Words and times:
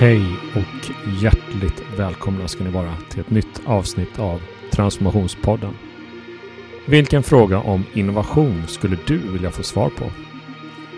Hej 0.00 0.22
och 0.54 0.90
hjärtligt 1.22 1.82
välkomna 1.96 2.48
ska 2.48 2.64
ni 2.64 2.70
vara 2.70 2.96
till 3.10 3.20
ett 3.20 3.30
nytt 3.30 3.60
avsnitt 3.64 4.18
av 4.18 4.40
Transformationspodden. 4.72 5.74
Vilken 6.86 7.22
fråga 7.22 7.58
om 7.58 7.84
innovation 7.92 8.66
skulle 8.66 8.98
du 9.06 9.18
vilja 9.18 9.50
få 9.50 9.62
svar 9.62 9.88
på? 9.88 10.04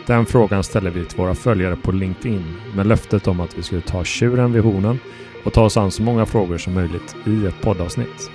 Den 0.06 0.26
frågan 0.26 0.64
ställer 0.64 0.90
vi 0.90 1.04
till 1.04 1.18
våra 1.18 1.34
följare 1.34 1.76
på 1.76 1.92
LinkedIn 1.92 2.56
med 2.74 2.86
löftet 2.86 3.28
om 3.28 3.40
att 3.40 3.58
vi 3.58 3.62
skulle 3.62 3.80
ta 3.80 4.04
tjuren 4.04 4.52
vid 4.52 4.62
hornen 4.62 4.98
och 5.44 5.52
ta 5.52 5.64
oss 5.64 5.76
an 5.76 5.90
så 5.90 6.02
många 6.02 6.26
frågor 6.26 6.58
som 6.58 6.74
möjligt 6.74 7.16
i 7.26 7.46
ett 7.46 7.60
poddavsnitt. 7.60 8.30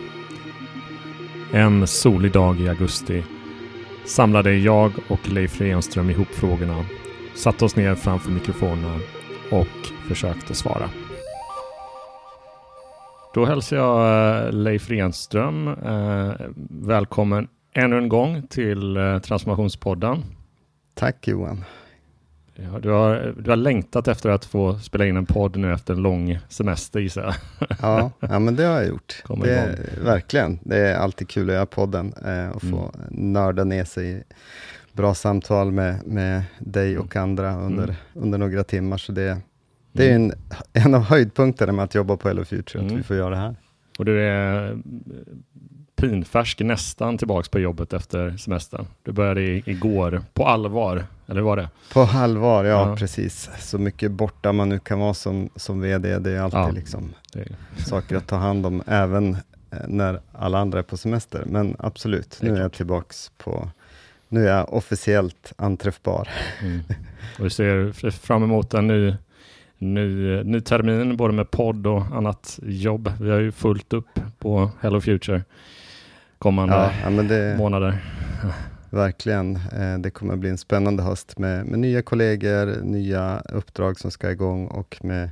En 1.51 1.87
solig 1.87 2.31
dag 2.31 2.59
i 2.59 2.69
augusti 2.69 3.23
samlade 4.05 4.55
jag 4.55 4.91
och 5.07 5.29
Leif 5.29 5.61
Renström 5.61 6.09
ihop 6.09 6.29
frågorna, 6.31 6.85
satte 7.35 7.65
oss 7.65 7.75
ner 7.75 7.95
framför 7.95 8.31
mikrofonerna 8.31 8.99
och 9.51 10.07
försökte 10.07 10.55
svara. 10.55 10.89
Då 13.33 13.45
hälsar 13.45 13.77
jag 13.77 14.45
eh, 14.45 14.51
Leif 14.51 14.89
Renström 14.89 15.67
eh, 15.67 16.33
välkommen 16.69 17.47
ännu 17.73 17.97
en 17.97 18.09
gång 18.09 18.47
till 18.47 18.97
eh, 18.97 19.19
Transformationspodden. 19.19 20.23
Tack 20.93 21.27
Johan. 21.27 21.63
Ja, 22.55 22.79
du, 22.79 22.89
har, 22.89 23.35
du 23.39 23.49
har 23.49 23.57
längtat 23.57 24.07
efter 24.07 24.29
att 24.29 24.45
få 24.45 24.79
spela 24.79 25.05
in 25.05 25.17
en 25.17 25.25
podd 25.25 25.57
nu 25.57 25.73
efter 25.73 25.93
en 25.93 26.01
lång 26.01 26.39
semester 26.49 26.99
gissar 26.99 27.23
jag. 27.23 27.33
Ja, 27.81 28.11
ja 28.19 28.39
men 28.39 28.55
det 28.55 28.63
har 28.63 28.75
jag 28.75 28.87
gjort. 28.87 29.23
Det, 29.43 29.79
verkligen. 30.03 30.59
Det 30.63 30.77
är 30.77 30.95
alltid 30.95 31.29
kul 31.29 31.49
att 31.49 31.55
göra 31.55 31.65
podden 31.65 32.13
eh, 32.25 32.49
och 32.49 32.61
få 32.61 32.91
mm. 32.95 33.33
nörda 33.33 33.63
ner 33.63 33.83
sig 33.83 34.11
i 34.11 34.23
bra 34.91 35.13
samtal 35.13 35.71
med, 35.71 36.07
med 36.07 36.43
dig 36.59 36.97
och 36.97 37.15
andra 37.15 37.55
under, 37.55 37.83
mm. 37.83 37.95
under 38.13 38.37
några 38.37 38.63
timmar. 38.63 38.97
Så 38.97 39.11
det, 39.11 39.37
det 39.97 40.11
är 40.11 40.15
en, 40.15 40.33
en 40.73 40.93
av 40.93 41.01
höjdpunkterna 41.01 41.73
med 41.73 41.83
att 41.83 41.95
jobba 41.95 42.17
på 42.17 42.27
Hello 42.27 42.45
Future, 42.45 42.79
mm. 42.79 42.93
att 42.93 42.99
vi 42.99 43.03
får 43.03 43.15
göra 43.15 43.29
det 43.29 43.35
här. 43.35 43.55
Och 43.99 44.05
du 44.05 44.21
är 44.21 44.71
eh, 44.71 44.77
pinfärsk, 45.95 46.59
nästan 46.59 47.17
tillbaks 47.17 47.49
på 47.49 47.59
jobbet 47.59 47.93
efter 47.93 48.37
semestern. 48.37 48.85
Du 49.03 49.11
började 49.11 49.41
igår 49.41 50.21
på 50.33 50.45
allvar, 50.45 51.05
eller 51.27 51.41
var 51.41 51.57
det? 51.57 51.69
På 51.93 52.01
allvar, 52.01 52.65
ja, 52.65 52.89
ja, 52.89 52.95
precis. 52.95 53.49
Så 53.59 53.77
mycket 53.77 54.11
borta 54.11 54.51
man 54.51 54.69
nu 54.69 54.79
kan 54.79 54.99
vara 54.99 55.13
som, 55.13 55.49
som 55.55 55.81
VD, 55.81 56.19
det 56.19 56.31
är 56.31 56.41
alltid 56.41 56.59
ja, 56.59 56.71
liksom 56.71 57.13
är... 57.33 57.55
saker 57.85 58.15
att 58.15 58.27
ta 58.27 58.35
hand 58.35 58.65
om, 58.65 58.83
även 58.87 59.37
eh, 59.71 59.77
när 59.87 60.21
alla 60.31 60.59
andra 60.59 60.79
är 60.79 60.83
på 60.83 60.97
semester. 60.97 61.43
Men 61.45 61.75
absolut, 61.79 62.37
nu 62.41 62.55
är 62.55 62.61
jag 62.61 62.73
tillbaks 62.73 63.31
på 63.37 63.69
nu 64.29 64.47
är 64.47 64.57
jag 64.57 64.73
officiellt 64.73 65.53
anträffbar. 65.55 66.29
Mm. 66.61 66.79
Och 67.37 67.43
du 67.43 67.49
ser 67.49 68.11
fram 68.11 68.43
emot 68.43 68.73
en 68.73 68.87
ny, 68.87 69.15
ny, 69.77 70.43
ny 70.43 70.61
termin, 70.61 71.17
både 71.17 71.33
med 71.33 71.51
podd 71.51 71.87
och 71.87 72.01
annat 72.01 72.59
jobb. 72.63 73.11
Vi 73.21 73.29
har 73.29 73.39
ju 73.39 73.51
fullt 73.51 73.93
upp 73.93 74.19
på 74.39 74.71
Hello 74.81 75.01
Future 75.01 75.43
kommande 76.37 76.75
ja, 76.75 77.11
ja, 77.11 77.23
det, 77.23 77.57
månader. 77.57 78.03
Verkligen. 78.89 79.55
Eh, 79.55 79.97
det 79.99 80.09
kommer 80.09 80.35
bli 80.35 80.49
en 80.49 80.57
spännande 80.57 81.03
höst 81.03 81.37
med, 81.37 81.65
med 81.65 81.79
nya 81.79 82.01
kollegor, 82.01 82.81
nya 82.81 83.39
uppdrag 83.39 83.99
som 83.99 84.11
ska 84.11 84.31
igång 84.31 84.67
och 84.67 84.97
med 85.01 85.29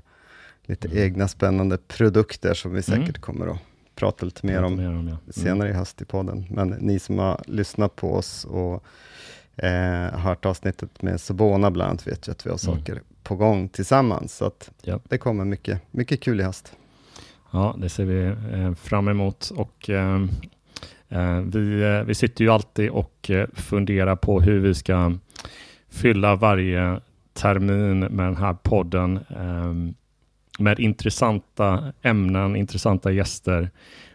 lite 0.66 0.88
mm. 0.88 1.00
egna 1.00 1.28
spännande 1.28 1.78
produkter 1.78 2.54
som 2.54 2.74
vi 2.74 2.82
säkert 2.82 3.10
mm. 3.10 3.22
kommer 3.22 3.48
att 3.48 3.60
prata 3.96 4.26
lite 4.26 4.46
mer 4.46 4.64
om, 4.64 4.76
mer 4.76 4.90
om 4.90 5.08
ja. 5.08 5.18
mm. 5.18 5.20
senare 5.30 5.70
i 5.70 5.74
höst 5.74 6.02
i 6.02 6.06
podden. 6.06 6.46
Men 6.50 6.70
ni 6.70 7.00
som 7.00 7.20
har 7.20 7.42
lyssnat 7.48 7.96
på 7.96 8.14
oss 8.14 8.46
och 8.46 8.84
eh, 9.66 10.20
hört 10.20 10.46
avsnittet 10.46 11.02
med 11.02 11.22
Sobona 11.22 11.72
bland 11.72 11.90
annat, 11.90 12.08
vet 12.08 12.28
ju 12.28 12.32
att 12.32 12.46
vi 12.46 12.50
har 12.50 12.70
mm. 12.70 13.04
På 13.26 13.36
gång 13.36 13.70
tillsammans. 13.70 14.38
Så 14.38 14.46
att 14.46 14.72
ja. 14.82 15.00
det 15.04 15.18
kommer 15.18 15.46
mycket, 15.46 15.82
mycket 15.92 16.22
kul 16.22 16.40
i 16.40 16.44
höst. 16.44 16.74
Ja, 17.52 17.76
det 17.78 17.90
ser 17.90 18.06
vi 18.06 18.26
eh, 18.60 18.74
fram 18.74 19.08
emot. 19.08 19.52
Och, 19.56 19.90
eh, 19.90 20.24
eh 21.10 21.40
vi, 21.40 22.04
vi 22.06 22.16
sitter 22.16 22.44
ju 22.44 22.50
alltid 22.50 22.90
och 22.90 23.32
funderar 23.54 24.16
på 24.16 24.42
hur 24.42 24.60
vi 24.60 24.74
ska 24.74 25.14
fylla 25.90 26.36
varje 26.36 27.00
termin 27.34 28.00
med 28.00 28.26
den 28.26 28.38
här 28.38 28.54
podden 28.54 29.20
med 30.60 30.80
intressanta 30.80 31.94
ämnen, 32.02 32.56
intressanta 32.56 33.12
gäster 33.12 33.70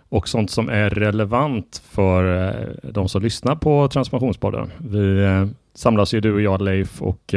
och 0.09 0.28
sånt 0.28 0.50
som 0.50 0.69
är 0.69 0.91
relevant 0.91 1.82
för 1.91 2.91
de 2.92 3.09
som 3.09 3.22
lyssnar 3.22 3.56
på 3.56 3.88
Transformationspodden. 3.88 4.71
Vi 4.78 5.27
samlas 5.75 6.15
ju 6.15 6.21
du 6.21 6.32
och 6.32 6.41
jag 6.41 6.62
Leif 6.62 7.03
och 7.03 7.34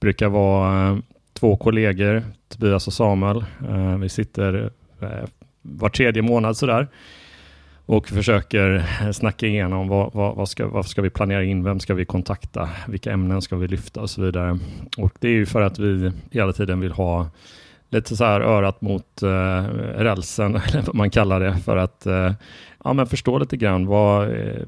brukar 0.00 0.28
vara 0.28 0.90
eh, 0.90 0.96
två 1.32 1.56
kollegor, 1.56 2.22
Tobias 2.48 2.86
och 2.86 2.92
Samuel. 2.92 3.44
Eh, 3.68 3.98
vi 3.98 4.08
sitter 4.08 4.70
eh, 5.00 5.08
var 5.62 5.88
tredje 5.88 6.22
månad 6.22 6.56
sådär 6.56 6.88
och 7.86 8.08
försöker 8.08 8.84
snacka 9.12 9.46
igenom 9.46 9.88
vad, 9.88 10.12
vad, 10.12 10.36
vad, 10.36 10.48
ska, 10.48 10.68
vad 10.68 10.86
ska 10.86 11.02
vi 11.02 11.10
planera 11.10 11.44
in, 11.44 11.64
vem 11.64 11.80
ska 11.80 11.94
vi 11.94 12.04
kontakta, 12.04 12.68
vilka 12.88 13.12
ämnen 13.12 13.42
ska 13.42 13.56
vi 13.56 13.68
lyfta 13.68 14.00
och 14.00 14.10
så 14.10 14.22
vidare. 14.22 14.58
Och 14.96 15.12
det 15.20 15.28
är 15.28 15.32
ju 15.32 15.46
för 15.46 15.62
att 15.62 15.78
vi 15.78 16.12
hela 16.30 16.52
tiden 16.52 16.80
vill 16.80 16.92
ha 16.92 17.30
lite 17.90 18.16
så 18.16 18.24
här 18.24 18.40
örat 18.40 18.80
mot 18.80 19.22
eh, 19.22 19.62
rälsen, 19.96 20.56
eller 20.68 20.82
vad 20.82 20.94
man 20.94 21.10
kallar 21.10 21.40
det, 21.40 21.56
för 21.56 21.76
att 21.76 22.06
eh, 22.06 22.32
ja, 22.84 22.92
men 22.92 23.06
förstå 23.06 23.38
lite 23.38 23.56
grann 23.56 23.86
vad, 23.86 24.30
eh, 24.30 24.62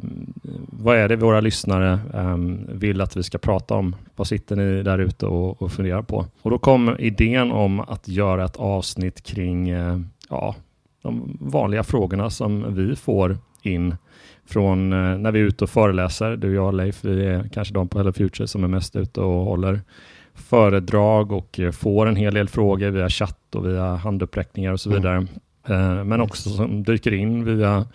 vad 0.70 0.96
är 0.96 1.08
det 1.08 1.16
våra 1.16 1.40
lyssnare 1.40 1.98
eh, 2.14 2.36
vill 2.68 3.00
att 3.00 3.16
vi 3.16 3.22
ska 3.22 3.38
prata 3.38 3.74
om? 3.74 3.96
Vad 4.16 4.26
sitter 4.26 4.56
ni 4.56 4.82
där 4.82 4.98
ute 4.98 5.26
och, 5.26 5.62
och 5.62 5.72
funderar 5.72 6.02
på? 6.02 6.26
Och 6.42 6.50
då 6.50 6.58
kom 6.58 6.96
idén 6.98 7.52
om 7.52 7.80
att 7.80 8.08
göra 8.08 8.44
ett 8.44 8.56
avsnitt 8.56 9.22
kring 9.22 9.68
eh, 9.68 10.00
ja, 10.28 10.54
de 11.02 11.38
vanliga 11.40 11.82
frågorna 11.82 12.30
som 12.30 12.74
vi 12.74 12.96
får 12.96 13.38
in 13.62 13.96
från 14.46 14.92
eh, 14.92 15.18
när 15.18 15.32
vi 15.32 15.40
är 15.40 15.44
ute 15.44 15.64
och 15.64 15.70
föreläser. 15.70 16.36
Du 16.36 16.48
och 16.48 16.66
jag 16.66 16.74
Leif, 16.74 17.04
vi 17.04 17.26
är 17.26 17.48
kanske 17.52 17.74
de 17.74 17.88
på 17.88 17.98
Hello 17.98 18.12
Future 18.12 18.48
som 18.48 18.64
är 18.64 18.68
mest 18.68 18.96
ute 18.96 19.20
och 19.20 19.44
håller 19.44 19.80
föredrag 20.34 21.32
och 21.32 21.60
får 21.72 22.06
en 22.06 22.16
hel 22.16 22.34
del 22.34 22.48
frågor 22.48 22.90
via 22.90 23.10
chatt 23.10 23.54
och 23.54 23.66
via 23.66 23.94
handuppräckningar 23.94 24.72
och 24.72 24.80
så 24.80 24.90
mm. 24.90 25.02
vidare. 25.02 25.16
Mm. 25.16 25.28
Eh, 25.68 26.04
men 26.04 26.20
också 26.20 26.50
som 26.50 26.82
dyker 26.82 27.14
in 27.14 27.44
via 27.44 27.86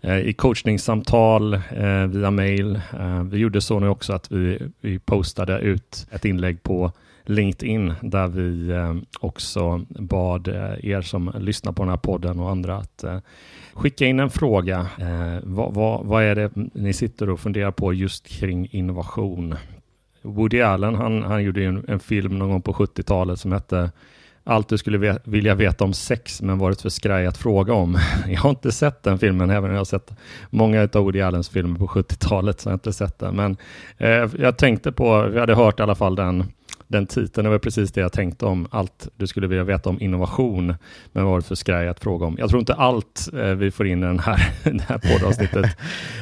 eh, 0.00 0.18
i 0.18 0.32
coachningssamtal 0.32 1.54
eh, 1.54 2.06
via 2.06 2.30
mail. 2.30 2.80
Vi 3.30 3.38
gjorde 3.38 3.60
så 3.60 3.80
nu 3.80 3.88
också 3.88 4.12
att 4.12 4.32
vi, 4.32 4.58
vi 4.80 4.98
postade 4.98 5.58
ut 5.58 6.06
ett 6.10 6.24
inlägg 6.24 6.62
på 6.62 6.92
LinkedIn 7.24 7.94
där 8.02 8.28
vi 8.28 8.72
också 9.20 9.84
bad 9.88 10.48
er 10.82 11.00
som 11.00 11.32
lyssnar 11.38 11.72
på 11.72 11.82
den 11.82 11.90
här 11.90 11.96
podden 11.96 12.40
och 12.40 12.50
andra 12.50 12.76
att 12.76 13.04
skicka 13.72 14.06
in 14.06 14.20
en 14.20 14.30
fråga. 14.30 14.86
Vad, 15.42 15.74
vad, 15.74 16.06
vad 16.06 16.22
är 16.22 16.34
det 16.34 16.50
ni 16.54 16.92
sitter 16.92 17.30
och 17.30 17.40
funderar 17.40 17.70
på 17.70 17.92
just 17.92 18.28
kring 18.28 18.68
innovation? 18.70 19.54
Woody 20.22 20.60
Allen, 20.60 20.94
han, 20.94 21.22
han 21.22 21.42
gjorde 21.42 21.64
en, 21.64 21.84
en 21.88 22.00
film 22.00 22.38
någon 22.38 22.50
gång 22.50 22.62
på 22.62 22.72
70-talet 22.72 23.40
som 23.40 23.52
hette 23.52 23.90
allt 24.44 24.68
du 24.68 24.78
skulle 24.78 24.98
ve 24.98 25.18
vilja 25.24 25.54
veta 25.54 25.84
om 25.84 25.92
sex 25.92 26.42
men 26.42 26.58
varit 26.58 26.82
för 26.82 26.88
skraj 26.88 27.26
att 27.26 27.38
fråga 27.38 27.74
om. 27.74 27.98
Jag 28.28 28.40
har 28.40 28.50
inte 28.50 28.72
sett 28.72 29.02
den 29.02 29.18
filmen, 29.18 29.50
även 29.50 29.64
om 29.64 29.70
jag 29.70 29.80
har 29.80 29.84
sett 29.84 30.10
många 30.50 30.88
av 30.92 31.02
Woody 31.02 31.20
Allens 31.20 31.48
filmer 31.48 31.78
på 31.78 31.86
70-talet, 31.94 32.60
så 32.60 32.68
jag 32.68 32.70
har 32.70 32.74
inte 32.74 32.92
sett 32.92 33.18
den. 33.18 33.36
Men 33.36 33.56
eh, 33.98 34.30
jag 34.38 34.58
tänkte 34.58 34.92
på, 34.92 35.22
vi 35.22 35.40
hade 35.40 35.54
hört 35.54 35.80
i 35.80 35.82
alla 35.82 35.94
fall 35.94 36.14
den 36.14 36.44
den 36.92 37.06
titeln. 37.06 37.50
Var 37.50 37.58
precis 37.58 37.92
det 37.92 38.00
jag 38.00 38.12
tänkte 38.12 38.46
om 38.46 38.66
allt 38.70 39.08
du 39.16 39.26
skulle 39.26 39.46
vilja 39.46 39.64
veta 39.64 39.90
om 39.90 40.00
innovation. 40.00 40.66
Men 41.12 41.24
vad 41.24 41.32
var 41.32 41.40
det 41.40 41.46
för 41.46 41.54
skraj 41.54 41.88
att 41.88 42.00
fråga 42.00 42.26
om? 42.26 42.36
Jag 42.38 42.48
tror 42.48 42.60
inte 42.60 42.74
allt 42.74 43.28
eh, 43.32 43.44
vi 43.44 43.70
får 43.70 43.86
in 43.86 44.02
i 44.02 44.06
den 44.06 44.18
här, 44.18 44.52
det 44.64 44.82
här 44.82 44.98
poddavsnittet. 44.98 45.66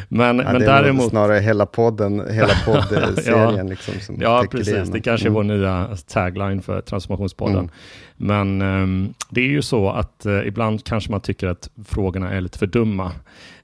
Men, 0.08 0.38
ja, 0.38 0.52
men 0.52 0.60
däremot... 0.60 1.04
är 1.04 1.08
snarare 1.08 1.38
hela 1.38 1.66
podden, 1.66 2.24
hela 2.30 2.54
poddserien. 2.64 3.56
ja, 3.56 3.62
liksom, 3.62 3.94
som 4.00 4.16
ja 4.20 4.44
precis. 4.50 4.74
Det, 4.74 4.92
det 4.92 5.00
kanske 5.00 5.28
är 5.28 5.30
vår 5.30 5.44
mm. 5.44 5.58
nya 5.58 5.88
tagline 6.08 6.62
för 6.62 6.80
Transformationspodden. 6.80 7.58
Mm. 7.58 7.70
Men 8.16 8.62
um, 8.62 9.14
det 9.30 9.40
är 9.40 9.48
ju 9.48 9.62
så 9.62 9.90
att 9.90 10.26
uh, 10.26 10.46
ibland 10.46 10.84
kanske 10.84 11.10
man 11.10 11.20
tycker 11.20 11.46
att 11.46 11.70
frågorna 11.84 12.30
är 12.30 12.40
lite 12.40 12.58
för 12.58 12.66
dumma. 12.66 13.12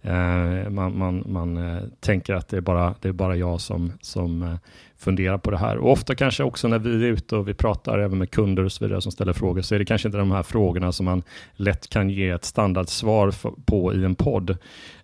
Uh, 0.05 0.71
man 0.71 0.99
man, 0.99 1.25
man 1.27 1.57
uh, 1.57 1.83
tänker 2.01 2.35
att 2.35 2.49
det 2.49 2.57
är 2.57 2.61
bara, 2.61 2.95
det 3.01 3.09
är 3.09 3.13
bara 3.13 3.37
jag 3.37 3.61
som, 3.61 3.93
som 4.01 4.59
fundera 4.99 5.39
på 5.39 5.51
det 5.51 5.59
här. 5.59 5.77
Och 5.77 5.93
ofta 5.93 6.15
kanske 6.15 6.43
också 6.43 6.69
när 6.69 6.79
vi 6.79 6.91
är 6.91 7.09
ute 7.09 7.37
och 7.37 7.49
vi 7.49 7.55
pratar 7.55 7.99
även 7.99 8.19
med 8.19 8.31
kunder 8.31 8.65
och 8.65 8.73
så 8.73 8.85
vidare 8.85 9.01
som 9.01 9.13
ställer 9.13 9.33
frågor, 9.33 9.63
så 9.63 9.75
är 9.75 9.79
det 9.79 9.85
kanske 9.85 10.09
inte 10.09 10.19
de 10.19 10.31
här 10.31 10.43
frågorna 10.43 10.93
som 10.93 11.05
man 11.05 11.23
lätt 11.57 11.89
kan 11.89 12.11
ge 12.11 12.29
ett 12.29 12.45
standardsvar 12.45 13.35
på 13.65 13.95
i 13.95 14.05
en 14.05 14.15
podd. 14.15 14.51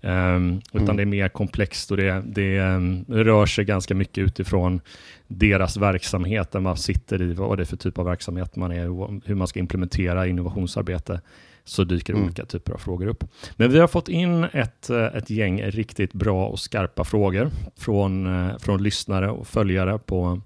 Um, 0.01 0.61
utan 0.73 0.89
mm. 0.89 0.97
det 0.97 1.03
är 1.03 1.07
mer 1.07 1.29
komplext 1.29 1.91
och 1.91 1.97
det, 1.97 2.23
det 2.27 2.61
um, 2.61 3.05
rör 3.09 3.47
sig 3.47 3.65
ganska 3.65 3.95
mycket 3.95 4.19
utifrån 4.19 4.81
deras 5.27 5.77
verksamhet, 5.77 6.53
där 6.53 6.61
man 6.61 6.77
sitter 6.77 7.23
i, 7.23 7.35
vad 7.35 7.59
det 7.59 7.63
är 7.63 7.65
för 7.65 7.77
typ 7.77 7.99
av 7.99 8.05
verksamhet 8.05 8.57
man 8.57 8.73
är 8.73 8.91
och 8.91 9.11
hur 9.25 9.35
man 9.35 9.47
ska 9.47 9.61
implementera 9.61 10.27
innovationsarbete 10.27 11.21
så 11.65 11.85
dyker 11.85 12.13
mm. 12.13 12.25
olika 12.25 12.45
typer 12.45 12.73
av 12.73 12.79
frågor 12.79 13.07
upp. 13.07 13.25
Men 13.57 13.73
vi 13.73 13.79
har 13.79 13.89
fått 13.89 14.09
in 14.09 14.45
ett, 14.45 14.91
ett 14.91 15.31
gäng 15.31 15.63
riktigt 15.63 16.13
bra 16.13 16.47
och 16.47 16.59
skarpa 16.59 17.05
frågor 17.05 17.51
från, 17.77 18.29
från 18.59 18.83
lyssnare 18.83 19.31
och 19.31 19.47
följare 19.47 19.99
på, 19.99 20.41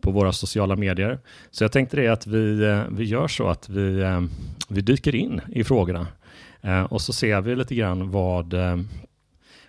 på 0.00 0.10
våra 0.10 0.32
sociala 0.32 0.76
medier. 0.76 1.18
Så 1.50 1.64
jag 1.64 1.72
tänkte 1.72 1.96
det 1.96 2.08
att 2.08 2.26
vi, 2.26 2.82
vi 2.90 3.04
gör 3.04 3.28
så 3.28 3.48
att 3.48 3.68
vi, 3.68 4.04
vi 4.68 4.80
dyker 4.80 5.14
in 5.14 5.40
i 5.48 5.64
frågorna 5.64 6.06
och 6.88 7.00
så 7.00 7.12
ser 7.12 7.40
vi 7.40 7.56
lite 7.56 7.74
grann 7.74 8.10
vad 8.10 8.54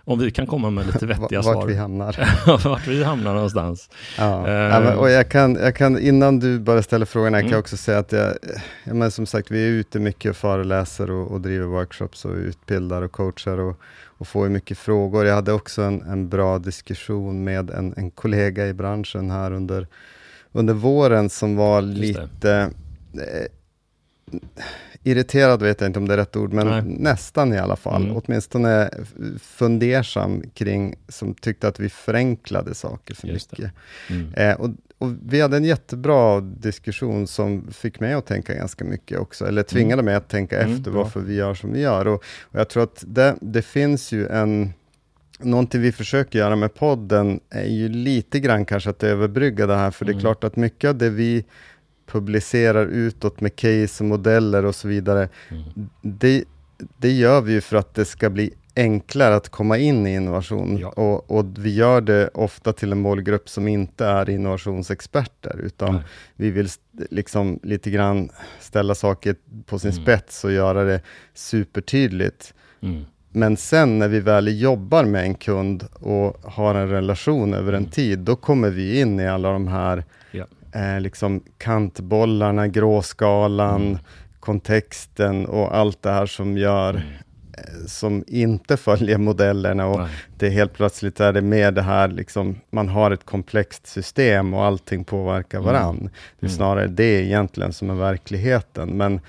om 0.06 0.20
vi 0.20 0.32
kan 0.32 0.48
komma 0.48 0.70
med 0.70 0.86
lite 0.86 1.06
vettiga 1.06 1.42
vart 1.42 1.46
svar. 1.46 1.56
Vart 1.56 1.70
vi 1.70 1.76
hamnar. 1.76 2.16
vart 2.70 2.88
vi 2.88 3.04
hamnar 3.04 3.34
någonstans. 3.34 3.90
Ja. 4.18 4.44
Uh, 4.48 4.54
ja 4.54 4.80
men, 4.80 4.98
och 4.98 5.10
jag 5.10 5.30
kan, 5.30 5.56
jag 5.56 5.76
kan, 5.76 6.00
innan 6.00 6.40
du 6.40 6.60
bara 6.60 6.84
ställer 6.84 7.06
frågorna, 7.06 7.38
mm. 7.38 7.50
kan 7.50 7.52
jag 7.52 7.60
också 7.60 7.78
säga 7.78 8.00
att 8.00 8.12
jag, 8.12 8.34
ja, 8.84 8.94
men 8.94 9.12
som 9.12 9.26
sagt, 9.26 9.52
vi 9.52 9.68
är 9.68 9.70
ute 9.70 10.00
mycket 10.00 10.30
och 10.30 10.38
föreläser 10.38 11.12
och, 11.12 11.32
och 11.32 11.42
driver 11.42 11.66
workshops 11.66 12.26
och 12.26 12.36
utbildar 12.36 13.02
och 13.02 13.12
coachar 13.12 13.58
och, 13.58 13.80
och 14.06 14.28
får 14.28 14.50
mycket 14.50 14.78
frågor. 14.78 15.26
Jag 15.26 15.36
hade 15.36 15.54
också 15.54 15.82
en, 15.82 16.02
en 16.02 16.30
bra 16.30 16.60
diskussion 16.60 17.44
med 17.44 17.70
en, 17.70 17.94
en 17.98 18.12
kollega 18.12 18.68
i 18.68 18.74
branschen 18.74 19.32
här 19.32 19.52
under, 19.52 19.88
under 20.52 20.74
våren 20.74 21.30
som 21.30 21.56
var 21.56 21.82
lite 21.82 22.72
eh, 23.14 23.48
irriterad 25.04 25.62
vet 25.62 25.82
jag 25.82 25.90
inte 25.90 26.00
om 26.00 26.08
det 26.08 26.14
är 26.14 26.18
rätt 26.18 26.36
ord, 26.36 26.54
men 26.54 26.68
Nej. 26.68 26.84
nästan 26.86 27.54
i 27.54 27.58
alla 27.58 27.76
fall. 27.76 28.04
Mm. 28.04 28.18
Åtminstone 28.18 28.90
fundersam 29.42 30.44
kring, 30.54 30.96
som 31.08 31.34
tyckte 31.34 31.68
att 31.68 31.80
vi 31.80 31.90
förenklade 31.90 32.76
saker 32.76 33.14
för 33.14 33.28
Just 33.28 33.52
mycket. 33.52 33.72
Mm. 34.10 34.34
Eh, 34.34 34.56
och, 34.56 34.70
och, 34.98 35.10
vi 35.26 35.42
hade 35.42 35.58
en 35.58 35.64
jättebra 35.64 36.42
diskussion 36.42 37.28
som 37.28 37.72
fick 37.72 38.00
mig 38.00 38.14
att 38.14 38.26
tänka 38.26 38.54
ganska 38.54 38.86
mycket 38.86 39.20
också, 39.20 39.48
eller 39.48 39.64
tvingade 39.64 39.94
mm. 39.94 40.06
mig 40.06 40.16
att 40.16 40.30
tänka 40.30 40.62
mm, 40.62 40.76
efter 40.76 40.92
varför 40.92 41.20
vi 41.20 41.36
gör 41.36 41.54
som 41.54 41.74
vi 41.74 41.80
gör. 41.80 42.08
Och, 42.08 42.24
och 42.42 42.60
jag 42.60 42.70
tror 42.70 42.84
att 42.84 43.04
det, 43.08 43.36
det 43.42 43.62
finns 43.62 44.12
ju 44.12 44.28
en 44.28 44.74
Någonting 45.40 45.82
vi 45.82 45.92
försöker 45.92 46.40
göra 46.40 46.56
med 46.56 46.74
podden 46.74 47.40
är 47.50 47.66
ju 47.66 47.90
lite 47.90 48.40
grann 48.40 48.66
kanske 48.66 48.90
att 48.90 49.04
överbrygga 49.04 49.68
det 49.68 49.76
här, 49.76 49.92
för 49.92 50.06
det 50.06 50.12
är 50.12 50.14
mm. 50.14 50.22
klart 50.22 50.44
att 50.44 50.56
mycket 50.56 50.88
av 50.88 50.98
det 50.98 51.10
vi 51.10 51.46
publicerar 52.06 52.86
utåt 52.86 53.42
med 53.42 53.56
case 53.56 54.04
och 54.04 54.10
modeller 54.10 54.66
och 54.66 54.76
så 54.76 54.88
vidare. 54.88 55.30
Mm. 55.50 55.90
Det, 56.02 56.44
det 56.98 57.12
gör 57.12 57.42
vi 57.42 57.54
ju 57.54 57.62
för 57.62 57.78
att 57.78 57.94
det 57.94 58.06
ska 58.06 58.30
bli 58.30 58.54
enklare 58.76 59.36
att 59.36 59.50
komma 59.50 59.78
in 59.78 60.08
i 60.08 60.14
innovation. 60.14 60.78
Ja. 60.78 60.90
Och, 60.90 61.32
och, 61.32 61.46
vi 61.58 61.76
gör 61.76 62.02
det 62.02 62.28
ofta 62.28 62.74
till 62.74 62.92
en 62.92 63.02
målgrupp 63.02 63.50
som 63.50 63.68
inte 63.68 64.06
är 64.06 64.30
innovationsexperter, 64.30 65.60
utan 65.64 65.94
Nej. 65.94 66.04
vi 66.36 66.52
vill 66.52 66.70
liksom 67.10 67.60
lite 67.64 67.92
grann 67.92 68.30
ställa 68.60 68.96
saker 68.96 69.36
på 69.66 69.80
sin 69.80 69.92
mm. 69.92 70.04
spets 70.04 70.44
och 70.44 70.52
göra 70.52 70.84
det 70.84 71.02
supertydligt. 71.34 72.54
Mm. 72.82 73.06
Men 73.30 73.58
sen 73.58 74.00
när 74.00 74.08
vi 74.08 74.20
väl 74.20 74.62
jobbar 74.62 75.06
med 75.06 75.24
en 75.24 75.36
kund 75.36 75.88
och 75.94 76.52
har 76.52 76.76
en 76.76 76.90
relation 76.90 77.54
över 77.54 77.74
en 77.74 77.78
mm. 77.78 77.92
tid, 77.92 78.20
då 78.20 78.36
kommer 78.36 78.70
vi 78.70 79.00
in 79.00 79.20
i 79.20 79.28
alla 79.28 79.52
de 79.52 79.68
här 79.68 80.04
eh, 80.74 81.00
liksom 81.00 81.44
kantbollarna, 81.58 82.68
gråskalan, 82.68 83.88
mm. 83.88 83.98
kontexten 84.40 85.46
och 85.46 85.76
allt 85.78 86.02
det 86.02 86.12
här 86.12 86.26
som 86.26 86.58
gör 86.58 86.90
mm. 86.90 87.08
eh, 87.58 87.86
som 87.88 88.24
inte 88.28 88.78
följer 88.88 89.18
modellerna 89.18 89.86
och 89.86 90.00
Nej. 90.00 90.10
det 90.38 90.50
helt 90.50 90.74
plötsligt 90.74 91.20
är 91.20 91.34
det 91.34 91.42
med 91.42 91.74
det 91.74 91.82
här, 91.82 92.08
liksom, 92.08 92.56
man 92.70 92.90
har 92.90 93.12
ett 93.12 93.26
komplext 93.26 93.88
system 93.88 94.54
och 94.54 94.66
allting 94.66 95.04
påverkar 95.04 95.58
mm. 95.58 95.74
varann. 95.74 95.98
Mm. 95.98 96.12
Det 96.40 96.46
är 96.46 96.50
snarare 96.50 96.88
det 96.88 97.26
egentligen 97.26 97.74
som 97.74 97.90
är 97.90 97.96
verkligheten. 97.96 98.90
Men 98.90 99.22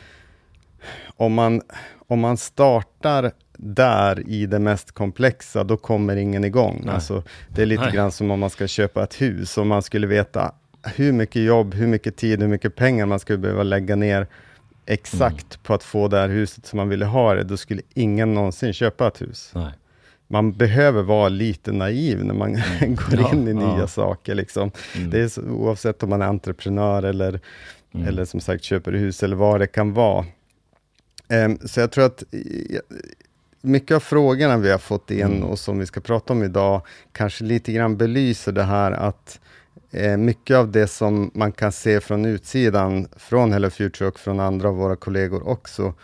om 1.16 1.34
man, 1.34 1.62
om 2.08 2.20
man 2.20 2.36
startar 2.36 3.32
där 3.56 4.28
i 4.28 4.46
det 4.46 4.58
mest 4.58 4.92
komplexa, 4.92 5.64
då 5.64 5.76
kommer 5.76 6.16
ingen 6.16 6.44
igång. 6.44 6.88
Alltså, 6.88 7.22
det 7.48 7.62
är 7.62 7.66
lite 7.66 7.82
Nej. 7.82 7.92
grann 7.92 8.12
som 8.12 8.30
om 8.30 8.40
man 8.40 8.50
ska 8.50 8.66
köpa 8.66 9.02
ett 9.02 9.20
hus, 9.20 9.58
och 9.58 9.66
man 9.66 9.82
skulle 9.82 10.06
veta 10.06 10.52
hur 10.84 11.12
mycket 11.12 11.42
jobb, 11.42 11.74
hur 11.74 11.86
mycket 11.86 12.16
tid, 12.16 12.40
hur 12.40 12.48
mycket 12.48 12.76
pengar 12.76 13.06
man 13.06 13.18
skulle 13.18 13.38
behöva 13.38 13.62
lägga 13.62 13.96
ner 13.96 14.26
exakt 14.86 15.54
mm. 15.54 15.62
på 15.62 15.74
att 15.74 15.82
få 15.82 16.08
det 16.08 16.18
här 16.18 16.28
huset 16.28 16.66
som 16.66 16.76
man 16.76 16.88
ville 16.88 17.04
ha 17.04 17.34
det, 17.34 17.42
då 17.42 17.56
skulle 17.56 17.82
ingen 17.94 18.34
någonsin 18.34 18.72
köpa 18.72 19.08
ett 19.08 19.22
hus. 19.22 19.50
Nej. 19.54 19.72
Man 20.26 20.52
behöver 20.52 21.02
vara 21.02 21.28
lite 21.28 21.72
naiv 21.72 22.24
när 22.24 22.34
man 22.34 22.56
mm. 22.56 22.94
går 23.10 23.20
ja, 23.20 23.32
in 23.32 23.48
i 23.48 23.54
nya 23.54 23.78
ja. 23.78 23.86
saker. 23.86 24.34
Liksom. 24.34 24.70
Mm. 24.96 25.10
Det 25.10 25.20
är 25.20 25.28
så, 25.28 25.42
oavsett 25.42 26.02
om 26.02 26.10
man 26.10 26.22
är 26.22 26.26
entreprenör 26.26 27.02
eller, 27.02 27.40
mm. 27.94 28.08
eller 28.08 28.24
som 28.24 28.40
sagt 28.40 28.64
köper 28.64 28.92
hus 28.92 29.22
eller 29.22 29.36
vad 29.36 29.60
det 29.60 29.66
kan 29.66 29.92
vara. 29.92 30.24
Um, 31.28 31.58
så 31.64 31.80
jag 31.80 31.92
tror 31.92 32.04
att 32.04 32.22
mycket 33.60 33.94
av 33.94 34.00
frågorna 34.00 34.56
vi 34.56 34.70
har 34.70 34.78
fått 34.78 35.10
in 35.10 35.22
mm. 35.22 35.42
och 35.42 35.58
som 35.58 35.78
vi 35.78 35.86
ska 35.86 36.00
prata 36.00 36.32
om 36.32 36.42
idag, 36.42 36.82
kanske 37.12 37.44
lite 37.44 37.72
grann 37.72 37.96
belyser 37.96 38.52
det 38.52 38.62
här 38.62 38.92
att 38.92 39.40
mycket 40.18 40.56
av 40.56 40.70
det 40.70 40.86
som 40.86 41.30
man 41.34 41.52
kan 41.52 41.72
se 41.72 42.00
från 42.00 42.24
utsidan, 42.24 43.08
från 43.16 43.52
Hello 43.52 43.70
Future 43.70 44.08
och 44.08 44.20
från 44.20 44.40
andra 44.40 44.68
av 44.68 44.74
våra 44.74 44.96
kollegor 44.96 45.48
också, 45.48 45.94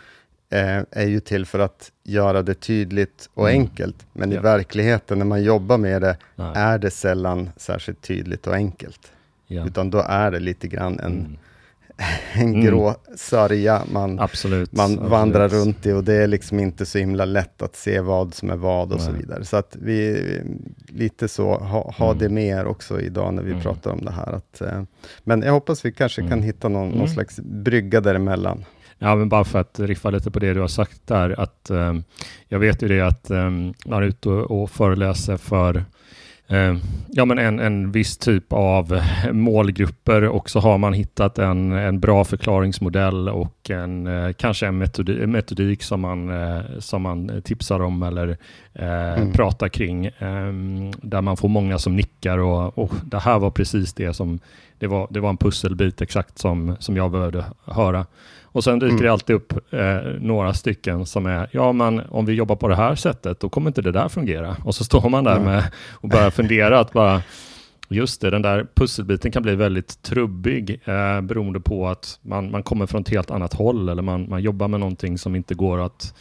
eh, 0.49 0.83
är 0.91 1.07
ju 1.07 1.19
till 1.19 1.45
för 1.45 1.59
att 1.59 1.91
göra 2.03 2.41
det 2.41 2.53
tydligt 2.53 3.29
och 3.33 3.49
mm. 3.49 3.61
enkelt. 3.61 4.05
Men 4.13 4.31
ja. 4.31 4.37
i 4.37 4.41
verkligheten, 4.41 5.17
när 5.17 5.25
man 5.25 5.43
jobbar 5.43 5.77
med 5.77 6.01
det, 6.01 6.17
Nej. 6.35 6.51
är 6.55 6.77
det 6.77 6.91
sällan 6.91 7.49
särskilt 7.57 8.01
tydligt 8.01 8.47
och 8.47 8.53
enkelt. 8.53 9.11
Ja. 9.47 9.65
Utan 9.65 9.89
då 9.89 10.05
är 10.07 10.31
det 10.31 10.39
lite 10.39 10.67
grann 10.67 10.99
en 10.99 11.11
mm 11.11 11.37
en 12.33 12.41
mm. 12.41 12.65
grå 12.65 12.87
mm. 12.87 13.17
sörja 13.17 13.81
man, 13.91 14.19
absolut, 14.19 14.71
man 14.71 14.91
absolut. 14.91 15.11
vandrar 15.11 15.47
runt 15.47 15.85
i 15.85 15.91
och 15.91 16.03
det 16.03 16.13
är 16.13 16.27
liksom 16.27 16.59
inte 16.59 16.85
så 16.85 16.97
himla 16.97 17.25
lätt 17.25 17.61
att 17.61 17.75
se 17.75 17.99
vad 17.99 18.33
som 18.33 18.49
är 18.49 18.55
vad 18.55 18.91
och 18.91 18.97
Nej. 18.97 19.07
så 19.07 19.11
vidare. 19.11 19.45
Så 19.45 19.57
att 19.57 19.77
vi 19.79 20.21
lite 20.87 21.27
så, 21.27 21.57
ha, 21.57 21.93
ha 21.97 22.05
mm. 22.05 22.17
det 22.17 22.29
med 22.29 22.65
också 22.65 23.01
idag 23.01 23.33
när 23.33 23.43
vi 23.43 23.51
mm. 23.51 23.63
pratar 23.63 23.91
om 23.91 24.05
det 24.05 24.11
här. 24.11 24.33
Att, 24.33 24.61
eh, 24.61 24.83
men 25.23 25.41
jag 25.41 25.51
hoppas 25.51 25.85
vi 25.85 25.91
kanske 25.91 26.21
kan 26.21 26.31
mm. 26.31 26.43
hitta 26.43 26.69
någon, 26.69 26.89
någon 26.89 26.97
mm. 26.97 27.07
slags 27.07 27.39
brygga 27.39 28.01
däremellan. 28.01 28.65
Ja, 28.99 29.15
men 29.15 29.29
bara 29.29 29.43
för 29.43 29.59
att 29.59 29.79
riffa 29.79 30.09
lite 30.09 30.31
på 30.31 30.39
det 30.39 30.53
du 30.53 30.59
har 30.59 30.67
sagt 30.67 31.07
där, 31.07 31.39
att 31.39 31.69
eh, 31.69 31.93
jag 32.47 32.59
vet 32.59 32.83
ju 32.83 32.87
det 32.87 33.01
att 33.01 33.29
eh, 33.29 33.49
man 33.49 33.73
är 33.85 34.01
ute 34.01 34.29
och, 34.29 34.61
och 34.61 34.71
föreläser 34.71 35.37
för 35.37 35.85
ja, 37.07 37.25
men 37.25 37.39
en, 37.39 37.59
en 37.59 37.91
viss 37.91 38.17
typ 38.17 38.53
av 38.53 39.01
målgrupper 39.31 40.23
och 40.23 40.49
så 40.49 40.59
har 40.59 40.77
man 40.77 40.93
hittat 40.93 41.39
en, 41.39 41.71
en 41.71 41.99
bra 41.99 42.23
förklaringsmodell 42.23 43.29
och 43.29 43.69
en, 43.69 44.07
eh, 44.07 44.33
kanske 44.33 44.67
en 44.67 44.77
metodik, 44.77 45.27
metodik 45.27 45.83
som, 45.83 46.01
man, 46.01 46.29
eh, 46.29 46.61
som 46.79 47.01
man 47.01 47.41
tipsar 47.43 47.79
om 47.79 48.03
eller 48.03 48.37
mm. 48.73 49.31
pratar 49.31 49.69
kring 49.69 50.09
där 51.01 51.21
man 51.21 51.37
får 51.37 51.49
många 51.49 51.79
som 51.79 51.95
nickar 51.95 52.37
och, 52.37 52.77
och 52.77 52.91
det 53.03 53.19
här 53.19 53.39
var 53.39 53.51
precis 53.51 53.93
det 53.93 54.13
som 54.13 54.39
det 54.81 54.87
var, 54.87 55.07
det 55.09 55.19
var 55.19 55.29
en 55.29 55.37
pusselbit 55.37 56.01
exakt 56.01 56.37
som, 56.37 56.75
som 56.79 56.97
jag 56.97 57.11
behövde 57.11 57.45
höra. 57.65 58.05
Och 58.51 58.63
sen 58.63 58.79
dyker 58.79 58.91
mm. 58.91 59.03
det 59.03 59.11
alltid 59.11 59.35
upp 59.35 59.73
eh, 59.73 59.95
några 60.19 60.53
stycken 60.53 61.05
som 61.05 61.25
är, 61.25 61.49
ja 61.51 61.71
men 61.71 61.99
om 61.99 62.25
vi 62.25 62.33
jobbar 62.33 62.55
på 62.55 62.67
det 62.67 62.75
här 62.75 62.95
sättet, 62.95 63.39
då 63.39 63.49
kommer 63.49 63.69
inte 63.69 63.81
det 63.81 63.91
där 63.91 64.09
fungera. 64.09 64.55
Och 64.65 64.75
så 64.75 64.83
står 64.83 65.09
man 65.09 65.23
där 65.23 65.35
mm. 65.35 65.45
med 65.45 65.63
och 65.91 66.09
börjar 66.09 66.29
fundera 66.29 66.79
att 66.79 66.93
bara, 66.93 67.21
just 67.89 68.21
det, 68.21 68.29
den 68.29 68.41
där 68.41 68.67
pusselbiten 68.73 69.31
kan 69.31 69.43
bli 69.43 69.55
väldigt 69.55 70.01
trubbig 70.01 70.81
eh, 70.85 71.21
beroende 71.21 71.59
på 71.59 71.87
att 71.87 72.19
man, 72.21 72.51
man 72.51 72.63
kommer 72.63 72.85
från 72.85 73.01
ett 73.01 73.09
helt 73.09 73.31
annat 73.31 73.53
håll 73.53 73.89
eller 73.89 74.01
man, 74.01 74.29
man 74.29 74.41
jobbar 74.41 74.67
med 74.67 74.79
någonting 74.79 75.17
som 75.17 75.35
inte 75.35 75.55
går 75.55 75.85
att 75.85 76.13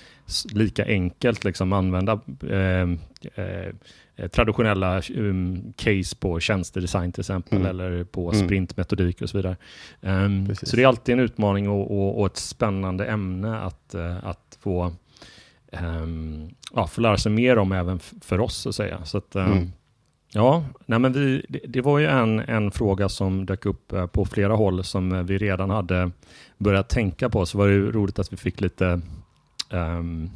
lika 0.52 0.84
enkelt 0.84 1.44
liksom 1.44 1.72
använda 1.72 2.20
eh, 2.50 2.90
eh, 3.34 3.74
traditionella 4.28 5.02
um, 5.14 5.72
case 5.76 6.16
på 6.16 6.40
tjänstedesign 6.40 7.12
till 7.12 7.20
exempel 7.20 7.58
mm. 7.58 7.70
eller 7.70 8.04
på 8.04 8.32
mm. 8.32 8.46
sprintmetodik 8.46 9.22
och 9.22 9.30
så 9.30 9.38
vidare. 9.38 9.56
Um, 10.00 10.54
så 10.62 10.76
det 10.76 10.82
är 10.82 10.86
alltid 10.86 11.12
en 11.12 11.20
utmaning 11.20 11.68
och, 11.68 11.90
och, 11.90 12.20
och 12.20 12.26
ett 12.26 12.36
spännande 12.36 13.06
ämne 13.06 13.58
att, 13.58 13.94
uh, 13.94 14.26
att 14.26 14.58
få, 14.60 14.92
um, 15.72 16.50
ja, 16.74 16.86
få 16.86 17.00
lära 17.00 17.16
sig 17.16 17.32
mer 17.32 17.58
om 17.58 17.72
även 17.72 17.98
för 17.98 18.40
oss 18.40 18.56
så 18.56 18.68
att 18.68 18.74
säga. 18.74 19.04
Så 19.04 19.18
att, 19.18 19.36
um, 19.36 19.42
mm. 19.42 19.72
Ja, 20.32 20.64
nej 20.86 20.98
men 20.98 21.12
vi, 21.12 21.46
det, 21.48 21.60
det, 21.68 21.80
var 21.80 21.98
ju 21.98 22.06
en, 22.06 22.38
en 22.40 22.70
fråga 22.70 23.08
som 23.08 23.46
dök 23.46 23.66
upp 23.66 23.92
uh, 23.92 24.06
på 24.06 24.24
flera 24.24 24.54
håll 24.54 24.84
som 24.84 25.26
vi 25.26 25.38
redan 25.38 25.70
hade 25.70 26.10
börjat 26.58 26.88
tänka 26.88 27.28
på, 27.28 27.46
så 27.46 27.58
var 27.58 27.68
det 27.68 27.78
roligt 27.78 28.18
att 28.18 28.32
vi 28.32 28.36
fick 28.36 28.60
lite 28.60 29.00
um, 29.72 30.30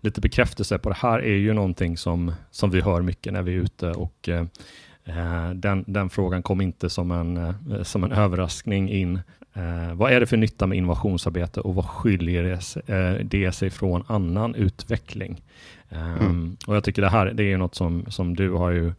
lite 0.00 0.20
bekräftelse 0.20 0.78
på 0.78 0.88
det 0.88 0.96
här 0.98 1.18
är 1.18 1.36
ju 1.36 1.52
någonting 1.52 1.96
som, 1.96 2.32
som 2.50 2.70
vi 2.70 2.80
hör 2.80 3.02
mycket 3.02 3.32
när 3.32 3.42
vi 3.42 3.54
är 3.54 3.58
ute 3.58 3.90
och 3.90 4.28
uh, 4.28 5.52
den, 5.54 5.84
den 5.86 6.10
frågan 6.10 6.42
kom 6.42 6.60
inte 6.60 6.90
som 6.90 7.10
en, 7.10 7.36
uh, 7.36 7.82
som 7.82 8.04
en 8.04 8.12
överraskning 8.12 8.90
in. 8.90 9.20
Uh, 9.56 9.94
vad 9.94 10.12
är 10.12 10.20
det 10.20 10.26
för 10.26 10.36
nytta 10.36 10.66
med 10.66 10.78
innovationsarbete 10.78 11.60
och 11.60 11.74
vad 11.74 11.86
skiljer 11.86 12.42
det, 12.42 13.22
det 13.24 13.52
sig 13.52 13.70
från 13.70 14.04
annan 14.06 14.54
utveckling? 14.54 15.42
Um, 15.88 15.98
mm. 15.98 16.56
Och 16.66 16.76
jag 16.76 16.84
tycker 16.84 17.02
det 17.02 17.08
här 17.08 17.26
det 17.26 17.52
är 17.52 17.58
något 17.58 17.74
som, 17.74 18.04
som 18.08 18.36
du 18.36 18.50
har 18.50 18.70
ju 18.70 18.92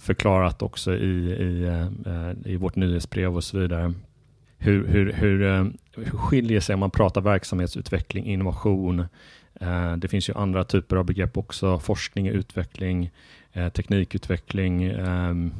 förklarat 0.00 0.62
också 0.62 0.94
i, 0.94 1.30
i, 1.30 1.86
i 2.44 2.56
vårt 2.56 2.76
nyhetsbrev 2.76 3.36
och 3.36 3.44
så 3.44 3.58
vidare 3.58 3.94
hur, 4.62 4.86
hur, 4.86 5.12
hur, 5.12 5.42
eh, 5.42 5.64
hur 5.96 6.18
skiljer 6.18 6.60
sig 6.60 6.74
om 6.74 6.80
man 6.80 6.90
pratar 6.90 7.20
verksamhetsutveckling, 7.20 8.26
innovation, 8.26 9.00
eh, 9.60 9.96
det 9.96 10.08
finns 10.08 10.28
ju 10.28 10.34
andra 10.34 10.64
typer 10.64 10.96
av 10.96 11.04
begrepp 11.04 11.36
också, 11.36 11.78
forskning, 11.78 12.28
utveckling, 12.28 13.10
eh, 13.52 13.68
teknikutveckling, 13.68 14.82
ehm, 14.84 15.52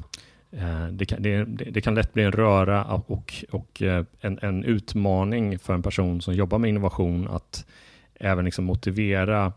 det 0.90 1.04
kan, 1.04 1.22
det, 1.22 1.44
det 1.44 1.80
kan, 1.80 1.94
lätt 1.94 2.12
bli 2.12 2.22
en 2.22 2.32
röra 2.32 2.84
och, 2.84 3.44
och 3.50 3.82
en, 4.20 4.38
en, 4.42 4.64
utmaning 4.64 5.58
för 5.58 5.74
en 5.74 5.82
person 5.82 6.20
som 6.20 6.34
jobbar 6.34 6.58
med 6.58 6.68
innovation 6.68 7.28
att 7.28 7.66
även 8.14 8.44
liksom 8.44 8.64
motivera 8.64 9.52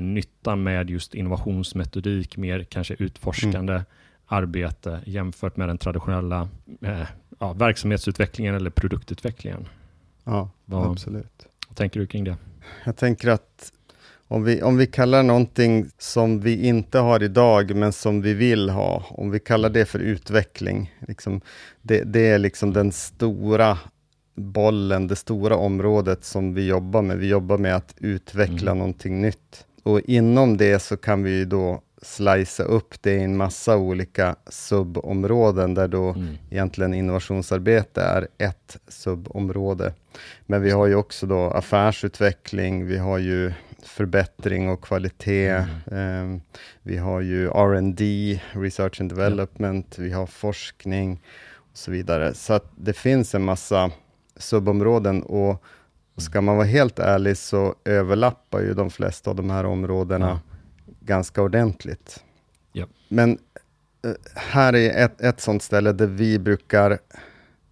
nyttan 0.00 0.62
med 0.62 0.90
just 0.90 1.14
innovationsmetodik, 1.14 2.36
mer 2.36 2.64
kanske 2.64 2.94
utforskande. 2.98 3.72
mm. 3.72 3.84
Arbete 4.32 5.00
jämfört 5.04 5.56
med 5.56 5.68
den 5.68 5.78
traditionella 5.78 6.48
eh, 6.80 7.06
ja, 7.38 7.52
verksamhetsutvecklingen 7.52 8.54
eller 8.54 8.70
produktutvecklingen. 8.70 9.68
Ja, 10.24 10.50
Vad, 10.64 10.90
absolut. 10.90 11.46
Vad 11.68 11.76
tänker 11.76 12.00
du 12.00 12.06
kring 12.06 12.24
det? 12.24 12.36
Jag 12.84 12.96
tänker 12.96 13.28
att 13.28 13.72
om 14.28 14.44
vi, 14.44 14.62
om 14.62 14.76
vi 14.76 14.86
kallar 14.86 15.22
någonting 15.22 15.86
som 15.98 16.40
vi 16.40 16.66
inte 16.66 16.98
har 16.98 17.22
idag, 17.22 17.76
men 17.76 17.92
som 17.92 18.22
vi 18.22 18.34
vill 18.34 18.70
ha, 18.70 19.04
om 19.08 19.30
vi 19.30 19.40
kallar 19.40 19.70
det 19.70 19.84
för 19.84 19.98
utveckling, 19.98 20.94
liksom, 21.08 21.40
det, 21.82 22.02
det 22.04 22.28
är 22.28 22.38
liksom 22.38 22.72
den 22.72 22.92
stora 22.92 23.78
bollen, 24.34 25.06
det 25.06 25.16
stora 25.16 25.56
området 25.56 26.24
som 26.24 26.54
vi 26.54 26.66
jobbar 26.66 27.02
med. 27.02 27.18
Vi 27.18 27.28
jobbar 27.28 27.58
med 27.58 27.76
att 27.76 27.94
utveckla 27.98 28.70
mm. 28.70 28.78
någonting 28.78 29.20
nytt. 29.20 29.66
Och 29.82 30.00
inom 30.00 30.56
det 30.56 30.82
så 30.82 30.96
kan 30.96 31.22
vi 31.22 31.44
då 31.44 31.82
slicea 32.02 32.66
upp 32.66 33.02
det 33.02 33.14
i 33.14 33.22
en 33.22 33.36
massa 33.36 33.76
olika 33.76 34.36
subområden, 34.46 35.74
där 35.74 35.88
då 35.88 36.10
mm. 36.10 36.38
egentligen 36.50 36.94
innovationsarbete 36.94 38.02
är 38.02 38.28
ett 38.38 38.76
subområde. 38.88 39.94
Men 40.46 40.62
vi 40.62 40.70
har 40.70 40.86
ju 40.86 40.94
också 40.94 41.26
då 41.26 41.50
affärsutveckling, 41.50 42.86
vi 42.86 42.98
har 42.98 43.18
ju 43.18 43.52
förbättring 43.82 44.68
och 44.68 44.84
kvalitet, 44.84 45.66
mm. 45.86 46.34
eh, 46.34 46.40
vi 46.82 46.96
har 46.96 47.20
ju 47.20 47.48
R&D, 47.48 48.40
research 48.52 49.00
and 49.00 49.10
development, 49.10 49.94
ja. 49.98 50.04
vi 50.04 50.12
har 50.12 50.26
forskning 50.26 51.22
och 51.54 51.76
så 51.78 51.90
vidare. 51.90 52.34
Så 52.34 52.60
det 52.76 52.92
finns 52.92 53.34
en 53.34 53.44
massa 53.44 53.90
subområden 54.36 55.22
och 55.22 55.64
ska 56.16 56.40
man 56.40 56.56
vara 56.56 56.66
helt 56.66 56.98
ärlig 56.98 57.36
så 57.36 57.74
överlappar 57.84 58.60
ju 58.60 58.74
de 58.74 58.90
flesta 58.90 59.30
av 59.30 59.36
de 59.36 59.50
här 59.50 59.66
områdena. 59.66 60.40
Ganska 61.04 61.42
ordentligt. 61.42 62.24
Ja. 62.72 62.86
Men 63.08 63.38
eh, 64.04 64.12
här 64.34 64.74
är 64.74 65.04
ett, 65.04 65.20
ett 65.20 65.40
sånt 65.40 65.62
ställe 65.62 65.92
där 65.92 66.06
vi 66.06 66.38
brukar 66.38 66.98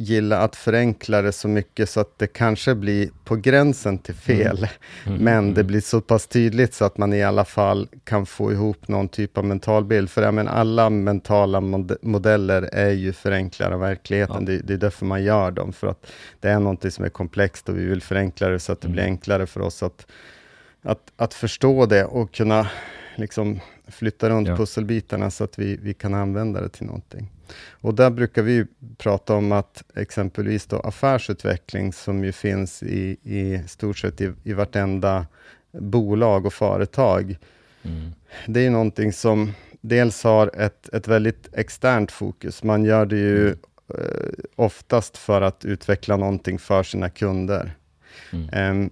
gilla 0.00 0.38
att 0.38 0.56
förenkla 0.56 1.22
det 1.22 1.32
så 1.32 1.48
mycket 1.48 1.90
så 1.90 2.00
att 2.00 2.18
det 2.18 2.26
kanske 2.26 2.74
blir 2.74 3.10
på 3.24 3.36
gränsen 3.36 3.98
till 3.98 4.14
mm. 4.28 4.38
fel, 4.38 4.68
mm. 5.06 5.18
men 5.24 5.54
det 5.54 5.64
blir 5.64 5.80
så 5.80 6.00
pass 6.00 6.26
tydligt 6.26 6.74
så 6.74 6.84
att 6.84 6.98
man 6.98 7.12
i 7.12 7.22
alla 7.22 7.44
fall 7.44 7.88
kan 8.04 8.26
få 8.26 8.52
ihop 8.52 8.88
någon 8.88 9.08
typ 9.08 9.38
av 9.38 9.44
mental 9.44 9.84
bild. 9.84 10.10
För 10.10 10.30
men 10.30 10.48
alla 10.48 10.90
mentala 10.90 11.60
mod 11.60 11.96
modeller 12.02 12.62
är 12.72 12.90
ju 12.90 13.12
förenklare 13.12 13.74
av 13.74 13.80
verkligheten. 13.80 14.36
Ja. 14.40 14.52
Det, 14.52 14.58
det, 14.58 14.72
är 14.72 14.78
därför 14.78 15.06
man 15.06 15.22
gör 15.22 15.50
dem, 15.50 15.72
för 15.72 15.86
att 15.86 16.06
det 16.40 16.48
är 16.48 16.58
någonting 16.58 16.90
som 16.90 17.04
är 17.04 17.08
komplext 17.08 17.68
och 17.68 17.78
vi 17.78 17.84
vill 17.84 18.02
förenkla 18.02 18.48
det 18.48 18.58
så 18.58 18.72
att 18.72 18.80
det 18.80 18.86
mm. 18.86 18.92
blir 18.92 19.04
enklare 19.04 19.46
för 19.46 19.60
oss 19.60 19.82
att, 19.82 20.06
att, 20.82 21.12
att 21.16 21.34
förstå 21.34 21.86
det 21.86 22.04
och 22.04 22.32
kunna 22.32 22.66
liksom 23.20 23.60
flytta 23.88 24.30
runt 24.30 24.48
ja. 24.48 24.56
pusselbitarna 24.56 25.30
så 25.30 25.44
att 25.44 25.58
vi, 25.58 25.76
vi 25.76 25.94
kan 25.94 26.14
använda 26.14 26.60
det 26.60 26.68
till 26.68 26.86
någonting. 26.86 27.30
Och 27.70 27.94
där 27.94 28.10
brukar 28.10 28.42
vi 28.42 28.66
prata 28.98 29.34
om 29.34 29.52
att 29.52 29.82
exempelvis 29.94 30.66
då 30.66 30.80
affärsutveckling, 30.80 31.92
som 31.92 32.24
ju 32.24 32.32
finns 32.32 32.82
i, 32.82 33.16
i 33.22 33.62
stort 33.68 33.98
sett 33.98 34.20
i, 34.20 34.32
i 34.44 34.52
vartenda 34.52 35.26
bolag 35.72 36.46
och 36.46 36.52
företag, 36.52 37.38
mm. 37.82 38.12
det 38.46 38.66
är 38.66 38.70
någonting 38.70 39.12
som 39.12 39.52
dels 39.80 40.24
har 40.24 40.50
ett, 40.54 40.88
ett 40.88 41.08
väldigt 41.08 41.48
externt 41.52 42.12
fokus. 42.12 42.62
Man 42.62 42.84
gör 42.84 43.06
det 43.06 43.16
ju 43.16 43.46
mm. 43.46 43.58
eh, 43.88 44.32
oftast 44.56 45.16
för 45.16 45.42
att 45.42 45.64
utveckla 45.64 46.16
någonting 46.16 46.58
för 46.58 46.82
sina 46.82 47.10
kunder. 47.10 47.76
Mm. 48.32 48.70
Um, 48.70 48.90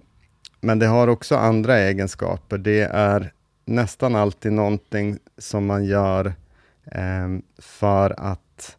men 0.61 0.79
det 0.79 0.85
har 0.85 1.07
också 1.07 1.35
andra 1.35 1.77
egenskaper. 1.77 2.57
Det 2.57 2.81
är 2.81 3.31
nästan 3.69 4.15
alltid 4.15 4.51
någonting 4.51 5.17
som 5.37 5.65
man 5.65 5.85
gör 5.85 6.33
um, 6.95 7.41
för 7.57 8.15
att 8.19 8.77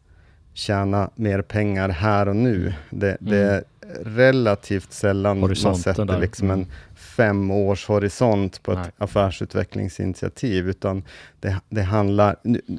tjäna 0.54 1.10
mer 1.14 1.42
pengar 1.42 1.88
här 1.88 2.28
och 2.28 2.36
nu. 2.36 2.74
Det, 2.90 3.16
det 3.20 3.42
mm. 3.42 3.54
är 3.54 3.64
relativt 4.04 4.92
sällan 4.92 5.40
man 5.40 5.76
sätter 5.76 6.20
liksom 6.20 6.50
en 6.50 6.66
mm. 7.20 7.48
femårshorisont 7.48 8.62
på 8.62 8.72
ett 8.72 8.78
Nej. 8.78 8.90
affärsutvecklingsinitiativ, 8.98 10.68
utan 10.68 11.02
det, 11.40 11.56
det, 11.68 11.82
handlar... 11.82 12.36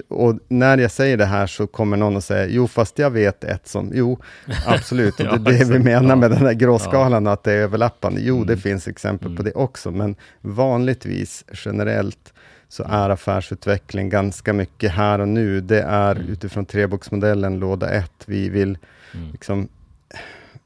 Och 0.09 0.39
när 0.47 0.77
jag 0.77 0.91
säger 0.91 1.17
det 1.17 1.25
här 1.25 1.47
så 1.47 1.67
kommer 1.67 1.97
någon 1.97 2.17
att 2.17 2.23
säga, 2.23 2.47
jo, 2.47 2.67
fast 2.67 2.99
jag 2.99 3.11
vet 3.11 3.43
ett 3.43 3.67
som... 3.67 3.91
Jo, 3.93 4.19
absolut, 4.65 5.19
ja, 5.19 5.37
det 5.37 5.55
är 5.55 5.59
det 5.59 5.73
vi 5.73 5.79
menar 5.79 6.09
ja. 6.09 6.15
med 6.15 6.31
den 6.31 6.45
här 6.45 6.53
gråskalan, 6.53 7.25
ja. 7.25 7.31
att 7.31 7.43
det 7.43 7.51
är 7.51 7.57
överlappande. 7.57 8.21
Jo, 8.21 8.35
mm. 8.35 8.47
det 8.47 8.57
finns 8.57 8.87
exempel 8.87 9.27
mm. 9.27 9.37
på 9.37 9.43
det 9.43 9.53
också, 9.53 9.91
men 9.91 10.15
vanligtvis, 10.41 11.45
generellt, 11.53 12.33
så 12.71 12.83
är 12.83 13.09
affärsutveckling 13.09 14.09
ganska 14.09 14.53
mycket 14.53 14.91
här 14.91 15.19
och 15.19 15.27
nu. 15.27 15.61
Det 15.61 15.81
är 15.81 16.15
mm. 16.15 16.27
utifrån 16.27 16.65
treboxmodellen, 16.65 17.59
låda 17.59 17.89
ett. 17.89 18.23
Vi 18.25 18.49
vill 18.49 18.77
mm. 19.13 19.31
liksom 19.31 19.67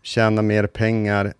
tjäna 0.02 0.42
mer 0.42 0.68
pengar 0.68 1.34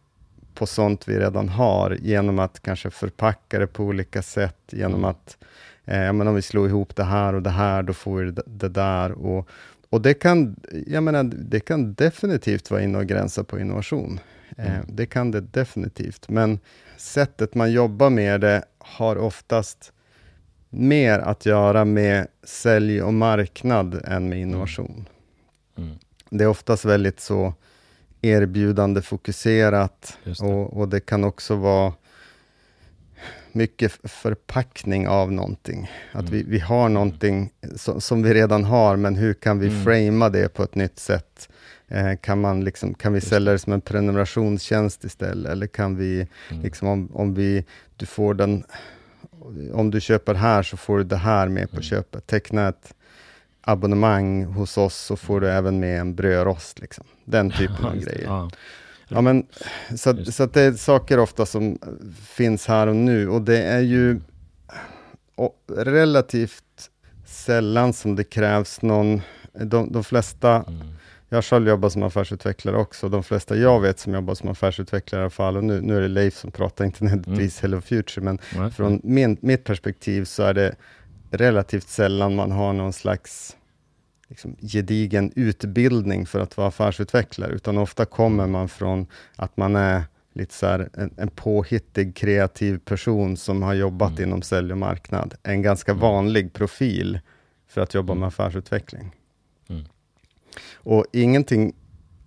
på 0.56 0.66
sånt 0.66 1.08
vi 1.08 1.20
redan 1.20 1.50
har, 1.50 1.98
genom 2.02 2.40
att 2.40 2.62
kanske 2.62 2.90
förpacka 2.90 3.60
det 3.60 3.68
på 3.68 3.84
olika 3.84 4.22
sätt, 4.22 4.58
genom 4.72 5.00
mm. 5.00 5.06
att 5.06 5.38
eh, 5.86 6.14
men 6.14 6.28
om 6.28 6.36
vi 6.36 6.42
slår 6.42 6.68
ihop 6.68 6.96
det 6.96 7.04
här 7.04 7.34
och 7.34 7.42
det 7.42 7.50
här, 7.50 7.84
då 7.84 7.94
får 7.94 8.18
vi 8.18 8.32
det, 8.32 8.44
det 8.46 8.70
där. 8.70 9.12
Och, 9.12 9.50
och 9.90 10.02
det, 10.02 10.14
kan, 10.14 10.56
jag 10.88 11.04
menar, 11.04 11.24
det 11.24 11.60
kan 11.60 11.94
definitivt 11.94 12.72
vara 12.72 12.82
inne 12.82 12.98
och 12.98 13.06
gränsa 13.06 13.44
på 13.44 13.60
innovation. 13.60 14.20
Eh, 14.58 14.76
mm. 14.76 14.88
Det 14.90 15.06
kan 15.06 15.32
det 15.32 15.42
definitivt, 15.42 16.30
men 16.30 16.60
sättet 16.98 17.56
man 17.56 17.72
jobbar 17.72 18.10
med 18.10 18.42
det 18.42 18.64
har 18.78 19.16
oftast 19.16 19.92
mer 20.70 21.20
att 21.20 21.46
göra 21.46 21.86
med 21.86 22.28
sälj 22.44 23.02
och 23.02 23.14
marknad 23.14 23.94
än 23.94 24.30
med 24.30 24.38
mm. 24.38 24.50
innovation. 24.50 25.06
Mm. 25.78 25.90
Mm. 25.90 26.00
Det 26.30 26.44
är 26.44 26.48
oftast 26.48 26.86
väldigt 26.86 27.20
så 27.20 27.54
erbjudande 28.26 29.02
fokuserat 29.02 30.18
och, 30.40 30.78
och, 30.78 30.90
det 30.90 31.00
kan 31.00 31.24
också 31.24 31.56
vara 31.56 31.94
mycket 33.52 33.92
förpackning 34.04 35.08
av 35.08 35.32
någonting. 35.32 35.92
Att 36.12 36.22
mm. 36.22 36.32
vi, 36.32 36.44
vi 36.44 36.60
har 36.60 36.90
någonting 36.90 37.52
so, 37.76 38.02
som 38.02 38.24
vi 38.24 38.34
redan 38.34 38.64
har, 38.64 38.96
men 38.96 39.16
hur 39.16 39.34
kan 39.34 39.60
vi 39.60 39.68
mm. 39.68 39.84
framea 39.84 40.30
det 40.30 40.54
på 40.54 40.64
ett 40.64 40.76
nytt 40.76 41.00
sätt? 41.00 41.50
Eh, 41.88 42.16
kan, 42.22 42.42
man 42.42 42.64
liksom, 42.64 42.94
kan 42.94 43.14
vi 43.14 43.22
sälja 43.22 43.52
det 43.52 43.60
som 43.60 43.74
en 43.74 43.82
prenumerationstjänst 43.82 45.04
istället? 45.04 45.52
Eller 45.52 45.68
kan 45.68 45.96
vi, 45.96 46.28
mm. 46.52 46.64
liksom, 46.64 46.88
om, 46.88 47.10
om 47.14 47.34
vi, 47.34 47.66
du 47.98 48.06
får 48.06 48.34
den 48.34 48.64
om 49.74 49.92
du 49.92 50.02
köper 50.02 50.34
här 50.34 50.64
så 50.64 50.78
får 50.78 50.98
du 50.98 51.04
det 51.04 51.18
här 51.18 51.48
med 51.48 51.70
på 51.70 51.76
mm. 51.76 51.84
köpet. 51.84 52.28
Teckna 52.28 52.68
ett 52.68 52.94
abonnemang 53.66 54.46
hos 54.46 54.78
oss 54.78 54.96
så 54.96 55.16
får 55.16 55.42
du 55.42 55.50
även 55.50 55.80
med 55.80 56.00
en 56.00 56.16
brödrost. 56.16 56.80
Liksom. 56.80 57.06
Den 57.26 57.52
typen 57.58 57.86
av 57.86 57.96
grejer. 57.96 58.26
Ja. 58.26 58.50
Ja, 59.08 59.22
men, 59.22 59.46
så, 59.96 60.26
så 60.26 60.46
det 60.46 60.62
är 60.62 60.74
saker 60.74 61.20
ofta 61.20 61.46
som 61.46 61.80
finns 62.26 62.68
här 62.68 62.88
och 62.88 62.96
nu 62.96 63.30
och 63.30 63.42
det 63.42 63.62
är 63.62 63.80
ju 63.80 64.20
relativt 65.76 66.90
sällan 67.26 67.94
som 67.94 68.16
det 68.16 68.24
krävs 68.24 68.82
någon, 68.82 69.22
de, 69.54 69.92
de 69.92 70.04
flesta 70.04 70.56
mm 70.56 70.88
jag 71.30 71.46
själv 71.46 71.68
jobbat 71.68 71.94
som 71.94 72.04
affärsutvecklare 72.04 72.78
också. 72.78 73.10
De 73.10 73.24
flesta 73.24 73.56
jag 73.56 73.82
vet 73.82 74.00
som 74.00 74.14
jobbar 74.14 74.36
som 74.36 74.50
affärsutvecklare 74.50 75.22
i 75.22 75.24
alla 75.24 75.30
fall, 75.30 75.58
och 75.58 75.64
nu, 75.64 75.82
nu 75.82 75.98
är 75.98 76.02
det 76.02 76.08
Leif 76.08 76.38
som 76.38 76.52
pratar, 76.52 76.86
inte 76.86 77.04
nödvändigtvis 77.04 77.64
mm. 77.64 77.72
Hello 77.72 77.82
Future, 77.82 78.26
men 78.26 78.40
mm. 78.56 78.72
från 78.72 79.02
min, 79.04 79.38
mitt 79.42 79.64
perspektiv 79.64 80.26
så 80.26 80.44
är 80.44 80.54
det 80.54 80.76
relativt 81.38 81.88
sällan 81.88 82.36
man 82.36 82.52
har 82.52 82.74
någon 82.74 82.94
slags 82.94 83.58
liksom, 84.28 84.56
gedigen 84.62 85.32
utbildning 85.36 86.26
för 86.26 86.40
att 86.40 86.58
vara 86.58 86.68
affärsutvecklare, 86.68 87.52
utan 87.52 87.78
ofta 87.78 88.06
kommer 88.06 88.48
man 88.48 88.70
från 88.70 89.08
att 89.36 89.58
man 89.58 89.76
är 89.76 90.04
lite 90.34 90.54
så 90.54 90.66
här, 90.66 90.90
en, 90.94 91.14
en 91.18 91.30
påhittig, 91.30 92.16
kreativ 92.16 92.78
person 92.78 93.38
som 93.38 93.64
har 93.64 93.74
jobbat 93.74 94.12
mm. 94.12 94.24
inom 94.24 94.42
sälj 94.42 94.72
och 94.72 94.78
marknad. 94.78 95.34
En 95.44 95.62
ganska 95.62 95.92
mm. 95.92 96.02
vanlig 96.02 96.54
profil 96.54 97.20
för 97.68 97.82
att 97.82 97.94
jobba 97.94 98.14
mm. 98.14 98.20
med 98.20 98.28
affärsutveckling. 98.28 99.12
Mm. 99.70 99.84
Och 100.74 101.06
ingenting 101.12 101.74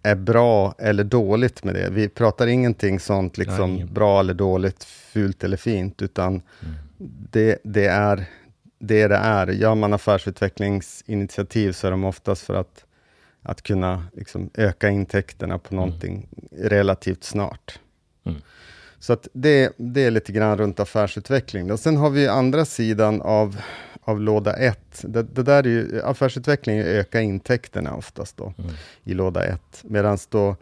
är 0.02 0.14
bra 0.14 0.74
eller 0.78 1.04
dåligt 1.04 1.64
med 1.64 1.74
det. 1.74 1.90
Vi 1.90 2.08
pratar 2.08 2.46
ingenting 2.46 3.00
sånt, 3.00 3.38
liksom 3.38 3.74
Nej, 3.74 3.84
bra 3.84 4.20
eller 4.20 4.34
dåligt, 4.34 4.84
fult 4.84 5.44
eller 5.44 5.56
fint, 5.56 6.02
utan 6.02 6.32
mm. 6.32 6.74
det, 7.30 7.58
det, 7.64 7.86
är 7.86 8.26
det 8.78 9.08
det 9.08 9.16
är. 9.16 9.46
Gör 9.46 9.74
man 9.74 9.92
affärsutvecklingsinitiativ 9.92 11.72
så 11.72 11.86
är 11.86 11.90
de 11.90 12.04
oftast 12.04 12.42
för 12.42 12.54
att 12.54 12.84
att 13.42 13.62
kunna 13.62 14.04
liksom, 14.12 14.50
öka 14.54 14.88
intäkterna 14.88 15.58
på 15.58 15.74
någonting 15.74 16.28
mm. 16.52 16.68
relativt 16.68 17.24
snart. 17.24 17.78
Mm. 18.24 18.38
Så 18.98 19.12
att 19.12 19.28
det, 19.32 19.72
det 19.76 20.04
är 20.04 20.10
lite 20.10 20.32
grann 20.32 20.58
runt 20.58 20.80
affärsutveckling. 20.80 21.72
Och 21.72 21.80
sen 21.80 21.96
har 21.96 22.10
vi 22.10 22.28
andra 22.28 22.64
sidan 22.64 23.22
av, 23.22 23.60
av 24.00 24.20
låda 24.20 24.52
1. 24.56 24.78
Det, 25.02 25.22
det, 25.22 25.42
där 25.42 25.66
är 25.66 25.68
ju, 25.68 26.02
affärsutveckling 26.02 26.78
är 26.78 26.84
öka 26.84 27.20
intäkterna 27.20 27.94
oftast 27.94 28.36
då, 28.36 28.54
mm. 28.58 28.70
i 29.04 29.14
låda 29.14 29.44
1. 29.44 29.60
Medan 29.82 30.18
då 30.28 30.56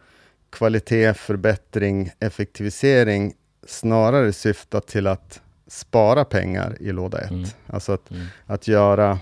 kvalitet, 0.49 1.13
förbättring, 1.13 2.11
effektivisering 2.19 3.33
snarare 3.67 4.33
syftar 4.33 4.79
till 4.79 5.07
att 5.07 5.41
spara 5.67 6.25
pengar 6.25 6.77
i 6.79 6.91
låda 6.91 7.17
1. 7.17 7.31
Mm. 7.31 7.45
Alltså 7.67 7.91
att, 7.91 8.11
mm. 8.11 8.25
att 8.45 8.67
göra, 8.67 9.19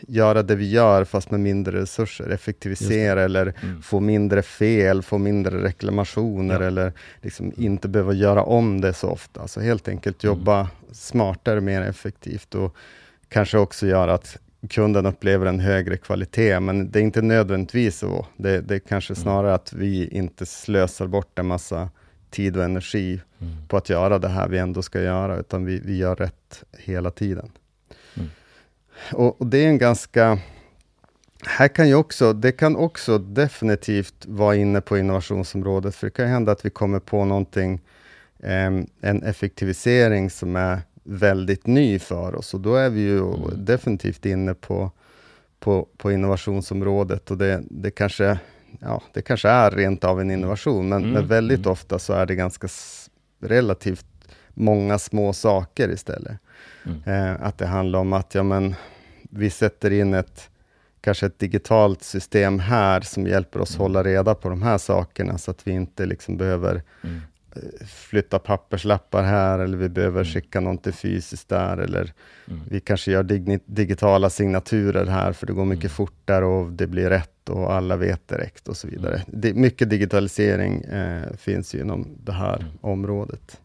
göra 0.00 0.42
det 0.42 0.54
vi 0.54 0.70
gör, 0.70 1.04
fast 1.04 1.30
med 1.30 1.40
mindre 1.40 1.80
resurser. 1.80 2.28
Effektivisera 2.28 3.22
eller 3.22 3.54
mm. 3.62 3.82
få 3.82 4.00
mindre 4.00 4.42
fel, 4.42 5.02
få 5.02 5.18
mindre 5.18 5.62
reklamationer, 5.62 6.60
ja. 6.60 6.66
eller 6.66 6.92
liksom 7.22 7.52
inte 7.56 7.88
behöva 7.88 8.12
göra 8.12 8.42
om 8.42 8.80
det 8.80 8.92
så 8.92 9.08
ofta. 9.08 9.40
Alltså 9.40 9.60
helt 9.60 9.88
enkelt 9.88 10.24
mm. 10.24 10.36
jobba 10.36 10.68
smartare, 10.92 11.60
mer 11.60 11.82
effektivt 11.82 12.54
och 12.54 12.76
kanske 13.28 13.58
också 13.58 13.86
göra 13.86 14.14
att 14.14 14.36
kunden 14.68 15.06
upplever 15.06 15.46
en 15.46 15.60
högre 15.60 15.96
kvalitet, 15.96 16.60
men 16.60 16.90
det 16.90 16.98
är 16.98 17.02
inte 17.02 17.22
nödvändigtvis 17.22 17.98
så. 17.98 18.26
Det, 18.36 18.60
det 18.60 18.74
är 18.74 18.78
kanske 18.78 19.12
mm. 19.12 19.22
snarare 19.22 19.54
att 19.54 19.72
vi 19.72 20.08
inte 20.08 20.46
slösar 20.46 21.06
bort 21.06 21.38
en 21.38 21.46
massa 21.46 21.88
tid 22.30 22.56
och 22.56 22.64
energi 22.64 23.20
mm. 23.38 23.54
på 23.68 23.76
att 23.76 23.88
göra 23.88 24.18
det 24.18 24.28
här 24.28 24.48
vi 24.48 24.58
ändå 24.58 24.82
ska 24.82 25.02
göra, 25.02 25.36
utan 25.36 25.64
vi, 25.64 25.80
vi 25.84 25.96
gör 25.96 26.16
rätt 26.16 26.64
hela 26.78 27.10
tiden. 27.10 27.50
Mm. 28.14 28.28
Och, 29.12 29.40
och, 29.40 29.46
det 29.46 29.58
är 29.58 29.68
en 29.68 29.78
ganska... 29.78 30.38
Här 31.46 31.68
kan 31.68 31.88
ju 31.88 31.94
också, 31.94 32.32
det 32.32 32.52
kan 32.52 32.76
också 32.76 33.18
definitivt 33.18 34.26
vara 34.26 34.56
inne 34.56 34.80
på 34.80 34.98
innovationsområdet, 34.98 35.94
för 35.94 36.06
det 36.06 36.10
kan 36.10 36.28
hända 36.28 36.52
att 36.52 36.64
vi 36.64 36.70
kommer 36.70 36.98
på 36.98 37.24
någonting, 37.24 37.80
eh, 38.38 38.70
en 39.00 39.22
effektivisering 39.22 40.30
som 40.30 40.56
är 40.56 40.80
väldigt 41.02 41.66
ny 41.66 41.98
för 41.98 42.34
oss, 42.34 42.54
och 42.54 42.60
då 42.60 42.76
är 42.76 42.90
vi 42.90 43.00
ju 43.00 43.18
mm. 43.18 43.64
definitivt 43.64 44.26
inne 44.26 44.54
på, 44.54 44.90
på, 45.60 45.88
på 45.96 46.12
innovationsområdet, 46.12 47.30
och 47.30 47.38
det, 47.38 47.62
det 47.70 47.90
kanske 47.90 48.38
ja, 48.80 49.02
det 49.12 49.22
kanske 49.22 49.48
är 49.48 49.70
rent 49.70 50.04
av 50.04 50.20
en 50.20 50.30
innovation, 50.30 50.88
men, 50.88 51.02
mm. 51.02 51.12
men 51.12 51.26
väldigt 51.26 51.58
mm. 51.58 51.72
ofta 51.72 51.98
så 51.98 52.12
är 52.12 52.26
det 52.26 52.34
ganska 52.34 52.68
relativt 53.40 54.06
många 54.54 54.98
små 54.98 55.32
saker 55.32 55.88
istället. 55.88 56.38
Mm. 56.86 57.02
Eh, 57.04 57.46
att 57.46 57.58
det 57.58 57.66
handlar 57.66 57.98
om 57.98 58.12
att 58.12 58.34
ja, 58.34 58.42
men, 58.42 58.74
vi 59.30 59.50
sätter 59.50 59.90
in 59.90 60.14
ett, 60.14 60.50
kanske 61.00 61.26
ett 61.26 61.38
digitalt 61.38 62.02
system 62.02 62.58
här, 62.58 63.00
som 63.00 63.26
hjälper 63.26 63.60
oss 63.60 63.74
mm. 63.74 63.80
hålla 63.80 64.04
reda 64.04 64.34
på 64.34 64.48
de 64.48 64.62
här 64.62 64.78
sakerna, 64.78 65.38
så 65.38 65.50
att 65.50 65.66
vi 65.66 65.72
inte 65.72 66.06
liksom 66.06 66.36
behöver 66.36 66.82
mm 67.02 67.20
flytta 67.86 68.38
papperslappar 68.38 69.22
här, 69.22 69.58
eller 69.58 69.78
vi 69.78 69.88
behöver 69.88 70.20
mm. 70.20 70.32
skicka 70.32 70.60
någonting 70.60 70.92
fysiskt 70.92 71.48
där, 71.48 71.76
eller 71.76 72.12
mm. 72.48 72.60
vi 72.70 72.80
kanske 72.80 73.12
gör 73.12 73.22
dig 73.22 73.60
digitala 73.66 74.30
signaturer 74.30 75.06
här, 75.06 75.32
för 75.32 75.46
det 75.46 75.52
går 75.52 75.64
mycket 75.64 75.84
mm. 75.84 75.94
fortare 75.94 76.44
och 76.44 76.72
det 76.72 76.86
blir 76.86 77.10
rätt 77.10 77.48
och 77.48 77.72
alla 77.72 77.96
vet 77.96 78.28
direkt 78.28 78.68
och 78.68 78.76
så 78.76 78.88
vidare. 78.88 79.14
Mm. 79.14 79.40
Det, 79.40 79.54
mycket 79.54 79.90
digitalisering 79.90 80.80
eh, 80.80 81.32
finns 81.36 81.74
ju 81.74 81.80
inom 81.80 82.08
det 82.24 82.32
här 82.32 82.56
mm. 82.56 82.72
området. 82.80 83.60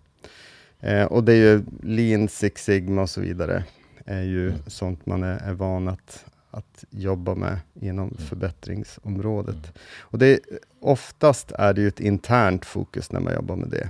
Eh, 0.79 1.05
och 1.05 1.23
det 1.23 1.33
är 1.33 1.35
ju 1.35 1.63
Lean, 1.83 2.27
Six 2.27 2.63
Sigma 2.63 3.01
och 3.01 3.09
så 3.09 3.21
vidare, 3.21 3.63
är 4.05 4.21
ju 4.21 4.47
mm. 4.47 4.59
sånt 4.67 5.05
man 5.05 5.23
är, 5.23 5.37
är 5.37 5.53
van 5.53 5.87
att, 5.87 6.25
att 6.55 6.83
jobba 6.89 7.35
med 7.35 7.59
inom 7.81 8.07
mm. 8.07 8.17
förbättringsområdet. 8.17 9.55
Mm. 9.55 9.73
Och 9.99 10.19
det, 10.19 10.39
oftast 10.81 11.51
är 11.51 11.73
det 11.73 11.81
ju 11.81 11.87
ett 11.87 11.99
internt 11.99 12.65
fokus 12.65 13.11
när 13.11 13.19
man 13.19 13.33
jobbar 13.33 13.55
med 13.55 13.69
det. 13.69 13.89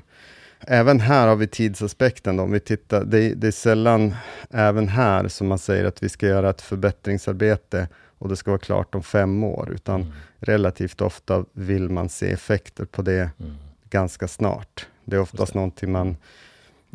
Även 0.60 1.00
här 1.00 1.28
har 1.28 1.36
vi 1.36 1.48
tidsaspekten. 1.48 2.38
Då. 2.38 2.44
Om 2.44 2.52
vi 2.52 2.60
tittar, 2.60 3.04
det, 3.06 3.34
det 3.34 3.48
är 3.48 3.52
sällan, 3.52 4.16
även 4.50 4.88
här, 4.88 5.28
som 5.28 5.48
man 5.48 5.60
säger 5.60 5.86
att 5.86 6.04
vi 6.04 6.10
ska 6.10 6.28
göra 6.28 6.50
ett 6.50 6.62
förbättringsarbete 6.62 7.88
och 8.18 8.30
det 8.30 8.36
ska 8.36 8.52
vara 8.52 8.60
klart 8.60 8.96
om 8.96 9.04
fem 9.04 9.44
år, 9.44 9.72
utan 9.72 10.02
mm. 10.02 10.14
relativt 10.40 11.02
ofta 11.02 11.46
vill 11.54 11.90
man 11.90 12.10
se 12.10 12.32
effekter 12.32 12.86
på 12.86 13.02
det 13.02 13.30
mm. 13.40 13.56
ganska 13.90 14.28
snart. 14.28 14.88
Det 15.06 15.16
är 15.16 15.20
oftast 15.20 15.54
någonting 15.54 15.92
man 15.92 16.18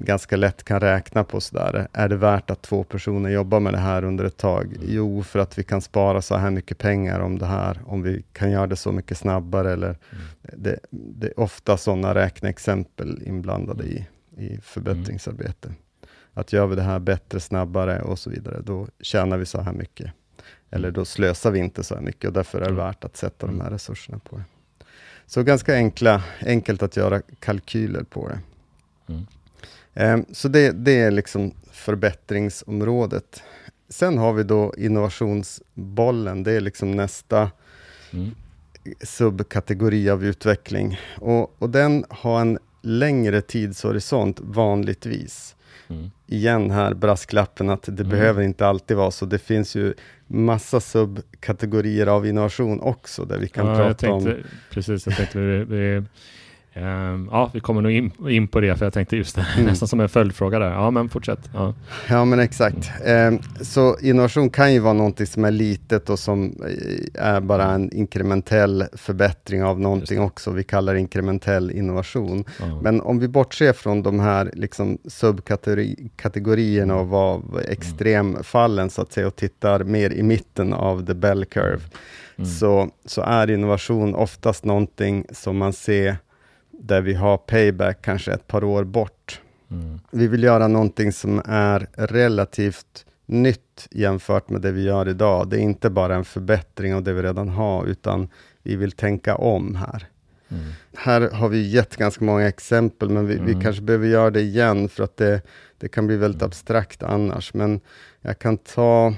ganska 0.04 0.36
lätt 0.36 0.64
kan 0.64 0.80
räkna 0.80 1.24
på 1.24 1.40
sådär. 1.40 1.88
Är 1.92 2.08
det 2.08 2.16
värt 2.16 2.50
att 2.50 2.62
två 2.62 2.84
personer 2.84 3.30
jobbar 3.30 3.60
med 3.60 3.74
det 3.74 3.78
här 3.78 4.04
under 4.04 4.24
ett 4.24 4.36
tag? 4.36 4.66
Mm. 4.66 4.78
Jo, 4.88 5.22
för 5.22 5.38
att 5.38 5.58
vi 5.58 5.62
kan 5.62 5.80
spara 5.80 6.22
så 6.22 6.36
här 6.36 6.50
mycket 6.50 6.78
pengar 6.78 7.20
om 7.20 7.38
det 7.38 7.46
här, 7.46 7.80
om 7.86 8.02
vi 8.02 8.24
kan 8.32 8.50
göra 8.50 8.66
det 8.66 8.76
så 8.76 8.92
mycket 8.92 9.18
snabbare. 9.18 9.72
Eller 9.72 9.86
mm. 9.86 10.24
det, 10.42 10.78
det, 10.90 11.26
är 11.26 11.40
ofta 11.40 11.76
sådana 11.76 12.14
räkneexempel 12.14 13.22
inblandade 13.26 13.84
i, 13.84 14.06
i 14.36 14.58
förbättringsarbete. 14.62 15.68
Mm. 15.68 15.78
Att 16.34 16.52
gör 16.52 16.66
vi 16.66 16.76
det 16.76 16.82
här 16.82 16.98
bättre, 16.98 17.40
snabbare 17.40 18.02
och 18.02 18.18
så 18.18 18.30
vidare, 18.30 18.60
då 18.64 18.86
tjänar 19.00 19.38
vi 19.38 19.46
så 19.46 19.60
här 19.60 19.72
mycket. 19.72 20.12
Eller 20.70 20.88
mm. 20.88 20.94
då 20.94 21.04
slösar 21.04 21.50
vi 21.50 21.58
inte 21.58 21.84
så 21.84 21.94
här 21.94 22.02
mycket 22.02 22.28
och 22.28 22.32
därför 22.32 22.58
är 22.58 22.64
det 22.64 22.70
mm. 22.70 22.84
värt 22.84 23.04
att 23.04 23.16
sätta 23.16 23.46
de 23.46 23.52
här 23.52 23.66
mm. 23.66 23.72
resurserna 23.72 24.18
på 24.18 24.36
det. 24.36 24.44
Så 25.26 25.42
ganska 25.42 25.74
enkla, 25.74 26.22
enkelt 26.40 26.82
att 26.82 26.96
göra 26.96 27.22
kalkyler 27.38 28.02
på 28.02 28.28
det. 28.28 28.38
Mm. 29.12 29.26
Ehm, 29.94 30.24
så 30.32 30.48
det, 30.48 30.70
det 30.70 31.00
är 31.00 31.10
liksom 31.10 31.54
förbättringsområdet. 31.72 33.42
Sen 33.88 34.18
har 34.18 34.32
vi 34.32 34.42
då 34.42 34.74
innovationsbollen, 34.78 36.42
det 36.42 36.52
är 36.52 36.60
liksom 36.60 36.90
nästa 36.90 37.50
mm. 38.10 38.30
subkategori 39.02 40.10
av 40.10 40.24
utveckling. 40.24 41.00
Och, 41.16 41.62
och 41.62 41.70
den 41.70 42.04
har 42.08 42.40
en 42.40 42.58
längre 42.82 43.40
tidshorisont 43.40 44.40
vanligtvis. 44.40 45.56
Mm. 45.88 46.10
Igen 46.26 46.70
här 46.70 46.94
brasklappen 46.94 47.70
att 47.70 47.82
det 47.82 48.02
mm. 48.02 48.08
behöver 48.08 48.42
inte 48.42 48.66
alltid 48.66 48.96
vara 48.96 49.10
så. 49.10 49.26
Det 49.26 49.38
finns 49.38 49.74
ju 49.74 49.94
massa 50.26 50.80
subkategorier 50.80 52.06
av 52.06 52.26
innovation 52.26 52.80
också, 52.80 53.24
där 53.24 53.38
vi 53.38 53.48
kan 53.48 53.66
ja, 53.66 53.76
prata 53.76 54.12
om... 54.12 54.34
Precis, 54.70 55.06
jag 55.06 55.16
tänkte 55.16 55.38
vi, 55.38 55.64
vi 55.64 56.02
Um, 56.74 57.28
ja, 57.32 57.50
vi 57.54 57.60
kommer 57.60 57.80
nog 57.80 57.92
in, 57.92 58.12
in, 58.28 58.48
på 58.48 58.60
det, 58.60 58.76
för 58.76 58.86
jag 58.86 58.92
tänkte 58.92 59.16
just 59.16 59.36
det, 59.36 59.46
mm. 59.56 59.66
nästan 59.66 59.88
som 59.88 60.00
en 60.00 60.08
följdfråga 60.08 60.58
där. 60.58 60.70
Ja, 60.70 60.90
men 60.90 61.08
fortsätt. 61.08 61.50
Ja, 61.54 61.74
ja 62.08 62.24
men 62.24 62.40
exakt. 62.40 62.90
Um, 63.06 63.38
så 63.60 63.98
innovation 63.98 64.50
kan 64.50 64.72
ju 64.72 64.78
vara 64.78 64.92
någonting 64.92 65.26
som 65.26 65.44
är 65.44 65.50
litet 65.50 66.10
och 66.10 66.18
som 66.18 66.44
eh, 66.44 67.24
är 67.24 67.40
bara 67.40 67.64
en 67.64 67.92
inkrementell 67.92 68.84
förbättring 68.92 69.64
av 69.64 69.80
någonting 69.80 70.20
också. 70.20 70.50
Vi 70.50 70.64
kallar 70.64 70.94
det 70.94 71.00
inkrementell 71.00 71.70
innovation. 71.70 72.44
Ja. 72.60 72.80
Men 72.82 73.00
om 73.00 73.18
vi 73.18 73.28
bortser 73.28 73.72
från 73.72 74.02
de 74.02 74.20
här 74.20 74.50
liksom, 74.54 74.98
subkategorierna 75.04 76.96
och 76.96 77.08
vad 77.08 77.42
extremfallen, 77.68 78.90
så 78.90 79.02
att 79.02 79.12
säga, 79.12 79.26
och 79.26 79.36
tittar 79.36 79.84
mer 79.84 80.10
i 80.10 80.22
mitten 80.22 80.72
av 80.72 81.06
the 81.06 81.14
bell 81.14 81.44
curve, 81.44 81.82
mm. 82.36 82.50
så, 82.50 82.90
så 83.04 83.22
är 83.22 83.50
innovation 83.50 84.14
oftast 84.14 84.64
någonting 84.64 85.24
som 85.32 85.56
man 85.56 85.72
ser 85.72 86.16
där 86.80 87.00
vi 87.00 87.14
har 87.14 87.36
payback 87.36 88.02
kanske 88.02 88.32
ett 88.32 88.46
par 88.46 88.64
år 88.64 88.84
bort. 88.84 89.40
Mm. 89.70 90.00
Vi 90.10 90.26
vill 90.26 90.42
göra 90.42 90.68
någonting 90.68 91.12
som 91.12 91.42
är 91.44 91.86
relativt 91.92 93.06
nytt 93.26 93.88
jämfört 93.90 94.50
med 94.50 94.60
det 94.60 94.72
vi 94.72 94.82
gör 94.82 95.08
idag. 95.08 95.48
Det 95.48 95.56
är 95.56 95.60
inte 95.60 95.90
bara 95.90 96.14
en 96.14 96.24
förbättring 96.24 96.94
av 96.94 97.02
det 97.02 97.12
vi 97.12 97.22
redan 97.22 97.48
har, 97.48 97.86
utan 97.86 98.28
vi 98.62 98.76
vill 98.76 98.92
tänka 98.92 99.36
om 99.36 99.74
här. 99.74 100.06
Mm. 100.48 100.64
Här 100.96 101.30
har 101.30 101.48
vi 101.48 101.68
gett 101.68 101.96
ganska 101.96 102.24
många 102.24 102.48
exempel, 102.48 103.08
men 103.08 103.26
vi, 103.26 103.34
mm. 103.34 103.46
vi, 103.46 103.64
kanske 103.64 103.82
behöver 103.82 104.06
göra 104.06 104.30
det 104.30 104.40
igen, 104.40 104.88
för 104.88 105.04
att 105.04 105.16
det, 105.16 105.42
det 105.78 105.88
kan 105.88 106.06
bli 106.06 106.16
väldigt 106.16 106.42
abstrakt 106.42 107.02
annars. 107.02 107.54
Men 107.54 107.80
jag 108.20 108.38
kan 108.38 108.56
ta, 108.56 109.14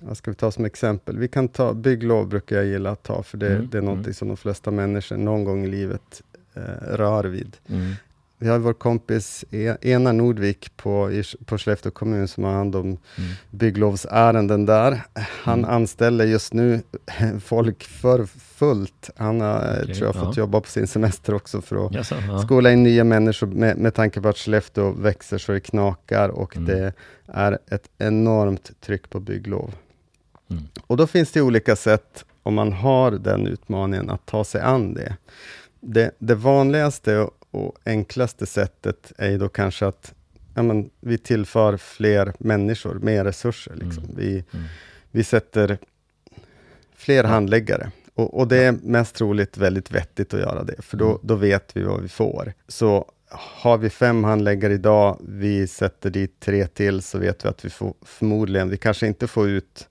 vad 0.00 0.16
ska 0.16 0.30
vi 0.30 0.34
ta 0.34 0.50
som 0.50 0.64
exempel? 0.64 1.18
Vi 1.18 1.28
kan 1.28 1.48
ta 1.48 1.74
bygglov, 1.74 2.28
brukar 2.28 2.56
jag 2.56 2.66
gilla 2.66 2.90
att 2.90 3.02
ta, 3.02 3.22
för 3.22 3.38
det, 3.38 3.54
mm. 3.54 3.68
det 3.70 3.78
är 3.78 3.82
någonting 3.82 4.04
mm. 4.04 4.14
som 4.14 4.28
de 4.28 4.36
flesta 4.36 4.70
människor 4.70 5.16
någon 5.16 5.44
gång 5.44 5.64
i 5.64 5.68
livet 5.68 6.22
rör 6.82 7.24
vid. 7.24 7.56
Mm. 7.68 7.94
Vi 8.38 8.50
har 8.50 8.58
vår 8.58 8.72
kompis 8.72 9.44
e-, 9.50 9.76
Ena 9.80 10.12
Nordvik 10.12 10.76
på, 10.76 11.22
på 11.44 11.58
Skellefteå 11.58 11.92
kommun 11.92 12.28
som 12.28 12.44
har 12.44 12.52
hand 12.52 12.76
om 12.76 12.86
mm. 12.86 12.98
bygglovsärenden 13.50 14.66
där. 14.66 15.00
Han 15.42 15.58
mm. 15.58 15.70
anställer 15.70 16.24
just 16.24 16.52
nu 16.52 16.82
folk 17.44 17.84
för 17.84 18.26
fullt. 18.26 19.10
Han 19.16 19.40
har, 19.40 19.76
eh, 19.76 19.82
okay, 19.82 19.94
tror 19.94 20.06
jag, 20.06 20.16
ja. 20.16 20.24
fått 20.24 20.36
jobba 20.36 20.60
på 20.60 20.68
sin 20.68 20.86
semester 20.86 21.34
också 21.34 21.60
för 21.60 21.86
att 21.86 21.94
yes, 21.94 22.12
ja. 22.28 22.38
skola 22.38 22.72
in 22.72 22.82
nya 22.82 23.04
människor 23.04 23.46
med, 23.46 23.76
med 23.76 23.94
tanke 23.94 24.20
på 24.20 24.28
att 24.28 24.38
Skellefteå 24.38 24.90
växer 24.90 25.38
så 25.38 25.52
det 25.52 25.60
knakar 25.60 26.28
och 26.28 26.56
mm. 26.56 26.68
det 26.68 26.92
är 27.26 27.58
ett 27.70 27.88
enormt 27.98 28.80
tryck 28.80 29.10
på 29.10 29.20
bygglov. 29.20 29.74
Mm. 30.50 30.62
Och 30.86 30.96
då 30.96 31.06
finns 31.06 31.32
det 31.32 31.42
olika 31.42 31.76
sätt, 31.76 32.24
om 32.42 32.54
man 32.54 32.72
har 32.72 33.10
den 33.10 33.46
utmaningen, 33.46 34.10
att 34.10 34.26
ta 34.26 34.44
sig 34.44 34.60
an 34.60 34.94
det 34.94 35.16
det, 35.84 36.10
det 36.18 36.34
vanligaste 36.34 37.18
och, 37.18 37.30
och 37.50 37.76
enklaste 37.84 38.46
sättet 38.46 39.12
är 39.18 39.30
ju 39.30 39.38
då 39.38 39.48
kanske 39.48 39.86
att 39.86 40.14
ja, 40.54 40.62
men, 40.62 40.90
vi 41.00 41.18
tillför 41.18 41.76
fler 41.76 42.32
människor, 42.38 42.94
mer 42.94 43.24
resurser. 43.24 43.74
Liksom. 43.74 44.04
Mm. 44.04 44.16
Vi, 44.16 44.32
mm. 44.32 44.64
vi 45.10 45.24
sätter 45.24 45.78
fler 46.96 47.24
handläggare 47.24 47.90
Och, 48.14 48.38
och, 48.38 48.48
det 48.48 48.64
är 48.64 48.72
mest 48.72 49.14
troligt 49.14 49.58
väldigt 49.58 49.90
vettigt 49.90 50.34
att 50.34 50.40
göra 50.40 50.62
det, 50.62 50.82
för 50.82 50.96
då, 50.96 51.08
mm. 51.08 51.18
då 51.22 51.34
vet 51.34 51.76
vi 51.76 51.82
vad 51.82 52.02
vi 52.02 52.08
får. 52.08 52.52
Så 52.68 53.10
har 53.28 53.78
vi 53.78 53.90
fem 53.90 54.24
handläggare 54.24 54.72
idag, 54.72 55.18
vi 55.28 55.66
sätter 55.66 56.10
dit 56.10 56.40
tre 56.40 56.66
till, 56.66 57.02
så 57.02 57.18
vet 57.18 57.44
vi 57.44 57.48
att 57.48 57.64
vi 57.64 57.70
får 57.70 57.94
förmodligen, 58.02 58.70
vi 58.70 58.76
kanske 58.76 59.06
inte 59.06 59.26
får 59.26 59.48
ut 59.48 59.88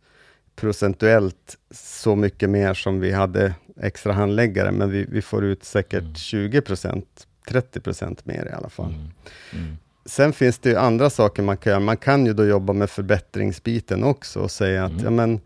procentuellt 0.56 1.58
så 1.72 2.16
mycket 2.16 2.50
mer 2.50 2.74
som 2.74 3.00
vi 3.00 3.12
hade 3.12 3.54
extra 3.82 4.14
handläggare, 4.14 4.72
men 4.72 4.92
vi, 4.92 5.06
vi 5.10 5.22
får 5.22 5.44
ut 5.46 5.64
säkert 5.64 6.02
mm. 6.02 6.16
20 6.16 6.62
procent, 6.62 7.28
30 7.48 7.80
procent 7.80 8.26
mer 8.26 8.50
i 8.52 8.56
alla 8.56 8.70
fall. 8.70 8.94
Mm. 8.94 9.10
Mm. 9.54 9.78
Sen 10.06 10.34
finns 10.34 10.60
det 10.60 10.70
ju 10.70 10.76
andra 10.76 11.10
saker 11.10 11.44
man 11.44 11.58
kan 11.58 11.72
göra. 11.72 11.80
Man 11.80 11.98
kan 11.98 12.26
ju 12.26 12.34
då 12.34 12.46
jobba 12.46 12.74
med 12.74 12.90
förbättringsbiten 12.90 14.04
också 14.04 14.40
och 14.40 14.52
säga 14.52 14.86
att 14.86 14.92
mm. 14.92 15.04
ja, 15.04 15.10
men, 15.10 15.40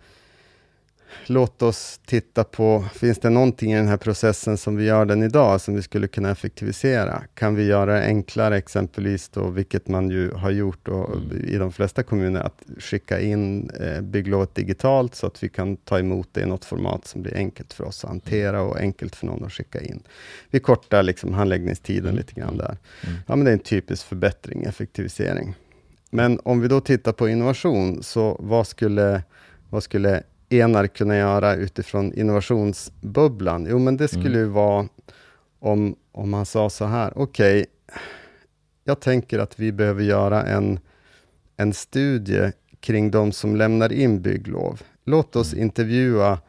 låt 1.25 1.61
oss 1.61 1.99
titta 2.05 2.43
på, 2.43 2.85
finns 2.93 3.19
det 3.19 3.29
någonting 3.29 3.73
i 3.73 3.75
den 3.75 3.87
här 3.87 3.97
processen 3.97 4.57
som 4.57 4.75
vi 4.75 4.85
gör 4.85 5.05
den 5.05 5.23
idag, 5.23 5.61
som 5.61 5.75
vi 5.75 5.81
skulle 5.81 6.07
kunna 6.07 6.31
effektivisera? 6.31 7.23
Kan 7.33 7.55
vi 7.55 7.65
göra 7.65 7.93
det 7.93 8.05
enklare, 8.05 8.57
exempelvis 8.57 9.29
då, 9.29 9.47
vilket 9.47 9.87
man 9.87 10.09
ju 10.09 10.31
har 10.31 10.51
gjort 10.51 10.79
då, 10.83 11.05
mm. 11.07 11.45
i 11.47 11.57
de 11.57 11.71
flesta 11.71 12.03
kommuner, 12.03 12.41
att 12.41 12.63
skicka 12.79 13.19
in 13.19 13.69
eh, 13.69 14.01
bygglovet 14.01 14.55
digitalt, 14.55 15.15
så 15.15 15.27
att 15.27 15.43
vi 15.43 15.49
kan 15.49 15.77
ta 15.77 15.99
emot 15.99 16.29
det 16.31 16.41
i 16.41 16.45
något 16.45 16.65
format 16.65 17.07
som 17.07 17.21
blir 17.21 17.35
enkelt 17.35 17.73
för 17.73 17.83
oss 17.83 18.03
att 18.03 18.09
hantera 18.09 18.61
och 18.61 18.77
enkelt 18.77 19.15
för 19.15 19.25
någon 19.25 19.45
att 19.45 19.53
skicka 19.53 19.81
in. 19.81 20.03
Vi 20.49 20.59
kortar 20.59 21.03
liksom 21.03 21.33
handläggningstiden 21.33 22.15
lite 22.15 22.33
grann 22.33 22.57
där. 22.57 22.77
Mm. 23.03 23.17
Ja, 23.27 23.35
men 23.35 23.45
det 23.45 23.51
är 23.51 23.53
en 23.53 23.59
typisk 23.59 24.05
förbättring, 24.05 24.63
effektivisering. 24.63 25.55
Men 26.09 26.39
om 26.43 26.61
vi 26.61 26.67
då 26.67 26.81
tittar 26.81 27.11
på 27.11 27.29
innovation, 27.29 28.03
så 28.03 28.37
vad 28.39 28.67
skulle, 28.67 29.23
vad 29.69 29.83
skulle 29.83 30.23
Enar 30.49 30.87
kunna 30.87 31.17
göra 31.17 31.55
utifrån 31.55 32.13
innovationsbubblan? 32.13 33.67
Jo, 33.69 33.79
men 33.79 33.97
det 33.97 34.07
skulle 34.07 34.27
mm. 34.27 34.39
ju 34.39 34.45
vara 34.45 34.87
om, 35.59 35.95
om 36.11 36.29
man 36.29 36.45
sa 36.45 36.69
så 36.69 36.85
här, 36.85 37.13
okej, 37.15 37.59
okay, 37.59 37.65
jag 38.83 38.99
tänker 38.99 39.39
att 39.39 39.59
vi 39.59 39.71
behöver 39.71 40.03
göra 40.03 40.43
en, 40.43 40.79
en 41.57 41.73
studie 41.73 42.51
kring 42.79 43.11
de 43.11 43.31
som 43.31 43.55
lämnar 43.55 43.91
in 43.91 44.21
bygglov. 44.21 44.81
Låt 45.05 45.35
oss 45.35 45.53
mm. 45.53 45.63
intervjua 45.63 46.39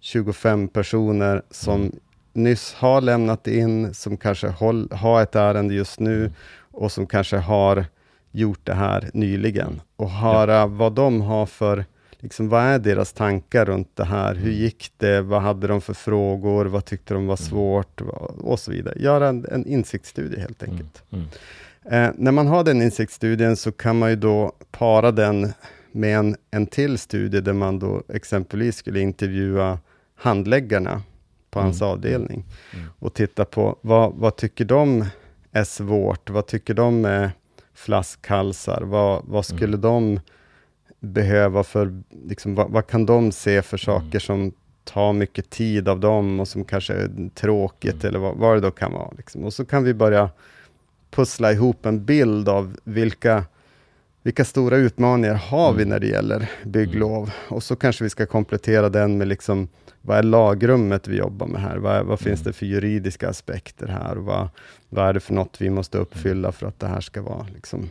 25 0.00 0.68
personer 0.68 1.42
som 1.50 1.80
mm. 1.80 1.92
nyss 2.32 2.74
har 2.74 3.00
lämnat 3.00 3.46
in, 3.46 3.94
som 3.94 4.16
kanske 4.16 4.48
håll, 4.48 4.88
har 4.92 5.22
ett 5.22 5.34
ärende 5.34 5.74
just 5.74 6.00
nu 6.00 6.20
mm. 6.20 6.32
och 6.72 6.92
som 6.92 7.06
kanske 7.06 7.36
har 7.36 7.84
gjort 8.30 8.60
det 8.64 8.74
här 8.74 9.10
nyligen 9.14 9.80
och 9.96 10.10
höra 10.10 10.54
ja. 10.54 10.66
vad 10.66 10.92
de 10.92 11.20
har 11.20 11.46
för 11.46 11.84
liksom, 12.20 12.48
vad 12.48 12.62
är 12.62 12.78
deras 12.78 13.12
tankar 13.12 13.64
runt 13.64 13.96
det 13.96 14.04
här? 14.04 14.34
Hur 14.34 14.48
mm. 14.48 14.60
gick 14.60 14.92
det? 14.96 15.20
Vad 15.20 15.42
hade 15.42 15.66
de 15.66 15.80
för 15.80 15.94
frågor? 15.94 16.66
Vad 16.66 16.84
tyckte 16.84 17.14
de 17.14 17.26
var 17.26 17.40
mm. 17.40 17.50
svårt? 17.50 18.00
Och 18.38 18.60
så 18.60 18.70
vidare. 18.70 18.94
Göra 18.98 19.28
en, 19.28 19.46
en 19.50 19.66
insiktsstudie 19.66 20.40
helt 20.40 20.62
mm. 20.62 20.74
enkelt. 20.74 21.02
Mm. 21.10 21.26
Eh, 21.84 22.14
när 22.16 22.32
man 22.32 22.46
har 22.46 22.64
den 22.64 22.82
insiktsstudien 22.82 23.56
så 23.56 23.72
kan 23.72 23.98
man 23.98 24.10
ju 24.10 24.16
då 24.16 24.52
para 24.70 25.12
den 25.12 25.52
med 25.92 26.18
en, 26.18 26.36
en 26.50 26.66
till 26.66 26.98
studie 26.98 27.40
där 27.40 27.52
man 27.52 27.78
då 27.78 28.02
exempelvis 28.08 28.76
skulle 28.76 29.00
intervjua 29.00 29.78
handläggarna 30.14 31.02
på 31.50 31.60
hans 31.60 31.80
mm. 31.80 31.92
avdelning 31.92 32.44
mm. 32.74 32.86
och 32.98 33.14
titta 33.14 33.44
på 33.44 33.78
vad, 33.80 34.14
vad 34.14 34.36
tycker 34.36 34.64
de 34.64 35.04
är 35.52 35.64
svårt? 35.64 36.30
Vad 36.30 36.46
tycker 36.46 36.74
de 36.74 37.04
är 37.04 37.30
flaskhalsar? 37.74 38.82
Vad, 38.82 39.22
vad 39.24 39.46
skulle 39.46 39.76
de 39.76 40.20
behöva 41.00 41.64
för, 41.64 42.02
liksom, 42.24 42.54
vad, 42.54 42.70
vad, 42.70 42.86
kan 42.86 43.06
de 43.06 43.32
se 43.32 43.62
för 43.62 43.76
saker 43.76 44.06
mm. 44.08 44.20
som 44.20 44.52
tar 44.84 45.12
mycket 45.12 45.50
tid 45.50 45.88
av 45.88 46.00
dem 46.00 46.40
och 46.40 46.48
som 46.48 46.64
kanske 46.64 46.94
är 46.94 47.30
tråkigt 47.34 47.94
mm. 47.94 48.06
eller 48.06 48.18
vad, 48.18 48.36
vad 48.36 48.56
det 48.56 48.60
då 48.60 48.70
kan 48.70 48.92
vara. 48.92 49.10
Liksom. 49.16 49.44
Och 49.44 49.54
så 49.54 49.64
kan 49.64 49.84
vi 49.84 49.94
börja 49.94 50.30
pussla 51.10 51.52
ihop 51.52 51.86
en 51.86 52.04
bild 52.04 52.48
av 52.48 52.76
vilka, 52.84 53.44
vilka 54.22 54.44
stora 54.44 54.76
utmaningar 54.76 55.34
har 55.34 55.72
vi 55.72 55.82
mm. 55.82 55.88
när 55.88 56.00
det 56.00 56.06
gäller 56.06 56.50
bygglov? 56.64 57.30
Och 57.48 57.62
så 57.62 57.76
kanske 57.76 58.04
vi 58.04 58.10
ska 58.10 58.26
komplettera 58.26 58.88
den 58.88 59.18
med 59.18 59.28
liksom, 59.28 59.68
vad 60.02 60.18
är 60.18 60.22
lagrummet 60.22 61.08
vi 61.08 61.16
jobbar 61.16 61.46
med 61.46 61.60
här? 61.60 61.76
Vad, 61.76 62.06
vad 62.06 62.20
finns 62.20 62.40
det 62.40 62.52
för 62.52 62.66
juridiska 62.66 63.28
aspekter 63.28 63.86
här? 63.86 64.16
Vad, 64.16 64.48
vad 64.88 65.08
är 65.08 65.12
det 65.12 65.20
för 65.20 65.34
något 65.34 65.60
vi 65.60 65.70
måste 65.70 65.98
uppfylla 65.98 66.52
för 66.52 66.66
att 66.66 66.80
det 66.80 66.86
här 66.86 67.00
ska 67.00 67.22
vara 67.22 67.46
liksom, 67.54 67.90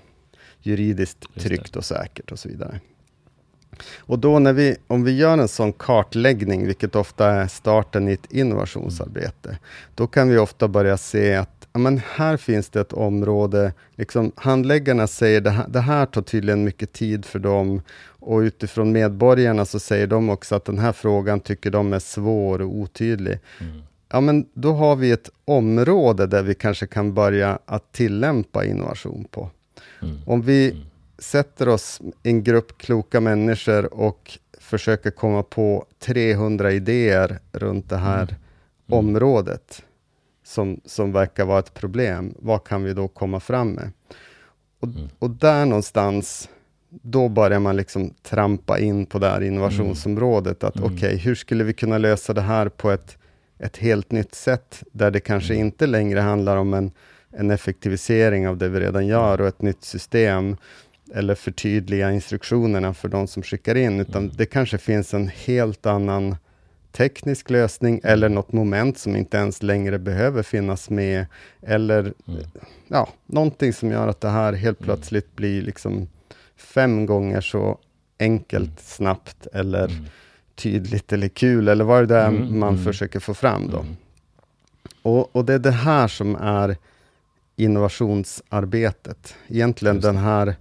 juridiskt 0.61 1.25
tryggt 1.35 1.75
och 1.75 1.85
säkert 1.85 2.31
och 2.31 2.39
så 2.39 2.49
vidare. 2.49 2.79
Och 3.97 4.19
då 4.19 4.39
när 4.39 4.53
vi, 4.53 4.75
om 4.87 5.03
vi 5.03 5.17
gör 5.17 5.37
en 5.37 5.47
sån 5.47 5.73
kartläggning, 5.73 6.65
vilket 6.65 6.95
ofta 6.95 7.27
är 7.27 7.47
starten 7.47 8.07
i 8.07 8.13
ett 8.13 8.31
innovationsarbete, 8.31 9.57
då 9.95 10.07
kan 10.07 10.29
vi 10.29 10.37
ofta 10.37 10.67
börja 10.67 10.97
se 10.97 11.35
att 11.35 11.57
men 11.77 12.01
här 12.15 12.37
finns 12.37 12.69
det 12.69 12.81
ett 12.81 12.93
område, 12.93 13.73
liksom, 13.95 14.31
handläggarna 14.35 15.07
säger 15.07 15.41
det 15.41 15.49
här, 15.49 15.65
det 15.67 15.79
här 15.79 16.05
tar 16.05 16.21
tydligen 16.21 16.63
mycket 16.63 16.93
tid 16.93 17.25
för 17.25 17.39
dem 17.39 17.81
och 18.19 18.39
utifrån 18.39 18.91
medborgarna 18.91 19.65
så 19.65 19.79
säger 19.79 20.07
de 20.07 20.29
också 20.29 20.55
att 20.55 20.65
den 20.65 20.79
här 20.79 20.91
frågan 20.91 21.39
tycker 21.39 21.71
de 21.71 21.93
är 21.93 21.99
svår 21.99 22.61
och 22.61 22.75
otydlig. 22.75 23.39
Mm. 23.61 23.81
Ja, 24.09 24.21
men 24.21 24.45
då 24.53 24.73
har 24.73 24.95
vi 24.95 25.11
ett 25.11 25.29
område 25.45 26.27
där 26.27 26.43
vi 26.43 26.55
kanske 26.55 26.87
kan 26.87 27.13
börja 27.13 27.59
att 27.65 27.91
tillämpa 27.91 28.65
innovation 28.65 29.25
på. 29.31 29.49
Mm. 30.01 30.17
Om 30.25 30.41
vi 30.41 30.71
mm 30.71 30.83
sätter 31.19 31.69
oss 31.69 32.01
en 32.23 32.43
grupp 32.43 32.77
kloka 32.77 33.19
människor 33.19 33.93
och 33.93 34.39
försöker 34.59 35.11
komma 35.11 35.43
på 35.43 35.85
300 35.99 36.71
idéer 36.71 37.39
runt 37.51 37.89
det 37.89 37.97
här 37.97 38.23
mm. 38.23 38.35
Mm. 38.87 38.99
området, 38.99 39.83
som, 40.43 40.81
som 40.85 41.11
verkar 41.11 41.45
vara 41.45 41.59
ett 41.59 41.73
problem, 41.73 42.33
vad 42.39 42.63
kan 42.63 42.83
vi 42.83 42.93
då 42.93 43.07
komma 43.07 43.39
fram 43.39 43.71
med? 43.71 43.91
Och, 44.79 44.87
mm. 44.87 45.09
och 45.19 45.29
där 45.29 45.65
någonstans, 45.65 46.49
då 46.89 47.29
börjar 47.29 47.59
man 47.59 47.75
liksom 47.75 48.13
trampa 48.21 48.79
in 48.79 49.05
på 49.05 49.19
det 49.19 49.29
här 49.29 49.41
innovationsområdet, 49.41 50.63
att 50.63 50.75
mm. 50.75 50.85
okej, 50.85 50.97
okay, 50.97 51.17
hur 51.17 51.35
skulle 51.35 51.63
vi 51.63 51.73
kunna 51.73 51.97
lösa 51.97 52.33
det 52.33 52.41
här 52.41 52.69
på 52.69 52.91
ett, 52.91 53.17
ett 53.59 53.77
helt 53.77 54.11
nytt 54.11 54.35
sätt, 54.35 54.83
där 54.91 55.11
det 55.11 55.19
kanske 55.19 55.53
mm. 55.53 55.65
inte 55.65 55.87
längre 55.87 56.19
handlar 56.19 56.57
om 56.57 56.73
en, 56.73 56.91
en 57.31 57.51
effektivisering 57.51 58.47
av 58.47 58.57
det 58.57 58.69
vi 58.69 58.79
redan 58.79 59.07
gör 59.07 59.41
och 59.41 59.47
ett 59.47 59.61
nytt 59.61 59.83
system, 59.83 60.57
eller 61.13 61.35
förtydliga 61.35 62.11
instruktionerna 62.11 62.93
för 62.93 63.07
de 63.07 63.27
som 63.27 63.43
skickar 63.43 63.75
in, 63.75 63.99
utan 63.99 64.23
mm. 64.23 64.35
det 64.37 64.45
kanske 64.45 64.77
finns 64.77 65.13
en 65.13 65.27
helt 65.27 65.85
annan 65.85 66.35
teknisk 66.91 67.49
lösning 67.49 68.01
eller 68.03 68.29
något 68.29 68.51
moment 68.51 68.97
som 68.97 69.15
inte 69.15 69.37
ens 69.37 69.63
längre 69.63 69.99
behöver 69.99 70.43
finnas 70.43 70.89
med, 70.89 71.25
eller 71.61 71.99
mm. 71.99 72.41
ja, 72.87 73.09
någonting 73.25 73.73
som 73.73 73.91
gör 73.91 74.07
att 74.07 74.21
det 74.21 74.29
här 74.29 74.53
helt 74.53 74.79
mm. 74.79 74.85
plötsligt 74.85 75.35
blir 75.35 75.61
liksom 75.61 76.07
fem 76.55 77.05
gånger 77.05 77.41
så 77.41 77.77
enkelt, 78.19 78.69
mm. 78.69 78.77
snabbt 78.77 79.47
eller 79.53 79.85
mm. 79.85 80.05
tydligt 80.55 81.13
eller 81.13 81.27
kul, 81.27 81.67
eller 81.67 81.83
vad 81.83 82.07
det 82.07 82.17
är 82.17 82.27
mm. 82.27 82.59
man 82.59 82.83
försöker 82.83 83.19
få 83.19 83.33
fram 83.33 83.69
då. 83.69 83.85
Och, 85.01 85.35
och, 85.35 85.45
det 85.45 85.53
är 85.53 85.59
det 85.59 85.71
här 85.71 86.07
som 86.07 86.35
är 86.35 86.77
innovationsarbetet. 87.55 89.35
Egentligen 89.47 90.01
den 90.01 90.17
här 90.17 90.55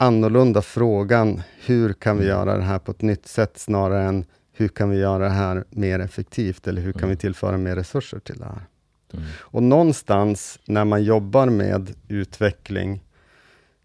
annorlunda 0.00 0.62
frågan, 0.62 1.42
hur 1.64 1.92
kan 1.92 2.18
vi 2.18 2.24
mm. 2.24 2.36
göra 2.36 2.56
det 2.56 2.62
här 2.62 2.78
på 2.78 2.90
ett 2.90 3.02
nytt 3.02 3.26
sätt, 3.26 3.58
snarare 3.58 4.02
än 4.02 4.24
hur 4.52 4.68
kan 4.68 4.90
vi 4.90 4.98
göra 4.98 5.24
det 5.24 5.30
här 5.30 5.64
mer 5.70 5.98
effektivt, 5.98 6.66
eller 6.66 6.82
hur 6.82 6.92
kan 6.92 7.00
vi 7.00 7.06
mm. 7.06 7.16
tillföra 7.16 7.56
mer 7.56 7.76
resurser 7.76 8.18
till 8.18 8.38
det 8.38 8.44
här? 8.44 8.66
Mm. 9.12 9.24
Och 9.38 9.62
någonstans 9.62 10.58
när 10.64 10.84
man 10.84 11.04
jobbar 11.04 11.46
med 11.46 11.94
utveckling, 12.08 13.04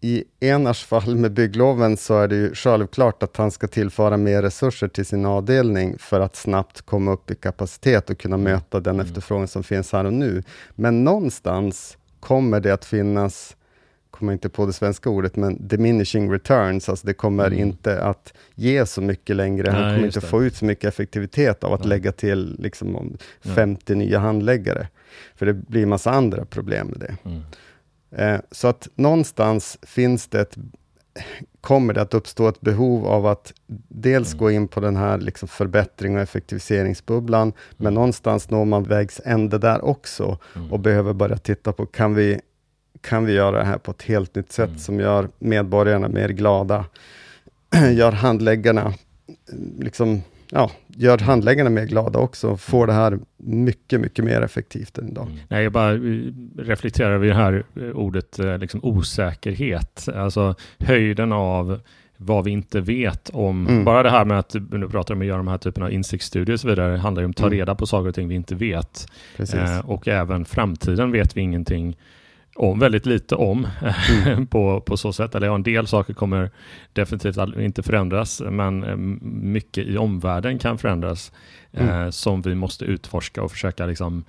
i 0.00 0.24
Enars 0.40 0.84
fall 0.84 1.16
med 1.16 1.32
byggloven, 1.32 1.96
så 1.96 2.18
är 2.18 2.28
det 2.28 2.36
ju 2.36 2.54
självklart 2.54 3.22
att 3.22 3.36
han 3.36 3.50
ska 3.50 3.68
tillföra 3.68 4.16
mer 4.16 4.42
resurser 4.42 4.88
till 4.88 5.06
sin 5.06 5.26
avdelning, 5.26 5.98
för 5.98 6.20
att 6.20 6.36
snabbt 6.36 6.82
komma 6.82 7.12
upp 7.12 7.30
i 7.30 7.34
kapacitet 7.34 8.10
och 8.10 8.18
kunna 8.18 8.36
möta 8.36 8.80
den 8.80 9.00
efterfrågan 9.00 9.48
som 9.48 9.62
finns 9.62 9.92
här 9.92 10.04
och 10.04 10.12
nu. 10.12 10.42
Men 10.74 11.04
någonstans 11.04 11.98
kommer 12.20 12.60
det 12.60 12.74
att 12.74 12.84
finnas 12.84 13.56
kommer 14.10 14.32
inte 14.32 14.48
på 14.48 14.66
det 14.66 14.72
svenska 14.72 15.10
ordet, 15.10 15.36
men 15.36 15.68
diminishing 15.68 16.32
returns, 16.32 16.88
alltså 16.88 17.06
det 17.06 17.14
kommer 17.14 17.46
mm. 17.46 17.58
inte 17.58 18.02
att 18.02 18.32
ge 18.54 18.86
så 18.86 19.00
mycket 19.00 19.36
längre. 19.36 19.70
Han 19.70 19.94
kommer 19.94 20.06
inte 20.06 20.20
det. 20.20 20.26
få 20.26 20.44
ut 20.44 20.56
så 20.56 20.64
mycket 20.64 20.84
effektivitet 20.84 21.64
av 21.64 21.72
att 21.72 21.80
Nej. 21.80 21.88
lägga 21.88 22.12
till 22.12 22.56
liksom, 22.58 23.16
50 23.40 23.94
Nej. 23.94 24.06
nya 24.06 24.18
handläggare. 24.18 24.88
För 25.34 25.46
det 25.46 25.54
blir 25.54 25.86
massa 25.86 26.10
andra 26.10 26.44
problem 26.44 26.86
med 26.86 26.98
det. 26.98 27.16
Mm. 27.24 27.42
Eh, 28.10 28.40
så 28.50 28.68
att 28.68 28.88
någonstans 28.94 29.78
finns 29.82 30.28
det 30.28 30.40
ett, 30.40 30.56
kommer 31.60 31.94
det 31.94 32.02
att 32.02 32.14
uppstå 32.14 32.48
ett 32.48 32.60
behov 32.60 33.06
av 33.06 33.26
att 33.26 33.52
dels 33.88 34.32
mm. 34.32 34.38
gå 34.38 34.50
in 34.50 34.68
på 34.68 34.80
den 34.80 34.96
här 34.96 35.18
liksom 35.18 35.48
förbättring 35.48 36.16
och 36.16 36.22
effektiviseringsbubblan, 36.22 37.42
mm. 37.42 37.54
men 37.76 37.94
någonstans 37.94 38.50
når 38.50 38.64
man 38.64 38.82
vägs 38.82 39.20
ände 39.24 39.58
där 39.58 39.84
också 39.84 40.38
mm. 40.56 40.72
och 40.72 40.80
behöver 40.80 41.12
börja 41.12 41.36
titta 41.36 41.72
på, 41.72 41.86
kan 41.86 42.14
vi 42.14 42.40
kan 43.00 43.24
vi 43.26 43.32
göra 43.32 43.58
det 43.58 43.64
här 43.64 43.78
på 43.78 43.90
ett 43.90 44.02
helt 44.02 44.34
nytt 44.34 44.52
sätt 44.52 44.68
mm. 44.68 44.78
som 44.78 45.00
gör 45.00 45.28
medborgarna 45.38 46.08
mer 46.08 46.28
glada, 46.28 46.84
gör 47.92 48.12
handläggarna 48.12 48.94
liksom 49.78 50.22
ja, 50.50 50.70
gör 50.86 51.18
handläggarna 51.18 51.70
mer 51.70 51.84
glada 51.84 52.18
också, 52.18 52.56
får 52.56 52.86
det 52.86 52.92
här 52.92 53.18
mycket, 53.36 54.00
mycket 54.00 54.24
mer 54.24 54.42
effektivt 54.42 54.98
än 54.98 55.08
idag. 55.08 55.26
Mm. 55.26 55.38
Nej, 55.48 55.62
jag 55.62 55.72
bara 55.72 55.92
reflekterar 56.58 57.10
över 57.10 57.26
det 57.26 57.34
här 57.34 57.64
ordet 57.94 58.38
liksom 58.38 58.80
osäkerhet, 58.82 60.08
alltså 60.14 60.54
höjden 60.78 61.32
av 61.32 61.80
vad 62.16 62.44
vi 62.44 62.50
inte 62.50 62.80
vet 62.80 63.30
om, 63.30 63.66
mm. 63.66 63.84
bara 63.84 64.02
det 64.02 64.10
här 64.10 64.24
med 64.24 64.38
att 64.38 64.48
du 64.48 64.88
pratar 64.88 65.14
om 65.14 65.20
att 65.20 65.26
göra 65.26 65.36
de 65.36 65.48
här 65.48 65.58
typen 65.58 65.82
av 65.82 65.92
insiktsstudier 65.92 66.54
och 66.54 66.60
så 66.60 66.68
vidare, 66.68 66.96
handlar 66.96 67.22
ju 67.22 67.24
om 67.24 67.30
att 67.30 67.36
ta 67.36 67.46
mm. 67.46 67.58
reda 67.58 67.74
på 67.74 67.86
saker 67.86 68.08
och 68.08 68.14
ting 68.14 68.28
vi 68.28 68.34
inte 68.34 68.54
vet. 68.54 69.06
Eh, 69.38 69.78
och 69.78 70.08
även 70.08 70.44
framtiden 70.44 71.12
vet 71.12 71.36
vi 71.36 71.40
ingenting 71.40 71.96
om, 72.56 72.78
väldigt 72.78 73.06
lite 73.06 73.34
om 73.34 73.66
mm. 74.26 74.46
på, 74.50 74.80
på 74.80 74.96
så 74.96 75.12
sätt. 75.12 75.34
Eller 75.34 75.46
ja, 75.46 75.54
en 75.54 75.62
del 75.62 75.86
saker 75.86 76.14
kommer 76.14 76.50
definitivt 76.92 77.36
inte 77.58 77.82
förändras, 77.82 78.42
men 78.50 78.84
eh, 78.84 78.96
mycket 78.96 79.86
i 79.86 79.96
omvärlden 79.96 80.58
kan 80.58 80.78
förändras 80.78 81.32
mm. 81.72 81.88
eh, 81.88 82.10
som 82.10 82.42
vi 82.42 82.54
måste 82.54 82.84
utforska 82.84 83.42
och 83.42 83.50
försöka 83.50 83.86
liksom 83.86 84.24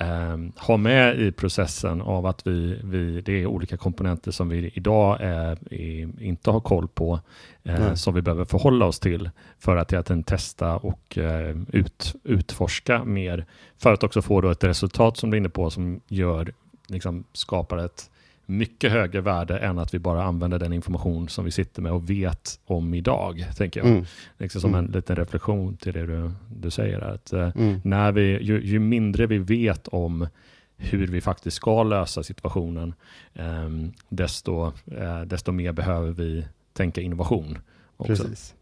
eh, 0.00 0.66
ha 0.66 0.76
med 0.76 1.20
i 1.20 1.32
processen 1.32 2.02
av 2.02 2.26
att 2.26 2.46
vi, 2.46 2.80
vi, 2.84 3.20
det 3.20 3.42
är 3.42 3.46
olika 3.46 3.76
komponenter 3.76 4.30
som 4.30 4.48
vi 4.48 4.70
idag 4.74 5.18
är, 5.20 5.58
är, 5.70 6.22
inte 6.22 6.50
har 6.50 6.60
koll 6.60 6.88
på, 6.88 7.20
eh, 7.62 7.94
som 7.94 8.14
vi 8.14 8.22
behöver 8.22 8.44
förhålla 8.44 8.86
oss 8.86 9.00
till 9.00 9.30
för 9.58 9.76
att 9.76 9.92
egentligen 9.92 10.22
testa 10.22 10.76
och 10.76 11.18
eh, 11.18 11.56
ut, 11.72 12.14
utforska 12.24 13.04
mer, 13.04 13.46
för 13.78 13.92
att 13.92 14.02
också 14.02 14.22
få 14.22 14.50
ett 14.50 14.64
resultat 14.64 15.16
som 15.16 15.30
du 15.30 15.36
är 15.36 15.38
inne 15.38 15.48
på 15.48 15.70
som 15.70 16.00
gör, 16.08 16.52
liksom, 16.88 17.24
skapar 17.32 17.78
ett 17.78 18.10
mycket 18.46 18.92
högre 18.92 19.20
värde 19.20 19.58
än 19.58 19.78
att 19.78 19.94
vi 19.94 19.98
bara 19.98 20.24
använder 20.24 20.58
den 20.58 20.72
information 20.72 21.28
som 21.28 21.44
vi 21.44 21.50
sitter 21.50 21.82
med 21.82 21.92
och 21.92 22.10
vet 22.10 22.60
om 22.64 22.94
idag, 22.94 23.46
tänker 23.56 23.80
jag. 23.80 23.88
Mm. 23.88 24.04
Liksom 24.38 24.60
som 24.60 24.74
mm. 24.74 24.84
en 24.84 24.90
liten 24.92 25.16
reflektion 25.16 25.76
till 25.76 25.92
det 25.92 26.06
du, 26.06 26.30
du 26.56 26.70
säger. 26.70 27.00
Att, 27.00 27.32
eh, 27.32 27.56
mm. 27.56 27.80
när 27.84 28.12
vi, 28.12 28.42
ju, 28.42 28.64
ju, 28.64 28.78
mindre 28.78 29.26
vi 29.26 29.38
vet 29.38 29.88
om 29.88 30.28
hur 30.76 31.06
vi 31.06 31.20
faktiskt 31.20 31.56
ska 31.56 31.82
lösa 31.82 32.22
situationen, 32.22 32.94
eh, 33.34 33.70
desto, 34.08 34.72
eh, 34.86 35.20
desto 35.20 35.52
mer 35.52 35.72
behöver 35.72 36.12
vi 36.12 36.46
tänka 36.72 37.00
innovation. 37.00 37.58
Också. 37.96 38.24
Precis. 38.24 38.54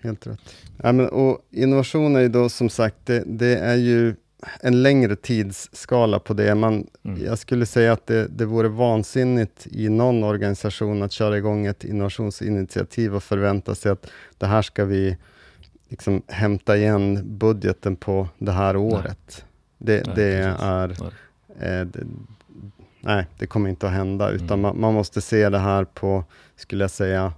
Helt 0.00 0.26
rätt. 0.26 0.54
Ja, 0.82 0.92
men, 0.92 1.08
och 1.08 1.40
innovation 1.50 2.16
är 2.16 2.20
ju 2.20 2.28
då 2.28 2.48
som 2.48 2.68
sagt, 2.68 2.96
det, 3.04 3.24
det 3.26 3.58
är 3.58 3.76
ju 3.76 4.14
en 4.60 4.82
längre 4.82 5.16
tidsskala 5.16 6.18
på 6.18 6.34
det. 6.34 6.54
Man, 6.54 6.86
mm. 7.04 7.24
Jag 7.24 7.38
skulle 7.38 7.66
säga 7.66 7.92
att 7.92 8.06
det, 8.06 8.28
det 8.28 8.44
vore 8.44 8.68
vansinnigt 8.68 9.66
i 9.70 9.88
någon 9.88 10.24
organisation 10.24 11.02
att 11.02 11.12
köra 11.12 11.38
igång 11.38 11.66
ett 11.66 11.84
innovationsinitiativ 11.84 13.16
och 13.16 13.22
förvänta 13.22 13.74
sig 13.74 13.92
att 13.92 14.06
det 14.38 14.46
här 14.46 14.62
ska 14.62 14.84
vi 14.84 15.16
liksom 15.88 16.22
hämta 16.26 16.76
igen 16.76 17.38
budgeten 17.38 17.96
på 17.96 18.28
det 18.38 18.52
här 18.52 18.76
året. 18.76 19.44
Nej. 19.78 20.02
Det, 20.02 20.06
nej, 20.06 20.14
det 20.16 20.32
är... 20.32 20.88
Nej. 20.88 21.80
Eh, 21.80 21.86
det, 21.86 22.06
nej, 23.00 23.26
det 23.38 23.46
kommer 23.46 23.70
inte 23.70 23.86
att 23.86 23.92
hända, 23.92 24.30
utan 24.30 24.48
mm. 24.48 24.60
man, 24.60 24.80
man, 24.80 24.94
måste 24.94 25.20
se 25.20 25.48
det 25.48 25.58
här 25.58 25.84
på, 25.84 26.24
skulle 26.56 26.84
jag 26.84 26.90
säga, 26.90 27.32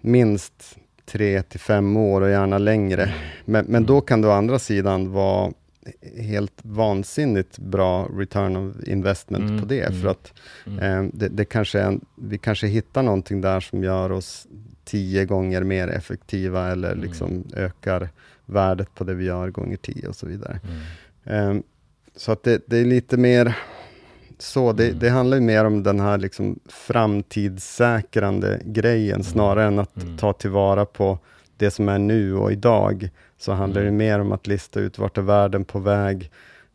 minst 0.00 0.78
tre 1.06 1.42
till 1.42 1.60
fem 1.60 1.96
år 1.96 2.20
och 2.20 2.30
gärna 2.30 2.58
längre. 2.58 3.02
Mm. 3.02 3.14
Men, 3.44 3.64
men 3.64 3.86
då 3.86 3.94
mm. 3.94 4.06
kan 4.06 4.22
det 4.22 4.28
å 4.28 4.30
andra 4.30 4.58
sidan 4.58 5.12
vara 5.12 5.52
helt 6.16 6.52
vansinnigt 6.62 7.58
bra 7.58 8.04
return 8.04 8.56
of 8.56 8.88
investment 8.88 9.50
mm, 9.50 9.60
på 9.60 9.66
det, 9.66 9.80
mm, 9.80 10.02
för 10.02 10.08
att 10.08 10.32
mm. 10.66 10.78
eh, 10.78 11.10
det, 11.12 11.28
det, 11.28 11.44
kanske 11.44 11.80
är, 11.80 11.98
vi 12.14 12.38
kanske 12.38 12.66
hittar 12.66 13.02
någonting 13.02 13.40
där 13.40 13.60
som 13.60 13.84
gör 13.84 14.12
oss 14.12 14.46
tio 14.84 15.24
gånger 15.24 15.62
mer 15.62 15.88
effektiva 15.88 16.70
eller 16.70 16.92
mm. 16.92 17.04
liksom 17.04 17.44
ökar 17.56 18.08
värdet 18.46 18.94
på 18.94 19.04
det 19.04 19.14
vi 19.14 19.24
gör 19.24 19.50
gånger 19.50 19.76
tio 19.76 20.08
och 20.08 20.16
så 20.16 20.26
vidare. 20.26 20.60
Eh, 21.24 21.54
så 22.16 22.32
att 22.32 22.42
det, 22.42 22.62
det, 22.66 22.78
är 22.78 22.84
lite 22.84 23.16
mer 23.16 23.56
så, 24.38 24.72
det, 24.72 24.86
mm. 24.86 24.98
det 24.98 25.08
handlar 25.08 25.40
mer 25.40 25.64
om 25.64 25.82
den 25.82 26.00
här 26.00 26.18
liksom 26.18 26.58
framtidssäkrande 26.66 28.60
grejen, 28.64 29.24
snarare 29.24 29.66
än 29.66 29.78
att 29.78 30.18
ta 30.18 30.32
tillvara 30.32 30.84
på 30.84 31.18
det 31.58 31.70
som 31.70 31.88
är 31.88 31.98
nu 31.98 32.34
och 32.34 32.52
idag, 32.52 33.08
så 33.38 33.52
handlar 33.52 33.80
mm. 33.80 33.92
det 33.92 33.98
mer 33.98 34.18
om 34.18 34.32
att 34.32 34.46
lista 34.46 34.80
ut 34.80 34.98
vart 34.98 35.18
är 35.18 35.22
världen 35.22 35.64
på 35.64 35.78
väg, 35.78 36.30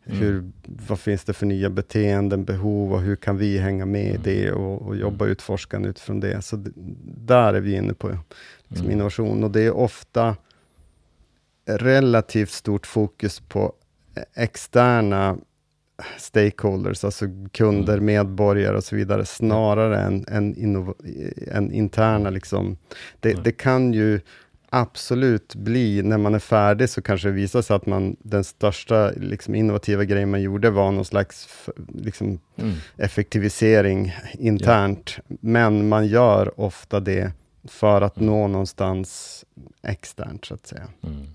mm. 0.06 0.20
hur, 0.20 0.52
vad 0.88 1.00
finns 1.00 1.24
det 1.24 1.34
för 1.34 1.46
nya 1.46 1.70
beteenden, 1.70 2.44
behov 2.44 2.94
och 2.94 3.02
hur 3.02 3.16
kan 3.16 3.38
vi 3.38 3.58
hänga 3.58 3.86
med 3.86 4.06
i 4.06 4.10
mm. 4.10 4.22
det 4.24 4.52
och, 4.52 4.82
och 4.82 4.96
jobba 4.96 5.26
mm. 5.26 5.32
utforskande 5.32 5.90
utifrån 5.90 6.20
det. 6.20 6.42
Så 6.42 6.56
det, 6.56 6.72
där 7.26 7.54
är 7.54 7.62
vi 7.62 7.76
inne 7.76 7.94
på 7.94 8.18
liksom 8.68 8.86
mm. 8.86 8.92
innovation 8.92 9.44
och 9.44 9.52
det 9.52 9.62
är 9.62 9.72
ofta 9.72 10.36
relativt 11.66 12.52
stort 12.52 12.88
fokus 12.88 13.40
på 13.40 13.74
externa 14.34 15.38
stakeholders, 16.18 17.04
alltså 17.04 17.26
kunder, 17.52 17.94
mm. 17.94 18.06
medborgare 18.06 18.78
och 18.78 18.84
så 18.84 18.96
vidare, 18.96 19.26
snarare 19.26 20.00
än, 20.00 20.26
än, 20.28 20.94
än 21.52 21.72
interna. 21.72 22.30
Liksom. 22.30 22.78
Det, 23.20 23.44
det, 23.44 23.52
kan 23.52 23.94
ju 23.94 24.20
absolut 24.74 25.56
bli, 25.56 26.04
när 26.04 26.18
man 26.18 26.36
är 26.36 26.40
färdig, 26.40 26.90
så 26.90 27.02
kanske 27.02 27.28
det 27.28 27.34
visar 27.34 27.62
sig 27.62 27.76
att 27.76 27.86
man, 27.86 28.16
den 28.20 28.44
största 28.44 29.12
liksom, 29.12 29.56
innovativa 29.56 30.04
grejen 30.04 30.32
man 30.32 30.42
gjorde 30.42 30.70
var 30.70 30.92
någon 30.92 31.06
slags 31.06 31.50
liksom, 31.94 32.40
mm. 32.56 32.76
effektivisering 32.98 34.16
internt. 34.34 35.16
Ja. 35.18 35.36
Men 35.42 35.88
man 35.88 36.08
gör 36.08 36.60
ofta 36.60 37.00
det 37.00 37.32
för 37.64 38.02
att 38.02 38.18
mm. 38.18 38.30
nå 38.30 38.48
någonstans 38.48 39.46
externt, 39.84 40.46
så 40.46 40.54
att 40.54 40.68
säga. 40.68 40.88
Mm. 41.04 41.28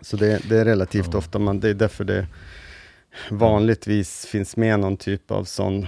Så 0.00 0.16
det, 0.16 0.48
det, 0.48 0.58
är 0.58 0.64
relativt 0.64 1.14
ofta, 1.14 1.38
man, 1.38 1.60
det 1.60 1.68
är 1.68 1.74
därför 1.74 2.04
det 2.04 2.26
vanligtvis 3.30 4.26
finns 4.26 4.56
med 4.56 4.80
någon 4.80 4.96
typ 4.96 5.30
av 5.30 5.44
sån 5.44 5.86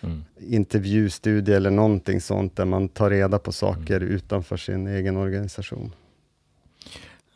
mm. 0.00 0.24
intervjustudie 0.40 1.56
eller 1.56 1.70
någonting 1.70 2.20
sånt, 2.20 2.56
där 2.56 2.64
man 2.64 2.88
tar 2.88 3.10
reda 3.10 3.38
på 3.38 3.52
saker 3.52 3.96
mm. 3.96 4.08
utanför 4.08 4.56
sin 4.56 4.86
egen 4.86 5.16
organisation. 5.16 5.92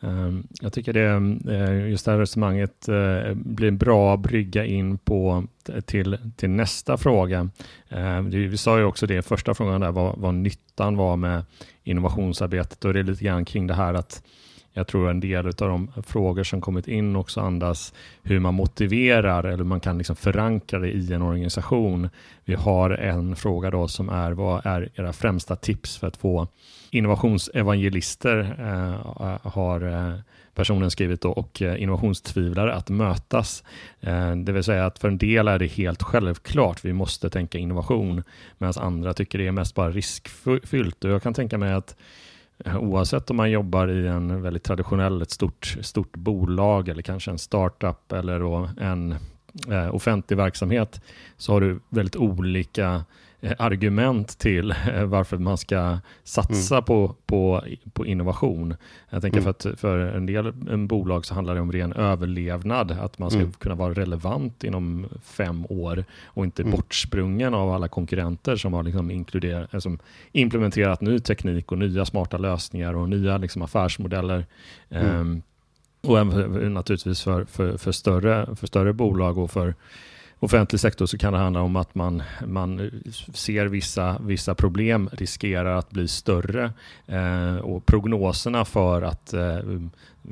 Ehm, 0.05 0.47
jag 0.61 0.73
tycker 0.73 0.93
det, 0.93 1.05
eh, 1.53 1.89
just 1.89 2.05
det 2.05 2.11
här 2.11 2.19
resonemanget 2.19 2.87
eh, 2.87 3.33
blir 3.33 3.67
en 3.67 3.77
bra 3.77 4.17
brygga 4.17 4.65
in 4.65 4.97
på 4.97 5.43
till, 5.85 6.17
till 6.35 6.49
nästa 6.49 6.97
fråga. 6.97 7.49
Ehm, 7.89 8.29
vi 8.29 8.57
sa 8.57 8.77
ju 8.77 8.83
också 8.83 9.07
det, 9.07 9.21
första 9.21 9.53
frågan 9.53 9.81
där, 9.81 9.91
vad, 9.91 10.17
vad 10.17 10.33
nyttan 10.33 10.97
var 10.97 11.15
med 11.15 11.43
innovationsarbetet 11.83 12.85
och 12.85 12.93
det 12.93 12.99
är 12.99 13.03
lite 13.03 13.23
grann 13.23 13.45
kring 13.45 13.67
det 13.67 13.73
här 13.73 13.93
att 13.93 14.23
jag 14.77 14.87
tror 14.87 15.09
en 15.09 15.19
del 15.19 15.47
av 15.47 15.53
de 15.53 15.91
frågor 16.07 16.43
som 16.43 16.61
kommit 16.61 16.87
in 16.87 17.15
också 17.15 17.41
andas 17.41 17.93
hur 18.23 18.39
man 18.39 18.53
motiverar 18.53 19.43
eller 19.43 19.63
man 19.63 19.79
kan 19.79 19.97
liksom 19.97 20.15
förankra 20.15 20.79
det 20.79 20.89
i 20.89 21.13
en 21.13 21.21
organisation. 21.21 22.09
Vi 22.45 22.53
har 22.53 22.89
en 22.89 23.35
fråga 23.35 23.71
då 23.71 23.87
som 23.87 24.09
är 24.09 24.31
vad 24.31 24.65
är 24.65 24.89
era 24.95 25.13
främsta 25.13 25.55
tips 25.55 25.97
för 25.97 26.07
att 26.07 26.17
få 26.17 26.47
innovationsevangelister 26.91 28.55
eh, 28.59 29.51
har 29.51 29.81
eh, 29.87 30.19
personen 30.55 30.91
skrivit 30.91 31.21
då, 31.21 31.31
och 31.31 31.61
eh, 31.61 31.81
innovationstvivlare 31.81 32.73
att 32.73 32.89
mötas. 32.89 33.63
Eh, 34.01 34.35
det 34.35 34.51
vill 34.51 34.63
säga 34.63 34.85
att 34.85 34.99
för 34.99 35.07
en 35.07 35.17
del 35.17 35.47
är 35.47 35.59
det 35.59 35.67
helt 35.67 36.03
självklart, 36.03 36.85
vi 36.85 36.93
måste 36.93 37.29
tänka 37.29 37.57
innovation, 37.57 38.23
medan 38.57 38.73
andra 38.77 39.13
tycker 39.13 39.37
det 39.37 39.47
är 39.47 39.51
mest 39.51 39.75
bara 39.75 39.91
riskfyllt. 39.91 41.03
Och 41.03 41.09
jag 41.09 41.23
kan 41.23 41.33
tänka 41.33 41.57
mig 41.57 41.73
att 41.73 41.95
Eh, 42.57 42.77
oavsett 42.77 43.29
om 43.29 43.37
man 43.37 43.51
jobbar 43.51 43.87
i 43.87 44.07
en 44.07 44.41
väldigt 44.41 44.63
traditionell, 44.63 45.21
ett 45.21 45.31
stort, 45.31 45.77
stort 45.81 46.17
bolag 46.17 46.89
eller 46.89 47.01
kanske 47.01 47.31
en 47.31 47.37
startup 47.37 48.11
eller 48.11 48.69
en 48.81 49.15
eh, 49.69 49.95
offentlig 49.95 50.37
verksamhet 50.37 51.01
så 51.37 51.53
har 51.53 51.61
du 51.61 51.79
väldigt 51.89 52.15
olika 52.15 52.85
Eh, 52.95 53.01
argument 53.57 54.37
till 54.37 54.71
eh, 54.71 55.03
varför 55.03 55.37
man 55.37 55.57
ska 55.57 55.97
satsa 56.23 56.75
mm. 56.75 56.85
på, 56.85 57.15
på, 57.25 57.63
på 57.93 58.05
innovation. 58.05 58.75
Jag 59.09 59.21
tänker 59.21 59.37
mm. 59.37 59.53
för 59.53 59.71
att 59.71 59.79
för 59.79 59.99
en 59.99 60.25
del 60.25 60.53
en 60.69 60.87
bolag 60.87 61.25
så 61.25 61.33
handlar 61.33 61.55
det 61.55 61.61
om 61.61 61.71
ren 61.71 61.93
överlevnad, 61.93 62.91
att 62.91 63.19
man 63.19 63.31
ska 63.31 63.39
mm. 63.39 63.51
kunna 63.51 63.75
vara 63.75 63.93
relevant 63.93 64.63
inom 64.63 65.07
fem 65.23 65.65
år 65.69 66.05
och 66.25 66.45
inte 66.45 66.61
mm. 66.61 66.71
bortsprungen 66.71 67.53
av 67.53 67.71
alla 67.71 67.87
konkurrenter 67.87 68.55
som 68.55 68.73
har 68.73 68.83
liksom 68.83 69.11
inkluderat, 69.11 69.73
eh, 69.73 69.79
som 69.79 69.99
implementerat 70.31 71.01
ny 71.01 71.19
teknik 71.19 71.71
och 71.71 71.77
nya 71.77 72.05
smarta 72.05 72.37
lösningar 72.37 72.93
och 72.93 73.09
nya 73.09 73.37
liksom 73.37 73.61
affärsmodeller. 73.61 74.45
Um, 74.89 75.41
och 76.01 76.19
även 76.19 76.73
naturligtvis 76.73 77.21
för, 77.21 77.45
för, 77.45 77.77
för, 77.77 77.91
större, 77.91 78.55
för 78.55 78.67
större 78.67 78.93
bolag 78.93 79.37
och 79.37 79.51
för 79.51 79.75
offentlig 80.45 80.79
sektor 80.79 81.05
så 81.05 81.17
kan 81.17 81.33
det 81.33 81.39
handla 81.39 81.61
om 81.61 81.75
att 81.75 81.95
man, 81.95 82.23
man 82.45 82.91
ser 83.33 83.65
vissa, 83.65 84.17
vissa 84.21 84.55
problem 84.55 85.09
riskerar 85.13 85.77
att 85.77 85.89
bli 85.89 86.07
större 86.07 86.71
eh, 87.07 87.55
och 87.55 87.85
prognoserna 87.85 88.65
för 88.65 89.01
att 89.01 89.33
eh, 89.33 89.59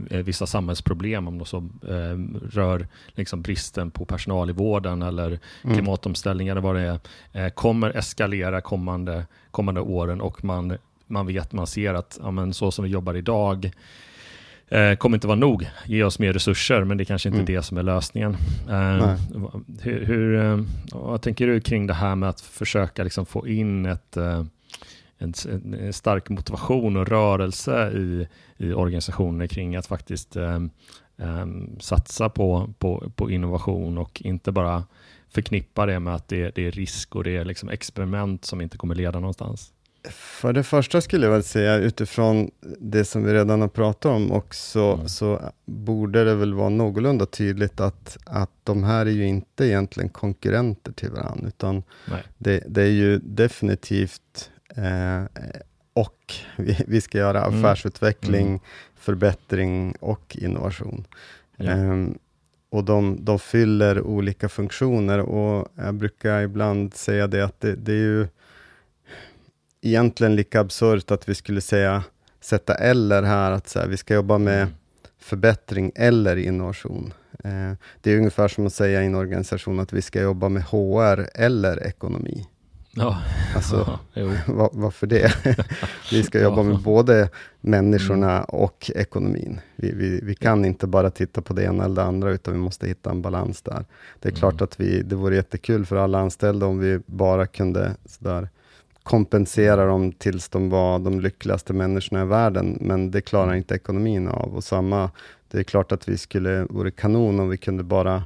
vissa 0.09 0.47
samhällsproblem, 0.47 1.27
om 1.27 1.37
de 1.37 1.45
så 1.45 1.57
eh, 1.87 2.39
rör 2.51 2.87
liksom 3.07 3.41
bristen 3.41 3.91
på 3.91 4.05
personal 4.05 4.49
i 4.49 4.53
vården 4.53 5.01
eller 5.01 5.39
mm. 5.63 5.75
klimatomställningar 5.75 6.51
eller 6.51 6.61
vad 6.61 6.75
det 6.75 6.81
är, 6.81 6.99
eh, 7.45 7.49
kommer 7.49 7.97
eskalera 7.97 8.61
kommande, 8.61 9.25
kommande 9.51 9.81
åren 9.81 10.21
och 10.21 10.43
man 10.43 10.77
man 11.07 11.27
vet, 11.27 11.51
man 11.51 11.67
ser 11.67 11.93
att 11.93 12.19
ja, 12.21 12.31
men 12.31 12.53
så 12.53 12.71
som 12.71 12.85
vi 12.85 12.91
jobbar 12.91 13.13
idag 13.13 13.71
eh, 14.73 14.95
kommer 14.95 15.17
inte 15.17 15.27
vara 15.27 15.39
nog. 15.39 15.69
Ge 15.85 16.03
oss 16.03 16.19
mer 16.19 16.33
resurser, 16.33 16.83
men 16.83 16.97
det 16.97 17.03
är 17.03 17.05
kanske 17.05 17.29
inte 17.29 17.39
mm. 17.39 17.55
det 17.55 17.61
som 17.61 17.77
är 17.77 17.83
lösningen. 17.83 18.37
Eh, 18.69 19.15
hur, 19.81 20.05
hur 20.05 20.35
eh, 20.35 20.59
vad 20.91 21.21
tänker 21.21 21.47
du 21.47 21.59
kring 21.59 21.87
det 21.87 21.93
här 21.93 22.15
med 22.15 22.29
att 22.29 22.41
försöka 22.41 23.03
liksom 23.03 23.25
få 23.25 23.47
in 23.47 23.85
ett 23.85 24.17
eh, 24.17 24.43
en, 25.17 25.33
en, 25.79 25.93
stark 25.93 26.29
motivation 26.29 26.97
och 26.97 27.07
rörelse 27.07 27.91
i, 27.91 28.27
i 28.57 28.73
organisationer 28.73 29.47
kring 29.47 29.75
att 29.75 29.87
faktiskt 29.87 30.35
eh, 30.35 30.59
satsa 31.79 32.29
på, 32.29 32.73
på, 32.79 33.11
på 33.15 33.31
innovation 33.31 33.97
och 33.97 34.21
inte 34.25 34.51
bara 34.51 34.83
förknippa 35.29 35.85
det 35.85 35.99
med 35.99 36.15
att 36.15 36.27
det, 36.27 36.55
det 36.55 36.67
är 36.67 36.71
risk 36.71 37.15
och 37.15 37.23
det 37.23 37.37
är 37.37 37.45
liksom 37.45 37.69
experiment 37.69 38.45
som 38.45 38.61
inte 38.61 38.77
kommer 38.77 38.95
leda 38.95 39.19
någonstans? 39.19 39.72
För 40.09 40.53
det 40.53 40.63
första 40.63 41.01
skulle 41.01 41.25
jag 41.25 41.31
väl 41.31 41.43
säga 41.43 41.75
utifrån 41.75 42.51
det 42.79 43.05
som 43.05 43.23
vi 43.23 43.33
redan 43.33 43.61
har 43.61 43.67
pratat 43.67 44.05
om 44.05 44.31
också, 44.31 44.79
mm. 44.79 45.07
så 45.07 45.41
borde 45.65 46.23
det 46.23 46.35
väl 46.35 46.53
vara 46.53 46.69
någorlunda 46.69 47.25
tydligt 47.25 47.79
att, 47.79 48.17
att 48.25 48.51
de 48.63 48.83
här 48.83 49.05
är 49.05 49.11
ju 49.11 49.25
inte 49.25 49.65
egentligen 49.65 50.09
konkurrenter 50.09 50.91
till 50.91 51.09
varandra, 51.09 51.47
utan 51.47 51.83
det, 52.37 52.63
det, 52.67 52.81
är 52.81 52.91
ju 52.91 53.19
definitivt 53.19 54.51
eh, 54.75 55.23
och 55.93 56.33
vi, 56.57 56.77
vi, 56.87 57.01
ska 57.01 57.17
göra 57.17 57.45
mm. 57.45 57.59
affärsutveckling, 57.59 58.47
mm. 58.47 58.59
förbättring 58.95 59.95
och 59.99 60.37
innovation. 60.39 61.07
Ja. 61.57 61.71
Eh, 61.71 62.07
och 62.69 62.83
de, 62.83 63.17
de 63.25 63.39
fyller 63.39 64.01
olika 64.01 64.49
funktioner 64.49 65.19
och 65.19 65.67
jag 65.75 65.95
brukar 65.95 66.41
ibland 66.41 66.93
säga 66.93 67.27
det 67.27 67.45
att 67.45 67.59
det, 67.61 67.75
det 67.75 67.91
är 67.91 67.97
ju 67.97 68.27
egentligen 69.83 70.35
lika 70.35 70.59
absurt 70.59 71.11
att 71.11 71.29
vi 71.29 71.35
skulle 71.35 71.61
säga, 71.61 72.03
sätta 72.41 72.75
eller 72.75 73.23
här, 73.23 73.51
att 73.51 73.69
så 73.69 73.79
här, 73.79 73.87
vi 73.87 73.97
ska 73.97 74.13
jobba 74.13 74.37
med 74.37 74.61
mm. 74.61 74.73
förbättring 75.19 75.91
eller 75.95 76.35
innovation. 76.35 77.13
Eh, 77.43 77.73
det 78.01 78.11
är 78.11 78.17
ungefär 78.17 78.47
som 78.47 78.67
att 78.67 78.73
säga 78.73 79.03
i 79.03 79.05
en 79.05 79.15
organisation 79.15 79.79
att 79.79 79.93
vi 79.93 80.01
ska 80.01 80.21
jobba 80.21 80.49
med 80.49 80.63
HR 80.63 81.27
eller 81.33 81.87
ekonomi. 81.87 82.47
Ja. 82.95 83.21
Alltså, 83.55 83.99
var, 84.47 84.69
varför 84.73 85.07
det? 85.07 85.33
vi 86.11 86.23
ska 86.23 86.41
jobba 86.41 86.63
med 86.63 86.79
både 86.79 87.29
människorna 87.61 88.31
mm. 88.31 88.45
och 88.45 88.91
ekonomin. 88.95 89.59
Vi, 89.75 89.91
vi, 89.91 90.19
vi, 90.23 90.35
kan 90.35 90.65
inte 90.65 90.87
bara 90.87 91.09
titta 91.09 91.41
på 91.41 91.53
det 91.53 91.63
ena 91.63 91.85
eller 91.85 91.95
det 91.95 92.03
andra, 92.03 92.31
utan 92.31 92.53
vi 92.53 92.59
måste 92.59 92.87
hitta 92.87 93.11
en 93.11 93.21
balans 93.21 93.61
där. 93.61 93.85
Det 94.19 94.29
är 94.29 94.31
mm. 94.31 94.39
klart 94.39 94.61
att 94.61 94.79
vi, 94.79 95.01
det 95.01 95.15
vore 95.15 95.35
jättekul 95.35 95.85
för 95.85 95.95
alla 95.95 96.19
anställda 96.19 96.65
om 96.65 96.79
vi 96.79 96.99
bara 97.05 97.47
kunde 97.47 97.95
sådär, 98.05 98.49
kompensera 99.03 99.85
dem 99.85 100.11
tills 100.11 100.49
de 100.49 100.69
var 100.69 100.99
de 100.99 101.19
lyckligaste 101.19 101.73
människorna 101.73 102.21
i 102.21 102.25
världen, 102.25 102.77
men 102.81 103.11
det 103.11 103.21
klarar 103.21 103.43
mm. 103.43 103.57
inte 103.57 103.75
ekonomin 103.75 104.27
av. 104.27 104.55
Och 104.55 104.63
samma, 104.63 105.11
det 105.51 105.59
är 105.59 105.63
klart 105.63 105.91
att 105.91 106.09
vi 106.09 106.17
skulle, 106.17 106.63
vore 106.69 106.91
kanon 106.91 107.39
om 107.39 107.49
vi 107.49 107.57
kunde 107.57 107.83
bara 107.83 108.23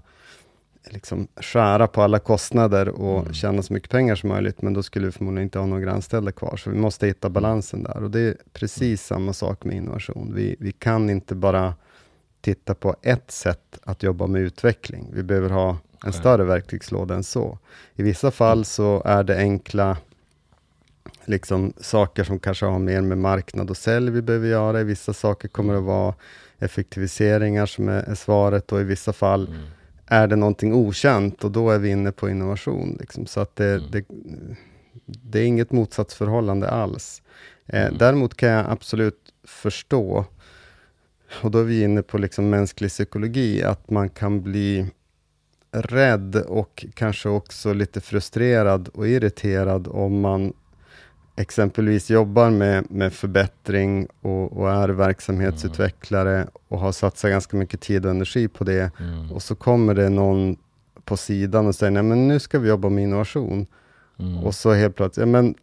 liksom 0.89 1.27
skära 1.35 1.87
på 1.87 2.01
alla 2.01 2.19
kostnader 2.19 2.89
och 2.89 3.19
mm. 3.19 3.33
tjäna 3.33 3.61
så 3.61 3.73
mycket 3.73 3.89
pengar 3.89 4.15
som 4.15 4.29
möjligt, 4.29 4.61
men 4.61 4.73
då 4.73 4.83
skulle 4.83 5.05
vi 5.05 5.11
förmodligen 5.11 5.43
inte 5.43 5.59
ha 5.59 5.65
några 5.65 5.91
anställda 5.91 6.31
kvar, 6.31 6.57
så 6.57 6.69
vi 6.69 6.77
måste 6.77 7.07
hitta 7.07 7.29
balansen 7.29 7.83
där. 7.83 8.03
Och 8.03 8.11
det 8.11 8.19
är 8.19 8.37
precis 8.53 9.11
mm. 9.11 9.19
samma 9.19 9.33
sak 9.33 9.63
med 9.63 9.75
innovation. 9.75 10.33
Vi, 10.35 10.55
vi 10.59 10.71
kan 10.71 11.09
inte 11.09 11.35
bara 11.35 11.73
titta 12.41 12.75
på 12.75 12.95
ett 13.01 13.31
sätt 13.31 13.79
att 13.83 14.03
jobba 14.03 14.27
med 14.27 14.41
utveckling. 14.41 15.09
Vi 15.13 15.23
behöver 15.23 15.49
ha 15.49 15.77
en 16.05 16.13
större 16.13 16.43
verktygslåda 16.43 17.15
än 17.15 17.23
så. 17.23 17.57
I 17.95 18.03
vissa 18.03 18.31
fall 18.31 18.65
så 18.65 19.01
är 19.05 19.23
det 19.23 19.37
enkla 19.37 19.97
liksom 21.27 21.73
saker 21.77 22.23
som 22.23 22.39
kanske 22.39 22.65
har 22.65 22.79
mer 22.79 23.01
med 23.01 23.17
marknad 23.17 23.69
och 23.69 23.77
sälj 23.77 24.11
vi 24.11 24.21
behöver 24.21 24.47
göra. 24.47 24.81
I 24.81 24.83
vissa 24.83 25.13
saker 25.13 25.47
kommer 25.47 25.73
det 25.73 25.79
vara 25.79 26.13
effektiviseringar 26.59 27.65
som 27.65 27.89
är, 27.89 28.03
är 28.03 28.15
svaret 28.15 28.71
och 28.71 28.81
i 28.81 28.83
vissa 28.83 29.13
fall 29.13 29.47
mm. 29.47 29.61
är 30.05 30.27
det 30.27 30.35
någonting 30.35 30.73
okänt 30.73 31.43
och 31.43 31.51
då 31.51 31.69
är 31.69 31.79
vi 31.79 31.89
inne 31.89 32.11
på 32.11 32.29
innovation. 32.29 32.97
Liksom. 32.99 33.25
Så 33.25 33.39
att 33.39 33.55
det, 33.55 33.71
mm. 33.71 33.91
det, 33.91 34.05
det, 35.05 35.39
är 35.39 35.43
inget 35.45 35.71
motsatsförhållande 35.71 36.69
alls. 36.69 37.21
Eh, 37.65 37.85
mm. 37.85 37.97
Däremot 37.97 38.37
kan 38.37 38.49
jag 38.49 38.65
absolut 38.69 39.33
förstå, 39.43 40.25
och 41.41 41.51
då 41.51 41.59
är 41.59 41.63
vi 41.63 41.81
inne 41.81 42.01
på 42.01 42.17
liksom 42.17 42.49
mänsklig 42.49 42.89
psykologi, 42.89 43.63
att 43.63 43.89
man 43.89 44.09
kan 44.09 44.41
bli 44.41 44.85
rädd 45.71 46.35
och 46.35 46.85
kanske 46.93 47.29
också 47.29 47.73
lite 47.73 48.01
frustrerad 48.01 48.87
och 48.87 49.07
irriterad 49.07 49.87
om 49.87 50.21
man 50.21 50.53
exempelvis 51.38 52.10
jobbar 52.10 52.50
med, 52.50 52.91
med 52.91 53.13
förbättring 53.13 54.08
och, 54.21 54.58
och 54.58 54.71
är 54.71 54.89
verksamhetsutvecklare 54.89 56.36
mm. 56.36 56.47
och 56.67 56.80
har 56.80 56.91
satsat 56.91 57.32
ganska 57.32 57.58
mycket 57.58 57.82
tid 57.82 58.06
och 58.06 58.12
energi 58.12 58.47
på 58.47 58.63
det. 58.63 58.91
Mm. 59.00 59.32
Och 59.32 59.43
så 59.43 59.56
kommer 59.56 59.93
det 59.93 60.10
någon 60.10 60.58
på 61.06 61.17
sidan 61.17 61.67
och 61.67 61.76
säger, 61.76 61.91
nej 61.91 62.04
men 62.04 62.28
nu 62.28 62.39
ska 62.39 62.60
vi 62.60 62.69
jobba 62.69 62.89
med 62.89 63.04
innovation. 63.04 63.67
Mm. 64.19 64.43
Och 64.43 64.56
så 64.56 64.73
helt 64.73 64.95
plötsligt, 64.95 65.21
ja 65.21 65.32
men 65.32 65.56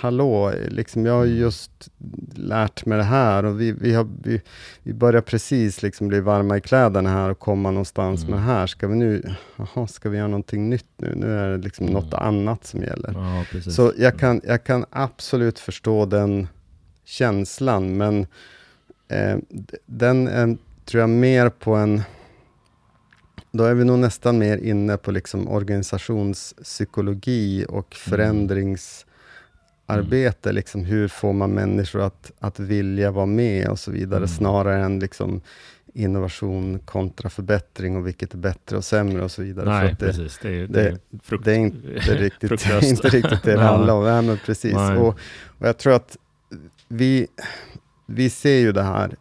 hallå, 0.00 0.52
liksom, 0.68 1.06
jag 1.06 1.12
har 1.12 1.24
mm. 1.24 1.36
just 1.36 1.88
lärt 2.34 2.86
mig 2.86 2.98
det 2.98 3.04
här 3.04 3.44
och 3.44 3.60
vi, 3.60 3.72
vi, 3.72 3.94
har, 3.94 4.08
vi, 4.22 4.42
vi 4.82 4.92
börjar 4.92 5.20
precis 5.20 5.82
liksom 5.82 6.08
bli 6.08 6.20
varma 6.20 6.56
i 6.56 6.60
kläderna 6.60 7.10
här 7.10 7.30
och 7.30 7.38
komma 7.38 7.70
någonstans 7.70 8.22
mm. 8.22 8.30
med 8.30 8.40
det 8.40 8.44
här. 8.52 8.66
Ska 8.66 8.88
vi 8.88 8.96
nu, 8.96 9.34
aha, 9.56 9.86
ska 9.86 10.08
vi 10.08 10.18
göra 10.18 10.28
någonting 10.28 10.70
nytt 10.70 10.90
nu? 10.96 11.14
Nu 11.16 11.38
är 11.38 11.50
det 11.50 11.58
liksom 11.58 11.86
mm. 11.86 12.02
något 12.02 12.14
annat 12.14 12.64
som 12.64 12.82
gäller. 12.82 13.14
Ja, 13.14 13.44
så 13.70 13.92
jag 13.98 14.18
kan, 14.18 14.40
jag 14.44 14.64
kan 14.64 14.84
absolut 14.90 15.58
förstå 15.58 16.06
den 16.06 16.48
känslan, 17.04 17.96
men 17.96 18.26
eh, 19.08 19.36
den 19.86 20.28
är, 20.28 20.56
tror 20.84 21.00
jag 21.00 21.10
mer 21.10 21.48
på 21.48 21.74
en 21.74 22.02
då 23.52 23.64
är 23.64 23.74
vi 23.74 23.84
nog 23.84 23.98
nästan 23.98 24.38
mer 24.38 24.58
inne 24.58 24.96
på 24.96 25.10
liksom 25.10 25.48
organisationspsykologi 25.48 27.66
och 27.68 27.96
mm. 28.06 28.18
Mm. 29.88 30.54
Liksom 30.54 30.84
hur 30.84 31.08
får 31.08 31.32
man 31.32 31.50
människor 31.50 32.00
att, 32.02 32.32
att 32.38 32.60
vilja 32.60 33.10
vara 33.10 33.26
med 33.26 33.68
och 33.68 33.78
så 33.78 33.90
vidare, 33.90 34.16
mm. 34.16 34.28
snarare 34.28 34.84
än 34.84 34.98
liksom 34.98 35.40
innovation 35.94 36.78
kontra 36.78 37.30
förbättring 37.30 37.96
och 37.96 38.06
vilket 38.06 38.34
är 38.34 38.38
bättre 38.38 38.76
och 38.76 38.84
sämre 38.84 39.24
och 39.24 39.30
så 39.30 39.42
vidare. 39.42 39.68
Nej, 39.68 39.96
det, 39.98 40.06
precis. 40.06 40.38
Det 40.42 40.48
är, 40.48 40.66
det, 40.66 40.98
det, 41.10 41.18
frukt, 41.22 41.44
det 41.44 41.52
är 41.52 41.56
inte, 41.56 41.78
riktigt, 42.14 42.50
inte 42.82 43.08
riktigt 43.08 43.42
det 43.42 43.52
det 43.52 43.60
handlar 43.62 43.94
om. 43.94 44.04
Ja, 44.04 44.22
men 44.22 44.38
precis. 44.46 44.74
Och, 44.74 45.08
och, 45.58 45.66
jag 45.66 45.78
tror 45.78 45.94
att 45.94 46.16
vi, 46.88 47.26
vi 48.06 48.30
ser 48.30 48.58
ju 48.58 48.72
det 48.72 48.82
här 48.82 49.16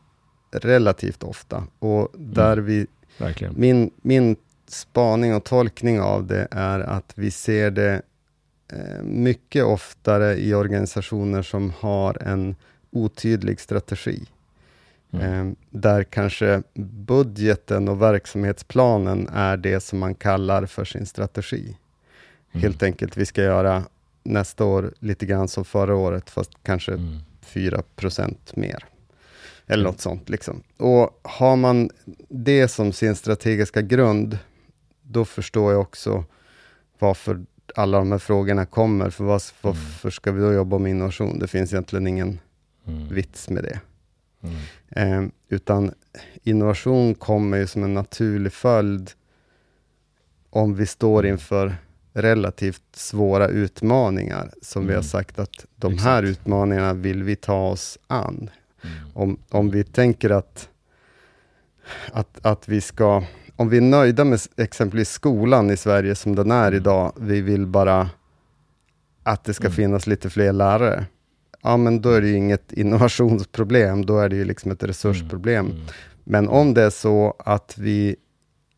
relativt 0.51 1.23
ofta 1.23 1.63
och 1.79 2.11
där 2.17 2.53
mm. 2.53 2.65
vi 2.65 2.87
Verkligen. 3.17 3.53
Min, 3.57 3.91
min 4.01 4.35
spaning 4.67 5.35
och 5.35 5.43
tolkning 5.43 6.01
av 6.01 6.27
det 6.27 6.47
är 6.51 6.79
att 6.79 7.13
vi 7.15 7.31
ser 7.31 7.71
det 7.71 8.01
mycket 9.03 9.63
oftare 9.63 10.37
i 10.39 10.53
organisationer 10.53 11.41
som 11.41 11.73
har 11.79 12.23
en 12.23 12.55
otydlig 12.91 13.59
strategi. 13.59 14.25
Mm. 15.11 15.47
Eh, 15.47 15.53
där 15.69 16.03
kanske 16.03 16.63
budgeten 17.07 17.87
och 17.87 18.01
verksamhetsplanen 18.01 19.29
är 19.33 19.57
det 19.57 19.79
som 19.79 19.99
man 19.99 20.15
kallar 20.15 20.65
för 20.65 20.85
sin 20.85 21.05
strategi. 21.05 21.77
Mm. 22.51 22.61
Helt 22.63 22.83
enkelt, 22.83 23.17
vi 23.17 23.25
ska 23.25 23.43
göra 23.43 23.83
nästa 24.23 24.65
år 24.65 24.93
lite 24.99 25.25
grann 25.25 25.47
som 25.47 25.65
förra 25.65 25.95
året, 25.95 26.29
fast 26.29 26.51
kanske 26.63 26.93
mm. 26.93 27.19
4 27.41 27.83
mer. 28.53 28.85
Eller 29.67 29.83
något 29.83 30.01
sånt. 30.01 30.29
Liksom. 30.29 30.63
Och 30.77 31.19
har 31.23 31.55
man 31.55 31.89
det 32.29 32.67
som 32.67 32.93
sin 32.93 33.15
strategiska 33.15 33.81
grund, 33.81 34.37
då 35.01 35.25
förstår 35.25 35.71
jag 35.71 35.81
också 35.81 36.23
varför 36.99 37.45
alla 37.75 37.97
de 37.97 38.11
här 38.11 38.19
frågorna 38.19 38.65
kommer. 38.65 39.09
För 39.09 39.23
var, 39.23 39.41
varför 39.61 40.09
ska 40.09 40.31
vi 40.31 40.41
då 40.41 40.53
jobba 40.53 40.77
med 40.77 40.89
innovation? 40.89 41.39
Det 41.39 41.47
finns 41.47 41.73
egentligen 41.73 42.07
ingen 42.07 42.39
mm. 42.87 43.07
vits 43.07 43.49
med 43.49 43.63
det. 43.63 43.79
Mm. 44.41 45.23
Eh, 45.23 45.29
utan 45.49 45.93
innovation 46.43 47.15
kommer 47.15 47.57
ju 47.57 47.67
som 47.67 47.83
en 47.83 47.93
naturlig 47.93 48.53
följd 48.53 49.11
om 50.49 50.75
vi 50.75 50.85
står 50.85 51.19
mm. 51.19 51.31
inför 51.31 51.75
relativt 52.13 52.83
svåra 52.93 53.47
utmaningar, 53.47 54.51
som 54.61 54.81
mm. 54.81 54.87
vi 54.87 54.93
har 54.93 55.01
mm. 55.01 55.09
sagt 55.09 55.39
att 55.39 55.65
de 55.75 55.93
Exakt. 55.93 56.05
här 56.05 56.23
utmaningarna 56.23 56.93
vill 56.93 57.23
vi 57.23 57.35
ta 57.35 57.69
oss 57.69 57.97
an. 58.07 58.49
Mm. 58.83 58.95
Om, 59.13 59.39
om 59.49 59.69
vi 59.69 59.83
tänker 59.83 60.29
att, 60.29 60.69
att, 62.11 62.45
att 62.45 62.69
vi 62.69 62.81
ska, 62.81 63.23
om 63.57 63.69
vi 63.69 63.77
är 63.77 63.81
nöjda 63.81 64.23
med 64.23 64.39
exempelvis 64.57 65.09
skolan 65.09 65.69
i 65.69 65.77
Sverige 65.77 66.15
som 66.15 66.35
den 66.35 66.51
är 66.51 66.67
mm. 66.67 66.77
idag, 66.77 67.13
vi 67.15 67.41
vill 67.41 67.67
bara 67.67 68.09
att 69.23 69.43
det 69.43 69.53
ska 69.53 69.65
mm. 69.65 69.75
finnas 69.75 70.07
lite 70.07 70.29
fler 70.29 70.53
lärare. 70.53 71.05
Ja, 71.63 71.77
men 71.77 72.01
då 72.01 72.09
är 72.09 72.21
det 72.21 72.27
ju 72.27 72.35
inget 72.35 72.71
innovationsproblem, 72.73 74.05
då 74.05 74.19
är 74.19 74.29
det 74.29 74.35
ju 74.35 74.45
liksom 74.45 74.71
ett 74.71 74.83
resursproblem. 74.83 75.65
Mm. 75.65 75.77
mm. 75.77 75.87
Men 76.23 76.49
om 76.49 76.73
det 76.73 76.83
är 76.83 76.89
så 76.89 77.35
att 77.39 77.77
vi 77.77 78.15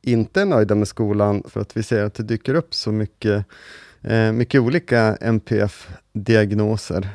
inte 0.02 0.42
är 0.42 0.46
nöjda 0.46 0.76
med 0.76 0.88
skolan, 0.88 1.44
för 1.48 1.62
att 1.62 1.78
vi 1.78 1.84
ser 1.84 2.04
att 2.04 2.14
det 2.14 2.24
dyker 2.24 2.54
upp 2.54 2.74
så 2.74 2.92
mycket, 2.92 3.46
eh, 4.02 4.32
mycket 4.32 4.62
olika 4.62 5.16
NPF-diagnoser, 5.16 7.10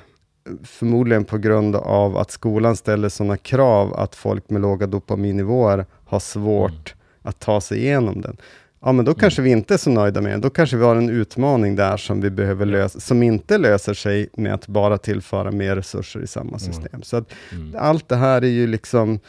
förmodligen 0.62 1.24
på 1.24 1.38
grund 1.38 1.76
av 1.76 2.16
att 2.16 2.30
skolan 2.30 2.76
ställer 2.76 3.08
sådana 3.08 3.36
krav 3.36 3.94
att 3.94 4.14
folk 4.14 4.50
med 4.50 4.62
låga 4.62 4.86
dopaminnivåer 4.86 5.86
har 6.04 6.20
svårt 6.20 6.94
mm. 6.94 7.03
Att 7.24 7.38
ta 7.38 7.60
sig 7.60 7.78
igenom 7.78 8.20
den. 8.20 8.36
Ja, 8.80 8.92
men 8.92 9.04
då 9.04 9.10
mm. 9.10 9.18
kanske 9.18 9.42
vi 9.42 9.50
inte 9.50 9.74
är 9.74 9.78
så 9.78 9.90
nöjda 9.90 10.20
med 10.20 10.32
den. 10.32 10.40
Då 10.40 10.50
kanske 10.50 10.76
vi 10.76 10.84
har 10.84 10.96
en 10.96 11.08
utmaning 11.10 11.76
där 11.76 11.96
som 11.96 12.20
vi 12.20 12.30
behöver 12.30 12.66
lösa, 12.66 13.00
som 13.00 13.22
inte 13.22 13.58
löser 13.58 13.94
sig 13.94 14.28
med 14.32 14.54
att 14.54 14.66
bara 14.66 14.98
tillföra 14.98 15.50
mer 15.50 15.76
resurser 15.76 16.20
i 16.22 16.26
samma 16.26 16.48
mm. 16.48 16.58
system. 16.58 16.88
Mm. 16.92 17.02
Så 17.02 17.16
att 17.16 17.32
mm. 17.52 17.74
allt 17.78 18.08
det 18.08 18.16
här 18.16 18.42
är 18.42 18.48
ju 18.48 18.66
liksom, 18.66 19.20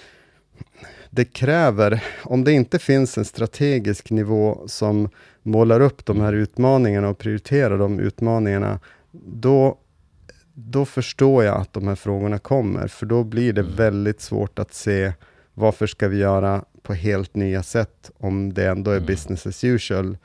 det 1.10 1.26
kräver, 1.26 2.04
om 2.24 2.44
det 2.44 2.52
inte 2.52 2.80
finns 2.80 3.18
en 3.18 3.26
strategisk 3.26 4.12
nivå 4.12 4.64
som 4.68 5.10
målar 5.44 5.82
upp 5.82 6.06
de 6.06 6.22
här 6.22 6.34
utmaningarna 6.34 7.10
och 7.10 7.18
prioriterar 7.18 7.78
de 7.78 8.00
utmaningarna, 8.00 8.80
då 9.26 9.78
då 10.58 10.86
förstår 10.86 11.44
jag 11.44 11.62
att 11.62 11.74
de 11.74 11.88
här 11.88 11.96
frågorna 11.96 12.38
kommer, 12.38 12.88
för 12.88 13.06
då 13.06 13.24
blir 13.24 13.54
det 13.54 13.62
mm. 13.62 13.76
väldigt 13.76 14.22
svårt 14.22 14.60
att 14.60 14.74
se 14.74 15.14
varför 15.54 15.88
ska 15.88 16.08
vi 16.08 16.18
göra 16.18 16.64
på 16.86 16.94
helt 16.94 17.36
nya 17.36 17.64
sätt, 17.64 18.12
om 18.18 18.54
det 18.54 18.68
ändå 18.68 18.92
är 18.92 18.98
mm. 18.98 19.08
business 19.08 19.48
as 19.48 19.64
usual 19.64 20.18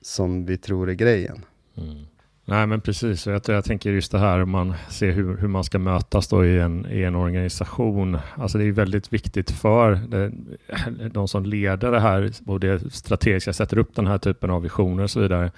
som 0.00 0.46
vi 0.46 0.56
tror 0.56 0.90
är 0.90 0.94
grejen. 0.94 1.44
Mm. 1.76 2.04
Nej 2.44 2.66
men 2.66 2.80
precis, 2.80 3.26
jag, 3.26 3.42
jag 3.46 3.64
tänker 3.64 3.90
just 3.90 4.12
det 4.12 4.18
här 4.18 4.42
om 4.42 4.50
man 4.50 4.74
ser 4.90 5.12
hur, 5.12 5.36
hur 5.36 5.48
man 5.48 5.64
ska 5.64 5.78
mötas 5.78 6.28
då 6.28 6.44
i 6.44 6.58
en, 6.58 6.86
i 6.90 7.02
en 7.02 7.14
organisation. 7.14 8.18
Alltså 8.36 8.58
det 8.58 8.64
är 8.64 8.72
väldigt 8.72 9.12
viktigt 9.12 9.50
för 9.50 9.92
det, 9.94 10.32
de 11.12 11.28
som 11.28 11.44
leder 11.46 11.92
det 11.92 12.00
här 12.00 12.32
och 12.46 12.60
det 12.60 12.92
strategiska, 12.92 13.52
sätter 13.52 13.78
upp 13.78 13.94
den 13.94 14.06
här 14.06 14.18
typen 14.18 14.50
av 14.50 14.62
visioner 14.62 15.02
och 15.02 15.10
så 15.10 15.20
vidare 15.20 15.50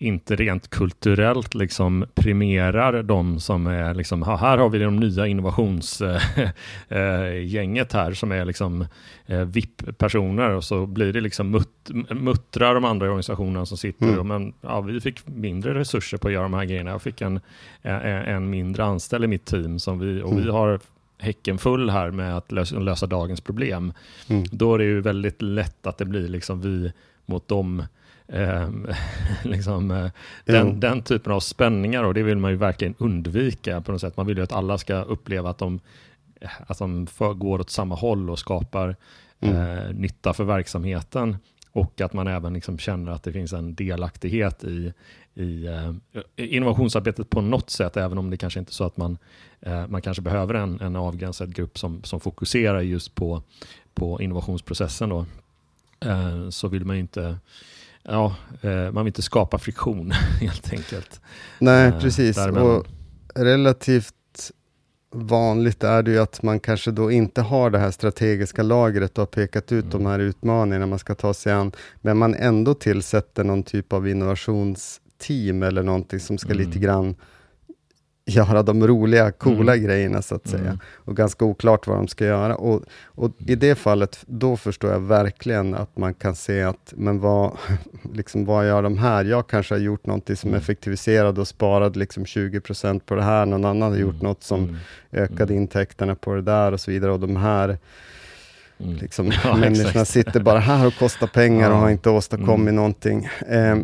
inte 0.00 0.36
rent 0.36 0.70
kulturellt 0.70 1.54
liksom 1.54 2.06
premierar 2.14 3.02
de 3.02 3.40
som 3.40 3.66
är 3.66 3.94
liksom, 3.94 4.22
här 4.22 4.58
har 4.58 4.68
vi 4.68 4.78
de 4.78 4.96
nya 4.96 5.26
innovationsgänget 5.26 7.92
här 7.98 8.12
som 8.12 8.32
är 8.32 8.44
liksom 8.44 8.86
eh, 9.26 9.44
VIP-personer 9.44 10.50
och 10.50 10.64
så 10.64 10.86
blir 10.86 11.12
det 11.12 11.20
liksom 11.20 11.50
mut, 11.50 11.90
muttrar 12.10 12.74
de 12.74 12.84
andra 12.84 13.06
organisationerna 13.06 13.66
som 13.66 13.78
sitter 13.78 14.06
mm. 14.06 14.18
och 14.18 14.26
men 14.26 14.52
ja, 14.60 14.80
vi 14.80 15.00
fick 15.00 15.26
mindre 15.26 15.74
resurser 15.74 16.18
på 16.18 16.28
att 16.28 16.34
göra 16.34 16.42
de 16.42 16.54
här 16.54 16.64
grejerna. 16.64 16.90
Jag 16.90 17.02
fick 17.02 17.20
en, 17.20 17.40
en, 17.82 18.50
mindre 18.50 18.84
anställd 18.84 19.24
i 19.24 19.26
mitt 19.26 19.44
team 19.44 19.78
som 19.78 19.98
vi, 19.98 20.22
och 20.22 20.32
vi 20.32 20.42
mm. 20.42 20.54
har 20.54 20.80
häcken 21.18 21.58
full 21.58 21.90
här 21.90 22.10
med 22.10 22.36
att 22.36 22.52
lösa, 22.52 22.78
lösa 22.78 23.06
dagens 23.06 23.40
problem. 23.40 23.92
Mm. 24.28 24.44
Då 24.52 24.74
är 24.74 24.78
det 24.78 24.84
ju 24.84 25.00
väldigt 25.00 25.42
lätt 25.42 25.86
att 25.86 25.98
det 25.98 26.04
blir 26.04 26.28
liksom 26.28 26.60
vi 26.60 26.92
mot 27.26 27.48
dem 27.48 27.84
eh, 28.28 28.68
liksom, 29.42 29.90
eh, 29.90 30.10
den, 30.44 30.80
den, 30.80 31.02
typen 31.02 31.32
av 31.32 31.40
spänningar 31.40 32.04
och 32.04 32.14
det 32.14 32.22
vill 32.22 32.38
man 32.38 32.50
ju 32.50 32.56
verkligen 32.56 32.94
undvika 32.98 33.80
på 33.80 33.92
något 33.92 34.00
sätt. 34.00 34.16
Man 34.16 34.26
vill 34.26 34.36
ju 34.36 34.42
att 34.42 34.52
alla 34.52 34.78
ska 34.78 35.02
uppleva 35.02 35.50
att 35.50 35.58
de, 35.58 35.80
att 36.66 36.78
de 36.78 37.06
för, 37.06 37.34
går 37.34 37.60
åt 37.60 37.70
samma 37.70 37.94
håll 37.94 38.30
och 38.30 38.38
skapar 38.38 38.96
mm. 39.40 39.56
eh, 39.56 39.92
nytta 39.92 40.32
för 40.32 40.44
verksamheten 40.44 41.36
och 41.72 42.00
att 42.00 42.12
man 42.12 42.28
även 42.28 42.54
liksom 42.54 42.78
känner 42.78 43.12
att 43.12 43.22
det 43.22 43.32
finns 43.32 43.52
en 43.52 43.74
delaktighet 43.74 44.64
i, 44.64 44.92
i 45.34 45.66
eh, 45.66 45.92
innovationsarbetet 46.36 47.30
på 47.30 47.40
något 47.40 47.70
sätt, 47.70 47.96
även 47.96 48.18
om 48.18 48.30
det 48.30 48.36
kanske 48.36 48.58
inte 48.58 48.70
är 48.70 48.74
så 48.74 48.84
att 48.84 48.96
man, 48.96 49.18
eh, 49.60 49.86
man 49.86 50.02
kanske 50.02 50.22
behöver 50.22 50.54
en, 50.54 50.80
en 50.80 50.96
avgränsad 50.96 51.54
grupp 51.54 51.78
som, 51.78 52.02
som 52.02 52.20
fokuserar 52.20 52.80
just 52.80 53.14
på, 53.14 53.42
på 53.94 54.22
innovationsprocessen. 54.22 55.08
Då. 55.08 55.26
Eh, 56.00 56.48
så 56.48 56.68
vill 56.68 56.84
man 56.84 56.96
ju 56.96 57.00
inte 57.00 57.38
ja, 58.08 58.36
eh, 58.62 58.92
man 58.92 59.04
vill 59.04 59.10
inte 59.10 59.22
skapa 59.22 59.58
friktion 59.58 60.10
helt 60.40 60.72
enkelt. 60.72 61.20
Nej, 61.58 61.88
eh, 61.88 62.00
precis. 62.00 62.38
Och 62.38 62.86
relativt 63.34 64.14
vanligt 65.10 65.84
är 65.84 66.02
det 66.02 66.10
ju 66.10 66.18
att 66.18 66.42
man 66.42 66.60
kanske 66.60 66.90
då 66.90 67.10
inte 67.10 67.42
har 67.42 67.70
det 67.70 67.78
här 67.78 67.90
strategiska 67.90 68.62
lagret 68.62 69.18
och 69.18 69.22
har 69.22 69.26
pekat 69.26 69.72
ut 69.72 69.84
mm. 69.84 69.90
de 69.90 70.06
här 70.06 70.18
utmaningarna 70.18 70.86
man 70.86 70.98
ska 70.98 71.14
ta 71.14 71.34
sig 71.34 71.52
an, 71.52 71.72
men 72.00 72.18
man 72.18 72.34
ändå 72.34 72.74
tillsätter 72.74 73.44
någon 73.44 73.62
typ 73.62 73.92
av 73.92 74.08
innovationsteam 74.08 75.62
eller 75.62 75.82
någonting 75.82 76.20
som 76.20 76.38
ska 76.38 76.52
mm. 76.52 76.66
lite 76.66 76.78
grann 76.78 77.16
göra 78.28 78.62
de 78.62 78.86
roliga, 78.86 79.30
coola 79.30 79.74
mm. 79.74 79.86
grejerna 79.86 80.22
så 80.22 80.34
att 80.34 80.48
säga. 80.48 80.62
Mm. 80.62 80.78
Och 80.94 81.16
ganska 81.16 81.44
oklart 81.44 81.86
vad 81.86 81.96
de 81.96 82.08
ska 82.08 82.24
göra. 82.24 82.56
Och, 82.56 82.82
och 83.04 83.30
i 83.46 83.54
det 83.54 83.74
fallet, 83.74 84.18
då 84.26 84.56
förstår 84.56 84.92
jag 84.92 85.00
verkligen 85.00 85.74
att 85.74 85.96
man 85.96 86.14
kan 86.14 86.34
se 86.34 86.62
att, 86.62 86.92
men 86.96 87.20
vad, 87.20 87.56
liksom, 88.14 88.44
vad 88.44 88.66
gör 88.66 88.82
de 88.82 88.98
här? 88.98 89.24
Jag 89.24 89.46
kanske 89.46 89.74
har 89.74 89.80
gjort 89.80 90.06
någonting 90.06 90.36
som 90.36 90.50
mm. 90.50 90.60
effektiviserade 90.60 91.40
och 91.40 91.48
sparade 91.48 91.98
liksom 91.98 92.24
20% 92.24 93.00
på 93.00 93.14
det 93.14 93.22
här, 93.22 93.46
någon 93.46 93.64
annan 93.64 93.90
har 93.92 93.98
gjort 93.98 94.14
mm. 94.14 94.24
något 94.26 94.42
som 94.42 94.64
mm. 94.64 94.76
ökade 95.12 95.52
mm. 95.52 95.62
intäkterna 95.62 96.14
på 96.14 96.34
det 96.34 96.42
där 96.42 96.72
och 96.72 96.80
så 96.80 96.90
vidare. 96.90 97.12
Och 97.12 97.20
de 97.20 97.36
här 97.36 97.78
Mm. 98.80 98.96
Liksom, 98.96 99.32
ja, 99.44 99.56
människorna 99.56 99.88
exakt. 99.88 100.10
sitter 100.10 100.40
bara 100.40 100.58
här 100.58 100.86
och 100.86 100.94
kostar 100.94 101.26
pengar 101.26 101.70
ja. 101.70 101.74
och 101.74 101.80
har 101.80 101.90
inte 101.90 102.10
åstadkommit 102.10 102.60
mm. 102.60 102.74
någonting. 102.74 103.28
Eh, 103.48 103.78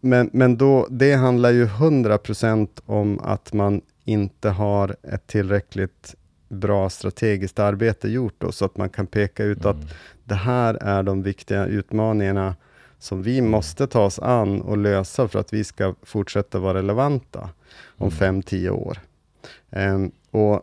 men 0.00 0.30
men 0.32 0.56
då, 0.56 0.86
det 0.90 1.14
handlar 1.14 1.50
ju 1.50 1.66
100% 1.66 2.68
om 2.86 3.20
att 3.20 3.52
man 3.52 3.80
inte 4.04 4.48
har 4.48 4.96
ett 5.02 5.26
tillräckligt 5.26 6.14
bra 6.48 6.90
strategiskt 6.90 7.58
arbete 7.58 8.08
gjort, 8.08 8.34
då, 8.38 8.52
så 8.52 8.64
att 8.64 8.76
man 8.76 8.90
kan 8.90 9.06
peka 9.06 9.44
ut 9.44 9.64
mm. 9.64 9.70
att 9.70 9.94
det 10.24 10.34
här 10.34 10.74
är 10.74 11.02
de 11.02 11.22
viktiga 11.22 11.66
utmaningarna 11.66 12.56
som 12.98 13.22
vi 13.22 13.38
mm. 13.38 13.50
måste 13.50 13.86
ta 13.86 14.04
oss 14.04 14.18
an 14.18 14.60
och 14.60 14.78
lösa 14.78 15.28
för 15.28 15.38
att 15.38 15.52
vi 15.52 15.64
ska 15.64 15.94
fortsätta 16.02 16.58
vara 16.58 16.78
relevanta 16.78 17.50
om 17.96 18.10
5-10 18.10 18.58
mm. 18.58 18.74
år. 18.74 18.98
Um, 19.70 20.12
och 20.30 20.62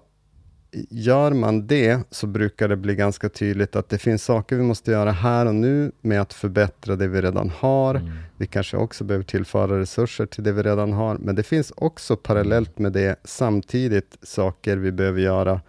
gör 0.89 1.33
man 1.33 1.67
det 1.67 1.99
så 2.11 2.27
brukar 2.27 2.67
det 2.67 2.75
bli 2.75 2.95
ganska 2.95 3.29
tydligt 3.29 3.75
att 3.75 3.89
det 3.89 3.97
finns 3.97 4.23
saker 4.23 4.55
vi 4.55 4.63
måste 4.63 4.91
göra 4.91 5.11
här 5.11 5.45
och 5.45 5.55
nu 5.55 5.91
med 6.01 6.21
att 6.21 6.33
förbättra 6.33 6.95
det 6.95 7.07
vi 7.07 7.21
redan 7.21 7.49
har. 7.49 7.95
Mm. 7.95 8.11
Vi 8.37 8.47
kanske 8.47 8.77
också 8.77 9.03
behöver 9.03 9.25
tillföra 9.25 9.79
resurser 9.79 10.25
till 10.25 10.43
det 10.43 10.51
vi 10.51 10.63
redan 10.63 10.93
har, 10.93 11.17
men 11.17 11.35
det 11.35 11.43
finns 11.43 11.73
också 11.75 12.15
parallellt 12.15 12.79
med 12.79 12.91
det 12.91 13.15
samtidigt 13.23 14.17
saker 14.21 14.77
vi 14.77 14.91
behöver 14.91 15.21
göra 15.21 15.61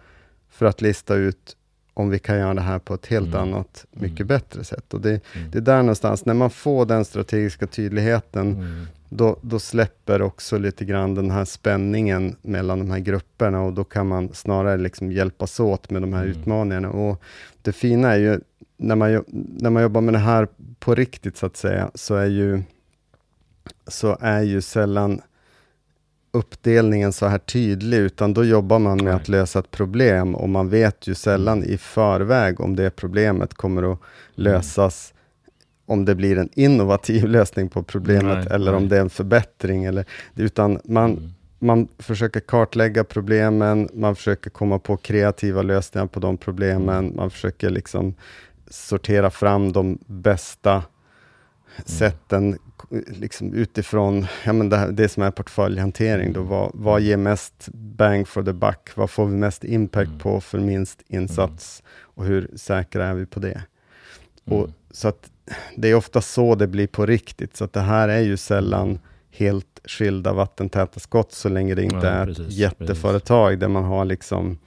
för 0.49 0.65
att 0.65 0.81
lista 0.81 1.15
ut 1.15 1.55
om 1.93 2.09
vi 2.09 2.19
kan 2.19 2.37
göra 2.37 2.53
det 2.53 2.61
här 2.61 2.79
på 2.79 2.93
ett 2.93 3.05
helt 3.05 3.27
mm. 3.27 3.39
annat, 3.41 3.85
mycket 3.91 4.19
mm. 4.19 4.27
bättre 4.27 4.63
sätt. 4.63 4.93
Och 4.93 5.01
det, 5.01 5.09
mm. 5.09 5.51
det 5.51 5.57
är 5.57 5.61
där 5.61 5.77
någonstans, 5.77 6.25
när 6.25 6.33
man 6.33 6.49
får 6.49 6.85
den 6.85 7.05
strategiska 7.05 7.67
tydligheten, 7.67 8.51
mm 8.51 8.85
då, 9.09 9.39
då 9.41 9.59
släpper 9.59 10.21
också 10.21 10.57
lite 10.57 10.85
grann 10.85 11.15
den 11.15 11.31
här 11.31 11.45
spänningen 11.45 12.35
mellan 12.41 12.79
de 12.79 12.91
här 12.91 12.99
grupperna 12.99 13.61
och 13.61 13.73
då 13.73 13.83
kan 13.83 14.07
man 14.07 14.33
snarare 14.33 14.77
liksom 14.77 15.11
hjälpas 15.11 15.59
åt 15.59 15.89
med 15.89 16.01
de 16.01 16.13
här 16.13 16.23
mm. 16.23 16.31
utmaningarna. 16.31 16.89
Och 16.89 17.21
det 17.61 17.71
fina 17.71 18.13
är 18.13 18.17
ju, 18.17 18.39
när 18.77 18.95
man, 18.95 19.23
när 19.59 19.69
man 19.69 19.83
jobbar 19.83 20.01
med 20.01 20.13
det 20.13 20.17
här 20.17 20.47
på 20.79 20.95
riktigt 20.95 21.37
så 21.37 21.45
att 21.45 21.57
säga, 21.57 21.91
så 21.95 22.15
är 22.15 22.25
ju, 22.25 22.61
så 23.87 24.17
är 24.21 24.41
ju 24.41 24.61
sällan 24.61 25.21
uppdelningen 26.31 27.13
så 27.13 27.25
här 27.25 27.37
tydlig, 27.37 27.97
utan 27.97 28.33
då 28.33 28.43
jobbar 28.43 28.79
man 28.79 28.97
med 28.97 29.05
Nej. 29.05 29.13
att 29.13 29.27
lösa 29.27 29.59
ett 29.59 29.71
problem 29.71 30.35
och 30.35 30.49
man 30.49 30.69
vet 30.69 31.07
ju 31.07 31.15
sällan 31.15 31.57
mm. 31.57 31.69
i 31.69 31.77
förväg 31.77 32.61
om 32.61 32.75
det 32.75 32.89
problemet 32.89 33.53
kommer 33.53 33.83
att 33.83 33.99
mm. 33.99 33.99
lösas 34.35 35.13
om 35.87 36.05
det 36.05 36.15
blir 36.15 36.37
en 36.37 36.49
innovativ 36.53 37.25
lösning 37.27 37.69
på 37.69 37.83
problemet 37.83 38.37
nej, 38.37 38.47
eller 38.51 38.71
nej. 38.71 38.77
om 38.77 38.89
det 38.89 38.97
är 38.97 39.01
en 39.01 39.09
förbättring. 39.09 39.85
Eller, 39.85 40.05
utan 40.35 40.79
man, 40.83 41.11
mm. 41.11 41.33
man 41.59 41.87
försöker 41.99 42.39
kartlägga 42.39 43.03
problemen, 43.03 43.89
man 43.93 44.15
försöker 44.15 44.49
komma 44.49 44.79
på 44.79 44.97
kreativa 44.97 45.61
lösningar 45.61 46.07
på 46.07 46.19
de 46.19 46.37
problemen, 46.37 47.05
mm. 47.05 47.15
man 47.15 47.29
försöker 47.29 47.69
liksom 47.69 48.15
sortera 48.69 49.29
fram 49.29 49.71
de 49.71 49.97
bästa 50.05 50.71
mm. 50.71 50.83
sätten 51.85 52.57
liksom 53.07 53.53
utifrån 53.53 54.27
ja, 54.45 54.53
men 54.53 54.69
det, 54.69 54.91
det 54.91 55.09
som 55.09 55.23
är 55.23 55.31
portföljhantering. 55.31 56.33
Då, 56.33 56.41
vad, 56.41 56.71
vad 56.73 57.01
ger 57.01 57.17
mest 57.17 57.69
bang 57.73 58.27
for 58.27 58.43
the 58.43 58.53
buck? 58.53 58.89
Vad 58.95 59.09
får 59.09 59.25
vi 59.25 59.35
mest 59.35 59.63
impact 59.63 60.07
mm. 60.07 60.19
på 60.19 60.41
för 60.41 60.59
minst 60.59 61.01
insats? 61.07 61.81
Mm. 61.81 61.91
Och 62.03 62.25
hur 62.25 62.49
säkra 62.55 63.07
är 63.07 63.13
vi 63.13 63.25
på 63.25 63.39
det? 63.39 63.61
Och, 64.45 64.59
mm. 64.59 64.73
så 64.91 65.07
att 65.07 65.29
det 65.75 65.87
är 65.87 65.95
ofta 65.95 66.21
så 66.21 66.55
det 66.55 66.67
blir 66.67 66.87
på 66.87 67.05
riktigt, 67.05 67.57
så 67.57 67.67
det 67.71 67.79
här 67.79 68.09
är 68.09 68.21
ju 68.21 68.37
sällan 68.37 68.99
helt 69.31 69.81
skilda 69.85 70.33
vattentäta 70.33 70.99
skott, 70.99 71.31
så 71.31 71.49
länge 71.49 71.75
det 71.75 71.83
inte 71.83 71.95
ja, 71.95 72.07
är 72.07 72.25
precis, 72.25 72.47
ett 72.47 72.53
jätteföretag, 72.53 73.47
precis. 73.47 73.59
där 73.59 73.67
man 73.67 73.83
har 73.83 74.05
liksom 74.05 74.57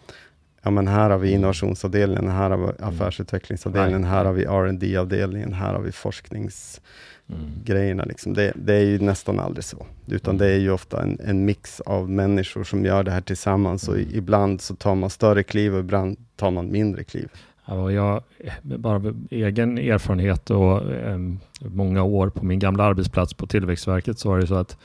Ja, 0.62 0.70
men 0.70 0.88
här 0.88 1.10
har 1.10 1.18
vi 1.18 1.30
innovationsavdelningen, 1.30 2.28
här 2.28 2.50
har 2.50 2.56
vi 2.56 2.64
mm. 2.64 2.76
affärsutvecklingsavdelningen, 2.80 4.04
här 4.04 4.24
har 4.24 4.32
vi 4.32 4.44
rd 4.44 4.96
avdelningen 4.96 5.52
här 5.52 5.74
har 5.74 5.80
vi 5.80 5.92
forskningsgrejerna. 5.92 8.02
Mm. 8.02 8.08
Liksom. 8.08 8.34
Det, 8.34 8.52
det, 8.56 8.74
är 8.74 8.84
ju 8.84 8.98
nästan 8.98 9.40
aldrig 9.40 9.64
så, 9.64 9.86
utan 10.06 10.34
mm. 10.34 10.38
det 10.38 10.48
är 10.54 10.58
ju 10.58 10.70
ofta 10.70 11.02
en, 11.02 11.20
en, 11.24 11.44
mix 11.44 11.80
av 11.80 12.10
människor 12.10 12.64
som 12.64 12.84
gör 12.84 13.02
det 13.02 13.10
här 13.10 13.20
tillsammans, 13.20 13.88
och 13.88 13.94
mm. 13.94 14.08
ibland 14.12 14.60
så 14.60 14.74
tar 14.74 14.94
man 14.94 15.10
större 15.10 15.42
kliv 15.42 15.74
och 15.74 15.80
ibland 15.80 16.16
tar 16.36 16.50
man 16.50 16.72
mindre 16.72 17.04
kliv. 17.04 17.28
Ja, 17.70 17.92
jag, 17.92 18.22
bara 18.62 19.14
egen 19.30 19.78
erfarenhet 19.78 20.50
och 20.50 20.92
eh, 20.92 21.18
många 21.60 22.02
år 22.02 22.30
på 22.30 22.44
min 22.44 22.58
gamla 22.58 22.84
arbetsplats 22.84 23.34
på 23.34 23.46
Tillväxtverket 23.46 24.18
så 24.18 24.28
var 24.28 24.38
det 24.38 24.46
så 24.46 24.54
att 24.54 24.76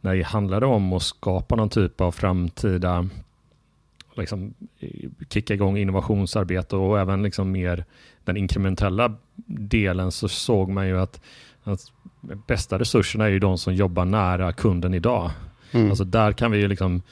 när 0.00 0.16
det 0.16 0.22
handlade 0.22 0.66
om 0.66 0.92
att 0.92 1.02
skapa 1.02 1.56
någon 1.56 1.68
typ 1.68 2.00
av 2.00 2.12
framtida 2.12 3.08
liksom, 4.16 4.54
kicka 5.28 5.54
igång 5.54 5.76
innovationsarbete 5.76 6.76
och 6.76 7.00
även 7.00 7.22
liksom 7.22 7.52
mer 7.52 7.84
den 8.24 8.36
inkrementella 8.36 9.14
delen 9.46 10.12
så 10.12 10.28
såg 10.28 10.68
man 10.68 10.86
ju 10.86 11.00
att, 11.00 11.20
att 11.64 11.92
bästa 12.46 12.78
resurserna 12.78 13.24
är 13.24 13.30
ju 13.30 13.38
de 13.38 13.58
som 13.58 13.74
jobbar 13.74 14.04
nära 14.04 14.52
kunden 14.52 14.94
idag. 14.94 15.30
Mm. 15.72 15.88
Alltså 15.88 16.04
där 16.04 16.32
kan 16.32 16.50
vi 16.50 16.58
ju 16.58 16.68
liksom 16.68 17.02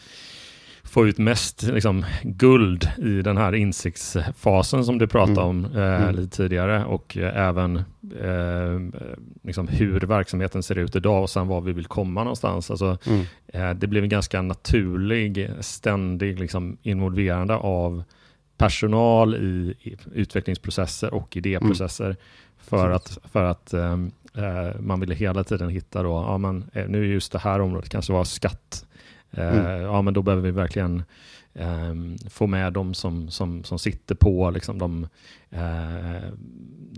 få 0.90 1.06
ut 1.06 1.18
mest 1.18 1.62
liksom, 1.62 2.04
guld 2.22 2.88
i 2.98 3.22
den 3.22 3.36
här 3.36 3.54
insiktsfasen 3.54 4.84
som 4.84 4.98
du 4.98 5.06
pratade 5.06 5.40
mm. 5.40 5.48
om 5.48 5.64
eh, 5.64 6.02
mm. 6.02 6.14
lite 6.14 6.36
tidigare 6.36 6.84
och 6.84 7.16
eh, 7.16 7.48
även 7.48 7.76
eh, 8.20 9.02
liksom 9.42 9.68
hur 9.68 10.00
verksamheten 10.00 10.62
ser 10.62 10.78
ut 10.78 10.96
idag 10.96 11.22
och 11.22 11.30
sen 11.30 11.48
var 11.48 11.60
vi 11.60 11.72
vill 11.72 11.86
komma 11.86 12.24
någonstans. 12.24 12.70
Alltså, 12.70 12.98
mm. 13.06 13.24
eh, 13.48 13.70
det 13.70 13.86
blev 13.86 14.02
en 14.02 14.08
ganska 14.08 14.42
naturlig, 14.42 15.50
ständig 15.60 16.40
liksom, 16.40 16.76
involverande 16.82 17.54
av 17.54 18.02
personal 18.58 19.34
i, 19.34 19.74
i 19.82 19.96
utvecklingsprocesser 20.14 21.14
och 21.14 21.36
idéprocesser 21.36 22.16
för 22.58 22.90
att, 22.90 23.18
för 23.32 23.44
att 23.44 23.74
um, 23.74 24.12
uh, 24.38 24.80
man 24.80 25.00
ville 25.00 25.14
hela 25.14 25.44
tiden 25.44 25.68
hitta 25.68 26.02
då, 26.02 26.10
ja 26.10 26.38
men 26.38 26.70
nu 26.88 27.00
är 27.02 27.06
just 27.06 27.32
det 27.32 27.38
här 27.38 27.60
området 27.60 27.88
kanske 27.88 28.12
var 28.12 28.24
skatt 28.24 28.84
Eh, 28.89 28.89
mm. 29.32 29.82
Ja, 29.82 30.02
men 30.02 30.14
då 30.14 30.22
behöver 30.22 30.42
vi 30.42 30.50
verkligen 30.50 31.02
um, 31.52 32.18
få 32.30 32.46
med 32.46 32.72
de 32.72 32.94
som, 32.94 33.30
som, 33.30 33.64
som 33.64 33.78
sitter 33.78 34.14
på, 34.14 34.50
liksom 34.50 34.78
de 34.78 35.06
uh, 35.52 36.32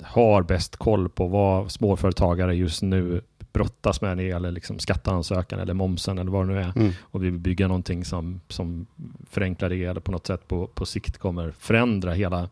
har 0.02 0.42
bäst 0.42 0.76
koll 0.76 1.08
på 1.08 1.26
vad 1.26 1.70
småföretagare 1.70 2.54
just 2.54 2.82
nu 2.82 3.20
brottas 3.52 4.00
med 4.00 4.16
när 4.16 4.22
det 4.22 4.28
gäller 4.28 4.50
liksom 4.50 4.78
skatteansökan 4.78 5.60
eller 5.60 5.74
momsen 5.74 6.18
eller 6.18 6.30
vad 6.30 6.48
det 6.48 6.54
nu 6.54 6.60
är. 6.60 6.72
Mm. 6.76 6.92
Och 7.00 7.24
vi 7.24 7.30
vill 7.30 7.40
bygga 7.40 7.68
någonting 7.68 8.04
som, 8.04 8.40
som 8.48 8.86
förenklar 9.30 9.68
det 9.68 9.84
eller 9.84 10.00
på 10.00 10.12
något 10.12 10.26
sätt 10.26 10.48
på, 10.48 10.66
på 10.66 10.86
sikt 10.86 11.18
kommer 11.18 11.50
förändra 11.50 12.12
hela, 12.12 12.48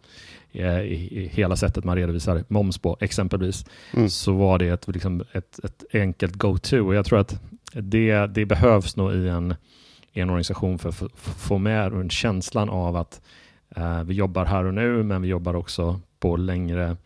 eh, 0.53 0.77
hela 1.31 1.57
sättet 1.57 1.85
man 1.85 1.97
redovisar 1.97 2.45
moms 2.49 2.79
på 2.79 2.97
exempelvis. 3.01 3.67
Mm. 3.95 4.09
Så 4.09 4.33
var 4.33 4.59
det 4.59 4.69
ett, 4.69 4.89
liksom 4.89 5.25
ett, 5.33 5.65
ett 5.65 5.85
enkelt 5.93 6.35
go-to. 6.35 6.95
jag 6.95 7.07
tror 7.07 7.19
att 7.19 7.41
det, 7.73 8.27
det 8.27 8.47
behövs 8.47 8.97
nog 8.97 9.13
i 9.13 9.29
en, 9.29 9.55
i 10.13 10.21
en 10.21 10.31
organisation 10.31 10.79
för 10.79 10.89
att 10.89 11.13
få 11.17 11.59
med 11.59 11.93
en 11.93 12.11
känslan 12.11 12.71
av 12.71 12.97
att 12.97 13.21
eh, 13.77 14.03
vi 14.03 14.15
jobbar 14.15 14.45
här 14.45 14.65
och 14.65 14.75
nu, 14.75 15.03
men 15.03 15.23
vi 15.23 15.29
jobbar 15.29 15.55
också 15.55 16.01
på 16.21 16.37
längre 16.37 16.97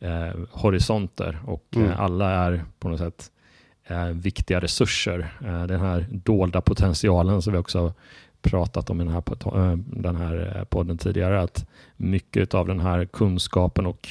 eh, 0.00 0.36
horisonter 0.50 1.38
och 1.46 1.66
mm. 1.76 1.88
eh, 1.88 2.00
alla 2.00 2.30
är 2.30 2.64
på 2.78 2.88
något 2.88 2.98
sätt 2.98 3.30
eh, 3.90 4.04
viktiga 4.04 4.60
resurser. 4.60 5.32
Eh, 5.44 5.66
den 5.66 5.80
här 5.80 6.06
dolda 6.10 6.60
potentialen 6.60 7.42
som 7.42 7.52
vi 7.52 7.58
också 7.58 7.92
pratat 8.42 8.90
om 8.90 9.00
i 9.00 9.04
den 9.04 9.12
här, 9.12 9.22
eh, 9.70 9.76
den 9.76 10.16
här 10.16 10.64
podden 10.70 10.98
tidigare, 10.98 11.40
att 11.40 11.66
mycket 11.96 12.54
av 12.54 12.66
den 12.66 12.80
här 12.80 13.04
kunskapen 13.04 13.86
och 13.86 14.08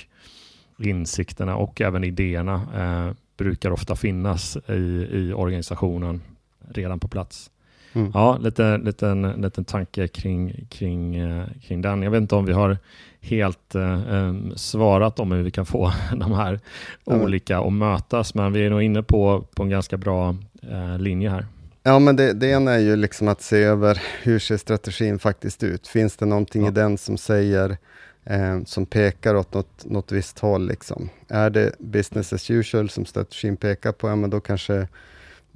insikterna 0.78 1.56
och 1.56 1.82
även 1.82 2.04
idéerna 2.04 3.16
brukar 3.38 3.72
ofta 3.72 3.96
finnas 3.96 4.58
i, 4.68 5.08
i 5.12 5.34
organisationen 5.34 6.22
redan 6.70 7.00
på 7.00 7.08
plats. 7.08 7.52
Mm. 7.94 8.12
Ja, 8.14 8.38
lite, 8.38 8.78
liten, 8.78 9.22
liten 9.22 9.66
tanke 9.66 10.08
kring, 10.08 10.66
kring, 10.70 11.16
eh, 11.16 11.46
kring 11.62 11.82
den. 11.82 12.02
Jag 12.02 12.12
vet 12.12 12.22
inte 12.22 12.36
om 12.36 12.46
vi 12.46 12.54
har 12.54 12.78
helt 13.22 13.76
eh, 13.76 14.34
svarat 14.55 15.20
om 15.20 15.32
hur 15.32 15.43
vi 15.43 15.51
kan 15.51 15.65
få 15.65 15.91
de 16.15 16.32
här 16.32 16.59
mm. 17.07 17.22
olika 17.22 17.59
att 17.59 17.74
mötas, 17.74 18.36
men 18.36 18.53
vi 18.53 18.65
är 18.65 18.70
nog 18.70 18.82
inne 18.82 19.03
på, 19.03 19.45
på 19.55 19.63
en 19.63 19.70
ganska 19.70 19.97
bra 19.97 20.36
eh, 20.61 20.97
linje 20.99 21.30
här. 21.30 21.45
Ja, 21.84 21.99
men 21.99 22.15
det, 22.15 22.34
det 22.34 22.47
ena 22.47 22.72
är 22.72 22.80
ju 22.80 22.95
liksom 22.95 23.28
att 23.28 23.41
se 23.41 23.63
över 23.63 24.01
hur 24.24 24.39
ser 24.39 24.57
strategin 24.57 25.20
faktiskt 25.20 25.63
ut? 25.63 25.88
Finns 25.88 26.17
det 26.17 26.26
någonting 26.26 26.61
ja. 26.61 26.67
i 26.67 26.72
den 26.72 26.97
som 26.97 27.17
säger 27.17 27.78
eh, 28.24 28.63
som 28.65 28.86
pekar 28.86 29.36
åt 29.36 29.53
något, 29.53 29.86
något 29.86 30.11
visst 30.11 30.39
håll. 30.39 30.67
Liksom. 30.67 31.09
Är 31.28 31.49
det 31.49 31.72
business 31.80 32.34
as 32.34 32.51
usual 32.51 32.89
som 32.89 33.05
strategin 33.05 33.57
pekar 33.57 33.91
på, 33.91 34.09
ja, 34.09 34.15
men 34.15 34.30
då 34.30 34.39
kanske 34.39 34.88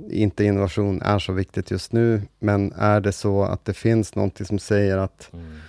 inte 0.09 0.43
innovation 0.43 1.01
är 1.01 1.20
så 1.20 1.34
viktigt 1.34 1.72
just 1.72 1.91
nu, 1.91 2.22
men 2.39 2.74
är 2.78 3.01
det 3.01 3.11
så 3.11 3.43
att 3.43 3.66
det 3.66 3.74
finns 3.74 4.16
någonting 4.16 4.45
som 4.45 4.59
säger 4.59 4.97
att 4.97 5.30
mm. 5.34 5.59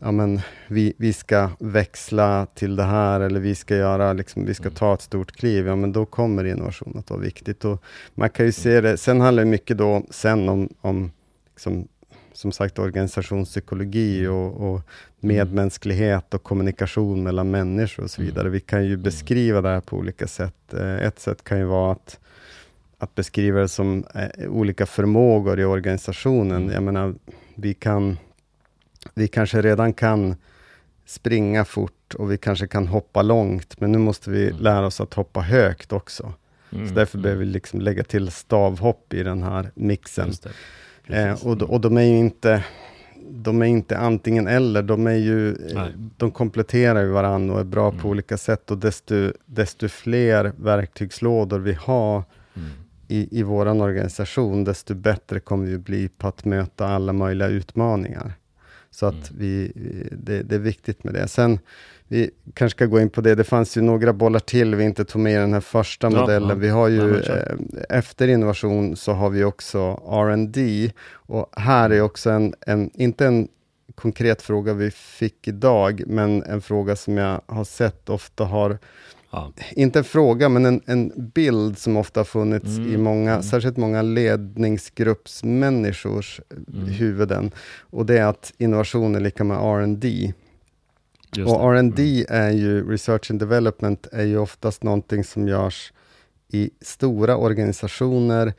Ja, 0.00 0.10
men 0.10 0.40
vi, 0.68 0.94
vi 0.96 1.12
ska 1.12 1.50
växla 1.58 2.46
till 2.54 2.76
det 2.76 2.84
här, 2.84 3.20
eller 3.20 3.40
vi 3.40 3.54
ska, 3.54 3.76
göra, 3.76 4.12
liksom, 4.12 4.46
vi 4.46 4.54
ska 4.54 4.64
mm. 4.64 4.74
ta 4.74 4.94
ett 4.94 5.02
stort 5.02 5.32
kliv, 5.32 5.66
ja, 5.66 5.76
men 5.76 5.92
då 5.92 6.06
kommer 6.06 6.44
innovation 6.44 6.98
att 6.98 7.10
vara 7.10 7.20
viktigt. 7.20 7.64
Och 7.64 7.82
man 8.14 8.30
kan 8.30 8.46
ju 8.46 8.52
se 8.52 8.80
det, 8.80 8.96
sen 8.96 9.20
handlar 9.20 9.44
det 9.44 9.50
mycket 9.50 9.78
då 9.78 10.02
sen 10.10 10.48
om, 10.48 10.68
om 10.80 11.10
liksom, 11.54 11.88
som 12.32 12.52
sagt 12.52 12.78
organisationspsykologi 12.78 14.24
mm. 14.24 14.36
och, 14.36 14.72
och, 14.72 14.80
medmänsklighet 15.22 16.34
och 16.34 16.42
kommunikation 16.42 17.22
mellan 17.22 17.50
människor 17.50 18.02
och 18.02 18.10
så 18.10 18.20
mm. 18.20 18.32
vidare. 18.32 18.48
Vi 18.48 18.60
kan 18.60 18.84
ju 18.84 18.92
mm. 18.92 19.02
beskriva 19.02 19.60
det 19.60 19.68
här 19.68 19.80
på 19.80 19.96
olika 19.96 20.26
sätt. 20.26 20.74
Eh, 20.74 20.96
ett 20.96 21.18
sätt 21.18 21.44
kan 21.44 21.58
ju 21.58 21.64
vara 21.64 21.92
att, 21.92 22.18
att 22.98 23.14
beskriva 23.14 23.60
det 23.60 23.68
som 23.68 24.04
eh, 24.14 24.50
olika 24.50 24.86
förmågor 24.86 25.60
i 25.60 25.64
organisationen. 25.64 26.70
Jag 26.74 26.82
menar, 26.82 27.14
vi 27.54 27.74
kan 27.74 28.16
vi 29.14 29.28
kanske 29.28 29.62
redan 29.62 29.92
kan 29.92 30.36
springa 31.06 31.64
fort 31.64 32.14
och 32.14 32.32
vi 32.32 32.38
kanske 32.38 32.66
kan 32.66 32.86
hoppa 32.86 33.22
långt, 33.22 33.80
men 33.80 33.92
nu 33.92 33.98
måste 33.98 34.30
vi 34.30 34.50
lära 34.50 34.86
oss 34.86 35.00
att 35.00 35.14
hoppa 35.14 35.40
högt 35.40 35.92
också. 35.92 36.32
Mm. 36.72 36.88
Så 36.88 36.94
därför 36.94 37.18
behöver 37.18 37.44
vi 37.44 37.50
liksom 37.50 37.80
lägga 37.80 38.04
till 38.04 38.30
stavhopp 38.30 39.14
i 39.14 39.22
den 39.22 39.42
här 39.42 39.70
mixen. 39.74 40.32
Eh, 41.06 41.46
och, 41.46 41.62
och 41.62 41.80
de 41.80 41.96
är 41.96 42.02
ju 42.02 42.18
inte, 42.18 42.64
de 43.30 43.62
är 43.62 43.66
inte 43.66 43.98
antingen 43.98 44.46
eller, 44.46 44.82
de, 44.82 45.06
är 45.06 45.14
ju, 45.14 45.56
de 46.16 46.30
kompletterar 46.30 47.02
ju 47.02 47.08
varandra 47.08 47.54
och 47.54 47.60
är 47.60 47.64
bra 47.64 47.88
mm. 47.88 48.00
på 48.00 48.08
olika 48.08 48.36
sätt. 48.36 48.70
Och 48.70 48.78
desto, 48.78 49.32
desto 49.46 49.88
fler 49.88 50.52
verktygslådor 50.56 51.58
vi 51.58 51.72
har 51.72 52.24
mm. 52.56 52.68
i, 53.08 53.38
i 53.40 53.42
vår 53.42 53.66
organisation, 53.66 54.64
desto 54.64 54.94
bättre 54.94 55.40
kommer 55.40 55.66
vi 55.66 55.78
bli 55.78 56.08
på 56.08 56.28
att 56.28 56.44
möta 56.44 56.86
alla 56.86 57.12
möjliga 57.12 57.48
utmaningar. 57.48 58.32
Så 59.00 59.06
att 59.06 59.30
mm. 59.30 59.38
vi, 59.38 59.72
det, 60.12 60.42
det, 60.42 60.54
är 60.54 60.58
viktigt 60.58 61.04
med 61.04 61.14
det. 61.14 61.28
Sen 61.28 61.58
vi 62.08 62.30
kanske 62.54 62.76
ska 62.76 62.86
gå 62.86 63.00
in 63.00 63.10
på 63.10 63.20
det. 63.20 63.34
Det 63.34 63.44
fanns 63.44 63.76
ju 63.76 63.80
några 63.80 64.12
bollar 64.12 64.40
till 64.40 64.74
vi 64.74 64.84
inte 64.84 65.04
tog 65.04 65.22
med 65.22 65.32
i 65.32 65.36
den 65.36 65.52
här 65.52 65.60
första 65.60 66.10
ja, 66.10 66.20
modellen. 66.20 66.48
Ja. 66.48 66.54
Vi 66.54 66.68
har 66.68 66.88
ju 66.88 67.20
eh, 67.20 67.56
efter 67.88 68.28
innovation 68.28 68.96
så 68.96 69.12
har 69.12 69.30
vi 69.30 69.44
också 69.44 70.02
R&D 70.08 70.92
och 71.12 71.52
här 71.52 71.90
är 71.90 72.00
också 72.00 72.30
en, 72.30 72.54
en, 72.60 72.90
inte 72.94 73.26
en 73.26 73.48
konkret 73.94 74.42
fråga 74.42 74.74
vi 74.74 74.90
fick 74.90 75.48
idag, 75.48 76.02
men 76.06 76.42
en 76.42 76.60
fråga 76.60 76.96
som 76.96 77.16
jag 77.16 77.40
har 77.46 77.64
sett 77.64 78.08
ofta 78.08 78.44
har 78.44 78.78
Ja. 79.32 79.52
Inte 79.70 79.98
en 79.98 80.04
fråga, 80.04 80.48
men 80.48 80.66
en, 80.66 80.80
en 80.86 81.30
bild 81.34 81.78
som 81.78 81.96
ofta 81.96 82.20
har 82.20 82.24
funnits 82.24 82.78
mm. 82.78 82.94
i 82.94 82.96
många, 82.96 83.30
mm. 83.30 83.42
särskilt 83.42 83.76
många 83.76 84.02
ledningsgruppsmänniskors 84.02 86.40
mm. 86.72 86.86
huvuden. 86.86 87.50
Och 87.80 88.06
det 88.06 88.18
är 88.18 88.26
att 88.26 88.52
innovation 88.58 89.14
är 89.14 89.20
lika 89.20 89.44
med 89.44 89.56
R&D 89.56 90.32
och 91.38 91.74
R&D 91.74 92.02
mm. 92.02 92.42
är 92.42 92.50
ju, 92.50 92.90
research 92.90 93.30
and 93.30 93.40
development, 93.40 94.06
är 94.12 94.24
ju 94.24 94.38
oftast 94.38 94.82
någonting 94.82 95.24
som 95.24 95.48
görs 95.48 95.92
i 96.48 96.70
stora 96.80 97.36
organisationer 97.36 98.52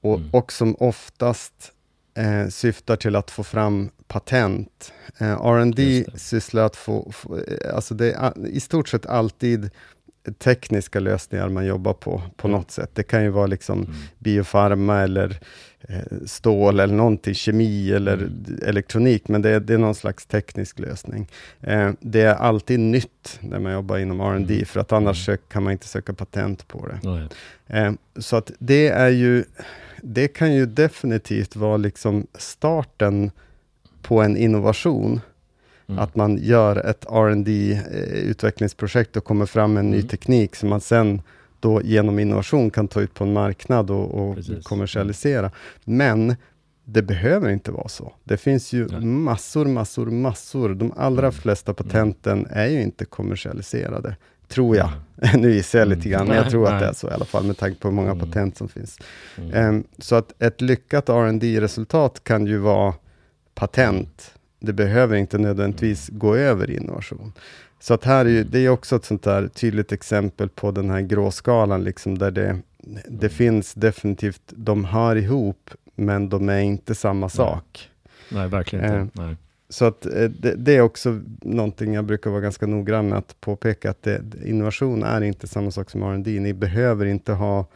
och, 0.00 0.16
mm. 0.16 0.28
och 0.32 0.52
som 0.52 0.76
oftast 0.78 1.72
eh, 2.16 2.48
syftar 2.48 2.96
till 2.96 3.16
att 3.16 3.30
få 3.30 3.44
fram 3.44 3.90
patent. 4.08 4.92
Eh, 5.18 5.32
R&D 5.32 6.04
sysslar 6.14 6.66
att 6.66 6.76
få, 6.76 7.12
få, 7.12 7.36
eh, 7.36 7.74
alltså 7.74 7.94
det 7.94 8.12
är 8.12 8.46
i 8.46 8.60
stort 8.60 8.88
sett 8.88 9.06
alltid 9.06 9.70
tekniska 10.38 11.00
lösningar 11.00 11.48
man 11.48 11.66
jobbar 11.66 11.92
på, 11.92 12.22
på 12.36 12.48
mm. 12.48 12.60
något 12.60 12.70
sätt. 12.70 12.90
Det 12.94 13.02
kan 13.02 13.22
ju 13.22 13.30
vara 13.30 13.46
liksom 13.46 13.78
mm. 13.78 13.94
biofarma 14.18 15.00
eller 15.00 15.38
eh, 15.88 16.16
stål 16.26 16.80
eller 16.80 16.94
någonting, 16.94 17.34
kemi 17.34 17.92
eller 17.92 18.14
mm. 18.14 18.60
elektronik, 18.62 19.28
men 19.28 19.42
det, 19.42 19.60
det, 19.60 19.74
är 19.74 19.78
någon 19.78 19.94
slags 19.94 20.26
teknisk 20.26 20.78
lösning. 20.78 21.28
Eh, 21.60 21.90
det 22.00 22.20
är 22.20 22.34
alltid 22.34 22.80
nytt 22.80 23.38
när 23.40 23.58
man 23.58 23.72
jobbar 23.72 23.98
inom 23.98 24.20
R&D 24.20 24.54
mm. 24.54 24.66
för 24.66 24.80
att 24.80 24.92
annars 24.92 25.28
mm. 25.28 25.40
kan 25.48 25.62
man 25.62 25.72
inte 25.72 25.88
söka 25.88 26.12
patent 26.12 26.68
på 26.68 26.86
det. 26.86 27.28
Eh, 27.66 27.92
så 28.18 28.36
att 28.36 28.50
det 28.58 28.88
är 28.88 29.08
ju, 29.08 29.44
det 30.08 30.28
kan 30.28 30.54
ju 30.54 30.66
definitivt 30.66 31.56
vara 31.56 31.76
liksom 31.76 32.26
starten 32.34 33.30
på 34.02 34.22
en 34.22 34.36
innovation. 34.36 35.20
Mm. 35.88 35.98
Att 35.98 36.16
man 36.16 36.38
gör 36.42 36.76
ett 36.76 37.06
rd 37.10 37.48
eh, 37.48 37.78
utvecklingsprojekt 38.12 39.16
och 39.16 39.24
kommer 39.24 39.46
fram 39.46 39.72
med 39.72 39.80
en 39.80 39.90
ny 39.90 39.96
mm. 39.96 40.08
teknik 40.08 40.56
som 40.56 40.68
man 40.68 40.80
sen 40.80 41.22
då 41.60 41.82
genom 41.82 42.18
innovation 42.18 42.70
kan 42.70 42.88
ta 42.88 43.00
ut 43.00 43.14
på 43.14 43.24
en 43.24 43.32
marknad 43.32 43.90
och, 43.90 44.14
och 44.14 44.38
kommersialisera. 44.62 45.50
Men 45.84 46.36
det 46.84 47.02
behöver 47.02 47.50
inte 47.50 47.70
vara 47.70 47.88
så. 47.88 48.12
Det 48.24 48.36
finns 48.36 48.72
ju 48.72 48.86
Nej. 48.86 49.00
massor, 49.00 49.66
massor, 49.66 50.06
massor. 50.06 50.74
De 50.74 50.92
allra 50.96 51.26
mm. 51.26 51.32
flesta 51.32 51.70
mm. 51.70 51.76
patenten 51.76 52.46
är 52.50 52.66
ju 52.66 52.82
inte 52.82 53.04
kommersialiserade, 53.04 54.16
tror 54.48 54.76
jag. 54.76 54.90
Mm. 55.22 55.40
nu 55.40 55.52
gissar 55.52 55.78
jag 55.78 55.88
lite 55.88 56.08
grann, 56.08 56.28
men 56.28 56.36
jag 56.36 56.50
tror 56.50 56.68
att 56.68 56.80
det 56.80 56.86
är 56.86 56.92
så 56.92 57.10
i 57.10 57.12
alla 57.12 57.24
fall, 57.24 57.44
med 57.44 57.58
tanke 57.58 57.80
på 57.80 57.88
hur 57.88 57.94
många 57.94 58.10
mm. 58.10 58.26
patent 58.26 58.56
som 58.56 58.68
finns. 58.68 58.98
Um, 59.52 59.84
så 59.98 60.14
att 60.16 60.42
ett 60.42 60.60
lyckat 60.60 61.08
rd 61.08 61.42
resultat 61.42 62.24
kan 62.24 62.46
ju 62.46 62.58
vara 62.58 62.94
patent 63.54 64.36
det 64.58 64.72
behöver 64.72 65.16
inte 65.16 65.38
nödvändigtvis 65.38 66.08
gå 66.08 66.36
över 66.36 66.70
i 66.70 66.76
innovation. 66.76 67.32
Så 67.80 67.94
att 67.94 68.04
här 68.04 68.24
är 68.24 68.30
ju, 68.30 68.44
det 68.44 68.58
är 68.58 68.68
också 68.68 68.96
ett 68.96 69.04
sånt 69.04 69.22
där 69.22 69.48
tydligt 69.48 69.92
exempel 69.92 70.48
på 70.48 70.70
den 70.70 70.90
här 70.90 71.00
gråskalan, 71.00 71.84
liksom, 71.84 72.18
där 72.18 72.30
det, 72.30 72.58
det 73.08 73.28
finns 73.28 73.74
definitivt, 73.74 74.42
de 74.46 74.84
hör 74.84 75.16
ihop, 75.16 75.70
men 75.94 76.28
de 76.28 76.48
är 76.48 76.60
inte 76.60 76.94
samma 76.94 77.28
sak. 77.28 77.90
Nej, 78.28 78.48
verkligen 78.48 78.84
inte. 78.84 79.20
Eh, 79.20 79.26
Nej. 79.26 79.36
Så 79.68 79.84
att 79.84 80.06
eh, 80.06 80.30
det, 80.30 80.54
det, 80.54 80.76
är 80.76 80.80
också 80.80 81.20
någonting 81.42 81.94
jag 81.94 82.04
brukar 82.04 82.30
vara 82.30 82.40
ganska 82.40 82.66
noggrann 82.66 83.08
med 83.08 83.18
att 83.18 83.40
påpeka, 83.40 83.90
att 83.90 84.02
det, 84.02 84.22
innovation 84.44 85.02
är 85.02 85.20
inte 85.20 85.46
samma 85.46 85.70
sak 85.70 85.90
som 85.90 86.02
R&D. 86.02 86.40
Ni 86.40 86.52
behöver 86.54 87.06
inte 87.06 87.32
ha, 87.32 87.66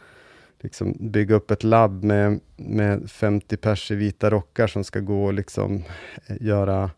liksom, 0.59 0.97
bygga 0.99 1.35
upp 1.35 1.51
ett 1.51 1.63
labb 1.63 2.03
med, 2.03 2.39
med 2.55 3.11
50 3.11 3.57
pers 3.57 3.91
i 3.91 3.95
vita 3.95 4.29
rockar 4.29 4.67
som 4.67 4.83
ska 4.83 4.99
gå 4.99 5.25
och 5.25 5.33
liksom, 5.33 5.83
göra 6.39 6.91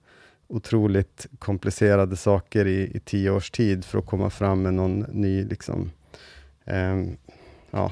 otroligt 0.48 1.28
komplicerade 1.40 2.16
saker 2.16 2.68
i, 2.68 2.92
i 2.96 3.00
tio 3.00 3.32
års 3.32 3.52
tid 3.52 3.86
för 3.86 4.00
att 4.00 4.06
komma 4.06 4.30
fram 4.30 4.62
med 4.62 4.74
någon 4.74 5.00
ny, 5.00 5.44
liksom, 5.44 5.92
eh, 6.66 7.04
ja, 7.72 7.92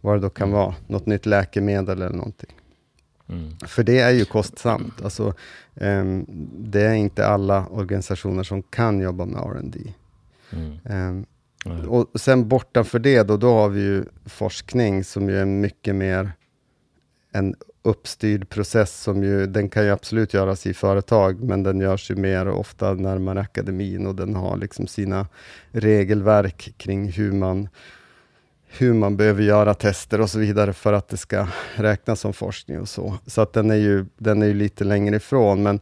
vad 0.00 0.16
det 0.16 0.20
då 0.20 0.30
kan 0.30 0.50
vara, 0.50 0.74
något 0.86 1.06
nytt 1.06 1.26
läkemedel 1.26 2.02
eller 2.02 2.16
någonting. 2.16 2.50
Mm. 3.28 3.56
För 3.66 3.82
det 3.82 3.98
är 3.98 4.10
ju 4.10 4.24
kostsamt. 4.24 5.02
Alltså, 5.02 5.34
um, 5.74 6.26
det 6.58 6.82
är 6.82 6.94
inte 6.94 7.26
alla 7.26 7.66
organisationer 7.66 8.42
som 8.42 8.62
kan 8.62 9.00
jobba 9.00 9.26
med 9.26 9.40
R&D. 9.40 9.78
Mm. 10.52 10.78
Um. 10.84 11.26
Och 11.88 12.20
sen 12.20 12.48
bortanför 12.48 12.98
det, 12.98 13.22
då, 13.22 13.36
då 13.36 13.52
har 13.52 13.68
vi 13.68 13.80
ju 13.80 14.04
forskning 14.24 15.04
som 15.04 15.28
ju 15.28 15.36
är 15.36 15.44
mycket 15.44 15.94
mer 15.94 16.32
en 17.32 17.54
uppstyrd 17.82 18.48
process 18.48 19.02
som 19.02 19.22
ju, 19.22 19.46
den 19.46 19.68
kan 19.68 19.84
ju 19.84 19.90
absolut 19.90 20.34
göras 20.34 20.66
i 20.66 20.74
företag, 20.74 21.42
men 21.42 21.62
den 21.62 21.80
görs 21.80 22.10
ju 22.10 22.14
mer 22.14 22.48
ofta 22.48 22.94
närmare 22.94 23.40
akademin 23.40 24.06
och 24.06 24.14
den 24.14 24.34
har 24.34 24.56
liksom 24.56 24.86
sina 24.86 25.26
regelverk 25.70 26.74
kring 26.76 27.12
hur 27.12 27.32
man 27.32 27.68
hur 28.68 28.94
man 28.94 29.16
behöver 29.16 29.42
göra 29.42 29.74
tester 29.74 30.20
och 30.20 30.30
så 30.30 30.38
vidare 30.38 30.72
för 30.72 30.92
att 30.92 31.08
det 31.08 31.16
ska 31.16 31.48
räknas 31.76 32.20
som 32.20 32.32
forskning 32.32 32.80
och 32.80 32.88
så. 32.88 33.18
Så 33.26 33.40
att 33.40 33.52
den 33.52 33.70
är 33.70 33.74
ju, 33.74 34.06
den 34.18 34.42
är 34.42 34.46
ju 34.46 34.54
lite 34.54 34.84
längre 34.84 35.16
ifrån, 35.16 35.62
men 35.62 35.80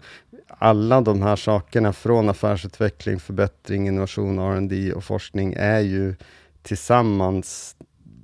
alla 0.48 1.00
de 1.00 1.22
här 1.22 1.36
sakerna 1.36 1.92
från 1.92 2.28
affärsutveckling, 2.28 3.20
förbättring, 3.20 3.88
innovation, 3.88 4.38
R&D 4.38 4.92
och 4.92 5.04
forskning 5.04 5.54
är 5.56 5.80
ju 5.80 6.14
tillsammans 6.62 7.76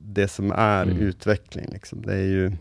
det 0.02 0.28
som 0.28 0.52
är 0.52 0.82
mm. 0.82 0.98
utveckling. 0.98 1.66
Liksom. 1.72 2.02
Det 2.02 2.14
är 2.14 2.26
ju, 2.26 2.52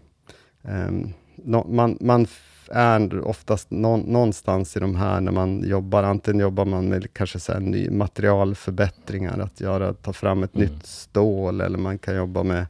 um, 0.61 1.13
no, 1.35 1.67
man, 1.69 1.97
man 2.01 2.27
är 2.71 3.21
oftast 3.21 3.71
någon, 3.71 3.99
någonstans 3.99 4.77
i 4.77 4.79
de 4.79 4.95
här 4.95 5.21
när 5.21 5.31
man 5.31 5.63
jobbar, 5.67 6.03
antingen 6.03 6.39
jobbar 6.39 6.65
man 6.65 6.89
med 6.89 7.13
kanske 7.13 7.39
så 7.39 7.59
ny 7.59 7.89
materialförbättringar, 7.89 9.39
att 9.39 9.61
göra, 9.61 9.93
ta 9.93 10.13
fram 10.13 10.43
ett 10.43 10.55
mm. 10.55 10.67
nytt 10.67 10.85
stål, 10.85 11.61
eller 11.61 11.77
man 11.77 11.97
kan 11.97 12.15
jobba 12.15 12.43
med, 12.43 12.65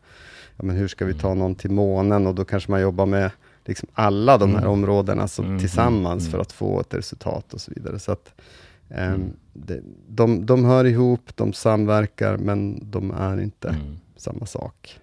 ja, 0.58 0.64
men 0.64 0.76
hur 0.76 0.88
ska 0.88 1.06
vi 1.06 1.14
ta 1.14 1.28
mm. 1.28 1.40
någon 1.40 1.56
till 1.56 1.72
månen? 1.72 2.28
Och 2.28 2.36
då 2.36 2.46
kanske 2.46 2.72
man 2.72 2.82
jobbar 2.82 3.06
med 3.06 3.32
liksom 3.66 3.90
alla 3.94 4.38
de 4.38 4.50
här 4.50 4.62
mm. 4.62 4.72
områdena 4.72 5.28
så, 5.28 5.44
mm. 5.44 5.60
tillsammans 5.60 6.24
mm. 6.24 6.32
för 6.32 6.40
att 6.40 6.52
få 6.52 6.80
ett 6.80 6.94
resultat 6.94 7.54
och 7.54 7.62
så 7.62 7.72
vidare. 7.76 8.00
Så 8.00 8.12
att, 8.12 8.34
um, 8.90 9.34
det, 9.54 9.82
de, 10.08 10.46
de 10.46 10.66
hör 10.66 10.86
ihop, 10.86 11.36
de 11.36 11.54
samverkar, 11.54 12.38
men 12.38 12.92
de 12.92 13.12
är 13.12 13.42
inte 13.42 13.76
samma 14.16 14.46
sak. 14.46 15.00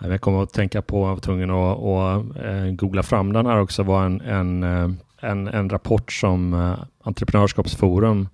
Jag 0.00 0.20
kommer 0.20 0.42
att 0.42 0.52
tänka 0.52 0.82
på, 0.82 0.96
jag 1.06 1.14
var 1.14 1.16
tvungen 1.16 1.50
att, 1.50 1.78
att 1.78 2.44
eh, 2.44 2.74
googla 2.74 3.02
fram 3.02 3.32
den 3.32 3.46
här 3.46 3.60
också, 3.60 3.82
var 3.82 4.04
en, 4.04 4.20
en, 4.20 4.62
eh, 4.62 4.90
en, 5.30 5.48
en 5.48 5.70
rapport 5.70 6.12
som 6.12 6.54
eh, 6.54 6.74
Entreprenörskapsforum 7.02 8.28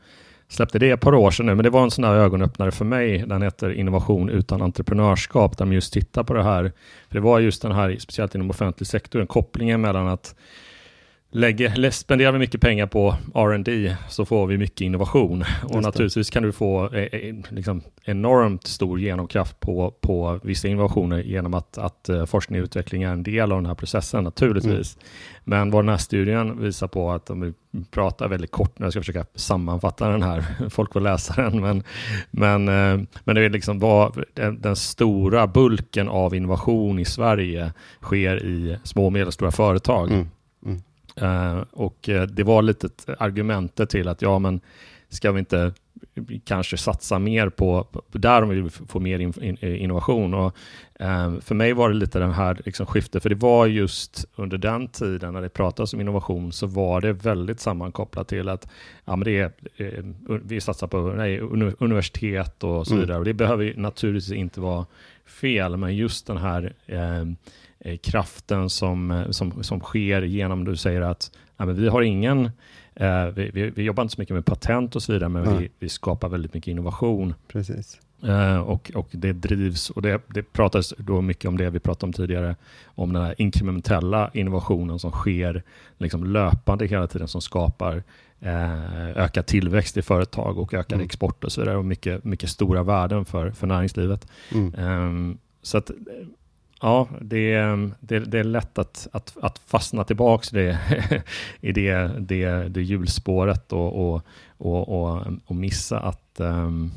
släppte 0.48 0.78
det 0.78 0.90
ett 0.90 1.00
par 1.00 1.14
år 1.14 1.30
sedan 1.30 1.46
nu, 1.46 1.54
men 1.54 1.62
det 1.62 1.70
var 1.70 1.82
en 1.82 1.90
sån 1.90 2.04
här 2.04 2.14
ögonöppnare 2.14 2.70
för 2.70 2.84
mig. 2.84 3.18
Den 3.26 3.42
heter 3.42 3.70
Innovation 3.72 4.28
utan 4.28 4.62
entreprenörskap, 4.62 5.58
där 5.58 5.64
man 5.64 5.74
just 5.74 5.92
tittar 5.92 6.24
på 6.24 6.34
det 6.34 6.42
här. 6.42 6.72
För 7.08 7.14
det 7.14 7.20
var 7.20 7.40
just 7.40 7.62
den 7.62 7.72
här, 7.72 7.96
speciellt 7.98 8.34
inom 8.34 8.50
offentlig 8.50 8.86
sektor, 8.86 9.26
kopplingen 9.26 9.80
mellan 9.80 10.08
att 10.08 10.34
lägger, 11.36 11.90
spenderar 11.90 12.32
vi 12.32 12.38
mycket 12.38 12.60
pengar 12.60 12.86
på 12.86 13.16
R&D 13.34 13.96
så 14.08 14.24
får 14.24 14.46
vi 14.46 14.58
mycket 14.58 14.80
innovation. 14.80 15.44
Och 15.62 15.82
naturligtvis 15.82 16.30
kan 16.30 16.42
du 16.42 16.52
få 16.52 16.94
eh, 16.94 17.02
eh, 17.02 17.34
liksom 17.48 17.82
enormt 18.04 18.66
stor 18.66 19.00
genomkraft 19.00 19.60
på, 19.60 19.94
på 20.00 20.40
vissa 20.42 20.68
innovationer 20.68 21.22
genom 21.22 21.54
att, 21.54 21.78
att 21.78 22.08
uh, 22.10 22.24
forskning 22.24 22.60
och 22.60 22.64
utveckling 22.64 23.02
är 23.02 23.10
en 23.10 23.22
del 23.22 23.52
av 23.52 23.58
den 23.58 23.66
här 23.66 23.74
processen, 23.74 24.24
naturligtvis. 24.24 24.96
Mm. 24.96 25.06
Men 25.44 25.70
vad 25.70 25.84
den 25.84 25.88
här 25.88 25.96
studien 25.96 26.62
visar 26.62 26.88
på, 26.88 27.10
att 27.10 27.30
om 27.30 27.40
vi 27.40 27.52
pratar 27.90 28.28
väldigt 28.28 28.50
kort, 28.50 28.74
ska 28.74 28.84
jag 28.84 28.92
försöka 28.92 29.26
sammanfatta 29.34 30.08
den 30.08 30.22
här, 30.22 30.44
folk 30.70 30.92
får 30.92 31.00
läsa 31.00 31.42
den, 31.42 31.60
men, 31.60 31.82
men, 32.30 32.68
uh, 32.68 33.06
men 33.24 33.34
det 33.34 33.44
är 33.44 33.50
liksom 33.50 33.78
vad, 33.78 34.24
den, 34.34 34.60
den, 34.60 34.76
stora 34.76 35.46
bulken 35.46 36.08
av 36.08 36.34
innovation 36.34 36.98
i 36.98 37.04
Sverige 37.04 37.72
sker 38.00 38.44
i 38.44 38.78
små 38.82 39.06
och 39.06 39.12
medelstora 39.12 39.50
företag. 39.50 40.10
Mm. 40.10 40.20
Uh, 40.20 40.26
och 41.70 42.08
uh, 42.08 42.22
det 42.22 42.44
var 42.44 42.62
lite 42.62 42.88
argumentet 43.18 43.90
till 43.90 44.08
att 44.08 44.22
ja, 44.22 44.38
men 44.38 44.60
ska 45.08 45.32
vi 45.32 45.38
inte 45.38 45.72
kanske 46.44 46.76
satsa 46.76 47.18
mer 47.18 47.48
på, 47.48 47.86
där 48.12 48.42
om 48.42 48.48
vi 48.48 48.60
vill 48.60 48.70
få 48.70 49.00
mer 49.00 49.18
in, 49.18 49.32
in, 49.42 49.56
innovation. 49.62 50.34
Och, 50.34 50.56
för 51.40 51.54
mig 51.54 51.72
var 51.72 51.88
det 51.88 51.94
lite 51.94 52.18
den 52.18 52.32
här 52.32 52.60
liksom, 52.64 52.86
skiftet, 52.86 53.22
för 53.22 53.28
det 53.30 53.34
var 53.34 53.66
just 53.66 54.24
under 54.36 54.58
den 54.58 54.88
tiden 54.88 55.34
när 55.34 55.42
det 55.42 55.48
pratades 55.48 55.94
om 55.94 56.00
innovation 56.00 56.52
så 56.52 56.66
var 56.66 57.00
det 57.00 57.12
väldigt 57.12 57.60
sammankopplat 57.60 58.28
till 58.28 58.48
att 58.48 58.68
ja, 59.04 59.16
men 59.16 59.24
det 59.24 59.38
är, 59.38 59.52
vi 60.44 60.60
satsar 60.60 60.86
på 60.86 61.00
nej, 61.00 61.40
universitet 61.78 62.64
och 62.64 62.86
så 62.86 62.94
mm. 62.94 63.00
vidare. 63.06 63.18
Och 63.18 63.24
det 63.24 63.34
behöver 63.34 63.74
naturligtvis 63.76 64.36
inte 64.36 64.60
vara 64.60 64.86
fel, 65.26 65.76
men 65.76 65.96
just 65.96 66.26
den 66.26 66.36
här 66.36 66.72
Eh, 66.86 67.24
kraften 68.02 68.70
som, 68.70 69.10
eh, 69.10 69.30
som, 69.30 69.62
som 69.62 69.80
sker 69.80 70.22
genom, 70.22 70.64
du 70.64 70.76
säger 70.76 71.00
att 71.00 71.30
ja, 71.56 71.66
men 71.66 71.76
vi 71.76 71.88
har 71.88 72.02
ingen, 72.02 72.50
eh, 72.94 73.26
vi, 73.26 73.50
vi, 73.54 73.70
vi, 73.70 73.82
jobbar 73.82 74.02
inte 74.02 74.14
så 74.14 74.20
mycket 74.20 74.34
med 74.34 74.44
patent 74.44 74.96
och 74.96 75.02
så 75.02 75.12
vidare, 75.12 75.28
men 75.28 75.58
vi, 75.58 75.68
vi, 75.78 75.88
skapar 75.88 76.28
väldigt 76.28 76.54
mycket 76.54 76.70
innovation. 76.70 77.34
Precis. 77.48 78.00
Eh, 78.22 78.58
och, 78.58 78.90
och 78.94 79.08
det 79.10 79.32
drivs, 79.32 79.90
och 79.90 80.02
det, 80.02 80.20
det 80.26 80.42
pratas 80.42 80.94
då 80.98 81.20
mycket 81.20 81.48
om 81.48 81.56
det 81.56 81.70
vi 81.70 81.78
pratade 81.78 82.06
om 82.06 82.12
tidigare, 82.12 82.56
om 82.84 83.12
den 83.12 83.22
här 83.22 83.34
inkrementella 83.38 84.30
innovationen 84.34 84.98
som 84.98 85.10
sker 85.10 85.62
liksom 85.98 86.24
löpande 86.24 86.86
hela 86.86 87.06
tiden, 87.06 87.28
som 87.28 87.40
skapar 87.40 88.02
eh, 88.40 89.08
ökad 89.16 89.46
tillväxt 89.46 89.96
i 89.96 90.02
företag 90.02 90.58
och 90.58 90.74
ökad 90.74 90.92
mm. 90.92 91.04
export 91.04 91.44
och 91.44 91.52
så 91.52 91.60
vidare, 91.60 91.76
och 91.76 91.84
mycket, 91.84 92.24
mycket 92.24 92.50
stora 92.50 92.82
värden 92.82 93.24
för, 93.24 93.50
för 93.50 93.66
näringslivet. 93.66 94.26
Mm. 94.54 94.74
Eh, 94.74 95.36
så 95.62 95.78
att 95.78 95.90
Ja, 96.80 97.08
det, 97.20 97.58
det, 98.00 98.18
det 98.18 98.38
är 98.38 98.44
lätt 98.44 98.78
att, 98.78 99.08
att, 99.12 99.36
att 99.40 99.58
fastna 99.58 100.04
tillbaka 100.04 100.48
det, 100.52 100.78
i 101.60 101.72
det, 101.72 102.10
det, 102.18 102.68
det 102.68 102.82
hjulspåret 102.82 103.72
och, 103.72 104.14
och, 104.14 104.22
och, 104.58 105.26
och, 105.46 105.56
missa 105.56 106.00
att, 106.00 106.36
um, 106.36 106.92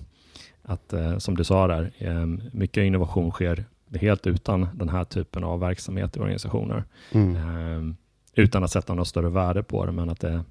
att, 0.64 0.94
uh, 0.94 1.18
som 1.18 1.36
du 1.36 1.44
sa 1.44 1.68
där, 1.68 1.92
um, 2.00 2.42
mycket 2.52 2.82
innovation 2.82 3.32
sker 3.32 3.66
helt 4.00 4.28
utan 4.28 4.68
den 4.74 4.90
här 4.90 5.04
typen 5.04 5.44
av 5.44 5.60
verksamhet 5.60 6.18
i 6.18 6.20
organisationer. 6.20 6.84
Mm. 7.12 7.36
Um, 7.36 7.98
utan 8.34 8.64
att 8.64 8.72
sätta 8.72 8.94
något 8.94 9.08
större 9.08 9.30
värde 9.30 9.64
på 9.64 9.86
det, 9.86 9.92
men 9.92 10.10
att 10.10 10.20
det, 10.20 10.44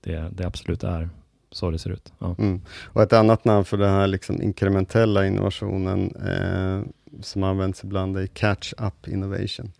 det, 0.00 0.28
det 0.32 0.46
absolut 0.46 0.84
är 0.84 1.08
så 1.50 1.70
det 1.70 1.78
ser 1.78 1.90
ut. 1.90 2.12
Ja. 2.18 2.34
Mm. 2.38 2.60
Och 2.84 3.02
ett 3.02 3.12
annat 3.12 3.44
namn 3.44 3.64
för 3.64 3.76
den 3.76 3.90
här 3.90 4.06
liksom 4.06 4.42
inkrementella 4.42 5.26
innovationen 5.26 6.16
eh, 6.16 6.80
som 7.20 7.42
används 7.42 7.84
ibland 7.84 8.16
är 8.16 8.26
catch-up 8.26 9.08
innovation. 9.08 9.72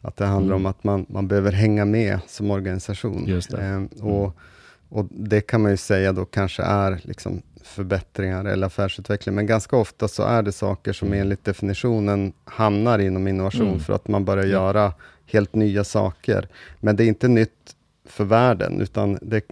Att 0.00 0.16
det 0.16 0.26
handlar 0.26 0.56
mm. 0.56 0.66
om 0.66 0.70
att 0.70 0.84
man, 0.84 1.06
man 1.08 1.28
behöver 1.28 1.52
hänga 1.52 1.84
med 1.84 2.20
som 2.26 2.50
organisation. 2.50 3.24
Just 3.26 3.50
det. 3.50 3.62
Eh, 3.62 4.04
och, 4.04 4.24
mm. 4.24 4.32
och 4.88 5.06
det 5.10 5.40
kan 5.40 5.62
man 5.62 5.70
ju 5.70 5.76
säga 5.76 6.12
då 6.12 6.24
kanske 6.24 6.62
är 6.62 7.00
liksom 7.02 7.42
förbättringar 7.64 8.44
eller 8.44 8.66
affärsutveckling, 8.66 9.34
men 9.34 9.46
ganska 9.46 9.76
ofta 9.76 10.08
så 10.08 10.22
är 10.22 10.42
det 10.42 10.52
saker 10.52 10.92
som 10.92 11.08
mm. 11.08 11.20
enligt 11.20 11.44
definitionen 11.44 12.32
hamnar 12.44 12.98
inom 12.98 13.28
innovation, 13.28 13.68
mm. 13.68 13.80
för 13.80 13.92
att 13.92 14.08
man 14.08 14.24
börjar 14.24 14.46
göra 14.46 14.92
helt 15.26 15.54
nya 15.54 15.84
saker. 15.84 16.48
Men 16.80 16.96
det 16.96 17.04
är 17.04 17.08
inte 17.08 17.28
nytt 17.28 17.76
för 18.10 18.24
världen. 18.24 18.80
Utan 18.80 19.18
det, 19.22 19.42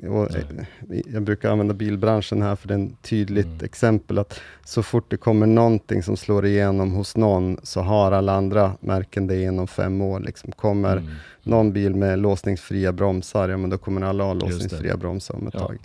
jag 1.12 1.22
brukar 1.22 1.50
använda 1.50 1.74
bilbranschen 1.74 2.42
här, 2.42 2.56
för 2.56 2.68
det 2.68 2.74
är 2.74 2.84
ett 2.84 3.02
tydligt 3.02 3.46
mm. 3.46 3.64
exempel, 3.64 4.18
att 4.18 4.40
så 4.64 4.82
fort 4.82 5.10
det 5.10 5.16
kommer 5.16 5.46
någonting 5.46 6.02
som 6.02 6.16
slår 6.16 6.46
igenom 6.46 6.92
hos 6.92 7.16
någon, 7.16 7.56
så 7.62 7.80
har 7.80 8.12
alla 8.12 8.32
andra 8.32 8.72
märken 8.80 9.26
det 9.26 9.42
inom 9.42 9.66
fem 9.66 10.00
år. 10.00 10.20
Liksom. 10.20 10.52
Kommer 10.52 10.96
mm. 10.96 11.10
någon 11.42 11.72
bil 11.72 11.94
med 11.94 12.18
låsningsfria 12.18 12.92
bromsar, 12.92 13.48
ja 13.48 13.56
men 13.56 13.70
då 13.70 13.78
kommer 13.78 14.02
alla 14.02 14.24
ha 14.24 14.32
låsningsfria 14.32 14.96
bromsar 14.96 15.34
om 15.34 15.46
ett 15.46 15.54
ja. 15.54 15.60
tag. 15.60 15.78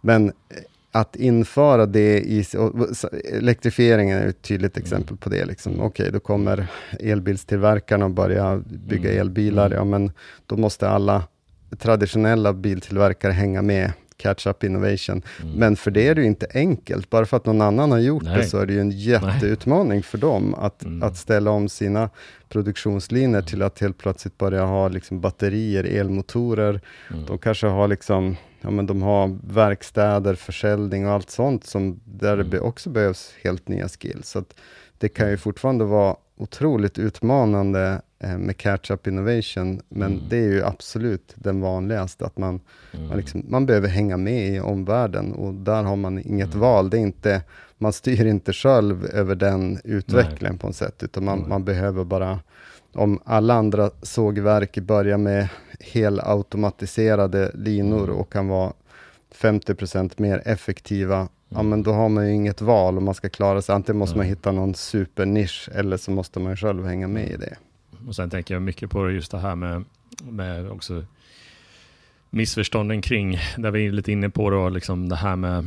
Men 0.00 0.28
eh, 0.28 0.32
att 0.92 1.16
införa 1.16 1.86
det 1.86 2.18
i... 2.20 2.44
Elektrifieringen 3.32 4.18
är 4.18 4.26
ett 4.26 4.42
tydligt 4.42 4.76
mm. 4.76 4.84
exempel 4.84 5.16
på 5.16 5.28
det. 5.28 5.44
Liksom. 5.44 5.72
Okej, 5.72 5.86
okay, 5.86 6.10
då 6.10 6.20
kommer 6.20 6.66
elbilstillverkarna 7.00 8.08
börja 8.08 8.62
bygga 8.66 9.10
mm. 9.10 9.20
elbilar. 9.20 9.66
Mm. 9.66 9.78
Ja, 9.78 9.84
men 9.84 10.12
då 10.46 10.56
måste 10.56 10.88
alla 10.88 11.22
traditionella 11.78 12.52
biltillverkare 12.52 13.32
hänga 13.32 13.62
med 13.62 13.92
catch-up 14.16 14.64
innovation. 14.64 15.22
Mm. 15.42 15.54
Men 15.54 15.76
för 15.76 15.90
det 15.90 16.08
är 16.08 16.14
det 16.14 16.20
ju 16.20 16.26
inte 16.26 16.46
enkelt. 16.54 17.10
Bara 17.10 17.26
för 17.26 17.36
att 17.36 17.46
någon 17.46 17.60
annan 17.60 17.90
har 17.90 17.98
gjort 17.98 18.22
Nej. 18.22 18.36
det, 18.36 18.44
så 18.44 18.58
är 18.58 18.66
det 18.66 18.72
ju 18.72 18.80
en 18.80 18.90
jätteutmaning 18.90 19.88
Nej. 19.88 20.02
för 20.02 20.18
dem 20.18 20.54
att, 20.54 20.84
mm. 20.84 21.02
att 21.02 21.16
ställa 21.16 21.50
om 21.50 21.68
sina 21.68 22.10
produktionslinjer 22.48 23.42
till 23.42 23.62
att 23.62 23.78
helt 23.78 23.98
plötsligt 23.98 24.38
börja 24.38 24.64
ha 24.64 24.88
liksom 24.88 25.20
batterier, 25.20 25.84
elmotorer. 25.84 26.80
Mm. 27.10 27.26
De 27.26 27.38
kanske 27.38 27.66
har 27.66 27.88
liksom 27.88 28.36
ja, 28.60 28.70
men 28.70 28.86
de 28.86 29.02
har 29.02 29.38
verkstäder, 29.42 30.34
försäljning 30.34 31.06
och 31.06 31.12
allt 31.12 31.30
sånt, 31.30 31.64
som, 31.64 32.00
där 32.04 32.36
det 32.36 32.56
mm. 32.56 32.68
också 32.68 32.90
behövs 32.90 33.32
helt 33.42 33.68
nya 33.68 33.88
skills. 33.88 34.28
Så 34.28 34.44
det 34.98 35.08
kan 35.08 35.30
ju 35.30 35.36
fortfarande 35.36 35.84
vara 35.84 36.16
otroligt 36.36 36.98
utmanande 36.98 38.02
eh, 38.18 38.38
med 38.38 38.56
catch-up 38.56 39.06
innovation, 39.06 39.80
men 39.88 40.12
mm. 40.12 40.24
det 40.28 40.36
är 40.36 40.52
ju 40.52 40.64
absolut 40.64 41.34
den 41.34 41.60
vanligaste, 41.60 42.26
att 42.26 42.38
man, 42.38 42.60
mm. 42.92 43.08
man, 43.08 43.16
liksom, 43.16 43.44
man, 43.48 43.66
behöver 43.66 43.88
hänga 43.88 44.16
med 44.16 44.48
i 44.48 44.60
omvärlden 44.60 45.32
och 45.32 45.54
där 45.54 45.82
har 45.82 45.96
man 45.96 46.18
inget 46.18 46.48
mm. 46.48 46.60
val. 46.60 46.90
Det 46.90 46.96
är 46.96 47.00
inte, 47.00 47.42
man 47.78 47.92
styr 47.92 48.26
inte 48.26 48.52
själv 48.52 49.06
över 49.06 49.34
den 49.34 49.80
utvecklingen 49.84 50.52
Nej. 50.52 50.58
på 50.58 50.66
något 50.66 50.76
sätt, 50.76 51.02
utan 51.02 51.24
man, 51.24 51.48
man 51.48 51.64
behöver 51.64 52.04
bara 52.04 52.40
om 52.94 53.20
alla 53.24 53.54
andra 53.54 53.90
sågverk 54.02 54.78
börjar 54.78 55.18
med 55.18 55.48
helautomatiserade 55.80 57.50
linor 57.54 58.04
mm. 58.04 58.16
och 58.16 58.32
kan 58.32 58.48
vara 58.48 58.72
50% 59.34 60.12
mer 60.16 60.42
effektiva, 60.44 61.16
mm. 61.16 61.28
ja 61.48 61.62
men 61.62 61.82
då 61.82 61.92
har 61.92 62.08
man 62.08 62.26
ju 62.26 62.34
inget 62.34 62.60
val 62.60 62.98
om 62.98 63.04
man 63.04 63.14
ska 63.14 63.28
klara 63.28 63.62
sig. 63.62 63.74
Antingen 63.74 63.98
måste 63.98 64.14
mm. 64.14 64.26
man 64.26 64.28
hitta 64.28 64.52
någon 64.52 64.74
supernisch 64.74 65.68
eller 65.74 65.96
så 65.96 66.10
måste 66.10 66.40
man 66.40 66.56
själv 66.56 66.86
hänga 66.86 67.08
med 67.08 67.30
i 67.30 67.36
det. 67.36 67.56
Och 68.08 68.16
sen 68.16 68.30
tänker 68.30 68.54
jag 68.54 68.62
mycket 68.62 68.90
på 68.90 69.10
just 69.10 69.30
det 69.30 69.38
här 69.38 69.54
med, 69.54 69.84
med 70.22 70.70
också 70.70 71.04
missförstånden 72.30 73.02
kring, 73.02 73.38
där 73.56 73.70
vi 73.70 73.86
är 73.86 73.92
lite 73.92 74.12
inne 74.12 74.30
på 74.30 74.50
då, 74.50 74.68
liksom 74.68 75.08
det 75.08 75.16
här 75.16 75.36
med 75.36 75.66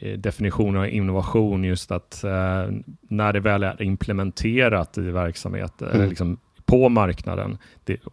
eh, 0.00 0.18
definitionen 0.18 0.76
av 0.80 0.88
innovation, 0.88 1.64
just 1.64 1.90
att 1.90 2.24
eh, 2.24 2.66
när 3.00 3.32
det 3.32 3.40
väl 3.40 3.62
är 3.62 3.82
implementerat 3.82 4.98
i 4.98 5.00
verksamheten, 5.00 5.88
mm. 5.88 6.00
eller 6.00 6.08
liksom 6.08 6.38
på 6.66 6.88
marknaden 6.88 7.58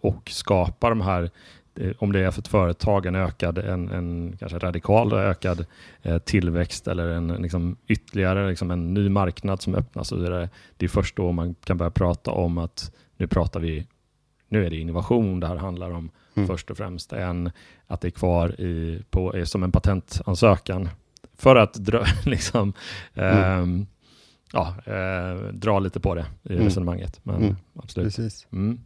och 0.01 0.29
skapar 0.29 0.89
de 0.89 1.01
här 1.01 1.31
om 1.97 2.11
det 2.11 2.19
är 2.19 2.31
för 2.31 2.41
ett 2.41 2.47
företag 2.47 3.05
en 3.05 3.15
ökad, 3.15 3.57
en, 3.57 3.89
en 3.89 4.37
kanske 4.39 4.57
radikal 4.59 5.13
ökad 5.13 5.65
eh, 6.01 6.17
tillväxt 6.17 6.87
eller 6.87 7.07
en 7.07 7.27
liksom 7.27 7.77
ytterligare 7.87 8.49
liksom 8.49 8.71
en 8.71 8.93
ny 8.93 9.09
marknad 9.09 9.61
som 9.61 9.75
öppnas. 9.75 10.11
Och 10.11 10.19
det, 10.19 10.49
det 10.77 10.85
är 10.85 10.89
först 10.89 11.15
då 11.15 11.31
man 11.31 11.55
kan 11.63 11.77
börja 11.77 11.91
prata 11.91 12.31
om 12.31 12.57
att 12.57 12.91
nu 13.17 13.27
pratar 13.27 13.59
vi, 13.59 13.87
nu 14.47 14.65
är 14.65 14.69
det 14.69 14.75
innovation 14.75 15.39
det 15.39 15.47
här 15.47 15.55
handlar 15.55 15.91
om 15.91 16.09
mm. 16.35 16.47
först 16.47 16.71
och 16.71 16.77
främst, 16.77 17.13
än 17.13 17.51
att 17.87 18.01
det 18.01 18.07
är 18.07 18.11
kvar 18.11 18.61
i, 18.61 19.03
på, 19.09 19.43
som 19.45 19.63
en 19.63 19.71
patentansökan. 19.71 20.89
För 21.37 21.55
att 21.55 21.73
dra, 21.73 22.05
liksom, 22.25 22.73
mm. 23.13 23.87
Eh, 24.53 24.73
ja, 24.85 24.93
eh, 24.93 25.53
dra 25.53 25.79
lite 25.79 25.99
på 25.99 26.15
det 26.15 26.25
i 26.43 26.53
mm. 26.53 26.65
resonemanget. 26.65 27.19
Men, 27.23 27.35
mm. 27.35 27.55
absolut. 27.75 28.07
Precis. 28.07 28.47
Mm. 28.51 28.79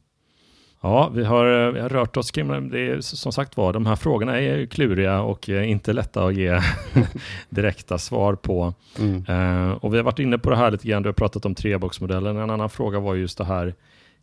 Ja, 0.81 1.09
vi 1.13 1.23
har, 1.23 1.71
vi 1.71 1.79
har 1.79 1.89
rört 1.89 2.17
oss 2.17 2.31
kring 2.31 2.69
det. 2.69 2.79
Är, 2.79 3.01
som 3.01 3.31
sagt 3.31 3.57
var, 3.57 3.73
de 3.73 3.85
här 3.85 3.95
frågorna 3.95 4.41
är 4.41 4.65
kluriga 4.65 5.21
och 5.21 5.49
inte 5.49 5.93
lätta 5.93 6.25
att 6.25 6.35
ge 6.35 6.59
direkta 7.49 7.97
svar 7.97 8.35
på. 8.35 8.73
Mm. 8.99 9.25
Uh, 9.29 9.71
och 9.71 9.93
vi 9.93 9.97
har 9.97 10.03
varit 10.03 10.19
inne 10.19 10.37
på 10.37 10.49
det 10.49 10.55
här 10.55 10.71
lite 10.71 10.87
grann, 10.87 11.03
du 11.03 11.09
har 11.09 11.13
pratat 11.13 11.45
om 11.45 11.55
treboxmodellen. 11.55 12.37
En 12.37 12.49
annan 12.49 12.69
fråga 12.69 12.99
var 12.99 13.15
just 13.15 13.37
det 13.37 13.45
här 13.45 13.73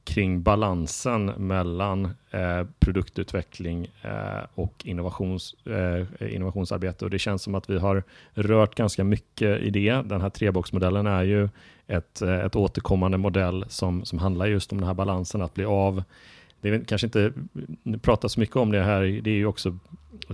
kring 0.04 0.42
balansen 0.42 1.26
mellan 1.26 2.04
eh, 2.30 2.66
produktutveckling 2.78 3.86
eh, 4.02 4.44
och 4.54 4.82
innovations, 4.84 5.54
eh, 5.66 6.34
innovationsarbete. 6.34 7.04
Och 7.04 7.10
det 7.10 7.18
känns 7.18 7.42
som 7.42 7.54
att 7.54 7.70
vi 7.70 7.78
har 7.78 8.02
rört 8.34 8.74
ganska 8.74 9.04
mycket 9.04 9.60
i 9.60 9.70
det. 9.70 10.02
Den 10.04 10.20
här 10.20 10.30
treboxmodellen 10.30 11.06
är 11.06 11.22
ju 11.22 11.48
ett, 11.86 12.22
eh, 12.22 12.38
ett 12.38 12.56
återkommande 12.56 13.18
modell 13.18 13.64
som, 13.68 14.04
som 14.04 14.18
handlar 14.18 14.46
just 14.46 14.72
om 14.72 14.78
den 14.78 14.86
här 14.86 14.94
balansen, 14.94 15.42
att 15.42 15.54
bli 15.54 15.64
av 15.64 16.02
det 16.62 16.68
är 16.68 16.84
kanske 16.84 17.06
inte 17.06 17.32
pratas 18.02 18.32
så 18.32 18.40
mycket 18.40 18.56
om 18.56 18.72
det 18.72 18.82
här, 18.82 19.20
det 19.22 19.30
är 19.30 19.34
ju 19.34 19.46
också 19.46 19.78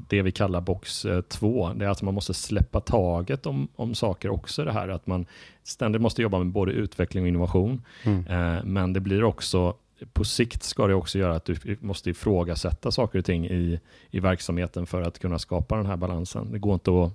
det 0.08 0.22
vi 0.22 0.32
kallar 0.32 0.60
box 0.60 1.06
2. 1.28 1.72
Det 1.72 1.84
är 1.84 1.88
att 1.88 2.02
man 2.02 2.14
måste 2.14 2.34
släppa 2.34 2.80
taget 2.80 3.46
om, 3.46 3.68
om 3.76 3.94
saker 3.94 4.30
också, 4.30 4.64
det 4.64 4.72
här 4.72 4.88
att 4.88 5.06
man 5.06 5.26
ständigt 5.62 6.02
måste 6.02 6.22
jobba 6.22 6.38
med 6.38 6.46
både 6.46 6.72
utveckling 6.72 7.24
och 7.24 7.28
innovation. 7.28 7.82
Mm. 8.04 8.26
Eh, 8.26 8.64
men 8.64 8.92
det 8.92 9.00
blir 9.00 9.24
också, 9.24 9.74
på 10.12 10.24
sikt 10.24 10.62
ska 10.62 10.86
det 10.86 10.94
också 10.94 11.18
göra 11.18 11.36
att 11.36 11.44
du 11.44 11.76
måste 11.80 12.10
ifrågasätta 12.10 12.90
saker 12.90 13.18
och 13.18 13.24
ting 13.24 13.46
i, 13.46 13.80
i 14.10 14.20
verksamheten 14.20 14.86
för 14.86 15.02
att 15.02 15.18
kunna 15.18 15.38
skapa 15.38 15.76
den 15.76 15.86
här 15.86 15.96
balansen. 15.96 16.52
Det 16.52 16.58
går 16.58 16.74
inte 16.74 17.04
att 17.04 17.12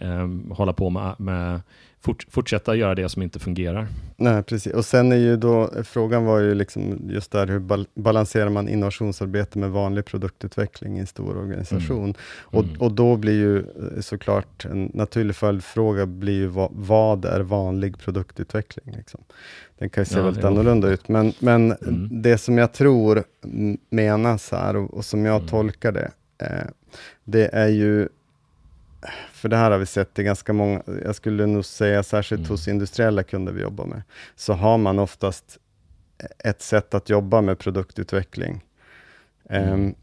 eh, 0.00 0.28
hålla 0.50 0.72
på 0.72 0.90
med, 0.90 1.14
med 1.18 1.60
fort, 2.04 2.26
fortsätta 2.30 2.74
göra 2.74 2.94
det 2.94 3.08
som 3.08 3.22
inte 3.22 3.38
fungerar. 3.38 3.88
Nej, 4.16 4.42
precis. 4.42 4.72
Och 4.72 4.84
sen 4.84 5.12
är 5.12 5.16
ju 5.16 5.36
då, 5.36 5.70
frågan 5.84 6.24
var 6.24 6.38
ju 6.38 6.54
liksom 6.54 7.10
just 7.10 7.30
där, 7.30 7.46
hur 7.46 7.58
bal 7.58 7.86
balanserar 7.94 8.48
man 8.50 8.68
innovationsarbete 8.68 9.58
med 9.58 9.70
vanlig 9.70 10.04
produktutveckling 10.04 10.96
i 10.96 11.00
en 11.00 11.06
stor 11.06 11.36
organisation? 11.36 12.04
Mm. 12.04 12.14
Och, 12.40 12.64
mm. 12.64 12.80
och 12.80 12.92
då 12.92 13.16
blir 13.16 13.32
ju 13.32 13.58
eh, 13.58 14.00
såklart 14.00 14.64
en 14.64 14.90
naturlig 14.94 15.36
följdfråga 15.36 16.06
blir 16.06 16.34
ju 16.34 16.46
vad, 16.46 16.70
vad 16.72 17.24
är 17.24 17.40
vanlig 17.40 17.98
produktutveckling? 17.98 18.94
Liksom? 18.96 19.20
Den 19.78 19.90
kan 19.90 20.00
ju 20.00 20.06
se 20.06 20.18
ja, 20.18 20.24
väldigt 20.24 20.44
annorlunda 20.44 20.88
ut, 20.88 21.08
men, 21.08 21.32
men 21.38 21.72
mm. 21.72 22.22
det 22.22 22.38
som 22.38 22.58
jag 22.58 22.72
tror 22.72 23.24
menas 23.90 24.50
här 24.50 24.76
och, 24.76 24.94
och 24.94 25.04
som 25.04 25.24
jag 25.24 25.36
mm. 25.36 25.48
tolkar 25.48 25.92
det, 25.92 26.10
eh, 26.38 26.68
det 27.24 27.54
är 27.54 27.68
ju 27.68 28.08
för 29.32 29.48
det 29.48 29.56
här 29.56 29.70
har 29.70 29.78
vi 29.78 29.86
sett 29.86 30.18
i 30.18 30.22
ganska 30.22 30.52
många, 30.52 30.82
jag 31.04 31.14
skulle 31.14 31.46
nog 31.46 31.64
säga 31.64 32.02
särskilt 32.02 32.40
mm. 32.40 32.50
hos 32.50 32.68
industriella 32.68 33.22
kunder 33.22 33.52
vi 33.52 33.62
jobbar 33.62 33.86
med, 33.86 34.02
så 34.36 34.52
har 34.52 34.78
man 34.78 34.98
oftast 34.98 35.58
ett 36.38 36.62
sätt 36.62 36.94
att 36.94 37.08
jobba 37.08 37.40
med 37.40 37.58
produktutveckling. 37.58 38.64
Mm. 39.50 39.72
Um, 39.72 39.94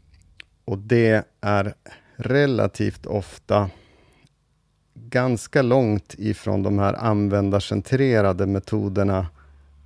och 0.64 0.78
det 0.78 1.24
är 1.40 1.74
relativt 2.16 3.06
ofta 3.06 3.70
ganska 4.94 5.62
långt 5.62 6.14
ifrån 6.18 6.62
de 6.62 6.78
här 6.78 6.94
användarcentrerade 6.94 8.46
metoderna 8.46 9.26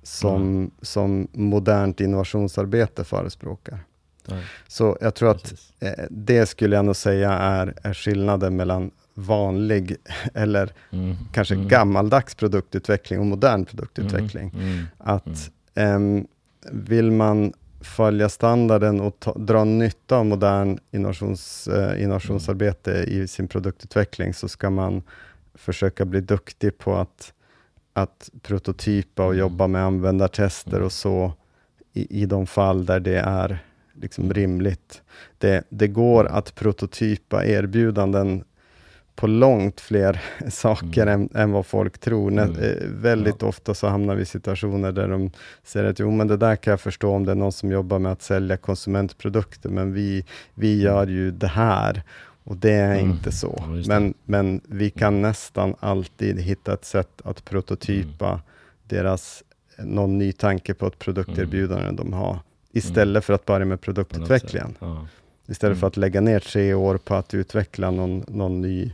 som, 0.03 0.41
mm. 0.41 0.71
som 0.81 1.27
modernt 1.31 2.01
innovationsarbete 2.01 3.03
förespråkar. 3.03 3.79
Så 4.67 4.97
jag 5.01 5.15
tror 5.15 5.31
att 5.31 5.53
eh, 5.79 6.05
det 6.09 6.45
skulle 6.45 6.75
jag 6.75 6.85
nog 6.85 6.95
säga 6.95 7.31
är, 7.31 7.73
är 7.83 7.93
skillnaden 7.93 8.55
mellan 8.55 8.91
vanlig 9.17 9.95
eller 10.33 10.73
mm. 10.91 11.15
kanske 11.31 11.53
mm. 11.53 11.67
gammaldags 11.67 12.35
produktutveckling 12.35 13.19
och 13.19 13.25
modern 13.25 13.65
produktutveckling. 13.65 14.49
Mm. 14.49 14.67
mm. 14.67 14.85
Att 14.97 15.51
um, 15.75 16.27
vill 16.71 17.11
man 17.11 17.53
följa 17.81 18.29
standarden 18.29 19.01
och 19.01 19.19
ta, 19.19 19.33
dra 19.33 19.63
nytta 19.63 20.17
av 20.17 20.25
modern 20.25 20.79
innovations, 20.91 21.69
uh, 21.71 22.03
innovationsarbete 22.03 22.91
i 22.91 23.27
sin 23.27 23.47
produktutveckling, 23.47 24.33
så 24.33 24.47
ska 24.47 24.69
man 24.69 25.03
försöka 25.55 26.05
bli 26.05 26.21
duktig 26.21 26.77
på 26.77 26.95
att, 26.95 27.33
att 27.93 28.29
prototypa 28.41 29.23
och 29.23 29.33
mm. 29.33 29.39
jobba 29.39 29.67
med 29.67 29.83
användartester 29.83 30.81
och 30.81 30.91
så 30.91 31.33
i, 31.93 32.21
i 32.21 32.25
de 32.25 32.47
fall 32.47 32.85
där 32.85 32.99
det 32.99 33.19
är 33.19 33.59
liksom 33.93 34.33
rimligt. 34.33 35.01
Det, 35.37 35.63
det 35.69 35.87
går 35.87 36.25
att 36.25 36.55
prototypa 36.55 37.45
erbjudanden 37.45 38.43
på 39.17 39.27
långt 39.27 39.81
fler 39.81 40.21
saker 40.49 41.07
mm. 41.07 41.21
än, 41.21 41.41
än, 41.41 41.51
vad 41.51 41.65
folk 41.65 41.97
tror. 41.97 42.31
Mm. 42.31 42.55
Eh, 42.55 42.87
väldigt 42.87 43.41
ja. 43.41 43.47
ofta 43.47 43.73
så 43.73 43.87
hamnar 43.87 44.15
vi 44.15 44.21
i 44.21 44.25
situationer 44.25 44.91
där 44.91 45.07
de 45.07 45.31
säger 45.63 45.89
att 45.89 45.99
jo, 45.99 46.11
men 46.11 46.27
det 46.27 46.37
där 46.37 46.55
kan 46.55 46.71
jag 46.71 46.81
förstå 46.81 47.11
om 47.11 47.25
det 47.25 47.31
är 47.31 47.35
någon 47.35 47.51
som 47.51 47.71
jobbar 47.71 47.99
med 47.99 48.11
att 48.11 48.21
sälja 48.21 48.57
konsumentprodukter, 48.57 49.69
men 49.69 49.93
vi, 49.93 50.25
vi 50.53 50.73
mm. 50.73 50.85
gör 50.85 51.07
ju 51.07 51.31
det 51.31 51.47
här. 51.47 52.03
Och 52.43 52.57
det 52.57 52.71
är 52.71 52.99
mm. 52.99 53.11
inte 53.11 53.31
så. 53.31 53.55
Ja, 53.59 53.83
men, 53.87 54.13
men 54.25 54.61
vi 54.67 54.89
kan 54.89 55.21
nästan 55.21 55.75
alltid 55.79 56.39
hitta 56.39 56.73
ett 56.73 56.85
sätt 56.85 57.21
att 57.23 57.45
prototypa 57.45 58.27
mm. 58.27 58.39
deras, 58.83 59.43
någon 59.77 60.17
ny 60.17 60.31
tanke 60.31 60.73
på 60.73 60.87
ett 60.87 60.99
produkterbjudande 60.99 61.83
mm. 61.83 61.95
de 61.95 62.13
har, 62.13 62.39
istället 62.71 63.25
för 63.25 63.33
att 63.33 63.45
börja 63.45 63.65
med 63.65 63.81
produktutvecklingen. 63.81 64.75
Ja. 64.79 65.07
Istället 65.47 65.73
mm. 65.73 65.79
för 65.79 65.87
att 65.87 65.97
lägga 65.97 66.21
ner 66.21 66.39
tre 66.39 66.73
år 66.73 66.97
på 66.97 67.15
att 67.15 67.33
utveckla 67.33 67.91
någon, 67.91 68.25
någon 68.27 68.61
ny 68.61 68.91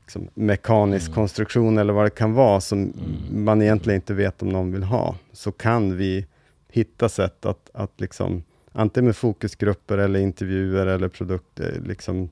liksom, 0.00 0.28
mekanisk 0.34 1.06
mm. 1.06 1.14
konstruktion 1.14 1.78
eller 1.78 1.92
vad 1.92 2.06
det 2.06 2.10
kan 2.10 2.32
vara, 2.32 2.60
som 2.60 2.78
mm. 2.78 3.44
man 3.44 3.62
egentligen 3.62 3.96
inte 3.96 4.14
vet 4.14 4.42
om 4.42 4.48
någon 4.48 4.72
vill 4.72 4.82
ha, 4.82 5.16
så 5.32 5.52
kan 5.52 5.96
vi 5.96 6.26
hitta 6.68 7.08
sätt 7.08 7.46
att, 7.46 7.70
att 7.74 8.00
liksom, 8.00 8.42
antingen 8.72 9.04
med 9.04 9.16
fokusgrupper 9.16 9.98
eller 9.98 10.20
intervjuer 10.20 10.86
eller 10.86 11.08
produkter, 11.08 11.80
liksom, 11.86 12.28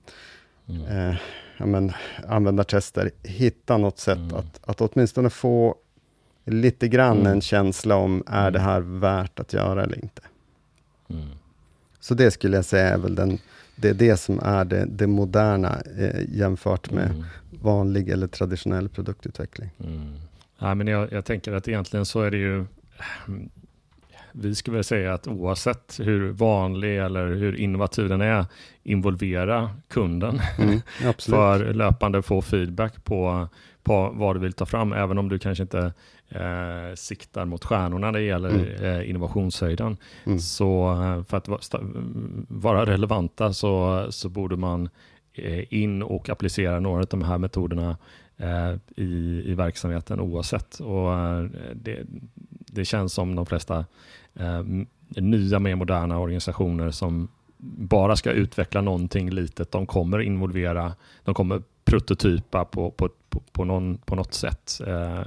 mm. 0.68 0.84
eh, 0.84 1.16
ja, 1.56 1.66
men, 1.66 1.92
användartester, 2.28 3.10
hitta 3.22 3.78
något 3.78 3.98
sätt 3.98 4.18
mm. 4.18 4.34
att, 4.34 4.60
att 4.64 4.80
åtminstone 4.80 5.30
få 5.30 5.76
lite 6.44 6.88
grann 6.88 7.20
mm. 7.20 7.32
en 7.32 7.40
känsla 7.40 7.96
om, 7.96 8.22
är 8.26 8.50
det 8.50 8.58
här 8.58 8.80
värt 8.80 9.40
att 9.40 9.52
göra 9.52 9.82
eller 9.82 10.04
inte? 10.04 10.22
så 12.00 12.14
det 12.14 12.30
skulle 12.30 12.56
jag 12.56 12.64
säga 12.64 12.88
är 12.88 12.98
väl 12.98 13.14
den, 13.14 13.38
det 13.76 13.88
är 13.88 13.94
det 13.94 14.16
som 14.16 14.40
är 14.42 14.64
det, 14.64 14.84
det 14.84 15.06
moderna 15.06 15.82
eh, 15.98 16.20
jämfört 16.28 16.90
med 16.90 17.10
mm. 17.10 17.24
vanlig 17.50 18.08
eller 18.08 18.26
traditionell 18.26 18.88
produktutveckling. 18.88 19.70
Mm. 19.84 20.14
Ja, 20.58 20.74
men 20.74 20.86
jag, 20.86 21.12
jag 21.12 21.24
tänker 21.24 21.52
att 21.52 21.68
egentligen 21.68 22.06
så 22.06 22.20
är 22.20 22.30
det 22.30 22.36
ju 22.36 22.66
vi 24.32 24.54
skulle 24.54 24.74
väl 24.74 24.84
säga 24.84 25.14
att 25.14 25.28
oavsett 25.28 26.00
hur 26.02 26.30
vanlig 26.30 26.98
eller 26.98 27.26
hur 27.26 27.56
innovativ 27.56 28.08
den 28.08 28.20
är, 28.20 28.46
involvera 28.82 29.70
kunden 29.88 30.40
mm, 30.58 30.80
för 31.18 31.72
löpande 31.74 32.22
få 32.22 32.42
feedback 32.42 33.04
på, 33.04 33.48
på 33.82 34.10
vad 34.14 34.36
du 34.36 34.40
vill 34.40 34.52
ta 34.52 34.66
fram, 34.66 34.92
även 34.92 35.18
om 35.18 35.28
du 35.28 35.38
kanske 35.38 35.62
inte 35.62 35.92
eh, 36.28 36.94
siktar 36.94 37.44
mot 37.44 37.64
stjärnorna 37.64 38.10
när 38.10 38.18
det 38.18 38.24
gäller 38.24 38.48
mm. 38.50 38.84
eh, 38.84 39.10
innovationshöjden. 39.10 39.96
Mm. 40.24 40.38
Så 40.38 40.92
eh, 40.92 41.24
för 41.24 41.36
att 41.36 41.48
vara 42.48 42.86
relevanta 42.86 43.52
så, 43.52 44.06
så 44.10 44.28
borde 44.28 44.56
man 44.56 44.88
eh, 45.34 45.74
in 45.74 46.02
och 46.02 46.28
applicera 46.28 46.80
några 46.80 47.00
av 47.00 47.06
de 47.06 47.22
här 47.22 47.38
metoderna 47.38 47.96
eh, 48.36 48.74
i, 48.96 49.42
i 49.46 49.54
verksamheten 49.54 50.20
oavsett. 50.20 50.80
Och 50.80 51.14
eh, 51.14 51.44
det, 51.74 52.06
det 52.48 52.84
känns 52.84 53.12
som 53.12 53.34
de 53.34 53.46
flesta 53.46 53.84
nya, 55.16 55.58
mer 55.58 55.74
moderna 55.74 56.18
organisationer 56.18 56.90
som 56.90 57.28
bara 57.62 58.16
ska 58.16 58.30
utveckla 58.30 58.80
någonting 58.80 59.30
litet. 59.30 59.70
De 59.70 59.86
kommer 59.86 60.20
involvera, 60.20 60.94
de 61.24 61.34
kommer 61.34 61.62
prototypa 61.84 62.64
på, 62.64 62.90
på, 62.90 63.08
på, 63.28 63.41
på, 63.52 63.64
någon, 63.64 63.98
på 63.98 64.14
något 64.14 64.34
sätt. 64.34 64.80
Eh, 64.86 65.20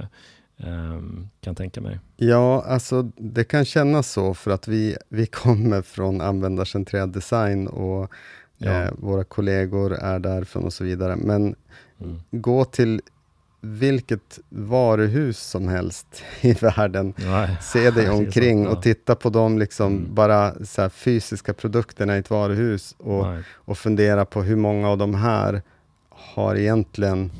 eh, 0.56 1.00
kan 1.40 1.54
tänka 1.54 1.80
mig. 1.80 2.00
Ja, 2.16 2.64
alltså 2.66 3.02
det 3.16 3.44
kan 3.44 3.64
kännas 3.64 4.10
så 4.10 4.34
för 4.34 4.50
att 4.50 4.68
vi, 4.68 4.96
vi 5.08 5.26
kommer 5.26 5.82
från 5.82 6.20
användarcentrerad 6.20 7.12
design 7.12 7.68
och 7.68 8.12
ja. 8.58 8.70
eh, 8.70 8.90
våra 8.98 9.24
kollegor 9.24 9.92
är 9.92 10.18
därifrån 10.18 10.64
och 10.64 10.72
så 10.72 10.84
vidare. 10.84 11.16
Men 11.16 11.54
mm. 12.00 12.20
gå 12.30 12.64
till 12.64 13.00
vilket 13.60 14.38
varuhus 14.48 15.38
som 15.38 15.68
helst 15.68 16.22
i 16.40 16.52
världen. 16.52 17.14
Nej. 17.16 17.56
Se 17.60 17.90
dig 17.90 18.10
omkring 18.10 18.68
och 18.68 18.82
titta 18.82 19.14
på 19.14 19.30
de 19.30 19.58
liksom 19.58 19.96
mm. 19.96 20.14
bara 20.14 20.54
fysiska 20.90 21.54
produkterna 21.54 22.16
i 22.16 22.18
ett 22.18 22.30
varuhus 22.30 22.94
och, 22.98 23.26
och 23.54 23.78
fundera 23.78 24.24
på 24.24 24.42
hur 24.42 24.56
många 24.56 24.88
av 24.88 24.98
de 24.98 25.14
här 25.14 25.62
har 26.08 26.56
egentligen 26.56 27.30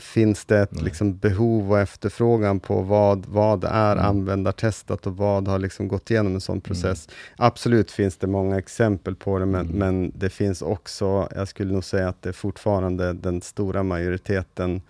Finns 0.00 0.44
det 0.44 0.58
ett 0.58 0.82
liksom, 0.82 1.16
behov 1.16 1.72
och 1.72 1.78
efterfrågan 1.78 2.60
på 2.60 2.82
vad, 2.82 3.26
vad 3.26 3.64
är 3.64 3.92
mm. 3.92 4.04
användartestat 4.04 5.06
och 5.06 5.16
vad 5.16 5.48
har 5.48 5.58
liksom 5.58 5.88
gått 5.88 6.10
igenom 6.10 6.34
en 6.34 6.40
sån 6.40 6.54
mm. 6.54 6.60
process? 6.60 7.08
Mm. 7.08 7.46
Absolut 7.46 7.90
finns 7.90 8.16
det 8.16 8.26
många 8.26 8.58
exempel 8.58 9.14
på 9.14 9.38
det, 9.38 9.46
men, 9.46 9.66
mm. 9.66 9.78
men 9.78 10.12
det 10.14 10.30
finns 10.30 10.62
också, 10.62 11.28
jag 11.34 11.48
skulle 11.48 11.72
nog 11.72 11.84
säga 11.84 12.08
att 12.08 12.22
det 12.22 12.32
fortfarande 12.32 13.12
den 13.12 13.40
stora 13.40 13.82
majoriteten 13.82 14.82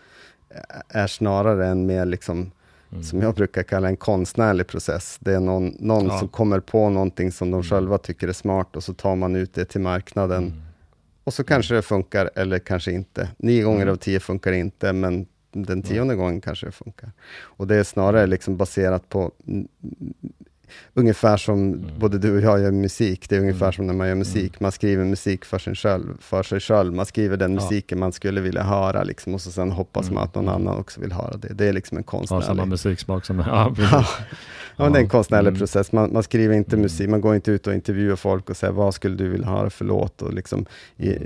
är 0.89 1.07
snarare 1.07 1.67
en 1.67 1.87
mer, 1.87 2.05
liksom, 2.05 2.51
mm. 2.93 3.03
som 3.03 3.23
jag 3.23 3.35
brukar 3.35 3.63
kalla 3.63 3.89
en 3.89 3.97
konstnärlig 3.97 4.67
process. 4.67 5.19
Det 5.21 5.33
är 5.33 5.41
någon, 5.41 5.77
någon 5.79 6.07
ja. 6.07 6.19
som 6.19 6.29
kommer 6.29 6.61
på 6.61 6.91
någonting 6.91 7.33
som 7.33 7.51
de 7.51 7.55
mm. 7.55 7.65
själva 7.65 7.99
tycker 7.99 8.29
är 8.29 8.33
smart 8.33 8.77
och 8.77 8.85
så 8.85 8.95
tar 8.95 9.17
man 9.17 9.37
ut 9.37 9.55
det 9.55 9.65
till 9.65 9.81
marknaden. 9.81 10.43
Mm. 10.43 10.63
Och 11.31 11.35
så 11.35 11.45
kanske 11.45 11.75
det 11.75 11.83
funkar 11.83 12.31
eller 12.35 12.59
kanske 12.59 12.93
inte. 12.93 13.29
Nio 13.39 13.63
gånger 13.63 13.83
mm. 13.83 13.93
av 13.93 13.97
tio 13.97 14.21
funkar 14.21 14.53
inte, 14.53 14.93
men 14.93 15.27
den 15.53 15.83
tionde 15.83 16.15
gången 16.15 16.41
kanske 16.41 16.67
det 16.67 16.73
funkar. 16.73 17.13
Och 17.41 17.67
det 17.67 17.77
är 17.77 17.85
snarare 17.85 18.27
liksom 18.27 18.57
baserat 18.57 19.09
på 19.09 19.33
ungefär 20.95 21.37
som 21.37 21.73
mm. 21.73 21.99
både 21.99 22.19
du 22.19 22.37
och 22.37 22.41
jag 22.41 22.61
gör 22.61 22.71
musik. 22.71 23.29
Det 23.29 23.37
är 23.37 23.41
ungefär 23.41 23.67
mm. 23.67 23.73
som 23.73 23.87
när 23.87 23.95
man 23.95 24.09
gör 24.09 24.15
musik. 24.15 24.53
Mm. 24.53 24.59
Man 24.59 24.73
skriver 24.73 25.05
musik 25.05 25.45
för 25.45 25.59
sig 25.59 25.75
själv. 25.75 26.21
För 26.21 26.43
sig 26.43 26.61
själv. 26.61 26.93
Man 26.93 27.07
skriver 27.07 27.37
den 27.37 27.55
musiken 27.55 27.99
man 27.99 28.13
skulle 28.13 28.41
vilja 28.41 28.63
höra, 28.63 29.03
liksom, 29.03 29.35
och 29.35 29.41
så 29.41 29.51
sen 29.51 29.71
hoppas 29.71 30.05
mm. 30.05 30.15
man 30.15 30.25
att 30.25 30.35
någon 30.35 30.49
mm. 30.49 30.55
annan 30.55 30.79
också 30.81 31.01
vill 31.01 31.13
höra 31.13 31.37
det. 31.37 31.55
Det 31.55 31.69
är 31.69 31.73
liksom 31.73 31.99
en 31.99 32.05
konstnärlig... 32.05 32.43
Ja, 32.43 32.47
samma 32.47 32.65
musiksmak 32.65 33.25
som... 33.25 33.39
Ja, 33.47 34.07
ja. 34.85 34.91
det 34.91 34.99
är 34.99 35.03
en 35.03 35.09
konstnärlig 35.09 35.49
mm. 35.49 35.59
process. 35.59 35.93
Man, 35.93 36.13
man, 36.13 36.23
skriver 36.23 36.55
inte 36.55 36.77
musik, 36.77 37.09
man 37.09 37.21
går 37.21 37.35
inte 37.35 37.51
ut 37.51 37.67
och 37.67 37.75
intervjuar 37.75 38.17
folk 38.17 38.51
och 38.51 38.57
säger 38.57 38.73
vad 38.73 38.95
skulle 38.95 39.17
du 39.17 39.29
vilja 39.29 39.47
höra 39.47 39.71
för 39.71 39.85
låt? 39.85 40.23
Och 40.23 40.35
liksom, 40.35 40.67
i, 40.97 41.17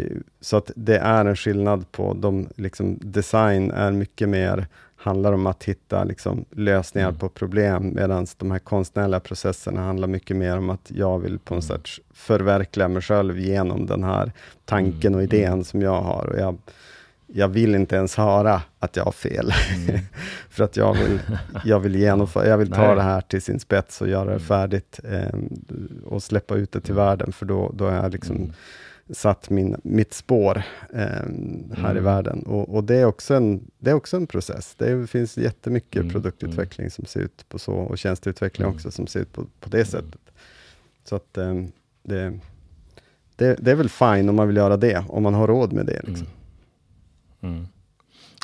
så 0.40 0.56
att 0.56 0.70
det 0.76 0.98
är 0.98 1.24
en 1.24 1.36
skillnad 1.36 1.92
på 1.92 2.14
de, 2.14 2.48
liksom, 2.56 2.98
design 3.00 3.70
är 3.70 3.92
mycket 3.92 4.28
mer 4.28 4.66
handlar 5.04 5.32
om 5.32 5.46
att 5.46 5.64
hitta 5.64 6.04
liksom, 6.04 6.44
lösningar 6.50 7.08
mm. 7.08 7.18
på 7.18 7.28
problem, 7.28 7.94
medan 7.94 8.26
de 8.36 8.50
här 8.50 8.58
konstnärliga 8.58 9.20
processerna 9.20 9.82
handlar 9.82 10.08
mycket 10.08 10.36
mer 10.36 10.58
om 10.58 10.70
att 10.70 10.90
jag 10.94 11.18
vill 11.18 11.38
på 11.38 11.54
något 11.54 11.70
mm. 11.70 11.78
sätt 11.78 11.88
förverkliga 12.14 12.88
mig 12.88 13.02
själv 13.02 13.38
genom 13.38 13.86
den 13.86 14.04
här 14.04 14.32
tanken 14.64 15.14
och 15.14 15.20
mm. 15.20 15.34
idén 15.34 15.52
mm. 15.52 15.64
som 15.64 15.82
jag 15.82 16.00
har. 16.00 16.26
Och 16.26 16.38
jag, 16.38 16.58
jag 17.36 17.48
vill 17.48 17.74
inte 17.74 17.96
ens 17.96 18.16
höra 18.16 18.62
att 18.78 18.96
jag 18.96 19.04
har 19.04 19.12
fel. 19.12 19.52
Mm. 19.74 20.00
För 20.48 20.64
att 20.64 20.76
jag 20.76 20.94
vill, 20.94 21.18
jag 21.64 21.80
vill 21.80 21.94
genomföra, 21.94 22.46
jag 22.46 22.58
vill 22.58 22.70
ta 22.70 22.86
Nej. 22.86 22.96
det 22.96 23.02
här 23.02 23.20
till 23.20 23.42
sin 23.42 23.60
spets 23.60 24.00
och 24.00 24.08
göra 24.08 24.32
det 24.32 24.40
färdigt 24.40 25.00
eh, 25.04 25.38
och 26.04 26.22
släppa 26.22 26.56
ut 26.56 26.72
det 26.72 26.80
till 26.80 26.94
världen, 26.94 27.32
för 27.32 27.46
då, 27.46 27.72
då 27.74 27.86
är 27.86 27.96
jag 27.96 28.12
liksom 28.12 28.52
satt 29.10 29.50
min, 29.50 29.80
mitt 29.84 30.14
spår 30.14 30.62
eh, 30.92 31.00
här 31.76 31.90
mm. 31.90 31.96
i 31.96 32.00
världen. 32.00 32.42
Och, 32.42 32.74
och, 32.74 32.84
det, 32.84 32.96
är 32.96 33.04
också 33.04 33.34
en, 33.34 33.70
det 33.78 33.90
är 33.90 33.94
också 33.94 34.16
en 34.16 34.26
process. 34.26 34.74
Det 34.78 35.06
finns 35.06 35.38
jättemycket 35.38 36.00
mm. 36.00 36.12
produktutveckling 36.12 36.90
som 36.90 37.04
ser 37.04 37.20
ut 37.20 37.48
på 37.48 37.58
så, 37.58 37.72
och 37.72 37.98
tjänsteutveckling 37.98 38.64
mm. 38.64 38.76
också, 38.76 38.90
som 38.90 39.06
ser 39.06 39.20
ut 39.20 39.32
på, 39.32 39.46
på 39.60 39.68
det 39.68 39.84
sättet. 39.84 40.20
Så 41.04 41.16
att 41.16 41.38
eh, 41.38 41.54
det, 42.02 42.38
det, 43.36 43.56
det, 43.60 43.70
är 43.70 43.74
väl 43.74 43.88
fine 43.88 44.28
om 44.28 44.36
man 44.36 44.48
vill 44.48 44.56
göra 44.56 44.76
det, 44.76 45.04
om 45.08 45.22
man 45.22 45.34
har 45.34 45.46
råd 45.46 45.72
med 45.72 45.86
det. 45.86 46.00
Liksom. 46.02 46.26
Mm. 47.44 47.66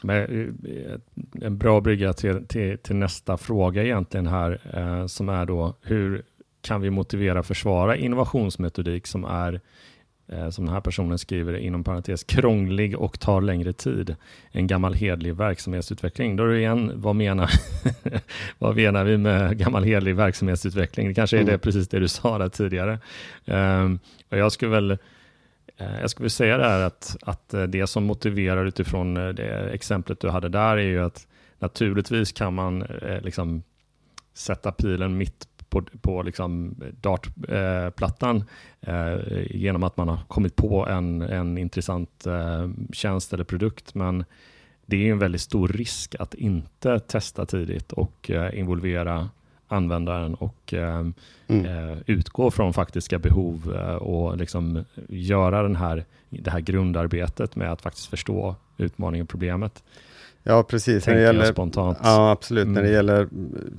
Men, 0.02 0.48
eh, 0.64 1.44
en 1.46 1.58
bra 1.58 1.80
brygga 1.80 2.12
till, 2.12 2.46
till, 2.46 2.78
till, 2.78 2.96
nästa 2.96 3.36
fråga 3.36 3.84
egentligen 3.84 4.26
här, 4.26 4.60
eh, 4.74 5.06
som 5.06 5.28
är 5.28 5.46
då 5.46 5.74
hur 5.82 6.22
kan 6.62 6.80
vi 6.80 6.90
motivera 6.90 7.42
försvara 7.42 7.96
innovationsmetodik 7.96 9.06
som 9.06 9.24
är 9.24 9.60
Eh, 10.32 10.50
som 10.50 10.64
den 10.64 10.74
här 10.74 10.80
personen 10.80 11.18
skriver 11.18 11.56
inom 11.56 11.84
parentes, 11.84 12.24
krånglig 12.24 12.98
och 12.98 13.20
tar 13.20 13.40
längre 13.40 13.72
tid. 13.72 14.16
En 14.50 14.66
gammal 14.66 14.94
hedlig 14.94 15.34
verksamhetsutveckling. 15.36 16.36
Då 16.36 16.44
är 16.44 16.48
det 16.48 16.58
igen, 16.58 16.92
vad 16.94 17.16
menar, 17.16 17.50
vad 18.58 18.76
menar 18.76 19.04
vi 19.04 19.18
med 19.18 19.58
gammal 19.58 19.84
hedlig 19.84 20.16
verksamhetsutveckling? 20.16 21.08
Det 21.08 21.14
kanske 21.14 21.36
är 21.36 21.44
det, 21.44 21.50
mm. 21.50 21.60
precis 21.60 21.88
det 21.88 21.98
du 21.98 22.08
sa 22.08 22.38
där 22.38 22.48
tidigare. 22.48 22.98
Um, 23.44 23.98
och 24.30 24.38
jag 24.38 24.52
skulle 24.52 24.70
väl 24.70 24.98
Eh, 25.80 26.00
jag 26.00 26.10
skulle 26.10 26.30
säga 26.30 26.58
där 26.58 26.86
att, 26.86 27.16
att 27.22 27.54
eh, 27.54 27.62
det 27.62 27.86
som 27.86 28.04
motiverar 28.04 28.66
utifrån 28.66 29.16
eh, 29.16 29.28
det 29.28 29.70
exemplet 29.70 30.20
du 30.20 30.28
hade 30.28 30.48
där 30.48 30.76
är 30.76 30.88
ju 30.88 31.04
att 31.04 31.26
naturligtvis 31.58 32.32
kan 32.32 32.54
man 32.54 32.84
liksom 33.22 33.62
sätta 34.34 34.72
pilen 34.72 35.16
mitt 35.16 35.46
på, 35.70 35.82
på 36.00 36.22
liksom 36.22 36.74
dartplattan 37.00 38.44
eh, 38.80 39.16
genom 39.50 39.82
att 39.82 39.96
man 39.96 40.08
har 40.08 40.18
kommit 40.28 40.56
på 40.56 40.86
en, 40.86 41.22
en 41.22 41.58
intressant 41.58 42.26
eh, 42.26 42.70
tjänst 42.92 43.32
eller 43.32 43.44
produkt. 43.44 43.94
Men 43.94 44.24
det 44.86 45.08
är 45.08 45.12
en 45.12 45.18
väldigt 45.18 45.40
stor 45.40 45.68
risk 45.68 46.14
att 46.18 46.34
inte 46.34 46.98
testa 46.98 47.46
tidigt 47.46 47.92
och 47.92 48.30
eh, 48.30 48.58
involvera 48.58 49.28
användaren 49.70 50.34
och 50.34 50.74
eh, 50.74 51.06
mm. 51.46 51.64
Eh, 51.64 51.98
utgå 52.06 52.50
från 52.50 52.72
faktiska 52.72 53.18
behov 53.18 53.74
eh, 53.76 53.94
och 53.94 54.36
liksom 54.36 54.84
göra 55.08 55.62
den 55.62 55.76
här, 55.76 56.04
det 56.30 56.50
här 56.50 56.60
grundarbetet 56.60 57.56
med 57.56 57.72
att 57.72 57.82
faktiskt 57.82 58.06
förstå 58.06 58.56
utmaningen 58.76 59.24
och 59.24 59.28
problemet. 59.28 59.82
Ja, 60.42 60.62
precis. 60.62 61.06
När 61.06 61.14
det 61.14 61.20
gäller, 61.20 61.52
spontant. 61.52 61.98
Ja, 62.02 62.30
absolut. 62.30 62.62
Mm. 62.62 62.74
När 62.74 62.82
det 62.82 62.88
mm. 62.88 62.96
gäller 62.96 63.28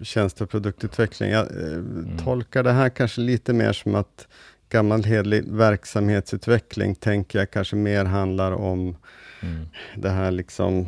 tjänste 0.03 0.43
och 0.43 0.49
produktutveckling. 0.49 1.31
Jag 1.31 1.51
eh, 1.51 1.73
mm. 1.73 2.17
tolkar 2.17 2.63
det 2.63 2.71
här 2.71 2.89
kanske 2.89 3.21
lite 3.21 3.53
mer 3.53 3.73
som 3.73 3.95
att 3.95 4.27
gammal 4.69 5.03
hedlig 5.03 5.43
verksamhetsutveckling, 5.47 6.95
tänker 6.95 7.39
jag 7.39 7.51
kanske 7.51 7.75
mer 7.75 8.05
handlar 8.05 8.51
om 8.51 8.95
mm. 9.41 9.67
det 9.95 10.09
här 10.09 10.31
liksom 10.31 10.87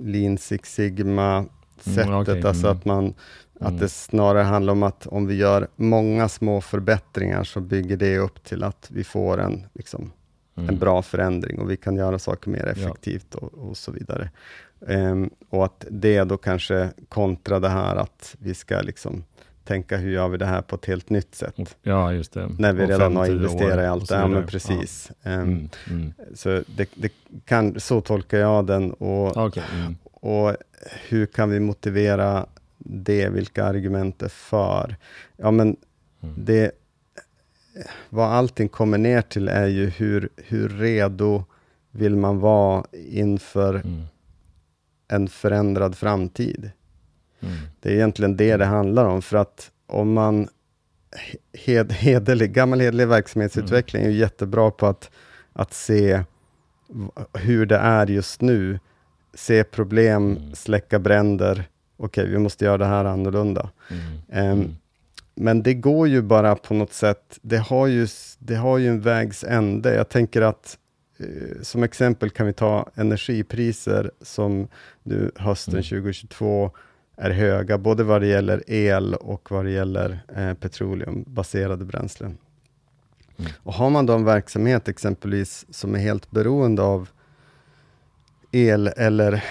Lean 0.00 0.38
Six 0.38 0.74
Sigma-sättet. 0.74 2.06
Mm, 2.06 2.20
okay. 2.20 2.42
Alltså 2.42 2.66
mm. 2.66 2.78
att 2.78 2.84
man 2.84 3.14
att 3.60 3.68
mm. 3.68 3.80
det 3.80 3.88
snarare 3.88 4.42
handlar 4.42 4.72
om 4.72 4.82
att 4.82 5.06
om 5.06 5.26
vi 5.26 5.34
gör 5.34 5.68
många 5.76 6.28
små 6.28 6.60
förbättringar, 6.60 7.44
så 7.44 7.60
bygger 7.60 7.96
det 7.96 8.18
upp 8.18 8.44
till 8.44 8.64
att 8.64 8.88
vi 8.90 9.04
får 9.04 9.40
en, 9.40 9.66
liksom, 9.72 10.12
mm. 10.56 10.68
en 10.68 10.78
bra 10.78 11.02
förändring 11.02 11.58
och 11.58 11.70
vi 11.70 11.76
kan 11.76 11.96
göra 11.96 12.18
saker 12.18 12.50
mer 12.50 12.66
effektivt 12.66 13.26
ja. 13.30 13.38
och, 13.38 13.68
och, 13.68 13.76
så 13.76 13.92
vidare. 13.92 14.30
Um, 14.80 15.30
och 15.50 15.64
att 15.64 15.84
det 15.90 16.24
då 16.24 16.36
kanske 16.36 16.90
kontra 17.08 17.60
det 17.60 17.68
här 17.68 17.96
att 17.96 18.36
vi 18.38 18.54
ska 18.54 18.80
liksom 18.80 19.24
tänka 19.64 19.96
hur 19.96 20.10
gör 20.10 20.28
vi 20.28 20.38
det 20.38 20.46
här 20.46 20.62
på 20.62 20.76
ett 20.76 20.86
helt 20.86 21.10
nytt 21.10 21.34
sätt? 21.34 21.76
Ja, 21.82 22.12
just 22.12 22.32
det. 22.32 22.50
När 22.58 22.72
vi 22.72 22.84
och 22.84 22.88
redan 22.88 23.16
har 23.16 23.26
investerat 23.26 23.84
i 23.84 23.86
allt 23.86 24.08
det. 24.08 24.14
Ja, 24.14 24.26
men 24.26 24.46
precis. 24.46 25.10
Ja. 25.22 25.30
Um, 25.30 25.40
mm, 25.40 25.68
mm. 25.90 26.12
Så, 26.34 26.62
det, 26.76 26.88
det, 26.94 27.12
kan, 27.44 27.80
så 27.80 28.00
tolkar 28.00 28.38
jag 28.38 28.66
den. 28.66 28.92
Och, 28.92 29.36
okay. 29.36 29.62
mm. 29.74 29.96
och 30.04 30.56
hur 31.08 31.26
kan 31.26 31.50
vi 31.50 31.60
motivera 31.60 32.46
det? 32.88 33.28
Vilka 33.28 33.64
argument 33.64 34.22
är 34.22 34.28
för? 34.28 34.96
Ja, 35.36 35.50
men 35.50 35.76
mm. 36.22 36.34
det 36.44 36.72
vad 38.08 38.28
allting 38.28 38.68
kommer 38.68 38.98
ner 38.98 39.22
till 39.22 39.48
är 39.48 39.66
ju 39.66 39.86
hur, 39.86 40.28
hur 40.36 40.68
redo 40.68 41.44
vill 41.90 42.16
man 42.16 42.38
vara 42.38 42.84
inför 42.92 43.74
mm. 43.74 44.02
en 45.08 45.28
förändrad 45.28 45.96
framtid. 45.96 46.70
Mm. 47.40 47.56
Det 47.80 47.90
är 47.90 47.94
egentligen 47.94 48.36
det 48.36 48.56
det 48.56 48.64
handlar 48.64 49.04
om, 49.04 49.22
för 49.22 49.36
att 49.36 49.70
om 49.86 50.12
man 50.12 50.48
hed, 51.52 51.92
hederlig, 51.92 52.52
gammal 52.52 52.80
hederlig 52.80 53.08
verksamhetsutveckling 53.08 54.04
är 54.04 54.10
jättebra 54.10 54.70
på 54.70 54.86
att, 54.86 55.10
att 55.52 55.74
se 55.74 56.22
hur 57.32 57.66
det 57.66 57.76
är 57.76 58.06
just 58.06 58.40
nu, 58.40 58.80
se 59.34 59.64
problem, 59.64 60.36
mm. 60.36 60.54
släcka 60.54 60.98
bränder, 60.98 61.68
okej, 61.98 62.28
vi 62.28 62.38
måste 62.38 62.64
göra 62.64 62.78
det 62.78 62.86
här 62.86 63.04
annorlunda. 63.04 63.70
Um, 64.28 64.76
men 65.34 65.62
det 65.62 65.74
går 65.74 66.08
ju 66.08 66.22
bara 66.22 66.56
på 66.56 66.74
något 66.74 66.92
sätt, 66.92 67.38
det 67.42 67.58
har 67.58 67.86
ju, 67.86 68.06
det 68.38 68.54
har 68.54 68.78
ju 68.78 68.88
en 68.88 69.00
vägs 69.00 69.44
ände. 69.44 69.94
Jag 69.94 70.08
tänker 70.08 70.42
att 70.42 70.78
eh, 71.18 71.62
som 71.62 71.82
exempel 71.82 72.30
kan 72.30 72.46
vi 72.46 72.52
ta 72.52 72.90
energipriser 72.94 74.10
som 74.20 74.68
nu 75.02 75.30
hösten 75.36 75.74
mm. 75.74 75.82
2022 75.82 76.70
är 77.16 77.30
höga, 77.30 77.78
både 77.78 78.04
vad 78.04 78.20
det 78.20 78.26
gäller 78.26 78.62
el 78.66 79.14
och 79.14 79.50
vad 79.50 79.64
det 79.64 79.70
gäller 79.70 80.20
eh, 80.36 80.54
petroleumbaserade 80.54 81.84
bränslen. 81.84 82.38
Mm. 83.38 83.52
Och 83.62 83.74
har 83.74 83.90
man 83.90 84.06
då 84.06 84.12
en 84.12 84.24
verksamhet 84.24 84.88
exempelvis 84.88 85.66
som 85.70 85.94
är 85.94 85.98
helt 85.98 86.30
beroende 86.30 86.82
av 86.82 87.08
el 88.52 88.86
eller 88.86 89.44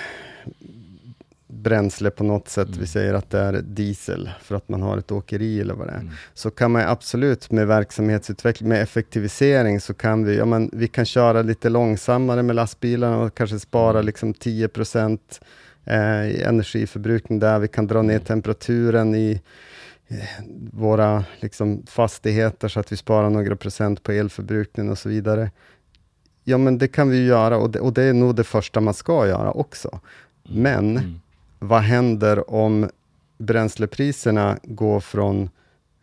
bränsle 1.67 2.09
på 2.09 2.23
något 2.23 2.49
sätt, 2.49 2.67
mm. 2.67 2.79
vi 2.79 2.87
säger 2.87 3.13
att 3.13 3.29
det 3.29 3.39
är 3.39 3.61
diesel, 3.61 4.29
för 4.41 4.55
att 4.55 4.69
man 4.69 4.81
har 4.81 4.97
ett 4.97 5.11
åkeri 5.11 5.61
eller 5.61 5.73
vad 5.73 5.87
det 5.87 5.91
är, 5.91 5.99
mm. 5.99 6.11
så 6.33 6.49
kan 6.51 6.71
man 6.71 6.81
absolut 6.81 7.51
med 7.51 7.67
verksamhetsutveckling, 7.67 8.69
med 8.69 8.81
effektivisering, 8.81 9.81
så 9.81 9.93
kan 9.93 10.25
vi, 10.25 10.37
ja 10.37 10.45
men 10.45 10.69
vi 10.73 10.87
kan 10.87 11.05
köra 11.05 11.41
lite 11.41 11.69
långsammare 11.69 12.43
med 12.43 12.55
lastbilarna 12.55 13.17
och 13.17 13.35
kanske 13.35 13.59
spara 13.59 13.97
mm. 13.97 14.05
liksom 14.05 14.33
10 14.33 14.67
procent 14.67 15.41
eh, 15.85 16.27
i 16.27 16.41
energiförbrukning 16.41 17.39
där, 17.39 17.59
vi 17.59 17.67
kan 17.67 17.87
dra 17.87 18.01
ner 18.01 18.13
mm. 18.13 18.25
temperaturen 18.25 19.15
i 19.15 19.41
eh, 20.07 20.17
våra 20.73 21.23
liksom, 21.39 21.83
fastigheter, 21.87 22.67
så 22.67 22.79
att 22.79 22.91
vi 22.91 22.97
sparar 22.97 23.29
några 23.29 23.55
procent 23.55 24.03
på 24.03 24.11
elförbrukningen 24.11 24.91
och 24.91 24.97
så 24.97 25.09
vidare. 25.09 25.51
Ja, 26.43 26.57
men 26.57 26.77
det 26.77 26.87
kan 26.87 27.09
vi 27.09 27.25
göra 27.25 27.57
och 27.57 27.69
det, 27.69 27.79
och 27.79 27.93
det 27.93 28.03
är 28.03 28.13
nog 28.13 28.35
det 28.35 28.43
första 28.43 28.79
man 28.79 28.93
ska 28.93 29.27
göra 29.27 29.51
också. 29.51 29.99
Mm. 30.49 30.61
Men 30.61 30.97
mm 30.97 31.19
vad 31.59 31.81
händer 31.81 32.49
om 32.49 32.89
bränslepriserna 33.37 34.57
går 34.63 34.99
från 34.99 35.49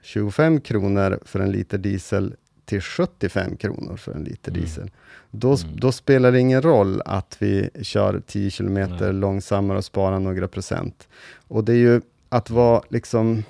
25 0.02 0.60
kronor 0.60 1.18
för 1.24 1.40
en 1.40 1.52
liter 1.52 1.78
diesel 1.78 2.34
till 2.64 2.80
75 2.80 3.56
kronor 3.56 3.96
för 3.96 4.12
en 4.12 4.24
liter 4.24 4.50
mm. 4.50 4.60
diesel. 4.60 4.90
Då, 5.30 5.48
mm. 5.48 5.76
då, 5.76 5.92
spelar 5.92 6.32
det 6.32 6.40
ingen 6.40 6.62
roll 6.62 7.02
att 7.04 7.36
vi 7.38 7.70
kör 7.82 8.22
10 8.26 8.50
kilometer 8.50 9.12
Nej. 9.12 9.12
långsammare 9.12 9.78
och 9.78 9.84
sparar 9.84 10.18
några 10.18 10.48
procent. 10.48 11.08
Och 11.48 11.64
det 11.64 11.72
är 11.72 11.76
ju 11.76 12.00
att 12.28 12.50
vara 12.50 12.82
liksom 12.88 13.42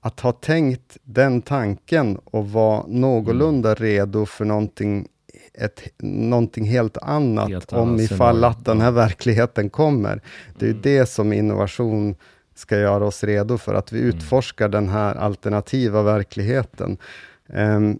att 0.00 0.20
ha 0.20 0.32
tänkt 0.32 0.96
den 1.02 1.42
tanken 1.42 2.18
och 2.24 2.50
vara 2.50 2.86
någorlunda 2.86 3.68
mm. 3.68 3.82
redo 3.82 4.26
för 4.26 4.44
någonting 4.44 5.08
ett, 5.54 5.82
någonting 5.98 6.64
helt 6.64 6.96
annat 6.96 7.48
helt 7.48 7.72
om 7.72 8.00
ifall 8.00 8.44
att 8.44 8.64
den 8.64 8.80
här 8.80 8.90
verkligheten 8.90 9.70
kommer. 9.70 10.20
Det 10.58 10.66
är 10.66 10.70
mm. 10.70 10.82
det 10.82 11.06
som 11.06 11.32
innovation 11.32 12.16
ska 12.54 12.78
göra 12.78 13.04
oss 13.04 13.24
redo 13.24 13.58
för, 13.58 13.74
att 13.74 13.92
vi 13.92 14.00
mm. 14.00 14.08
utforskar 14.08 14.68
den 14.68 14.88
här 14.88 15.14
alternativa 15.14 16.02
verkligheten. 16.02 16.96
Um, 17.46 17.56
mm. 17.56 17.98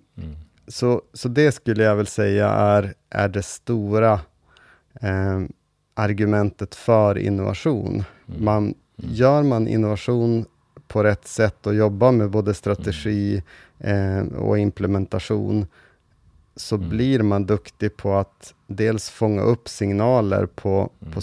så, 0.68 1.02
så 1.12 1.28
det 1.28 1.52
skulle 1.52 1.82
jag 1.82 1.96
väl 1.96 2.06
säga 2.06 2.48
är, 2.48 2.94
är 3.10 3.28
det 3.28 3.42
stora 3.42 4.20
um, 5.02 5.52
argumentet 5.94 6.74
för 6.74 7.18
innovation. 7.18 8.04
Mm. 8.28 8.44
Man, 8.44 8.62
mm. 8.62 8.74
Gör 8.96 9.42
man 9.42 9.68
innovation 9.68 10.44
på 10.88 11.02
rätt 11.02 11.26
sätt 11.26 11.66
och 11.66 11.74
jobbar 11.74 12.12
med 12.12 12.30
både 12.30 12.54
strategi 12.54 13.42
eh, 13.78 14.20
och 14.20 14.58
implementation, 14.58 15.66
så 16.56 16.76
mm. 16.76 16.88
blir 16.88 17.22
man 17.22 17.46
duktig 17.46 17.96
på 17.96 18.14
att 18.14 18.54
dels 18.66 19.10
fånga 19.10 19.42
upp 19.42 19.68
signaler 19.68 20.46
på, 20.46 20.90
mm. 21.02 21.14
på 21.14 21.20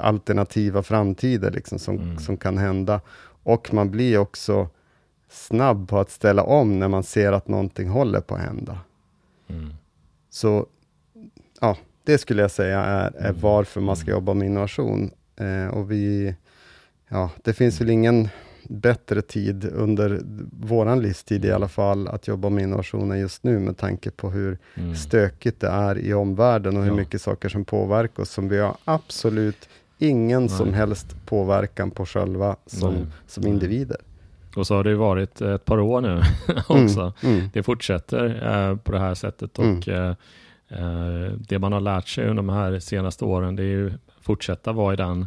alternativa 0.00 0.82
framtider 0.82 1.50
liksom, 1.50 1.78
som, 1.78 1.98
mm. 1.98 2.18
som 2.18 2.36
kan 2.36 2.58
hända. 2.58 3.00
Och 3.42 3.74
man 3.74 3.90
blir 3.90 4.18
också 4.18 4.68
snabb 5.28 5.88
på 5.88 5.98
att 5.98 6.10
ställa 6.10 6.42
om 6.42 6.78
när 6.78 6.88
man 6.88 7.02
ser 7.02 7.32
att 7.32 7.48
någonting 7.48 7.88
håller 7.88 8.20
på 8.20 8.34
att 8.34 8.40
hända. 8.40 8.78
Mm. 9.48 9.74
Så 10.30 10.66
ja, 11.60 11.76
det 12.04 12.18
skulle 12.18 12.42
jag 12.42 12.50
säga 12.50 12.80
är, 12.80 13.10
är 13.16 13.28
mm. 13.28 13.40
varför 13.40 13.80
man 13.80 13.96
ska 13.96 14.06
mm. 14.06 14.14
jobba 14.14 14.34
med 14.34 14.46
innovation. 14.46 15.10
Eh, 15.36 15.66
och 15.66 15.90
vi, 15.90 16.34
ja, 17.08 17.30
det 17.42 17.52
finns 17.52 17.80
väl 17.80 17.90
ingen 17.90 18.28
bättre 18.80 19.22
tid 19.22 19.64
under 19.72 20.20
våran 20.60 21.02
livstid 21.02 21.44
i 21.44 21.50
alla 21.50 21.68
fall, 21.68 22.08
att 22.08 22.28
jobba 22.28 22.48
med 22.48 22.64
innovationer 22.64 23.16
just 23.16 23.44
nu, 23.44 23.58
med 23.58 23.76
tanke 23.76 24.10
på 24.10 24.30
hur 24.30 24.58
mm. 24.74 24.96
stökigt 24.96 25.60
det 25.60 25.68
är 25.68 25.98
i 25.98 26.14
omvärlden 26.14 26.76
och 26.76 26.84
hur 26.84 26.92
mycket 26.92 27.22
saker 27.22 27.48
som 27.48 27.64
påverkar 27.64 28.22
oss, 28.22 28.30
som 28.30 28.48
vi 28.48 28.58
har 28.58 28.76
absolut 28.84 29.68
ingen 29.98 30.40
Nej. 30.42 30.48
som 30.48 30.74
helst 30.74 31.16
påverkan 31.26 31.90
på 31.90 32.06
själva 32.06 32.56
som, 32.66 32.94
som 33.26 33.46
individer. 33.46 33.96
Och 34.56 34.66
så 34.66 34.74
har 34.74 34.84
det 34.84 34.94
varit 34.94 35.40
ett 35.40 35.64
par 35.64 35.80
år 35.80 36.00
nu 36.00 36.22
också. 36.68 37.12
Mm, 37.22 37.36
mm. 37.36 37.50
Det 37.52 37.62
fortsätter 37.62 38.24
eh, 38.24 38.76
på 38.76 38.92
det 38.92 38.98
här 38.98 39.14
sättet 39.14 39.58
och 39.58 39.88
mm. 39.88 39.88
eh, 39.88 40.10
eh, 40.68 41.32
det 41.38 41.58
man 41.58 41.72
har 41.72 41.80
lärt 41.80 42.08
sig 42.08 42.24
under 42.24 42.42
de 42.42 42.48
här 42.48 42.78
senaste 42.78 43.24
åren, 43.24 43.56
det 43.56 43.62
är 43.62 43.66
ju 43.66 43.92
fortsätta 44.20 44.72
vara 44.72 44.92
i 44.92 44.96
den 44.96 45.26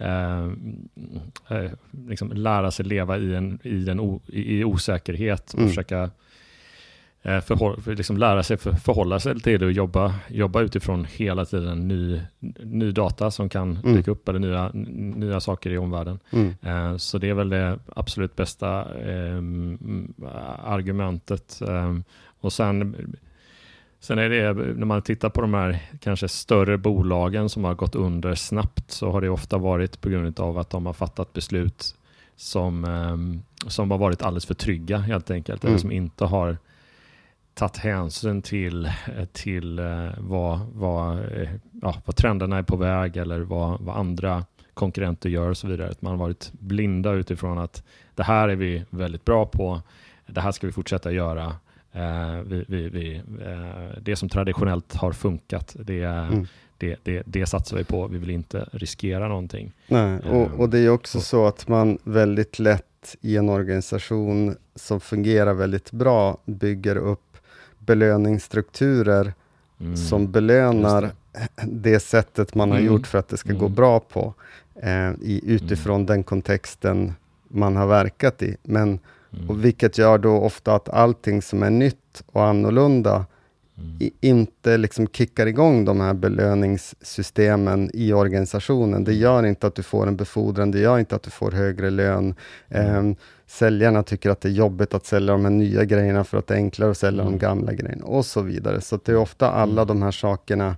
Eh, 0.00 0.44
eh, 1.48 1.70
liksom 2.06 2.32
lära 2.32 2.70
sig 2.70 2.84
leva 2.86 3.18
i, 3.18 3.34
en, 3.34 3.58
i, 3.62 3.90
en 3.90 4.00
o, 4.00 4.20
i 4.26 4.64
osäkerhet 4.64 5.52
och 5.52 5.58
mm. 5.58 5.68
försöka 5.68 6.10
eh, 7.22 7.40
förhåll, 7.40 7.80
för 7.80 7.96
liksom 7.96 8.16
lära 8.16 8.42
sig 8.42 8.56
för, 8.56 8.72
förhålla 8.72 9.20
sig 9.20 9.40
till 9.40 9.60
det 9.60 9.66
och 9.66 9.72
jobba, 9.72 10.14
jobba 10.28 10.60
utifrån 10.60 11.04
hela 11.04 11.44
tiden 11.44 11.88
ny, 11.88 12.20
ny 12.62 12.92
data 12.92 13.30
som 13.30 13.48
kan 13.48 13.76
mm. 13.76 13.96
dyka 13.96 14.10
upp 14.10 14.28
eller 14.28 14.38
nya, 14.38 14.70
nya 15.16 15.40
saker 15.40 15.70
i 15.70 15.78
omvärlden. 15.78 16.18
Mm. 16.30 16.54
Eh, 16.62 16.96
så 16.96 17.18
det 17.18 17.28
är 17.28 17.34
väl 17.34 17.48
det 17.48 17.78
absolut 17.96 18.36
bästa 18.36 18.80
eh, 18.80 19.42
argumentet. 20.64 21.62
Eh, 21.68 21.96
och 22.40 22.52
sen 22.52 22.96
Sen 24.00 24.18
är 24.18 24.28
det, 24.28 24.52
när 24.54 24.86
man 24.86 25.02
tittar 25.02 25.28
på 25.28 25.40
de 25.40 25.54
här 25.54 25.78
kanske 26.00 26.28
större 26.28 26.78
bolagen 26.78 27.48
som 27.48 27.64
har 27.64 27.74
gått 27.74 27.94
under 27.94 28.34
snabbt, 28.34 28.90
så 28.90 29.10
har 29.10 29.20
det 29.20 29.28
ofta 29.28 29.58
varit 29.58 30.00
på 30.00 30.08
grund 30.08 30.40
av 30.40 30.58
att 30.58 30.70
de 30.70 30.86
har 30.86 30.92
fattat 30.92 31.32
beslut 31.32 31.94
som, 32.36 32.84
ehm, 32.84 33.42
som 33.66 33.90
har 33.90 33.98
varit 33.98 34.22
alldeles 34.22 34.46
för 34.46 34.54
trygga 34.54 34.98
helt 34.98 35.30
enkelt, 35.30 35.64
mm. 35.64 35.72
eller 35.72 35.80
som 35.80 35.92
inte 35.92 36.24
har 36.24 36.56
tagit 37.54 37.76
hänsyn 37.76 38.42
till, 38.42 38.92
till 39.32 39.78
eh, 39.78 40.08
vad, 40.18 40.60
vad, 40.74 41.18
eh, 41.18 41.50
ja, 41.82 41.94
vad 42.04 42.16
trenderna 42.16 42.58
är 42.58 42.62
på 42.62 42.76
väg 42.76 43.16
eller 43.16 43.40
vad, 43.40 43.80
vad 43.80 43.96
andra 43.96 44.44
konkurrenter 44.74 45.28
gör 45.28 45.50
och 45.50 45.56
så 45.56 45.66
vidare. 45.66 45.90
Att 45.90 46.02
man 46.02 46.10
har 46.10 46.18
varit 46.18 46.52
blinda 46.52 47.12
utifrån 47.12 47.58
att 47.58 47.84
det 48.14 48.22
här 48.22 48.48
är 48.48 48.56
vi 48.56 48.84
väldigt 48.90 49.24
bra 49.24 49.46
på, 49.46 49.82
det 50.26 50.40
här 50.40 50.52
ska 50.52 50.66
vi 50.66 50.72
fortsätta 50.72 51.12
göra 51.12 51.54
vi, 52.44 52.64
vi, 52.68 52.88
vi, 52.88 53.16
eh, 53.16 54.02
det 54.02 54.16
som 54.16 54.28
traditionellt 54.28 54.94
har 54.94 55.12
funkat, 55.12 55.76
det, 55.78 56.02
mm. 56.02 56.46
det, 56.78 56.96
det, 57.02 57.22
det 57.26 57.46
satsar 57.46 57.76
vi 57.76 57.84
på. 57.84 58.06
Vi 58.06 58.18
vill 58.18 58.30
inte 58.30 58.68
riskera 58.72 59.28
någonting. 59.28 59.72
Nej, 59.86 60.18
och, 60.18 60.42
eh, 60.42 60.60
och 60.60 60.68
det 60.68 60.78
är 60.78 60.90
också 60.90 61.18
och, 61.18 61.24
så 61.24 61.46
att 61.46 61.68
man 61.68 61.98
väldigt 62.04 62.58
lätt 62.58 63.16
i 63.20 63.36
en 63.36 63.48
organisation 63.48 64.56
som 64.74 65.00
fungerar 65.00 65.54
väldigt 65.54 65.92
bra 65.92 66.38
bygger 66.44 66.96
upp 66.96 67.36
belöningsstrukturer 67.78 69.32
mm, 69.80 69.96
som 69.96 70.32
belönar 70.32 71.02
det. 71.02 71.12
det. 71.66 72.00
sättet 72.00 72.54
man 72.54 72.70
har 72.70 72.78
mm. 72.78 72.92
gjort 72.92 73.06
för 73.06 73.18
att 73.18 73.28
det 73.28 73.36
ska 73.36 73.52
gå 73.52 73.66
mm. 73.66 73.74
bra 73.74 74.00
på, 74.00 74.34
eh, 74.74 75.10
i, 75.22 75.40
utifrån 75.46 75.94
mm. 75.94 76.06
den 76.06 76.22
kontexten 76.22 77.14
man 77.48 77.76
har 77.76 77.86
verkat 77.86 78.42
i. 78.42 78.56
Men 78.62 78.98
Mm. 79.32 79.50
Och 79.50 79.64
vilket 79.64 79.98
gör 79.98 80.18
då 80.18 80.36
ofta 80.36 80.74
att 80.74 80.88
allting 80.88 81.42
som 81.42 81.62
är 81.62 81.70
nytt 81.70 82.22
och 82.26 82.44
annorlunda 82.44 83.26
mm. 83.78 83.96
i, 84.00 84.12
inte 84.20 84.76
liksom 84.76 85.06
kickar 85.06 85.46
igång 85.46 85.84
de 85.84 86.00
här 86.00 86.14
belöningssystemen 86.14 87.90
i 87.94 88.12
organisationen. 88.12 89.04
Det 89.04 89.10
mm. 89.12 89.22
gör 89.22 89.46
inte 89.46 89.66
att 89.66 89.74
du 89.74 89.82
får 89.82 90.06
en 90.06 90.16
befordran, 90.16 90.70
det 90.70 90.78
gör 90.78 90.98
inte 90.98 91.16
att 91.16 91.22
du 91.22 91.30
får 91.30 91.50
högre 91.50 91.90
lön. 91.90 92.34
Eh, 92.68 93.02
säljarna 93.46 94.02
tycker 94.02 94.30
att 94.30 94.40
det 94.40 94.48
är 94.48 94.52
jobbigt 94.52 94.94
att 94.94 95.06
sälja 95.06 95.32
de 95.32 95.44
här 95.44 95.52
nya 95.52 95.84
grejerna 95.84 96.24
för 96.24 96.38
att 96.38 96.46
det 96.46 96.54
är 96.54 96.58
enklare 96.58 96.90
att 96.90 96.98
sälja 96.98 97.22
mm. 97.22 97.32
de 97.32 97.38
gamla 97.38 97.72
grejerna 97.72 98.04
och 98.04 98.26
så 98.26 98.40
vidare. 98.40 98.80
Så 98.80 98.98
det 99.04 99.12
är 99.12 99.16
ofta 99.16 99.50
alla 99.50 99.82
mm. 99.82 99.86
de 99.86 100.02
här 100.02 100.10
sakerna 100.10 100.76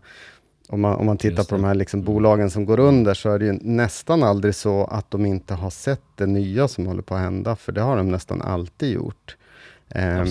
om 0.69 0.81
man, 0.81 0.97
om 0.97 1.07
man 1.07 1.19
tittar 1.19 1.45
på 1.45 1.55
de 1.55 1.65
här 1.65 1.75
liksom 1.75 2.03
bolagen 2.03 2.51
som 2.51 2.65
går 2.65 2.81
under, 2.81 3.15
så 3.15 3.31
är 3.31 3.39
det 3.39 3.45
ju 3.45 3.53
nästan 3.53 4.23
aldrig 4.23 4.55
så 4.55 4.85
att 4.85 5.11
de 5.11 5.27
inte 5.27 5.55
har 5.55 5.71
sett 5.71 6.03
det 6.15 6.27
nya 6.27 6.69
som 6.69 6.87
håller 6.87 7.03
på 7.03 7.15
att 7.15 7.21
hända, 7.21 7.57
för 7.57 7.73
det 7.73 7.81
har 7.81 7.97
de 7.97 8.11
nästan 8.11 8.43
alltid 8.43 8.93
gjort. 8.93 9.37
Eh, 9.89 10.25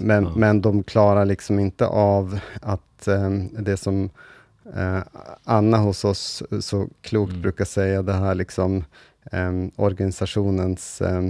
men, 0.00 0.24
ja. 0.24 0.32
men 0.36 0.60
de 0.60 0.82
klarar 0.82 1.24
liksom 1.24 1.58
inte 1.58 1.86
av 1.86 2.38
att 2.62 3.08
eh, 3.08 3.30
det 3.58 3.76
som 3.76 4.10
eh, 4.76 4.98
Anna 5.44 5.78
hos 5.78 6.04
oss 6.04 6.42
så 6.60 6.88
klokt 7.00 7.30
mm. 7.30 7.42
brukar 7.42 7.64
säga, 7.64 8.02
det 8.02 8.12
här 8.12 8.34
liksom 8.34 8.84
eh, 9.32 9.52
organisationens, 9.76 11.00
eh, 11.00 11.24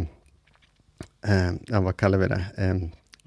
eh, 1.26 1.52
ja, 1.66 1.80
vad 1.80 1.96
kallar 1.96 2.18
vi 2.18 2.28
det? 2.28 2.46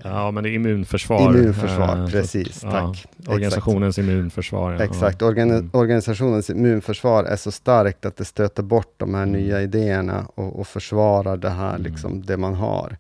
Ja, 0.04 0.32
men 0.32 0.44
det 0.44 0.50
är 0.50 0.54
immunförsvar. 0.54 1.36
Immunförsvar, 1.36 1.98
uh, 1.98 2.08
precis. 2.08 2.60
Så, 2.60 2.72
tack. 2.72 3.06
Ja, 3.18 3.34
organisationens 3.34 3.98
Exakt. 3.98 4.12
immunförsvar. 4.12 4.74
Ja. 4.74 4.84
Exakt. 4.84 5.22
Organ 5.22 5.52
mm. 5.52 5.70
Organisationens 5.74 6.50
immunförsvar 6.50 7.24
är 7.24 7.36
så 7.36 7.52
starkt 7.52 8.06
att 8.06 8.18
det 8.18 8.26
stöter 8.26 8.64
bort 8.64 8.94
de 8.98 9.16
här 9.16 9.24
mm. 9.24 9.42
nya 9.42 9.62
idéerna 9.62 10.28
och, 10.36 10.60
och 10.60 10.68
försvarar 10.68 11.38
det 11.38 11.50
här, 11.50 11.76
mm. 11.76 11.82
liksom, 11.82 12.26
det 12.26 12.38
man 12.38 12.54
har. 12.54 12.98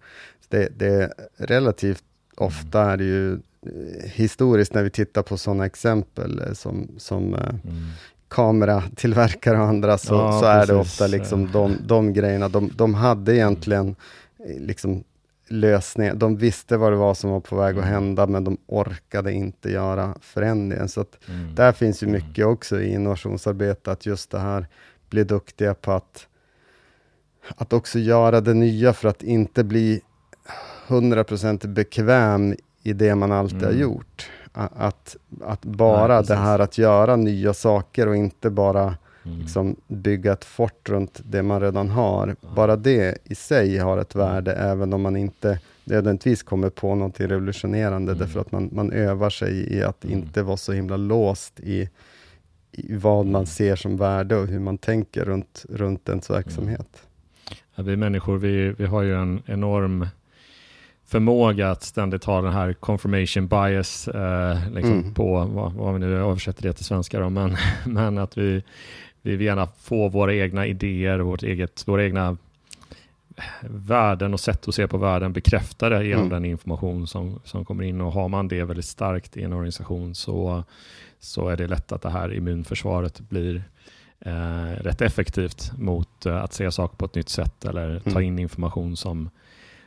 Det, 0.50 0.70
det 0.78 0.88
är 0.88 1.14
relativt 1.38 2.04
ofta 2.36 2.92
är 2.92 2.98
det 2.98 3.04
ju 3.04 3.34
eh, 3.34 3.40
historiskt 4.04 4.74
när 4.74 4.84
vi 4.84 4.90
tittar 4.90 5.22
på 5.22 5.38
sådana 5.38 5.66
exempel 5.66 6.42
eh, 6.48 6.54
som, 6.54 6.88
som 6.98 7.34
mm. 7.34 7.58
kameratillverkare 8.28 9.58
och 9.58 9.66
andra, 9.66 9.98
så, 9.98 10.14
ja, 10.14 10.40
så 10.40 10.46
är 10.46 10.68
det 10.68 10.76
ofta 10.76 11.08
liksom 11.08 11.52
de, 11.52 11.76
de 11.86 12.14
grejerna. 12.14 12.50
De, 12.50 12.72
de 12.76 12.94
hade 12.94 13.36
egentligen 13.36 13.96
liksom 14.60 15.04
lösningar. 15.48 16.16
De 16.16 16.38
visste 16.38 16.78
vad 16.78 16.92
det 16.92 16.96
var 16.96 17.14
som 17.14 17.30
var 17.30 17.40
på 17.40 17.56
väg 17.56 17.78
att 17.78 17.84
mm. 17.84 17.94
hända, 17.94 18.28
men 18.28 18.44
de 18.44 18.58
orkade 18.66 19.34
inte 19.34 19.72
göra 19.72 20.16
förändringen. 20.22 20.90
Så 20.90 21.02
att 21.02 21.18
mm. 21.30 21.56
där 21.56 21.72
finns 21.72 22.04
ju 22.04 22.08
mm. 22.08 22.22
mycket 22.22 22.46
också 22.46 22.82
i 22.82 22.94
innovationsarbete, 22.94 23.92
att 23.92 24.06
just 24.06 24.32
det 24.32 24.40
här, 24.40 24.68
bli 25.10 25.24
duktiga 25.24 25.74
på 25.74 25.92
att, 25.92 26.28
att 27.56 27.74
också 27.74 28.00
göra 28.00 28.42
det 28.42 28.54
nya 28.54 28.94
för 28.94 29.10
att 29.10 29.24
inte 29.24 29.64
bli 29.64 30.02
100% 30.88 31.68
bekväm 31.68 32.56
i 32.84 32.94
det 32.94 33.16
man 33.16 33.32
alltid 33.32 33.58
mm. 33.58 33.74
har 33.74 33.82
gjort. 33.82 34.30
Att, 34.54 35.16
att 35.42 35.66
bara 35.66 36.14
ja, 36.16 36.22
det 36.22 36.36
här 36.36 36.60
att 36.60 36.78
göra 36.78 37.16
nya 37.16 37.54
saker 37.54 38.08
och 38.08 38.16
inte 38.16 38.50
bara 38.50 38.96
Mm. 39.28 39.40
Liksom 39.40 39.76
bygga 39.88 40.34
ett 40.34 40.46
fort 40.46 40.90
runt 40.90 41.22
det 41.24 41.44
man 41.44 41.62
redan 41.62 41.90
har. 41.90 42.36
Bara 42.56 42.76
det 42.76 43.18
i 43.24 43.36
sig 43.36 43.78
har 43.78 43.98
ett 43.98 44.16
värde, 44.16 44.54
även 44.54 44.94
om 44.94 45.02
man 45.02 45.18
inte 45.18 45.60
nödvändigtvis 45.84 46.44
kommer 46.44 46.70
på 46.70 46.96
något 46.96 47.20
revolutionerande, 47.20 48.12
mm. 48.12 48.20
därför 48.20 48.40
att 48.40 48.52
man, 48.52 48.70
man 48.72 48.92
övar 48.92 49.30
sig 49.30 49.74
i 49.74 49.84
att 49.84 50.04
mm. 50.04 50.18
inte 50.18 50.44
vara 50.44 50.58
så 50.58 50.74
himla 50.74 50.98
låst 50.98 51.60
i, 51.60 51.90
i 52.72 52.96
vad 52.96 53.26
man 53.26 53.36
mm. 53.36 53.46
ser 53.46 53.76
som 53.76 53.98
värde 53.98 54.36
och 54.36 54.48
hur 54.48 54.60
man 54.60 54.78
tänker 54.78 55.26
runt, 55.26 55.66
runt 55.70 56.10
ens 56.10 56.30
verksamhet. 56.30 56.80
Mm. 56.80 57.58
Ja, 57.76 57.84
vi 57.84 57.96
människor, 57.96 58.38
vi, 58.38 58.74
vi 58.78 58.86
har 58.86 59.02
ju 59.02 59.16
en 59.16 59.42
enorm 59.46 60.08
förmåga 61.08 61.72
att 61.72 61.84
ständigt 61.84 62.24
ha 62.24 62.42
den 62.42 62.54
här 62.54 62.74
confirmation 62.74 63.48
bias 63.48 64.08
eh, 64.08 64.70
liksom 64.72 65.00
mm. 65.00 65.14
på, 65.14 65.46
vad, 65.46 65.74
vad, 65.74 65.94
vi 65.94 66.00
nu 66.00 66.18
översätter 66.18 66.64
det 66.64 66.74
till 66.74 66.86
svenska 66.86 67.20
då, 67.20 67.30
men, 67.30 67.58
men 67.86 68.18
att 68.18 68.38
vi, 68.38 68.64
vi 69.28 69.36
vill 69.36 69.48
gärna 69.48 69.68
få 69.68 70.10
våra 70.10 70.34
egna 70.34 70.66
idéer, 70.66 71.20
vårt 71.20 71.44
eget, 71.44 71.88
våra 71.88 72.06
egna 72.06 72.38
värden 73.70 74.34
och 74.34 74.40
sätt 74.40 74.68
att 74.68 74.76
se 74.76 74.88
på 74.88 74.98
världen 74.98 75.34
bekräftade 75.34 76.06
genom 76.06 76.26
mm. 76.26 76.30
den 76.30 76.46
information 76.46 77.08
som, 77.08 77.40
som 77.44 77.66
kommer 77.66 77.84
in. 77.84 78.02
Och 78.02 78.12
har 78.12 78.28
man 78.28 78.48
det 78.48 78.64
väldigt 78.64 78.86
starkt 78.86 79.38
i 79.38 79.44
en 79.44 79.54
organisation 79.54 80.16
så, 80.16 80.64
så 81.20 81.50
är 81.50 81.58
det 81.58 81.68
lätt 81.68 81.92
att 81.92 82.02
det 82.02 82.10
här 82.10 82.34
immunförsvaret 82.34 83.20
blir 83.20 83.64
eh, 84.20 84.84
rätt 84.84 85.02
effektivt 85.02 85.72
mot 85.78 86.26
eh, 86.26 86.44
att 86.44 86.54
se 86.54 86.72
saker 86.72 86.98
på 86.98 87.06
ett 87.06 87.16
nytt 87.16 87.30
sätt 87.30 87.66
eller 87.66 87.90
mm. 87.90 88.14
ta 88.14 88.22
in 88.22 88.40
information 88.40 88.98
som, 88.98 89.30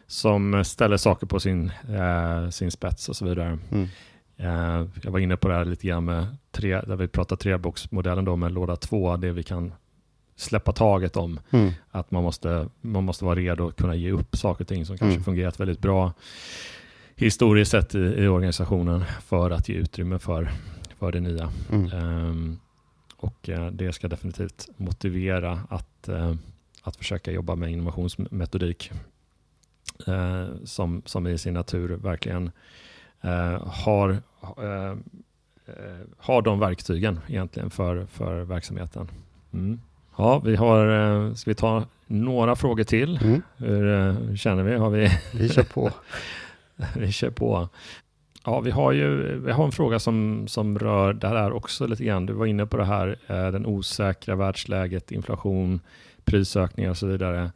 som 0.06 0.64
ställer 0.64 0.96
saker 0.96 1.26
på 1.26 1.40
sin, 1.40 1.72
eh, 1.88 2.48
sin 2.50 2.70
spets 2.70 3.08
och 3.08 3.16
så 3.16 3.24
vidare. 3.24 3.58
Mm. 3.70 3.88
Eh, 4.42 4.86
jag 5.02 5.10
var 5.10 5.18
inne 5.18 5.36
på 5.36 5.48
det 5.48 5.54
här 5.54 5.64
lite 5.64 5.86
grann 5.86 6.04
med 6.04 6.26
tre, 6.50 6.80
där 6.80 6.96
vi 6.96 7.08
pratar 7.08 7.36
treboxmodellen 7.36 8.24
då 8.24 8.36
med 8.36 8.52
låda 8.52 8.76
två, 8.76 9.16
det 9.16 9.32
vi 9.32 9.42
kan 9.42 9.72
släppa 10.36 10.72
taget 10.72 11.16
om. 11.16 11.40
Mm. 11.50 11.72
Att 11.90 12.10
man 12.10 12.22
måste, 12.22 12.68
man 12.80 13.04
måste 13.04 13.24
vara 13.24 13.34
redo 13.34 13.68
att 13.68 13.76
kunna 13.76 13.94
ge 13.94 14.10
upp 14.10 14.36
saker 14.36 14.64
och 14.64 14.68
ting 14.68 14.86
som 14.86 14.98
kanske 14.98 15.14
mm. 15.14 15.24
fungerat 15.24 15.60
väldigt 15.60 15.80
bra 15.80 16.12
historiskt 17.20 17.70
sett 17.70 17.94
i, 17.94 17.98
i, 17.98 18.28
organisationen 18.28 19.04
för 19.20 19.50
att 19.50 19.68
ge 19.68 19.74
utrymme 19.74 20.18
för, 20.18 20.50
för 20.98 21.12
det 21.12 21.20
nya. 21.20 21.52
Mm. 21.72 21.92
Um, 21.92 22.60
och 23.16 23.48
uh, 23.48 23.66
det 23.66 23.92
ska 23.92 24.08
definitivt 24.08 24.68
motivera 24.76 25.60
att, 25.70 26.08
uh, 26.08 26.34
att 26.82 26.96
försöka 26.96 27.32
jobba 27.32 27.54
med 27.54 27.70
innovationsmetodik 27.70 28.90
uh, 30.08 30.46
som, 30.64 31.02
som 31.06 31.26
i 31.26 31.38
sin 31.38 31.54
natur 31.54 31.88
verkligen 31.88 32.50
har 33.62 34.22
eh, 34.42 34.90
eh, 35.66 36.06
har 36.18 36.42
de 36.42 36.60
verktygen 36.60 37.20
egentligen 37.28 37.70
för, 37.70 38.06
för 38.06 38.40
verksamheten. 38.40 39.08
Mm. 39.52 39.80
Ja, 40.16 40.38
vi 40.38 40.56
har, 40.56 40.86
eh, 40.88 41.34
ska 41.34 41.50
vi 41.50 41.54
ta 41.54 41.84
några 42.06 42.56
frågor 42.56 42.84
till? 42.84 43.18
Mm. 43.22 43.42
Hur, 43.56 43.98
eh, 43.98 44.34
känner 44.34 44.62
vi? 44.62 44.76
Har 44.76 44.90
vi... 44.90 45.10
vi 45.34 45.48
kör 45.48 45.62
på. 45.62 45.90
vi 46.96 47.12
kör 47.12 47.30
på. 47.30 47.68
Ja, 48.44 48.60
vi 48.60 48.70
har 48.70 48.92
ju 48.92 49.38
vi 49.40 49.52
har 49.52 49.64
en 49.64 49.72
fråga 49.72 49.98
som, 49.98 50.48
som 50.48 50.78
rör 50.78 51.12
det 51.12 51.28
här 51.28 51.52
också 51.52 51.86
lite 51.86 52.04
grann. 52.04 52.26
Du 52.26 52.32
var 52.32 52.46
inne 52.46 52.66
på 52.66 52.76
det 52.76 52.84
här, 52.84 53.18
den 53.26 53.66
osäkra 53.66 54.36
världsläget, 54.36 55.12
inflation, 55.12 55.80
prisökningar 56.24 56.90
och 56.90 56.96
så 56.96 57.06
vidare. 57.06 57.50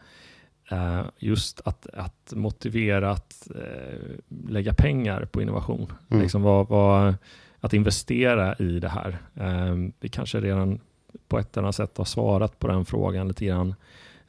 Uh, 0.73 1.03
just 1.19 1.61
att, 1.65 1.87
att 1.87 2.33
motivera 2.37 3.11
att 3.11 3.49
uh, 3.55 4.49
lägga 4.49 4.75
pengar 4.75 5.25
på 5.25 5.43
innovation. 5.43 5.93
Mm. 6.11 6.23
Liksom 6.23 6.43
vad, 6.43 6.69
vad, 6.69 7.15
att 7.61 7.73
investera 7.73 8.55
i 8.55 8.81
det 8.81 8.89
här. 8.89 9.19
Uh, 9.41 9.91
vi 10.01 10.09
kanske 10.09 10.41
redan 10.41 10.81
på 11.29 11.39
ett 11.39 11.57
eller 11.57 11.63
annat 11.65 11.77
sätt 11.77 11.99
har 11.99 12.05
svarat 12.05 12.59
på 12.59 12.67
den 12.67 12.85
frågan 12.85 13.29
lite 13.29 13.45
grann 13.45 13.75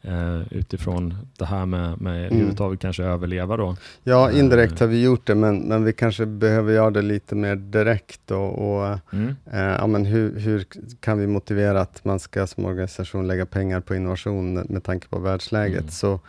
eh, 0.08 0.42
utifrån 0.52 1.14
det 1.38 1.46
här 1.46 1.66
med, 1.66 2.02
med 2.02 2.18
mm. 2.18 2.26
överhuvudtaget 2.26 2.80
kanske 2.80 3.04
överleva 3.04 3.58
då. 3.58 3.76
Ja, 4.04 4.32
eh, 4.32 4.40
indirekt 4.40 4.80
har 4.80 4.88
vi 4.88 5.04
gjort 5.04 5.28
det, 5.28 5.36
men, 5.36 5.60
men 5.60 5.84
vi 5.84 5.94
kanske 5.94 6.26
behöver 6.26 6.74
göra 6.74 6.92
det 6.92 7.02
lite 7.02 7.36
mer 7.36 7.56
direkt. 7.56 8.32
Och, 8.32 8.78
och 8.78 9.00
mm. 9.14 9.36
eh, 9.52 9.60
ja, 9.60 9.88
men 9.88 10.06
hur, 10.06 10.40
hur 10.40 10.66
kan 11.00 11.20
vi 11.20 11.28
motivera 11.28 11.82
att 11.82 12.06
man 12.06 12.20
ska 12.20 12.48
som 12.48 12.66
organisation 12.66 13.28
lägga 13.28 13.46
pengar 13.46 13.80
på 13.80 13.96
innovation 13.96 14.54
med 14.54 14.84
tanke 14.84 15.08
på 15.08 15.20
världsläget? 15.20 15.80
Mm. 15.80 15.92
Så 15.92 16.20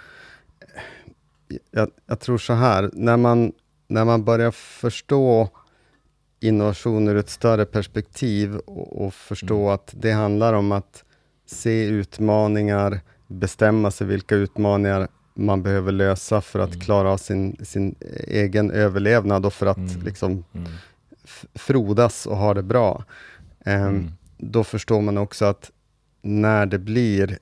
jag, 1.70 1.90
jag, 2.06 2.20
tror 2.20 2.38
så 2.38 2.52
här, 2.52 2.90
när 2.92 3.16
man, 3.16 3.52
när 3.88 4.04
man 4.04 4.24
börjar 4.24 4.50
förstå 4.50 5.48
innovation 6.40 7.08
ur 7.08 7.16
ett 7.16 7.30
större 7.30 7.64
perspektiv 7.64 8.56
och, 8.56 9.06
och 9.06 9.14
förstå 9.14 9.60
mm. 9.60 9.74
att 9.74 9.94
det 10.00 10.12
handlar 10.12 10.52
om 10.52 10.72
att 10.72 11.04
se 11.46 11.84
utmaningar, 11.84 13.00
bestämma 13.26 13.90
sig 13.90 14.06
vilka 14.06 14.34
utmaningar 14.34 15.08
man 15.34 15.62
behöver 15.62 15.92
lösa 15.92 16.40
för 16.40 16.58
att 16.58 16.74
mm. 16.74 16.80
klara 16.80 17.10
av 17.10 17.16
sin, 17.16 17.56
sin 17.62 17.94
egen 18.26 18.70
överlevnad 18.70 19.46
och 19.46 19.52
för 19.52 19.66
att 19.66 19.76
mm. 19.76 20.02
liksom 20.02 20.44
mm. 20.52 20.72
frodas 21.54 22.26
och 22.26 22.36
ha 22.36 22.54
det 22.54 22.62
bra. 22.62 23.04
Um, 23.64 24.12
då 24.38 24.64
förstår 24.64 25.00
man 25.00 25.18
också 25.18 25.44
att 25.44 25.70
när 26.22 26.66
det 26.66 26.78
blir 26.78 27.38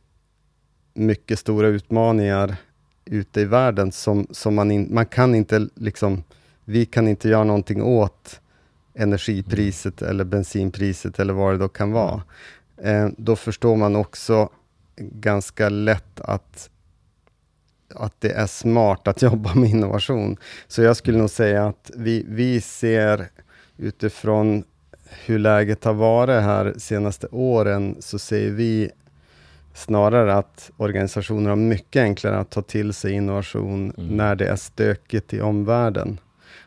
mycket 0.95 1.39
stora 1.39 1.67
utmaningar 1.67 2.57
ute 3.05 3.41
i 3.41 3.45
världen 3.45 3.93
som, 3.93 4.27
som 4.31 4.55
man, 4.55 4.71
in, 4.71 4.89
man 4.91 5.07
kan 5.07 5.35
inte 5.35 5.69
liksom, 5.75 6.25
vi 6.65 6.87
kan 6.87 7.09
inte 7.09 7.29
göra 7.29 7.45
någonting 7.45 7.83
åt 7.83 8.41
energipriset 8.95 10.03
mm. 10.03 10.11
eller 10.11 10.25
bensinpriset 10.25 11.19
eller 11.19 11.33
vad 11.33 11.55
det 11.55 11.59
då 11.59 11.69
kan 11.69 11.93
vara. 11.93 12.23
Eh, 12.77 13.09
då 13.17 13.37
förstår 13.37 13.77
man 13.77 13.97
också 13.97 14.49
ganska 14.97 15.69
lätt 15.69 16.21
att, 16.21 16.71
att 17.95 18.21
det 18.21 18.31
är 18.31 18.47
smart 18.47 19.09
att 19.09 19.23
jobba 19.23 19.55
med 19.55 19.71
innovation. 19.71 20.37
Så 20.69 20.83
jag 20.83 20.97
skulle 20.97 21.19
nog 21.19 21.31
säga 21.31 21.67
att 21.67 21.91
vi, 21.95 22.25
vi 22.29 22.61
ser 22.61 23.29
utifrån 23.77 24.65
hur 25.27 25.39
läget 25.39 25.85
har 25.85 25.95
varit 25.95 26.43
här 26.43 26.75
senaste 26.79 27.27
åren, 27.27 27.97
så 28.01 28.19
ser 28.19 28.51
vi 28.51 28.91
snarare 29.75 30.35
att 30.35 30.71
organisationer 30.77 31.49
har 31.49 31.57
mycket 31.57 32.03
enklare 32.03 32.39
att 32.39 32.51
ta 32.51 32.63
till 32.63 32.93
sig 32.93 33.13
innovation 33.13 33.95
mm. 33.99 34.17
när 34.17 34.35
det 34.35 34.47
är 34.47 34.57
stökigt 34.57 35.35
i 35.35 35.41
omvärlden. 35.41 36.21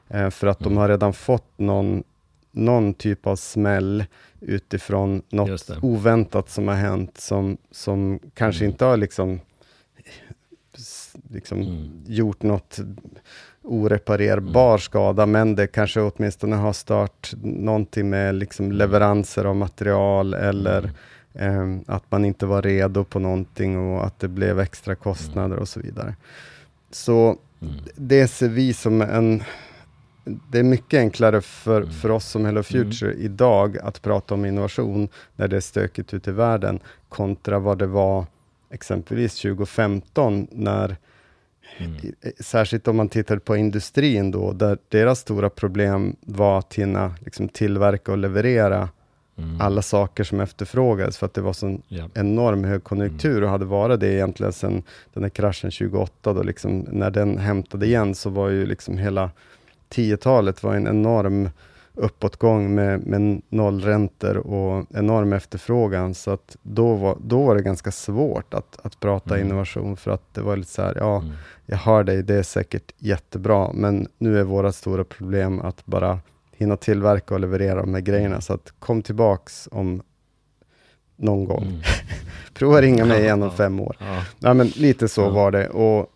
Eh, 0.10 0.30
för 0.30 0.48
att 0.48 0.62
mm. 0.62 0.74
de 0.74 0.80
har 0.80 0.90
redan 0.90 1.14
fått 1.14 1.58
någon, 1.58 2.04
någon 2.52 2.94
typ 2.94 3.28
av 3.28 3.36
smäll 3.36 4.06
utifrån 4.41 5.22
något 5.30 5.69
oväntat 5.81 6.49
som 6.49 6.68
har 6.68 6.76
hänt, 6.76 7.18
som, 7.18 7.57
som 7.72 8.19
kanske 8.34 8.64
mm. 8.64 8.72
inte 8.72 8.85
har 8.85 8.97
liksom, 8.97 9.39
liksom 11.30 11.61
mm. 11.61 12.03
gjort 12.05 12.43
något 12.43 12.80
oreparerbar 13.68 14.69
mm. 14.69 14.80
skada, 14.80 15.26
men 15.26 15.55
det 15.55 15.68
kanske 15.68 16.01
åtminstone 16.01 16.55
har 16.55 16.73
stört 16.73 17.34
någonting 17.41 18.09
med 18.09 18.35
liksom 18.35 18.65
mm. 18.65 18.77
leveranser 18.77 19.45
av 19.45 19.55
material 19.55 20.34
eller 20.34 20.91
eh, 21.34 21.77
att 21.88 22.11
man 22.11 22.26
inte 22.26 22.45
var 22.45 22.61
redo 22.61 23.03
på 23.03 23.19
någonting 23.19 23.77
och 23.77 24.05
att 24.05 24.19
det 24.19 24.27
blev 24.27 24.59
extra 24.59 24.95
kostnader 24.95 25.57
och 25.57 25.68
så 25.68 25.80
vidare. 25.80 26.15
Så 26.91 27.38
mm. 27.61 27.76
det 27.95 28.27
ser 28.27 28.49
vi 28.49 28.73
som 28.73 29.01
en... 29.01 29.43
Det 30.52 30.60
är 30.60 30.64
mycket 30.64 30.98
enklare 30.98 31.41
för, 31.41 31.82
mm. 31.82 31.94
för 31.94 32.12
oss 32.12 32.26
som 32.26 32.45
Hello 32.45 32.64
mm. 32.72 32.91
Future 32.91 33.12
mm. 33.12 33.26
idag 33.26 33.78
att 33.78 34.02
prata 34.02 34.34
om 34.34 34.45
innovation 34.45 35.10
när 35.36 35.48
det 35.48 35.56
är 35.56 35.62
stökigt 35.62 36.14
ute 36.14 36.30
i 36.30 36.34
världen, 36.34 36.80
kontra 37.10 37.60
vad 37.60 37.78
det 37.78 37.88
var 37.88 38.26
exempelvis 38.70 39.41
2015 39.41 40.48
när 40.52 40.98
Mm. 41.78 41.95
Särskilt 42.40 42.88
om 42.88 42.98
man 42.98 43.10
tittar 43.10 43.38
på 43.38 43.58
industrin 43.58 44.32
då, 44.32 44.54
där 44.54 44.78
deras 44.90 45.20
stora 45.20 45.49
problem 45.49 46.16
var 46.22 46.60
att 46.60 46.74
hinna 46.74 47.16
liksom, 47.20 47.49
tillverka 47.49 48.12
och 48.12 48.18
leverera 48.18 48.90
mm. 49.38 49.62
alla 49.62 49.82
saker 49.82 50.24
som 50.24 50.40
efterfrågades, 50.40 51.18
för 51.18 51.26
att 51.26 51.34
det 51.34 51.41
var 51.41 51.54
sån 51.54 51.82
yeah. 51.90 52.10
enorm 52.14 52.64
högkonjunktur 52.64 53.38
mm. 53.38 53.44
och 53.44 53.49
hade 53.49 53.66
varit 53.66 53.99
det 53.99 54.14
egentligen 54.14 54.54
sedan 54.54 54.84
den 55.14 55.24
här 55.24 55.30
kraschen 55.30 55.72
28, 55.72 56.34
då 56.34 56.44
liksom, 56.44 56.80
när 56.80 57.12
den 57.12 57.38
hämtade 57.38 57.86
igen, 57.86 58.16
så 58.16 58.30
var 58.30 58.49
ju 58.49 58.66
liksom 58.66 58.98
hela 58.98 59.32
10-talet 59.89 60.64
var 60.64 60.76
en 60.76 60.88
enorm 60.88 61.49
uppåtgång 61.97 62.76
med, 62.76 63.07
med 63.07 63.41
nollräntor 63.49 64.38
och 64.38 64.85
enorm 64.93 65.34
efterfrågan, 65.34 66.14
så 66.14 66.31
att 66.31 66.57
då 66.61 66.95
var, 66.95 67.18
då 67.22 67.43
var 67.43 67.55
det 67.55 67.61
ganska 67.61 67.91
svårt 67.91 68.53
att, 68.53 68.80
att 68.85 68.99
prata 68.99 69.35
mm. 69.35 69.47
innovation, 69.47 69.97
för 69.97 70.11
att 70.11 70.34
det 70.34 70.41
var 70.41 70.57
lite 70.57 70.72
så 70.72 70.81
här, 70.81 70.97
ja, 70.99 71.19
mm. 71.19 71.34
jag 71.65 71.77
hör 71.77 72.03
dig, 72.03 72.23
det 72.23 72.35
är 72.35 72.43
säkert 72.43 72.91
jättebra, 72.97 73.72
men 73.73 74.07
nu 74.18 74.39
är 74.39 74.43
våra 74.43 74.72
stora 74.72 75.03
problem 75.03 75.61
att 75.61 75.85
bara 75.85 76.19
hinna 76.51 76.77
tillverka 76.77 77.34
och 77.34 77.39
leverera 77.39 77.81
de 77.81 77.93
här 77.93 78.01
grejerna, 78.01 78.41
så 78.41 78.53
att 78.53 78.73
kom 78.80 79.01
tillbaks 79.01 79.69
om 79.72 80.01
någon 81.15 81.45
gång. 81.45 81.64
Mm. 81.64 81.81
Prova 82.53 82.81
ringa 82.81 83.05
mig 83.05 83.22
igen 83.22 83.43
om 83.43 83.51
fem 83.51 83.80
år. 83.80 83.95
Ja. 83.99 84.23
ja 84.39 84.53
men 84.53 84.68
lite 84.68 85.07
så 85.07 85.22
ja. 85.22 85.30
var 85.30 85.51
det, 85.51 85.69
och 85.69 86.11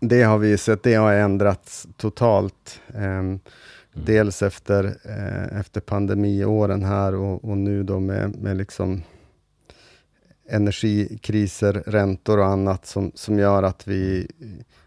det 0.00 0.22
har 0.22 0.38
vi 0.38 0.58
sett, 0.58 0.82
det 0.82 0.94
har 0.94 1.12
ändrats 1.12 1.86
totalt. 1.96 2.80
Um. 2.94 3.40
Dels 3.94 4.42
efter, 4.42 4.84
eh, 5.04 5.58
efter 5.60 5.80
pandemiåren 5.80 6.82
här 6.84 7.14
och, 7.14 7.44
och, 7.44 7.58
nu 7.58 7.82
då 7.82 8.00
med, 8.00 8.36
med 8.36 8.56
liksom 8.56 9.02
energikriser, 10.48 11.82
räntor 11.86 12.38
och 12.38 12.46
annat 12.46 12.86
som, 12.86 13.12
som 13.14 13.38
gör 13.38 13.62
att 13.62 13.88
vi... 13.88 14.30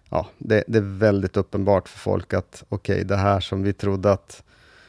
Ja, 0.10 0.28
det, 0.38 0.64
det 0.68 0.78
är 0.78 0.98
väldigt 1.00 1.38
uppenbart 1.38 1.90
för 1.90 2.00
folk 2.00 2.34
att 2.34 2.64
okej, 2.70 2.96
okay, 2.96 3.04
det 3.04 3.16
här 3.16 3.40
som 3.40 3.64
vi 3.64 3.74
trodde 3.74 4.12
att 4.12 4.44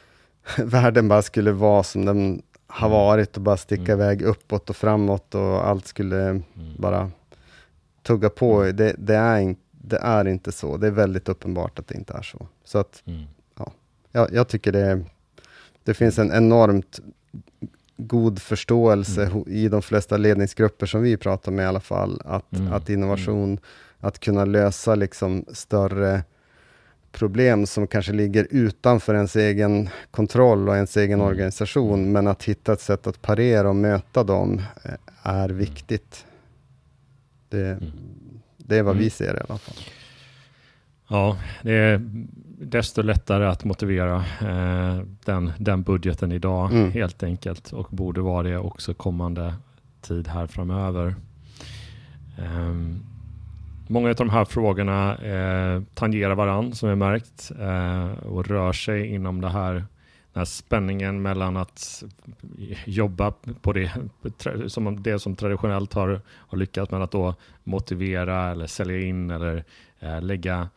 världen 0.57 1.07
bara 1.07 1.21
skulle 1.21 1.51
vara 1.51 1.83
som 1.83 2.05
den 2.05 2.41
har 2.67 2.87
mm. 2.87 2.99
varit 2.99 3.37
och 3.37 3.43
bara 3.43 3.57
sticka 3.57 3.93
mm. 3.93 3.99
iväg 3.99 4.21
uppåt 4.21 4.69
och 4.69 4.75
framåt 4.75 5.35
och 5.35 5.67
allt 5.67 5.87
skulle 5.87 6.29
mm. 6.29 6.43
bara 6.77 7.11
tugga 8.03 8.29
på. 8.29 8.61
Mm. 8.61 8.75
Det, 8.75 8.95
det, 8.97 9.15
är 9.15 9.39
in, 9.39 9.55
det 9.89 9.97
är 9.97 10.27
inte 10.27 10.51
så. 10.51 10.77
Det 10.77 10.87
är 10.87 10.91
väldigt 10.91 11.29
uppenbart 11.29 11.79
att 11.79 11.87
det 11.87 11.95
inte 11.95 12.13
är 12.13 12.21
så. 12.21 12.47
Så 12.63 12.77
att 12.77 13.03
mm 13.05 13.25
jag, 14.11 14.33
jag 14.33 14.47
tycker 14.47 14.71
det, 14.71 15.01
det 15.83 15.93
finns 15.93 16.19
en 16.19 16.31
enormt 16.31 16.99
god 17.97 18.41
förståelse 18.41 19.25
mm. 19.25 19.43
i 19.47 19.67
de 19.67 19.81
flesta 19.81 20.17
ledningsgrupper 20.17 20.85
som 20.85 21.01
vi 21.01 21.17
pratar 21.17 21.51
med 21.51 21.63
i 21.63 21.67
alla 21.67 21.79
fall, 21.79 22.21
att, 22.25 22.53
mm. 22.53 22.73
att 22.73 22.89
innovation, 22.89 23.49
mm. 23.49 23.59
att 23.99 24.19
kunna 24.19 24.45
lösa 24.45 24.95
liksom 24.95 25.45
större 25.53 26.23
problem 27.11 27.65
som 27.65 27.87
kanske 27.87 28.13
ligger 28.13 28.47
utanför 28.49 29.15
ens 29.15 29.35
egen 29.35 29.89
kontroll 30.11 30.69
och 30.69 30.75
ens 30.75 30.97
egen 30.97 31.19
mm. 31.19 31.27
organisation, 31.31 31.99
mm. 31.99 32.11
men 32.11 32.27
att 32.27 32.43
hitta 32.43 32.73
ett 32.73 32.81
sätt 32.81 33.07
att 33.07 33.21
parera 33.21 33.69
och 33.69 33.75
möta 33.75 34.23
dem 34.23 34.61
eh, 34.83 34.91
är 35.23 35.45
mm. 35.45 35.57
viktigt. 35.57 36.25
Det, 37.49 37.77
det 38.69 38.77
är 38.77 38.83
vad 38.83 38.97
vi 38.97 39.09
ser 39.09 39.35
i 39.35 39.39
alla 39.49 39.57
fall. 39.57 39.83
Ja, 41.07 41.37
det 41.61 41.73
är 41.73 42.01
desto 42.61 43.01
lättare 43.01 43.45
att 43.45 43.63
motivera 43.63 44.15
eh, 44.41 45.01
den, 45.25 45.51
den 45.57 45.83
budgeten 45.83 46.31
idag 46.31 46.71
mm. 46.71 46.91
helt 46.91 47.23
enkelt 47.23 47.73
och 47.73 47.87
borde 47.89 48.21
vara 48.21 48.43
det 48.43 48.57
också 48.57 48.93
kommande 48.93 49.53
tid 50.01 50.27
här 50.27 50.47
framöver. 50.47 51.15
Eh, 52.37 52.73
många 53.87 54.09
av 54.09 54.15
de 54.15 54.29
här 54.29 54.45
frågorna 54.45 55.15
eh, 55.15 55.81
tangerar 55.93 56.35
varann 56.35 56.75
som 56.75 56.89
vi 56.89 56.95
märkt 56.95 57.51
eh, 57.59 58.27
och 58.27 58.47
rör 58.47 58.73
sig 58.73 59.07
inom 59.07 59.41
det 59.41 59.49
här 59.49 59.85
den 60.39 60.41
här 60.41 60.45
spänningen 60.45 61.21
mellan 61.21 61.57
att 61.57 62.03
jobba 62.85 63.31
på 63.61 63.73
det 63.73 63.91
som, 64.67 65.03
det 65.03 65.19
som 65.19 65.35
traditionellt 65.35 65.93
har, 65.93 66.21
har 66.27 66.57
lyckats 66.57 66.91
med 66.91 67.01
att 67.01 67.11
då 67.11 67.35
motivera 67.63 68.51
eller 68.51 68.67
sälja 68.67 68.99
in 68.99 69.31
eller 69.31 69.63
eh, 69.99 70.21
lägga 70.21 70.69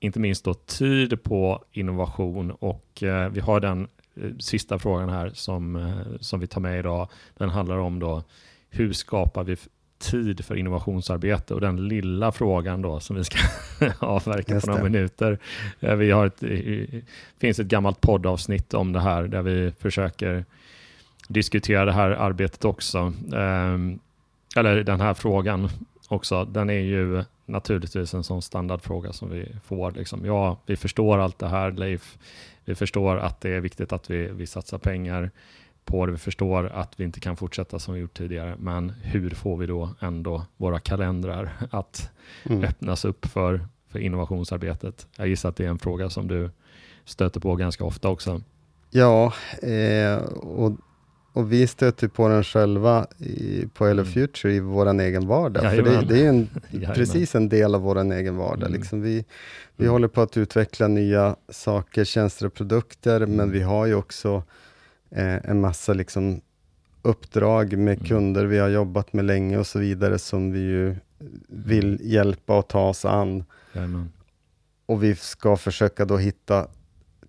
inte 0.00 0.20
minst 0.20 0.44
då 0.44 0.54
tid 0.54 1.22
på 1.22 1.64
innovation 1.72 2.50
och 2.50 3.02
eh, 3.02 3.30
vi 3.30 3.40
har 3.40 3.60
den 3.60 3.88
eh, 4.14 4.30
sista 4.38 4.78
frågan 4.78 5.08
här 5.08 5.30
som, 5.34 5.76
eh, 5.76 6.18
som 6.20 6.40
vi 6.40 6.46
tar 6.46 6.60
med 6.60 6.78
idag. 6.78 7.08
Den 7.38 7.48
handlar 7.48 7.78
om 7.78 7.98
då 7.98 8.22
hur 8.68 8.92
skapar 8.92 9.44
vi 9.44 9.56
tid 10.00 10.44
för 10.44 10.56
innovationsarbete 10.56 11.54
och 11.54 11.60
den 11.60 11.88
lilla 11.88 12.32
frågan 12.32 12.82
då 12.82 13.00
som 13.00 13.16
vi 13.16 13.24
ska 13.24 13.38
avverka 13.98 14.60
på 14.60 14.66
några 14.66 14.82
minuter. 14.82 15.38
Eh, 15.80 15.94
vi 15.94 16.10
har 16.10 16.26
ett, 16.26 16.40
det 16.40 17.02
finns 17.38 17.58
ett 17.58 17.66
gammalt 17.66 18.00
poddavsnitt 18.00 18.74
om 18.74 18.92
det 18.92 19.00
här 19.00 19.22
där 19.22 19.42
vi 19.42 19.72
försöker 19.78 20.44
diskutera 21.28 21.84
det 21.84 21.92
här 21.92 22.10
arbetet 22.10 22.64
också. 22.64 23.12
Ehm, 23.34 23.98
eller 24.56 24.82
den 24.82 25.00
här 25.00 25.14
frågan 25.14 25.68
också. 26.08 26.44
Den 26.44 26.70
är 26.70 26.80
ju 26.80 27.24
naturligtvis 27.46 28.14
en 28.14 28.24
sån 28.24 28.42
standardfråga 28.42 29.12
som 29.12 29.30
vi 29.30 29.46
får. 29.64 29.90
Liksom, 29.90 30.26
ja, 30.26 30.56
vi 30.66 30.76
förstår 30.76 31.18
allt 31.18 31.38
det 31.38 31.48
här 31.48 31.70
Leif. 31.70 32.18
Vi 32.64 32.74
förstår 32.74 33.16
att 33.16 33.40
det 33.40 33.50
är 33.50 33.60
viktigt 33.60 33.92
att 33.92 34.10
vi, 34.10 34.28
vi 34.32 34.46
satsar 34.46 34.78
pengar 34.78 35.30
på 35.90 36.06
det. 36.06 36.12
Vi 36.12 36.18
förstår 36.18 36.66
att 36.66 37.00
vi 37.00 37.04
inte 37.04 37.20
kan 37.20 37.36
fortsätta 37.36 37.78
som 37.78 37.94
vi 37.94 38.00
gjort 38.00 38.18
tidigare. 38.18 38.54
Men 38.58 38.90
hur 38.90 39.30
får 39.30 39.56
vi 39.56 39.66
då 39.66 39.90
ändå 40.00 40.46
våra 40.56 40.80
kalendrar 40.80 41.52
att 41.70 42.10
mm. 42.44 42.64
öppnas 42.64 43.04
upp 43.04 43.26
för, 43.26 43.66
för 43.88 43.98
innovationsarbetet? 43.98 45.06
Jag 45.16 45.28
gissar 45.28 45.48
att 45.48 45.56
det 45.56 45.64
är 45.64 45.68
en 45.68 45.78
fråga 45.78 46.10
som 46.10 46.28
du 46.28 46.50
stöter 47.04 47.40
på 47.40 47.56
ganska 47.56 47.84
ofta 47.84 48.08
också. 48.08 48.42
Ja, 48.90 49.32
eh, 49.62 50.16
och 50.32 50.72
och 51.32 51.52
vi 51.52 51.66
stöter 51.66 52.08
på 52.08 52.28
den 52.28 52.44
själva 52.44 53.06
i, 53.18 53.66
på 53.74 53.86
Hello 53.86 54.02
mm. 54.02 54.12
Future 54.12 54.52
i 54.52 54.60
vår 54.60 55.00
egen 55.00 55.26
vardag. 55.26 55.64
Jajamän. 55.64 55.94
För 55.94 56.02
det, 56.02 56.14
det 56.14 56.24
är 56.24 56.28
en, 56.28 56.48
precis 56.94 57.34
en 57.34 57.48
del 57.48 57.74
av 57.74 57.80
vår 57.80 58.12
egen 58.12 58.36
vardag. 58.36 58.66
Mm. 58.66 58.72
Liksom 58.72 59.02
vi 59.02 59.24
vi 59.76 59.84
mm. 59.84 59.92
håller 59.92 60.08
på 60.08 60.20
att 60.20 60.36
utveckla 60.36 60.88
nya 60.88 61.36
saker, 61.48 62.04
tjänster 62.04 62.46
och 62.46 62.54
produkter, 62.54 63.16
mm. 63.16 63.36
men 63.36 63.50
vi 63.50 63.62
har 63.62 63.86
ju 63.86 63.94
också 63.94 64.42
eh, 65.10 65.50
en 65.50 65.60
massa 65.60 65.92
liksom, 65.92 66.40
uppdrag 67.02 67.78
med 67.78 67.94
mm. 67.94 68.08
kunder 68.08 68.44
vi 68.44 68.58
har 68.58 68.68
jobbat 68.68 69.12
med 69.12 69.24
länge 69.24 69.58
och 69.58 69.66
så 69.66 69.78
vidare, 69.78 70.18
som 70.18 70.52
vi 70.52 70.60
ju 70.60 70.96
vill 71.48 71.94
mm. 71.94 72.00
hjälpa 72.02 72.58
och 72.58 72.68
ta 72.68 72.88
oss 72.88 73.04
an. 73.04 73.44
Jajamän. 73.72 74.12
Och 74.86 75.04
vi 75.04 75.14
ska 75.14 75.56
försöka 75.56 76.04
då 76.04 76.16
hitta 76.16 76.68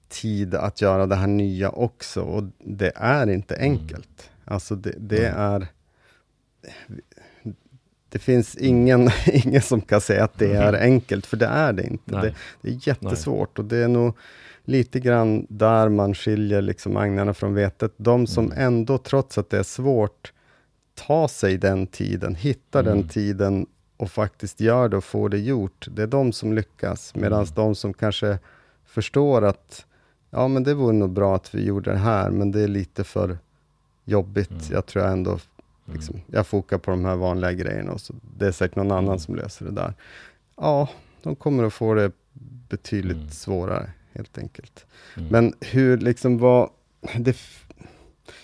tid 0.10 0.56
att 0.56 0.82
göra 0.82 1.08
det 1.08 1.16
här 1.16 1.28
nya 1.28 1.70
också 1.70 2.22
och 2.22 2.44
det 2.60 2.91
är 2.95 3.30
inte 3.30 3.56
mm. 3.56 3.72
enkelt. 3.72 4.30
Mm. 4.30 4.53
Alltså 4.53 4.76
det, 4.76 4.95
det 4.98 5.28
mm. 5.28 5.41
är... 5.41 5.68
Det 8.10 8.20
finns 8.20 8.56
ingen, 8.56 9.10
ingen 9.26 9.62
som 9.62 9.82
kan 9.82 10.02
säga 10.02 10.24
att 10.24 10.40
det 10.40 10.53
är 10.53 10.74
enkelt, 10.74 11.26
för 11.26 11.38
det 11.38 11.45
är 11.45 11.74
det 11.74 11.84
inte. 11.84 12.22
Det, 12.22 12.36
det, 12.62 12.70
är 12.70 12.88
jättesvårt 12.88 13.58
Nej. 13.58 13.64
och 13.64 13.70
det 13.70 13.78
är 13.78 13.88
nog 13.88 14.18
lite 14.63 14.99
grann 14.99 15.45
där 15.49 15.89
man 15.89 16.13
skiljer 16.13 16.61
liksom 16.61 16.97
agnarna 16.97 17.33
från 17.33 17.53
vetet. 17.53 17.93
De 17.97 18.27
som 18.27 18.45
mm. 18.45 18.57
ändå, 18.57 18.97
trots 18.97 19.38
att 19.38 19.49
det 19.49 19.57
är 19.57 19.63
svårt, 19.63 20.33
tar 20.93 21.27
sig 21.27 21.57
den 21.57 21.88
tiden, 21.88 22.35
hittar 22.35 22.83
mm. 22.83 22.97
den 22.97 23.07
tiden 23.07 23.65
och 23.97 24.11
faktiskt 24.11 24.59
gör 24.59 24.89
det 24.89 24.97
och 24.97 25.03
får 25.03 25.29
det 25.29 25.39
gjort. 25.39 25.88
Det 25.91 26.03
är 26.03 26.07
de 26.07 26.31
som 26.31 26.53
lyckas, 26.53 27.15
medan 27.15 27.39
mm. 27.39 27.53
de 27.55 27.75
som 27.75 27.93
kanske 27.93 28.39
förstår 28.85 29.41
att 29.41 29.85
ja 30.29 30.47
men 30.47 30.63
det 30.63 30.73
vore 30.73 30.93
nog 30.93 31.09
bra 31.09 31.35
att 31.35 31.55
vi 31.55 31.65
gjorde 31.65 31.91
det 31.91 31.97
här, 31.97 32.31
men 32.31 32.51
det 32.51 32.61
är 32.61 32.67
lite 32.67 33.03
för 33.03 33.38
jobbigt. 34.05 34.51
Mm. 34.51 34.63
Jag 34.71 34.85
tror 34.85 35.03
jag 35.03 35.13
ändå, 35.13 35.39
liksom, 35.85 36.15
mm. 36.15 36.25
jag 36.31 36.47
fokar 36.47 36.77
på 36.77 36.91
de 36.91 37.05
här 37.05 37.15
vanliga 37.15 37.53
grejerna 37.53 37.91
och 37.91 38.01
så 38.01 38.13
det 38.38 38.47
är 38.47 38.51
säkert 38.51 38.75
någon 38.75 38.91
annan 38.91 39.05
mm. 39.05 39.19
som 39.19 39.35
löser 39.35 39.65
det 39.65 39.71
där. 39.71 39.93
Ja, 40.57 40.89
de 41.23 41.35
kommer 41.35 41.63
att 41.63 41.73
få 41.73 41.93
det 41.93 42.11
betydligt 42.69 43.17
mm. 43.17 43.29
svårare, 43.29 43.89
helt 44.13 44.38
enkelt. 44.38 44.85
Mm. 45.17 45.29
Men 45.29 45.53
hur, 45.61 45.97
liksom 45.97 46.38
vad, 46.38 46.69
det, 47.17 47.38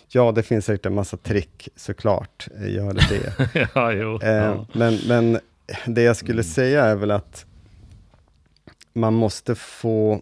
ja, 0.07 0.31
det 0.31 0.43
finns 0.43 0.65
säkert 0.65 0.85
en 0.85 0.95
massa 0.95 1.17
trick 1.17 1.69
såklart, 1.75 2.47
gör 2.59 2.93
det 2.93 3.07
det. 3.09 3.69
ja, 3.75 3.91
jo, 3.91 4.19
eh, 4.21 4.29
ja. 4.29 4.67
Men, 4.73 4.99
men 5.07 5.39
det 5.85 6.01
jag 6.01 6.17
skulle 6.17 6.43
säga 6.43 6.85
är 6.85 6.95
väl 6.95 7.11
att 7.11 7.45
man 8.93 9.13
måste 9.13 9.55
få 9.55 10.21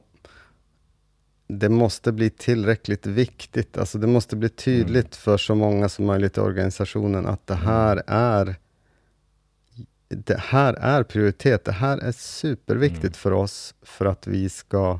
det 1.47 1.69
måste 1.69 2.11
bli 2.11 2.29
tillräckligt 2.29 3.05
viktigt, 3.05 3.77
alltså 3.77 3.97
det 3.97 4.07
måste 4.07 4.35
bli 4.35 4.49
tydligt 4.49 5.05
mm. 5.05 5.11
för 5.11 5.37
så 5.37 5.55
många 5.55 5.89
som 5.89 6.05
möjligt 6.05 6.37
i 6.37 6.39
organisationen 6.39 7.25
att 7.25 7.47
det 7.47 7.55
här 7.55 8.03
är 8.07 8.55
det 10.07 10.39
här 10.39 10.73
är 10.73 11.03
prioritet. 11.03 11.65
Det 11.65 11.71
här 11.71 11.97
är 11.97 12.11
superviktigt 12.11 13.03
mm. 13.03 13.13
för 13.13 13.31
oss 13.31 13.75
för 13.81 14.05
att 14.05 14.27
vi 14.27 14.49
ska 14.49 14.99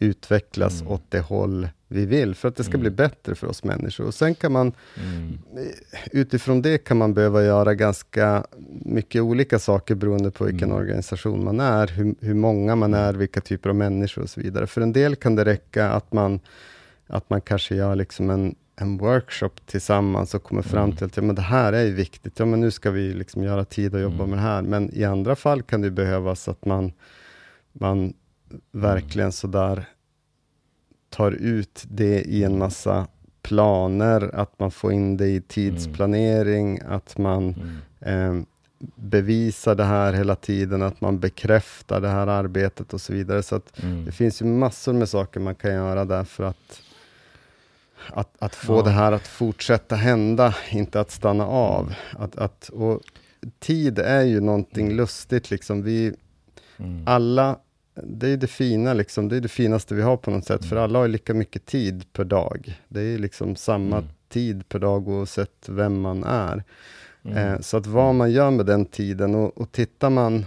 utvecklas 0.00 0.80
mm. 0.80 0.92
åt 0.92 1.02
det 1.08 1.20
håll 1.20 1.68
vi 1.88 2.06
vill, 2.06 2.34
för 2.34 2.48
att 2.48 2.56
det 2.56 2.64
ska 2.64 2.74
mm. 2.74 2.80
bli 2.80 2.90
bättre 2.90 3.34
för 3.34 3.46
oss 3.46 3.64
människor. 3.64 4.06
Och 4.06 4.14
sen 4.14 4.34
kan 4.34 4.52
man, 4.52 4.72
mm. 4.96 5.38
utifrån 6.12 6.62
det 6.62 6.78
kan 6.78 6.96
man 6.96 7.14
behöva 7.14 7.44
göra 7.44 7.74
ganska 7.74 8.44
mycket 8.84 9.22
olika 9.22 9.58
saker 9.58 9.94
beroende 9.94 10.30
på 10.30 10.44
vilken 10.44 10.68
mm. 10.70 10.80
organisation 10.80 11.44
man 11.44 11.60
är, 11.60 11.86
hur, 11.86 12.14
hur 12.20 12.34
många 12.34 12.76
man 12.76 12.94
är, 12.94 13.12
vilka 13.12 13.40
typer 13.40 13.70
av 13.70 13.76
människor 13.76 14.22
och 14.22 14.30
så 14.30 14.40
vidare. 14.40 14.66
För 14.66 14.80
en 14.80 14.92
del 14.92 15.16
kan 15.16 15.34
det 15.34 15.44
räcka 15.44 15.90
att 15.90 16.12
man, 16.12 16.40
att 17.06 17.30
man 17.30 17.40
kanske 17.40 17.74
gör 17.74 17.96
liksom 17.96 18.30
en, 18.30 18.54
en 18.76 18.98
workshop 18.98 19.50
tillsammans 19.66 20.34
och 20.34 20.42
kommer 20.42 20.62
fram 20.62 20.84
mm. 20.84 20.96
till 20.96 21.06
att 21.06 21.16
ja, 21.16 21.22
men 21.22 21.34
det 21.34 21.42
här 21.42 21.72
är 21.72 21.90
viktigt, 21.90 22.38
ja, 22.38 22.44
men 22.44 22.60
nu 22.60 22.70
ska 22.70 22.90
vi 22.90 23.12
liksom 23.12 23.42
göra 23.42 23.64
tid 23.64 23.94
att 23.94 24.00
jobba 24.00 24.24
mm. 24.24 24.30
med 24.30 24.38
det 24.38 24.42
här. 24.42 24.62
Men 24.62 24.94
i 24.94 25.04
andra 25.04 25.36
fall 25.36 25.62
kan 25.62 25.80
det 25.80 25.90
behövas 25.90 26.48
att 26.48 26.64
man, 26.64 26.92
man 27.72 28.12
verkligen 28.72 29.32
sådär 29.32 29.84
tar 31.10 31.32
ut 31.32 31.84
det 31.88 32.22
i 32.22 32.44
en 32.44 32.58
massa 32.58 33.06
planer, 33.42 34.34
att 34.34 34.58
man 34.58 34.70
får 34.70 34.92
in 34.92 35.16
det 35.16 35.28
i 35.28 35.40
tidsplanering, 35.40 36.78
mm. 36.78 36.92
att 36.92 37.18
man 37.18 37.54
mm. 38.00 38.38
eh, 38.38 38.44
bevisar 38.94 39.74
det 39.74 39.84
här 39.84 40.12
hela 40.12 40.36
tiden, 40.36 40.82
att 40.82 41.00
man 41.00 41.20
bekräftar 41.20 42.00
det 42.00 42.08
här 42.08 42.26
arbetet 42.26 42.94
och 42.94 43.00
så 43.00 43.12
vidare. 43.12 43.42
Så 43.42 43.60
mm. 43.82 44.04
det 44.04 44.12
finns 44.12 44.42
ju 44.42 44.46
massor 44.46 44.92
med 44.92 45.08
saker 45.08 45.40
man 45.40 45.54
kan 45.54 45.74
göra 45.74 46.04
där 46.04 46.24
för 46.24 46.44
att, 46.44 46.82
att, 48.08 48.36
att 48.38 48.54
få 48.54 48.76
ja. 48.76 48.82
det 48.82 48.90
här 48.90 49.12
att 49.12 49.26
fortsätta 49.26 49.96
hända, 49.96 50.54
inte 50.70 51.00
att 51.00 51.10
stanna 51.10 51.46
av. 51.46 51.94
Att, 52.18 52.36
att, 52.36 52.68
och 52.68 53.00
tid 53.58 53.98
är 53.98 54.22
ju 54.22 54.40
någonting 54.40 54.92
lustigt, 54.92 55.50
liksom. 55.50 55.82
Vi, 55.82 56.14
mm. 56.78 57.02
alla 57.06 57.58
det 58.04 58.28
är 58.28 58.36
det 58.36 58.46
fina, 58.46 58.94
liksom, 58.94 59.28
det 59.28 59.36
är 59.36 59.40
det 59.40 59.48
finaste 59.48 59.94
vi 59.94 60.02
har 60.02 60.16
på 60.16 60.30
något 60.30 60.44
sätt, 60.44 60.60
mm. 60.60 60.68
för 60.68 60.76
alla 60.76 60.98
har 60.98 61.08
lika 61.08 61.34
mycket 61.34 61.66
tid 61.66 62.12
per 62.12 62.24
dag. 62.24 62.80
Det 62.88 63.00
är 63.00 63.18
liksom 63.18 63.56
samma 63.56 63.96
mm. 63.98 64.10
tid 64.28 64.68
per 64.68 64.78
dag 64.78 65.08
oavsett 65.08 65.68
vem 65.68 66.00
man 66.00 66.24
är. 66.24 66.64
Mm. 67.24 67.36
Eh, 67.36 67.60
så 67.60 67.76
att 67.76 67.86
vad 67.86 68.14
man 68.14 68.32
gör 68.32 68.50
med 68.50 68.66
den 68.66 68.86
tiden, 68.86 69.34
och, 69.34 69.58
och 69.58 69.72
tittar 69.72 70.10
man, 70.10 70.46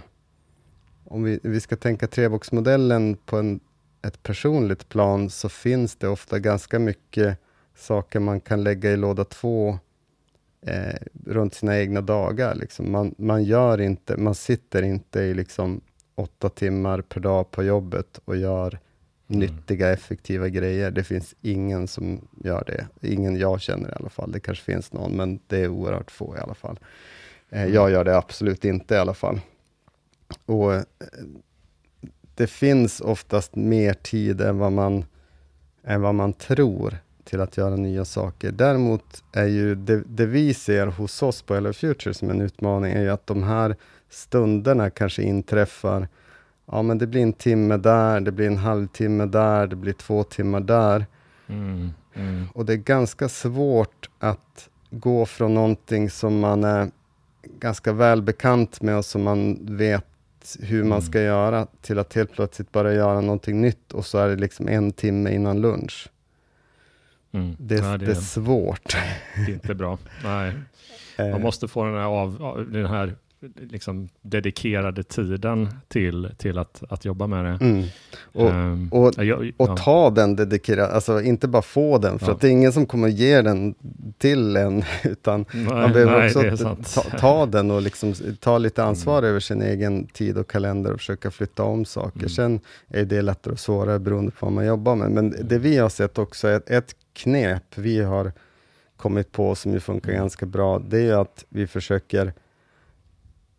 om 1.04 1.22
vi, 1.22 1.40
vi 1.42 1.60
ska 1.60 1.76
tänka 1.76 2.06
treboxmodellen 2.06 3.16
på 3.16 3.36
en, 3.36 3.60
ett 4.02 4.22
personligt 4.22 4.88
plan, 4.88 5.30
så 5.30 5.48
finns 5.48 5.96
det 5.96 6.08
ofta 6.08 6.38
ganska 6.38 6.78
mycket 6.78 7.38
saker 7.76 8.20
man 8.20 8.40
kan 8.40 8.64
lägga 8.64 8.90
i 8.90 8.96
låda 8.96 9.24
två 9.24 9.78
eh, 10.66 11.00
runt 11.26 11.54
sina 11.54 11.78
egna 11.78 12.00
dagar. 12.00 12.54
Liksom. 12.54 12.92
Man, 12.92 13.14
man, 13.18 13.44
gör 13.44 13.80
inte, 13.80 14.16
man 14.16 14.34
sitter 14.34 14.82
inte 14.82 15.20
i 15.20 15.34
liksom 15.34 15.80
åtta 16.14 16.48
timmar 16.48 17.00
per 17.00 17.20
dag 17.20 17.50
på 17.50 17.64
jobbet 17.64 18.20
och 18.24 18.36
gör 18.36 18.78
mm. 19.28 19.40
nyttiga, 19.40 19.92
effektiva 19.92 20.48
grejer. 20.48 20.90
Det 20.90 21.04
finns 21.04 21.34
ingen 21.42 21.88
som 21.88 22.28
gör 22.44 22.64
det. 22.66 23.08
Ingen 23.08 23.36
jag 23.36 23.60
känner 23.60 23.88
i 23.88 23.92
alla 23.92 24.08
fall. 24.08 24.32
Det 24.32 24.40
kanske 24.40 24.64
finns 24.64 24.92
någon, 24.92 25.12
men 25.12 25.40
det 25.46 25.58
är 25.58 25.68
oerhört 25.68 26.10
få 26.10 26.36
i 26.36 26.40
alla 26.40 26.54
fall. 26.54 26.78
Eh, 27.50 27.62
mm. 27.62 27.74
Jag 27.74 27.90
gör 27.90 28.04
det 28.04 28.16
absolut 28.16 28.64
inte 28.64 28.94
i 28.94 28.98
alla 28.98 29.14
fall. 29.14 29.40
Och 30.46 30.74
eh, 30.74 30.82
Det 32.34 32.46
finns 32.46 33.00
oftast 33.00 33.56
mer 33.56 33.94
tid 33.94 34.40
än 34.40 34.58
vad 34.58 34.72
man, 34.72 35.04
än 35.84 36.00
vad 36.00 36.14
man 36.14 36.32
tror 36.32 36.98
till 37.24 37.40
att 37.40 37.56
göra 37.56 37.76
nya 37.76 38.04
saker. 38.04 38.52
Däremot 38.52 39.24
är 39.32 39.46
ju 39.46 39.74
det, 39.74 40.02
det 40.06 40.26
vi 40.26 40.54
ser 40.54 40.86
hos 40.86 41.22
oss 41.22 41.42
på 41.42 41.54
Hello 41.54 41.72
Future 41.72 42.14
som 42.14 42.30
en 42.30 42.40
utmaning, 42.40 42.92
är 42.92 43.02
ju 43.02 43.10
att 43.10 43.26
de 43.26 43.42
här 43.42 43.76
stunderna 44.10 44.90
kanske 44.90 45.22
inträffar. 45.22 46.08
Ja, 46.66 46.82
men 46.82 46.98
det 46.98 47.06
blir 47.06 47.22
en 47.22 47.32
timme 47.32 47.76
där, 47.76 48.20
det 48.20 48.32
blir 48.32 48.46
en 48.46 48.56
halvtimme 48.56 49.26
där, 49.26 49.66
det 49.66 49.76
blir 49.76 49.92
två 49.92 50.24
timmar 50.24 50.60
där. 50.60 51.06
Mm, 51.46 51.90
mm. 52.14 52.46
Och 52.54 52.66
det 52.66 52.72
är 52.72 52.76
ganska 52.76 53.28
svårt 53.28 54.10
att 54.18 54.68
gå 54.90 55.26
från 55.26 55.54
någonting 55.54 56.10
som 56.10 56.40
man 56.40 56.64
är 56.64 56.90
ganska 57.58 57.92
välbekant 57.92 58.82
med 58.82 58.96
och 58.96 59.04
som 59.04 59.22
man 59.22 59.58
vet 59.76 60.04
hur 60.60 60.82
man 60.82 60.98
mm. 60.98 61.02
ska 61.02 61.20
göra, 61.20 61.66
till 61.80 61.98
att 61.98 62.14
helt 62.14 62.32
plötsligt 62.32 62.72
börja 62.72 62.92
göra 62.92 63.20
någonting 63.20 63.60
nytt 63.60 63.92
och 63.92 64.06
så 64.06 64.18
är 64.18 64.28
det 64.28 64.36
liksom 64.36 64.68
en 64.68 64.92
timme 64.92 65.34
innan 65.34 65.60
lunch. 65.60 66.08
Mm. 67.34 67.56
Det, 67.58 67.74
ja, 67.74 67.98
det, 67.98 68.06
det, 68.06 68.10
är 68.10 68.14
svårt. 68.14 68.96
Det 69.46 69.52
är 69.52 69.54
inte 69.54 69.74
bra. 69.74 69.98
Nej. 70.24 70.52
Man 71.30 71.42
måste 71.42 71.68
få 71.68 71.84
den 71.84 71.94
här, 71.94 72.02
av, 72.02 72.66
den 72.72 72.86
här 72.86 73.14
liksom 73.56 74.08
dedikerade 74.22 75.02
tiden 75.02 75.68
till, 75.88 76.30
till 76.36 76.58
att, 76.58 76.82
att 76.88 77.04
jobba 77.04 77.26
med 77.26 77.44
det. 77.44 77.64
Mm. 77.64 77.84
Och, 78.32 78.50
um, 78.50 78.88
och, 78.92 79.24
jag, 79.24 79.52
och 79.56 79.68
ja. 79.68 79.76
ta 79.76 80.10
den 80.10 80.36
dedikerade, 80.36 80.88
alltså 80.88 81.22
inte 81.22 81.48
bara 81.48 81.62
få 81.62 81.98
den, 81.98 82.18
för 82.18 82.26
ja. 82.26 82.32
att 82.32 82.40
det 82.40 82.48
är 82.48 82.50
ingen 82.50 82.72
som 82.72 82.86
kommer 82.86 83.08
ge 83.08 83.42
den 83.42 83.74
till 84.18 84.56
en, 84.56 84.84
utan 85.04 85.44
nej, 85.52 85.64
man 85.64 85.92
behöver 85.92 86.18
nej, 86.18 86.52
också 86.52 86.76
ta, 86.94 87.18
ta, 87.18 87.46
den 87.46 87.70
och 87.70 87.82
liksom 87.82 88.14
ta 88.40 88.58
lite 88.58 88.84
ansvar 88.84 89.18
mm. 89.18 89.30
över 89.30 89.40
sin 89.40 89.62
egen 89.62 90.06
tid 90.06 90.38
och 90.38 90.50
kalender 90.50 90.92
och 90.92 90.98
försöka 90.98 91.30
flytta 91.30 91.62
om 91.62 91.84
saker. 91.84 92.18
Mm. 92.18 92.28
Sen 92.28 92.60
är 92.88 93.04
det 93.04 93.22
lättare 93.22 93.52
och 93.52 93.60
svårare 93.60 93.98
beroende 93.98 94.30
på 94.30 94.46
vad 94.46 94.52
man 94.52 94.66
jobbar 94.66 94.96
med. 94.96 95.10
Men 95.10 95.34
det 95.48 95.58
vi 95.58 95.76
har 95.76 95.88
sett 95.88 96.18
också, 96.18 96.48
är 96.48 96.62
ett 96.66 96.96
knep 97.12 97.62
vi 97.74 98.02
har 98.02 98.32
kommit 98.96 99.32
på 99.32 99.54
som 99.54 99.72
ju 99.72 99.80
funkar 99.80 100.10
mm. 100.10 100.20
ganska 100.20 100.46
bra, 100.46 100.78
det 100.78 101.00
är 101.00 101.20
att 101.20 101.44
vi 101.48 101.66
försöker 101.66 102.32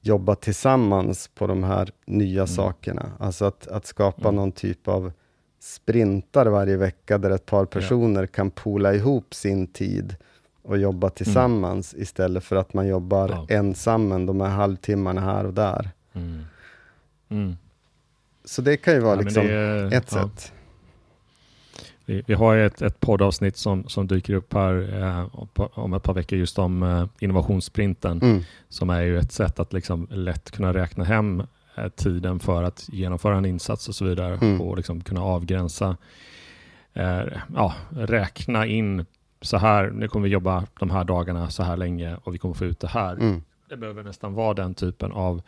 jobba 0.05 0.35
tillsammans 0.35 1.27
på 1.27 1.47
de 1.47 1.63
här 1.63 1.91
nya 2.05 2.41
mm. 2.41 2.47
sakerna. 2.47 3.11
Alltså 3.19 3.45
att, 3.45 3.67
att 3.67 3.85
skapa 3.85 4.21
mm. 4.21 4.35
någon 4.35 4.51
typ 4.51 4.87
av 4.87 5.11
sprintar 5.59 6.45
varje 6.45 6.77
vecka, 6.77 7.17
där 7.17 7.29
ett 7.29 7.45
par 7.45 7.65
personer 7.65 8.21
ja. 8.21 8.27
kan 8.27 8.51
pola 8.51 8.93
ihop 8.93 9.33
sin 9.33 9.67
tid 9.67 10.15
och 10.61 10.77
jobba 10.77 11.07
mm. 11.07 11.15
tillsammans, 11.15 11.93
mm. 11.93 12.03
istället 12.03 12.43
för 12.43 12.55
att 12.55 12.73
man 12.73 12.87
jobbar 12.87 13.29
ja. 13.29 13.55
ensam 13.55 14.25
de 14.25 14.41
här 14.41 14.49
halvtimmarna 14.49 15.21
här 15.21 15.45
och 15.45 15.53
där. 15.53 15.89
Mm. 16.13 16.43
Mm. 17.29 17.57
Så 18.45 18.61
det 18.61 18.77
kan 18.77 18.93
ju 18.93 18.99
vara 18.99 19.15
ja, 19.15 19.21
liksom 19.21 19.43
är, 19.45 19.93
ett 19.93 20.09
sätt. 20.09 20.53
Vi, 22.05 22.23
vi 22.27 22.33
har 22.33 22.57
ett, 22.57 22.81
ett 22.81 22.99
poddavsnitt 22.99 23.57
som, 23.57 23.89
som 23.89 24.07
dyker 24.07 24.33
upp 24.33 24.53
här 24.53 25.01
eh, 25.01 25.27
om 25.55 25.93
ett 25.93 26.03
par 26.03 26.13
veckor 26.13 26.39
just 26.39 26.59
om 26.59 26.83
eh, 26.83 27.05
innovationssprinten, 27.19 28.21
mm. 28.21 28.43
som 28.69 28.89
är 28.89 29.01
ju 29.01 29.17
ett 29.19 29.31
sätt 29.31 29.59
att 29.59 29.73
liksom 29.73 30.07
lätt 30.11 30.51
kunna 30.51 30.73
räkna 30.73 31.03
hem 31.03 31.43
eh, 31.75 31.89
tiden 31.89 32.39
för 32.39 32.63
att 32.63 32.89
genomföra 32.91 33.37
en 33.37 33.45
insats 33.45 33.87
och 33.87 33.95
så 33.95 34.05
vidare 34.05 34.35
mm. 34.35 34.61
och 34.61 34.77
liksom 34.77 35.01
kunna 35.01 35.23
avgränsa, 35.23 35.97
eh, 36.93 37.21
ja, 37.55 37.73
räkna 37.89 38.65
in 38.65 39.05
så 39.41 39.57
här, 39.57 39.89
nu 39.89 40.07
kommer 40.07 40.23
vi 40.23 40.33
jobba 40.33 40.63
de 40.79 40.89
här 40.89 41.03
dagarna 41.03 41.49
så 41.49 41.63
här 41.63 41.77
länge 41.77 42.17
och 42.23 42.33
vi 42.33 42.37
kommer 42.37 42.55
få 42.55 42.65
ut 42.65 42.79
det 42.79 42.87
här. 42.87 43.13
Mm. 43.13 43.41
Det 43.69 43.77
behöver 43.77 44.03
nästan 44.03 44.33
vara 44.33 44.53
den 44.53 44.73
typen 44.73 45.11
av 45.11 45.41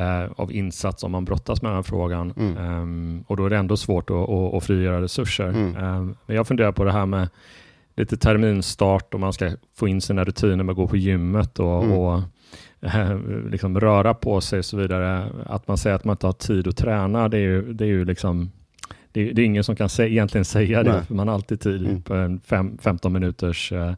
eh, 0.00 0.30
av 0.36 0.52
insats 0.52 1.04
om 1.04 1.12
man 1.12 1.24
brottas 1.24 1.62
med 1.62 1.70
den 1.70 1.76
här 1.76 1.82
frågan. 1.82 2.32
Mm. 2.36 2.56
Um, 2.56 3.24
och 3.26 3.36
då 3.36 3.46
är 3.46 3.50
det 3.50 3.56
ändå 3.56 3.76
svårt 3.76 4.10
att, 4.10 4.16
att, 4.16 4.54
att 4.54 4.64
frigöra 4.64 5.02
resurser. 5.02 5.48
Mm. 5.48 5.76
Um, 5.76 6.16
men 6.26 6.36
jag 6.36 6.46
funderar 6.46 6.72
på 6.72 6.84
det 6.84 6.92
här 6.92 7.06
med 7.06 7.28
lite 7.96 8.16
terminstart 8.16 9.14
och 9.14 9.20
man 9.20 9.32
ska 9.32 9.50
få 9.76 9.88
in 9.88 10.00
sina 10.00 10.24
rutiner 10.24 10.64
med 10.64 10.72
att 10.72 10.76
gå 10.76 10.88
på 10.88 10.96
gymmet 10.96 11.58
och, 11.58 11.84
mm. 11.84 11.96
och 11.98 12.22
eh, 12.80 13.18
liksom 13.50 13.80
röra 13.80 14.14
på 14.14 14.40
sig 14.40 14.58
och 14.58 14.64
så 14.64 14.76
vidare. 14.76 15.26
Att 15.46 15.68
man 15.68 15.78
säger 15.78 15.96
att 15.96 16.04
man 16.04 16.14
inte 16.14 16.26
har 16.26 16.32
tid 16.32 16.68
att 16.68 16.76
träna, 16.76 17.28
det 17.28 17.36
är 17.36 17.40
ju, 17.40 17.72
det 17.72 17.84
är 17.84 17.88
ju 17.88 18.04
liksom 18.04 18.50
det 19.12 19.20
är, 19.30 19.34
det 19.34 19.42
är 19.42 19.46
ingen 19.46 19.64
som 19.64 19.76
kan 19.76 19.88
sä 19.88 20.08
egentligen 20.08 20.44
säga 20.44 20.82
det, 20.82 21.04
för 21.04 21.14
man 21.14 21.28
har 21.28 21.34
alltid 21.34 21.60
tid 21.60 21.86
mm. 21.86 22.02
på 22.02 22.14
en 22.14 22.40
fem, 22.40 22.78
15 22.82 23.12
minuters 23.12 23.72
eh, 23.72 23.92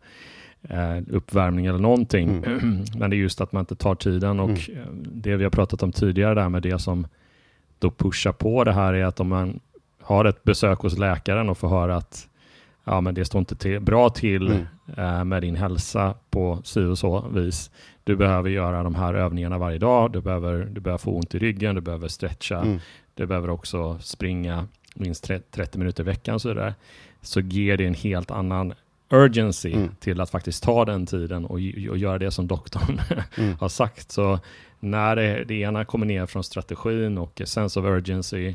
uppvärmning 1.09 1.67
eller 1.67 1.79
någonting. 1.79 2.45
Mm. 2.45 2.85
Men 2.99 3.11
det 3.11 3.17
är 3.17 3.19
just 3.19 3.41
att 3.41 3.53
man 3.53 3.61
inte 3.61 3.77
tar 3.77 3.95
tiden 3.95 4.41
och 4.41 4.51
mm. 4.51 4.83
Eh, 4.83 4.87
det 4.93 5.37
vi 5.37 5.45
har 5.45 5.51
pratat 5.51 5.83
om 5.83 5.93
tidigare 5.93 6.35
där 6.35 6.49
med 6.49 6.63
det 6.63 6.79
som 6.79 7.07
då 7.79 7.91
pushar 7.91 8.33
på 8.33 8.65
det 8.65 8.73
här 8.73 8.95
är 8.95 9.05
att 9.05 9.21
om 9.21 9.29
man 9.29 9.61
har 10.01 10.25
ett 10.25 10.45
besök 10.45 10.79
hos 10.79 10.99
läkaren 10.99 11.49
och 11.49 11.59
får 11.59 11.69
höra 11.69 11.97
att 11.97 12.29
ja, 12.85 13.01
men 13.01 13.15
det 13.15 13.25
står 13.25 13.39
inte 13.39 13.57
till, 13.57 13.81
bra 13.81 14.11
till 14.11 14.47
mm. 14.47 14.67
eh, 14.97 15.25
med 15.25 15.43
din 15.43 15.57
hälsa 15.57 16.15
på 16.31 16.61
si 16.65 16.85
och 16.85 16.99
så 16.99 17.29
vis. 17.35 17.71
Du 18.05 18.17
behöver 18.17 18.51
göra 18.51 18.83
de 18.83 18.95
här 18.95 19.15
övningarna 19.15 19.59
varje 19.59 19.79
dag. 19.79 20.13
Du 20.13 20.21
behöver, 20.21 20.69
du 20.73 20.81
behöver 20.81 20.99
få 20.99 21.17
ont 21.17 21.35
i 21.35 21.39
ryggen, 21.39 21.75
du 21.75 21.81
behöver 21.81 22.09
stretcha, 22.09 22.59
mm. 22.61 22.79
du 23.15 23.27
behöver 23.27 23.51
också 23.51 23.99
springa 23.99 24.69
minst 24.95 25.31
30 25.51 25.79
minuter 25.79 26.03
i 26.03 26.07
veckan 26.07 26.35
och 26.35 26.43
så 26.43 26.55
där. 26.55 26.75
Så 27.21 27.41
ger 27.41 27.77
det 27.77 27.87
en 27.87 27.95
helt 27.95 28.31
annan 28.31 28.75
urgency 29.13 29.73
mm. 29.73 29.91
till 30.01 30.21
att 30.21 30.31
faktiskt 30.31 30.63
ta 30.63 30.85
den 30.85 31.07
tiden 31.07 31.45
och, 31.45 31.53
och 31.91 31.99
göra 31.99 32.19
det 32.19 32.31
som 32.31 32.47
doktorn 32.47 33.01
mm. 33.37 33.57
har 33.61 33.69
sagt. 33.69 34.13
Så 34.13 34.39
när 34.81 35.17
det, 35.17 35.45
det, 35.45 35.55
ena 35.55 35.85
kommer 35.85 36.07
ner 36.07 36.27
från 36.27 36.45
strategin 36.45 37.19
och 37.19 37.43
sense 37.45 37.81
of 37.81 37.87
urgency, 37.87 38.55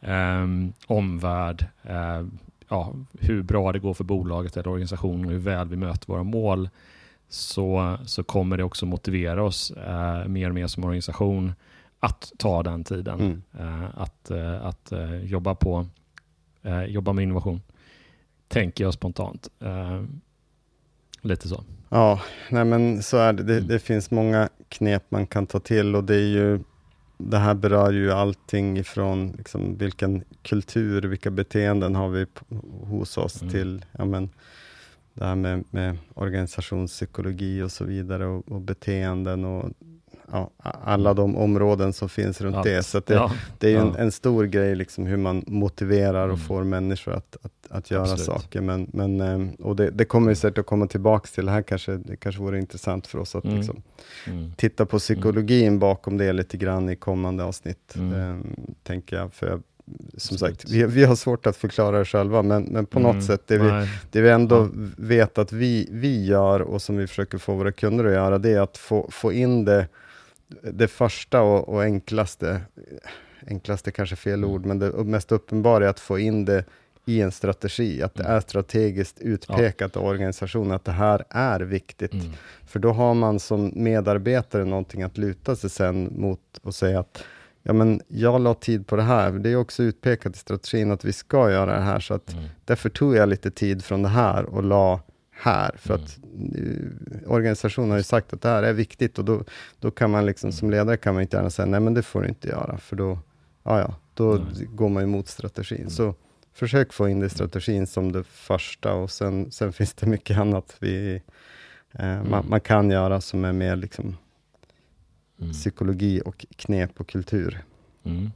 um, 0.00 0.72
omvärld, 0.86 1.66
uh, 1.90 2.26
ja, 2.68 2.94
hur 3.20 3.42
bra 3.42 3.72
det 3.72 3.78
går 3.78 3.94
för 3.94 4.04
bolaget 4.04 4.56
eller 4.56 4.68
organisationen 4.68 5.26
och 5.26 5.32
hur 5.32 5.38
väl 5.38 5.68
vi 5.68 5.76
möter 5.76 6.06
våra 6.06 6.22
mål, 6.22 6.68
så, 7.28 7.96
så 8.06 8.22
kommer 8.22 8.56
det 8.56 8.64
också 8.64 8.86
motivera 8.86 9.42
oss 9.42 9.70
eh, 9.70 10.28
mer 10.28 10.48
och 10.48 10.54
mer 10.54 10.66
som 10.66 10.84
organisation 10.84 11.52
att 12.00 12.32
ta 12.38 12.62
den 12.62 12.84
tiden. 12.84 13.20
Mm. 13.20 13.42
Eh, 13.58 13.88
att 13.94 14.30
att 14.62 14.92
jobba, 15.22 15.54
på, 15.54 15.86
jobba 16.88 17.12
med 17.12 17.22
innovation, 17.22 17.60
tänker 18.48 18.84
jag 18.84 18.94
spontant. 18.94 19.48
Eh, 19.60 20.02
lite 21.20 21.48
så. 21.48 21.64
Ja, 21.88 22.20
nej 22.50 22.64
men 22.64 23.02
så 23.02 23.16
är 23.16 23.32
det. 23.32 23.42
Det, 23.42 23.56
Mm. 23.56 23.68
det 23.68 23.78
finns 23.78 24.10
många 24.10 24.48
knep 24.68 25.04
man 25.08 25.26
kan 25.26 25.46
ta 25.46 25.60
till 25.60 25.96
och 25.96 26.04
det 26.04 26.14
är 26.14 26.26
ju 26.28 26.60
det 27.18 27.38
här 27.38 27.54
berör 27.54 27.92
ju 27.92 28.12
allting 28.12 28.78
ifrån 28.78 29.34
liksom 29.38 29.76
vilken 29.78 30.24
kultur, 30.42 31.02
vilka 31.02 31.30
beteenden 31.30 31.94
har 31.94 32.08
vi 32.08 32.26
hos 32.84 33.18
oss 33.18 33.42
Mm. 33.42 33.52
till 33.52 33.84
ja, 33.92 34.04
men, 34.04 34.30
det 35.14 35.24
här 35.24 35.34
med, 35.34 35.64
med 35.70 35.98
organisationspsykologi 36.14 37.62
och 37.62 37.72
så 37.72 37.84
vidare 37.84 38.26
och, 38.26 38.48
och 38.52 38.60
beteenden 38.60 39.44
och 39.44 39.70
ja, 40.32 40.50
alla 40.84 41.14
de 41.14 41.36
områden 41.36 41.92
som 41.92 42.08
finns 42.08 42.40
runt 42.40 42.56
Allt. 42.56 42.64
det. 42.64 42.82
Så 42.82 43.00
det, 43.06 43.14
ja, 43.14 43.32
det 43.58 43.66
är 43.66 43.70
ju 43.70 43.76
en, 43.76 43.86
ja. 43.96 43.98
en 43.98 44.12
stor 44.12 44.44
grej 44.44 44.74
liksom 44.74 45.06
hur 45.06 45.16
man 45.16 45.44
motiverar 45.46 46.28
och 46.28 46.34
Mm. 46.34 46.46
får 46.46 46.64
människor 46.64 47.12
att, 47.14 47.36
att, 47.42 47.52
att 47.70 47.90
göra 47.90 48.02
Absolut. 48.02 48.24
saker. 48.24 48.60
Men, 48.60 48.90
men, 48.92 49.20
eh, 49.20 49.66
och 49.66 49.76
det, 49.76 49.90
det 49.90 50.04
kommer 50.04 50.28
vi 50.28 50.34
säkert 50.34 50.58
att 50.58 50.66
komma 50.66 50.86
tillbaka 50.86 51.28
till. 51.34 51.44
Det 51.46 51.52
här 51.52 51.62
kanske, 51.62 51.96
det 51.96 52.16
kanske 52.16 52.42
vore 52.42 52.58
intressant 52.58 53.06
för 53.06 53.18
oss 53.18 53.34
att 53.34 53.44
Mm. 53.44 53.56
liksom, 53.56 53.82
Mm. 54.26 54.52
titta 54.56 54.86
på 54.86 54.98
psykologin 54.98 55.78
bakom 55.78 56.18
det 56.18 56.32
lite 56.32 56.56
grann 56.56 56.88
i 56.90 56.96
kommande 56.96 57.44
avsnitt. 57.44 57.94
Mm. 57.96 58.12
eh, 58.30 58.36
tänker 58.82 59.16
jag. 59.16 59.32
För 59.32 59.46
jag, 59.46 59.62
som 60.16 60.38
sagt, 60.38 60.70
vi, 60.70 60.84
vi 60.84 61.04
har 61.04 61.16
svårt 61.16 61.46
att 61.46 61.56
förklara 61.56 61.98
det 61.98 62.04
själva, 62.04 62.42
men, 62.42 62.62
men 62.62 62.86
på 62.86 62.98
Mm. 62.98 63.16
något 63.16 63.24
sätt, 63.24 63.42
det 63.46 63.58
vi, 63.58 63.68
Nej. 63.70 63.88
det 64.10 64.20
vi 64.20 64.28
ändå 64.30 64.56
Ja. 64.56 64.68
vet 64.96 65.38
att 65.38 65.52
vi, 65.52 65.88
vi 65.92 66.24
gör 66.26 66.60
och 66.60 66.82
som 66.82 66.96
vi 66.96 67.06
försöker 67.06 67.38
få 67.38 67.54
våra 67.54 67.72
kunder 67.72 68.04
att 68.04 68.12
göra, 68.12 68.38
det 68.38 68.50
är 68.50 68.60
att 68.60 68.78
få, 68.78 69.08
få 69.10 69.32
in 69.32 69.64
det, 69.64 69.86
det 70.72 70.88
första 70.88 71.42
och, 71.42 71.68
och 71.68 71.82
enklaste, 71.82 72.60
enklaste 73.46 73.90
kanske 73.90 74.16
fel 74.16 74.38
Mm. 74.38 74.50
ord, 74.50 74.66
men 74.66 74.78
det 74.78 74.90
mest 75.04 75.32
uppenbara 75.32 75.84
är 75.84 75.88
att 75.88 76.00
få 76.00 76.18
in 76.18 76.44
det 76.44 76.64
i 77.08 77.20
en 77.20 77.32
strategi, 77.32 78.02
att 78.02 78.14
det 78.14 78.22
Mm. 78.24 78.36
är 78.36 78.40
strategiskt 78.40 79.20
utpekat 79.20 79.96
av 79.96 80.04
organisationen, 80.04 80.72
att 80.72 80.84
det 80.84 80.92
här 80.92 81.24
är 81.30 81.60
viktigt. 81.60 82.12
Mm. 82.12 82.26
För 82.66 82.78
då 82.78 82.92
har 82.92 83.14
man 83.14 83.40
som 83.40 83.72
medarbetare 83.74 84.64
någonting 84.64 85.02
att 85.02 85.18
luta 85.18 85.56
sig 85.56 85.70
sen 85.70 86.12
mot 86.20 86.40
och 86.62 86.74
säga 86.74 87.00
att 87.00 87.24
ja, 87.62 87.72
men 87.72 88.00
jag 88.08 88.40
la 88.40 88.54
tid 88.54 88.86
på 88.86 88.96
det 88.96 89.02
här. 89.02 89.30
Det 89.32 89.50
är 89.50 89.56
också 89.56 89.82
utpekat 89.82 90.36
i 90.36 90.38
strategin 90.38 90.90
att 90.90 91.04
vi 91.04 91.12
ska 91.12 91.50
göra 91.50 91.74
det 91.74 91.82
här, 91.84 92.00
så 92.00 92.14
att 92.14 92.32
Mm. 92.32 92.44
därför 92.64 92.88
tog 92.88 93.16
jag 93.16 93.28
lite 93.28 93.50
tid 93.50 93.84
från 93.84 94.02
det 94.02 94.08
här 94.08 94.44
och 94.44 94.62
la 94.62 95.00
här, 95.38 95.74
för 95.78 95.94
Mm. 95.94 96.04
att 96.04 96.18
eh, 97.24 97.32
organisationen 97.32 97.90
har 97.90 97.96
ju 97.96 98.02
sagt 98.02 98.32
att 98.32 98.42
det 98.42 98.48
här 98.48 98.62
är 98.62 98.72
viktigt 98.72 99.18
och 99.18 99.24
då, 99.24 99.44
då 99.80 99.90
kan 99.90 100.10
man 100.10 100.26
liksom 100.26 100.52
som 100.52 100.68
Mm. 100.68 100.78
ledare 100.78 100.96
kan 100.96 101.14
man 101.14 101.22
inte 101.22 101.36
gärna 101.36 101.50
säga 101.50 101.66
nej 101.66 101.80
men 101.80 101.94
det 101.94 102.02
får 102.02 102.22
du 102.22 102.28
inte 102.28 102.48
göra, 102.48 102.78
för 102.78 102.96
då, 102.96 103.18
ja, 103.62 103.80
ja, 103.80 103.94
då 104.14 104.34
Nej. 104.34 104.64
går 104.66 104.88
man 104.88 105.02
emot 105.02 105.28
strategin. 105.28 105.78
Mm. 105.78 105.90
Så 105.90 106.14
försök 106.52 106.92
få 106.92 107.08
in 107.08 107.20
det 107.20 107.26
i 107.26 107.30
strategin 107.30 107.86
som 107.86 108.12
det 108.12 108.24
första 108.24 108.92
och 108.92 109.10
sen, 109.10 109.50
sen 109.50 109.72
finns 109.72 109.94
det 109.94 110.06
mycket 110.06 110.38
annat 110.38 110.76
vi, 110.80 111.22
eh, 111.92 112.06
man, 112.06 112.26
Mm. 112.26 112.44
man 112.50 112.60
kan 112.60 112.90
göra 112.90 113.20
som 113.20 113.44
är 113.44 113.52
mer 113.52 113.76
liksom 113.76 114.16
Mm. 115.40 115.52
psykologi 115.52 116.22
och 116.24 116.46
knep 116.56 117.00
och 117.00 117.08
kultur. 117.08 117.64
Mm. 118.04 118.30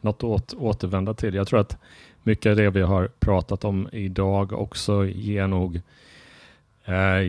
Något 0.00 0.16
att 0.16 0.24
åt, 0.24 0.54
återvända 0.54 1.14
till. 1.14 1.34
Jag 1.34 1.46
tror 1.48 1.60
att 1.60 1.76
mycket 2.22 2.50
av 2.50 2.56
det 2.56 2.70
vi 2.70 2.82
har 2.82 3.08
pratat 3.18 3.64
om 3.64 3.88
idag 3.92 4.52
också 4.52 5.06
ger 5.06 5.46
nog 5.46 5.80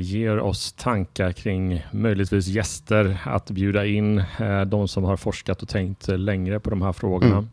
ger 0.01 0.39
oss 0.39 0.73
tankar 0.73 1.31
kring 1.31 1.85
möjligtvis 1.91 2.47
gäster 2.47 3.21
att 3.25 3.51
bjuda 3.51 3.85
in 3.85 4.17
eh, 4.39 4.61
de 4.61 4.87
som 4.87 5.03
har 5.03 5.17
forskat 5.17 5.61
och 5.61 5.69
tänkt 5.69 6.07
längre 6.07 6.59
på 6.59 6.69
de 6.69 6.81
här 6.81 6.93
frågorna 6.93 7.47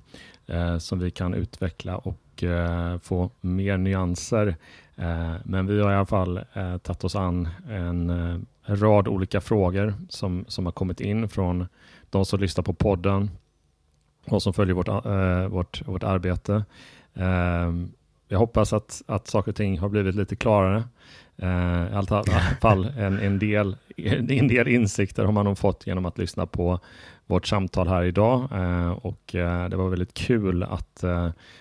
eh, 0.46 0.78
som 0.78 0.98
vi 0.98 1.10
kan 1.10 1.34
utveckla 1.34 1.96
och 1.96 2.42
eh, 2.44 2.98
få 2.98 3.30
mer 3.40 3.76
nyanser. 3.76 4.56
Eh, 4.96 5.34
men 5.44 5.66
vi 5.66 5.80
har 5.80 5.92
i 5.92 5.94
alla 5.94 6.06
fall 6.06 6.36
eh, 6.52 6.78
tagit 6.78 7.04
oss 7.04 7.16
an 7.16 7.48
en, 7.70 8.10
eh, 8.10 8.40
en 8.64 8.80
rad 8.80 9.08
olika 9.08 9.40
frågor 9.40 9.94
som, 10.08 10.44
som 10.48 10.66
har 10.66 10.72
kommit 10.72 11.00
in 11.00 11.28
från 11.28 11.66
de 12.10 12.24
som 12.24 12.40
lyssnar 12.40 12.64
på 12.64 12.72
podden 12.72 13.30
och 14.26 14.42
som 14.42 14.52
följer 14.52 14.74
vårt, 14.74 14.88
eh, 14.88 15.46
vårt, 15.48 15.88
vårt 15.88 16.02
arbete. 16.02 16.64
Jag 18.32 18.38
hoppas 18.38 18.72
att, 18.72 19.02
att 19.06 19.28
saker 19.28 19.50
och 19.52 19.56
ting 19.56 19.78
har 19.78 19.88
blivit 19.88 20.14
lite 20.14 20.36
klarare. 20.36 20.84
Eh, 21.36 21.92
I 21.92 21.94
alla 21.94 22.24
fall 22.60 22.84
en, 22.98 23.18
en, 23.18 23.38
del, 23.38 23.76
en 23.96 24.48
del 24.48 24.68
insikter 24.68 25.24
har 25.24 25.32
man 25.32 25.44
nog 25.44 25.58
fått 25.58 25.86
genom 25.86 26.06
att 26.06 26.18
lyssna 26.18 26.46
på 26.46 26.80
vårt 27.26 27.46
samtal 27.46 27.88
här 27.88 28.02
idag. 28.04 28.48
Eh, 28.54 28.90
och 28.90 29.34
eh, 29.34 29.68
Det 29.68 29.76
var 29.76 29.88
väldigt 29.88 30.14
kul 30.14 30.62
att 30.62 31.04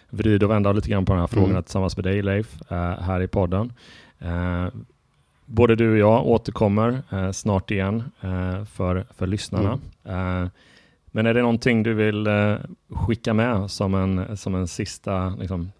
vrida 0.10 0.46
och 0.46 0.52
vända 0.52 0.72
lite 0.72 0.90
grann 0.90 1.06
på 1.06 1.14
de 1.14 1.20
här 1.20 1.28
frågorna 1.28 1.52
Mm. 1.52 1.64
tillsammans 1.64 1.98
med 1.98 2.04
dig 2.04 2.22
Leif, 2.22 2.58
här 3.00 3.22
i 3.22 3.28
podden. 3.28 3.74
Både 5.46 5.76
du 5.76 5.92
och 5.92 5.98
jag 5.98 6.28
återkommer 6.28 7.02
snart 7.32 7.72
igen 7.72 8.04
för, 8.74 9.06
för 9.18 9.28
lyssnarna. 9.28 9.80
Eh, 10.04 10.48
men 11.06 11.26
är 11.26 11.34
det 11.34 11.42
någonting 11.42 11.84
du 11.84 11.94
vill 11.94 12.28
skicka 12.90 13.34
med 13.34 13.72
som 13.72 13.94
en, 13.96 14.38
som 14.38 14.56
en 14.56 14.68
sista 14.68 15.30
liksom, 15.30 15.72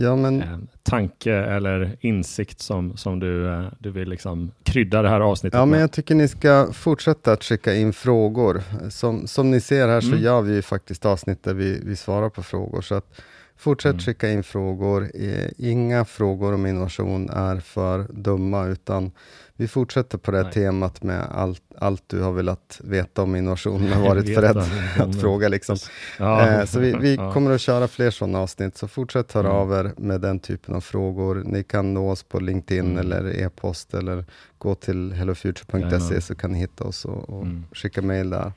Ja, 0.00 0.16
men 0.16 0.42
eh, 0.42 0.58
tanke 0.82 1.32
eller 1.34 1.96
insikt 2.00 2.60
som, 2.60 2.96
som 2.96 3.20
du, 3.20 3.48
eh, 3.48 3.64
du 3.78 3.90
vill 3.90 4.08
liksom 4.08 4.50
krydda 4.62 5.02
det 5.02 5.08
här 5.08 5.20
avsnittet 5.20 5.58
Ja, 5.58 5.64
men 5.64 5.70
med? 5.70 5.80
jag 5.82 5.92
tycker 5.92 6.14
ni 6.14 6.28
ska 6.28 6.72
fortsätta 6.72 7.32
att 7.32 7.44
skicka 7.44 7.74
in 7.74 7.92
frågor. 7.92 8.62
Som, 8.90 9.26
som 9.26 9.50
ni 9.50 9.60
ser 9.60 9.88
här 9.88 10.00
så 10.00 10.08
Mm. 10.08 10.20
gör 10.22 10.42
vi 10.42 10.54
ju 10.54 10.62
faktiskt 10.62 11.06
avsnitt 11.06 11.42
där 11.44 11.54
vi, 11.54 11.80
vi 11.84 11.96
svarar 11.96 12.28
på 12.30 12.42
frågor. 12.42 12.80
Så 12.82 12.94
att 12.94 13.20
fortsätt 13.58 13.92
Mm. 13.92 14.00
skicka 14.00 14.30
in 14.30 14.42
frågor. 14.42 15.10
Eh, 15.14 15.48
Inga 15.56 16.04
frågor 16.04 16.54
om 16.54 16.66
innovation 16.66 17.30
är 17.30 17.60
för 17.60 18.06
dumma, 18.10 18.66
utan 18.66 19.10
vi 19.56 19.68
fortsätter 19.68 20.18
på 20.18 20.30
det 20.30 20.42
Nej. 20.42 20.52
temat 20.52 21.02
med 21.02 21.24
allt, 21.30 21.62
allt 21.78 22.02
du 22.06 22.20
har 22.22 22.32
velat 22.32 22.80
veta 22.84 23.22
om 23.22 23.36
innovation, 23.36 23.82
men 23.90 24.02
varit 24.02 24.36
beredd 24.36 24.56
om 24.56 25.10
att 25.10 25.20
fråga. 25.20 25.48
Liksom. 25.48 25.76
Ja. 26.18 26.48
Eh, 26.48 26.64
så 26.64 26.80
vi, 26.80 26.92
vi 27.00 27.14
Ja. 27.14 27.32
kommer 27.32 27.50
att 27.50 27.60
köra 27.60 27.88
fler 27.88 28.10
sådana 28.10 28.38
avsnitt, 28.40 28.76
så 28.76 28.88
fortsätt 28.88 29.32
höra 29.32 29.46
Mm. 29.48 29.56
av 29.58 29.72
er 29.72 29.92
med 29.96 30.20
den 30.20 30.38
typen 30.38 30.74
av 30.74 30.80
frågor. 30.80 31.42
Ni 31.46 31.62
kan 31.62 31.94
nå 31.94 32.10
oss 32.10 32.22
på 32.22 32.40
LinkedIn 32.40 32.84
Mm. 32.86 32.98
eller 32.98 33.40
e-post 33.40 33.94
eller 33.94 34.24
gå 34.58 34.74
till 34.74 35.12
hellofuture.se 35.12 36.20
så 36.20 36.34
kan 36.34 36.52
ni 36.52 36.58
hitta 36.58 36.84
oss 36.84 37.04
och, 37.04 37.30
och 37.30 37.42
Mm. 37.42 37.64
skicka 37.72 38.02
mejl 38.02 38.30
där. 38.30 38.52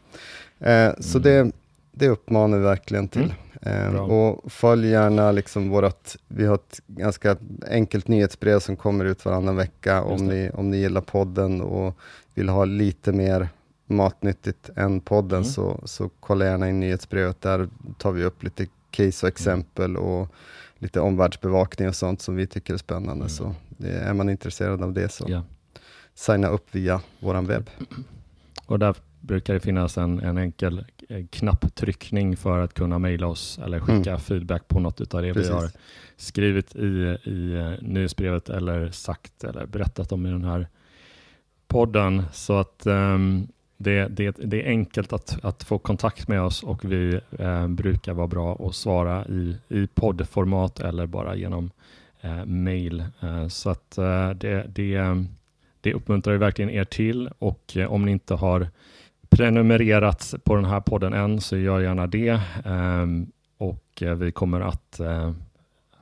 Eh, 0.60 0.94
så 1.00 1.18
Mm. 1.18 1.24
det, 1.24 1.52
det 1.92 2.10
uppmanar 2.10 2.58
vi 2.58 2.64
verkligen 2.64 3.08
till. 3.08 3.34
Mm. 3.62 3.96
Eh, 3.96 4.02
och 4.02 4.52
följ 4.52 4.88
gärna 4.88 5.32
liksom 5.32 5.70
vårat, 5.70 6.18
vi 6.28 6.46
har 6.46 6.56
ett 6.56 6.82
ganska 6.88 7.38
enkelt 7.70 8.08
nyhetsbrev 8.08 8.60
som 8.60 8.76
kommer 8.76 9.06
ut 9.06 9.26
varannan 9.26 9.56
vecka 9.56 10.02
om 10.04 10.28
ni, 10.28 10.50
om 10.54 10.70
ni 10.72 10.78
gillar 10.78 11.02
podden 11.02 11.62
och 11.62 11.98
vill 12.34 12.50
ha 12.50 12.66
lite 12.66 13.12
mer 13.12 13.50
matnyttigt 13.86 14.70
än 14.76 15.00
podden 15.02 15.38
Mm. 15.40 15.50
så, 15.52 15.82
så 15.86 16.10
kolla 16.20 16.46
gärna 16.46 16.70
in 16.70 16.80
nyhetsbrevet. 16.80 17.42
Där 17.42 17.70
tar 17.98 18.12
vi 18.12 18.24
upp 18.24 18.44
lite 18.44 18.68
case 18.92 19.26
och 19.26 19.30
exempel 19.30 19.98
och 19.98 20.28
lite 20.78 21.00
omvärldsbevakning 21.00 21.88
och 21.88 21.96
sånt 21.96 22.22
som 22.22 22.36
vi 22.36 22.48
tycker 22.48 22.74
är 22.74 22.78
spännande. 22.78 23.26
Mm. 23.26 23.30
Så 23.30 23.56
är 23.84 24.14
man 24.14 24.30
intresserad 24.30 24.84
av 24.84 24.94
det 24.94 25.12
så 25.12 25.26
Ja. 25.28 25.44
signa 26.16 26.48
upp 26.48 26.76
via 26.76 27.02
våran 27.20 27.46
webb. 27.48 27.70
Och 28.66 28.80
där 28.80 28.96
brukar 29.20 29.54
det 29.54 29.60
finnas 29.60 29.98
en, 29.98 30.20
en 30.20 30.38
enkel 30.38 30.86
knapptryckning 31.32 32.38
för 32.38 32.60
att 32.60 32.74
kunna 32.74 33.00
mejla 33.00 33.28
oss 33.28 33.60
eller 33.64 33.80
skicka 33.80 34.10
Mm. 34.10 34.20
feedback 34.22 34.68
på 34.68 34.80
något 34.80 35.14
av 35.14 35.22
det 35.22 35.34
Precis. 35.34 35.50
vi 35.50 35.54
har 35.56 35.70
skrivit 36.18 36.76
i, 36.76 37.18
i 37.24 37.54
eh, 37.54 37.72
nyhetsbrevet 37.88 38.50
eller 38.50 38.92
sagt 38.92 39.44
eller 39.44 39.66
berättat 39.66 40.12
om 40.12 40.26
i 40.26 40.30
den 40.30 40.44
här 40.44 40.68
podden. 41.68 42.24
Så 42.34 42.58
att 42.60 42.86
ehm, 42.86 43.48
det, 43.78 44.08
det, 44.08 44.36
det 44.44 44.64
är 44.64 44.68
enkelt 44.70 45.14
att, 45.14 45.46
att 45.46 45.64
få 45.64 45.78
kontakt 45.78 46.28
med 46.28 46.42
oss 46.42 46.64
och 46.64 46.86
vi 46.86 47.20
eh, 47.40 47.68
brukar 47.68 48.14
vara 48.14 48.28
bra 48.28 48.56
att 48.68 48.76
svara 48.76 49.26
i, 49.26 49.56
i 49.70 49.88
poddformat 49.88 50.80
eller 50.80 51.06
bara 51.06 51.36
genom 51.36 51.72
eh, 52.22 52.46
mail. 52.46 53.04
Eh, 53.20 53.48
så 53.48 53.70
att 53.70 53.98
eh, 53.98 54.30
det, 54.30 54.66
det, 54.76 55.26
det 55.82 55.94
uppmuntrar 55.94 56.34
vi 56.34 56.40
verkligen 56.40 56.72
er 56.72 56.84
till 56.86 57.30
och 57.40 57.78
eh, 57.78 57.92
om 57.92 58.06
ni 58.06 58.12
inte 58.12 58.34
har 58.34 58.68
prenumererat 59.32 60.34
på 60.44 60.56
den 60.56 60.66
här 60.66 60.80
podden 60.80 61.14
än 61.14 61.42
så 61.42 61.58
gör 61.58 61.80
gärna 61.80 62.08
det. 62.08 62.40
Ehm, 62.66 63.32
och 63.58 64.02
eh, 64.02 64.16
vi 64.16 64.32
kommer 64.32 64.62
att 64.62 65.00
eh, 65.00 65.32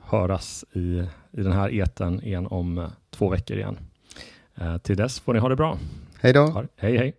höras 0.00 0.64
i, 0.72 0.98
i 1.30 1.42
den 1.42 1.52
här 1.52 1.70
eten 1.70 2.22
igen 2.22 2.46
om 2.46 2.78
eh, 2.78 2.88
två 3.10 3.28
veckor 3.28 3.56
igen. 3.56 3.78
Till 4.82 4.96
dess 4.96 5.20
får 5.20 5.34
ni 5.34 5.38
ha 5.40 5.48
det 5.48 5.56
bra. 5.56 5.78
Hej 6.20 6.32
då! 6.32 6.64
Hej 6.76 6.96
hej! 6.96 7.14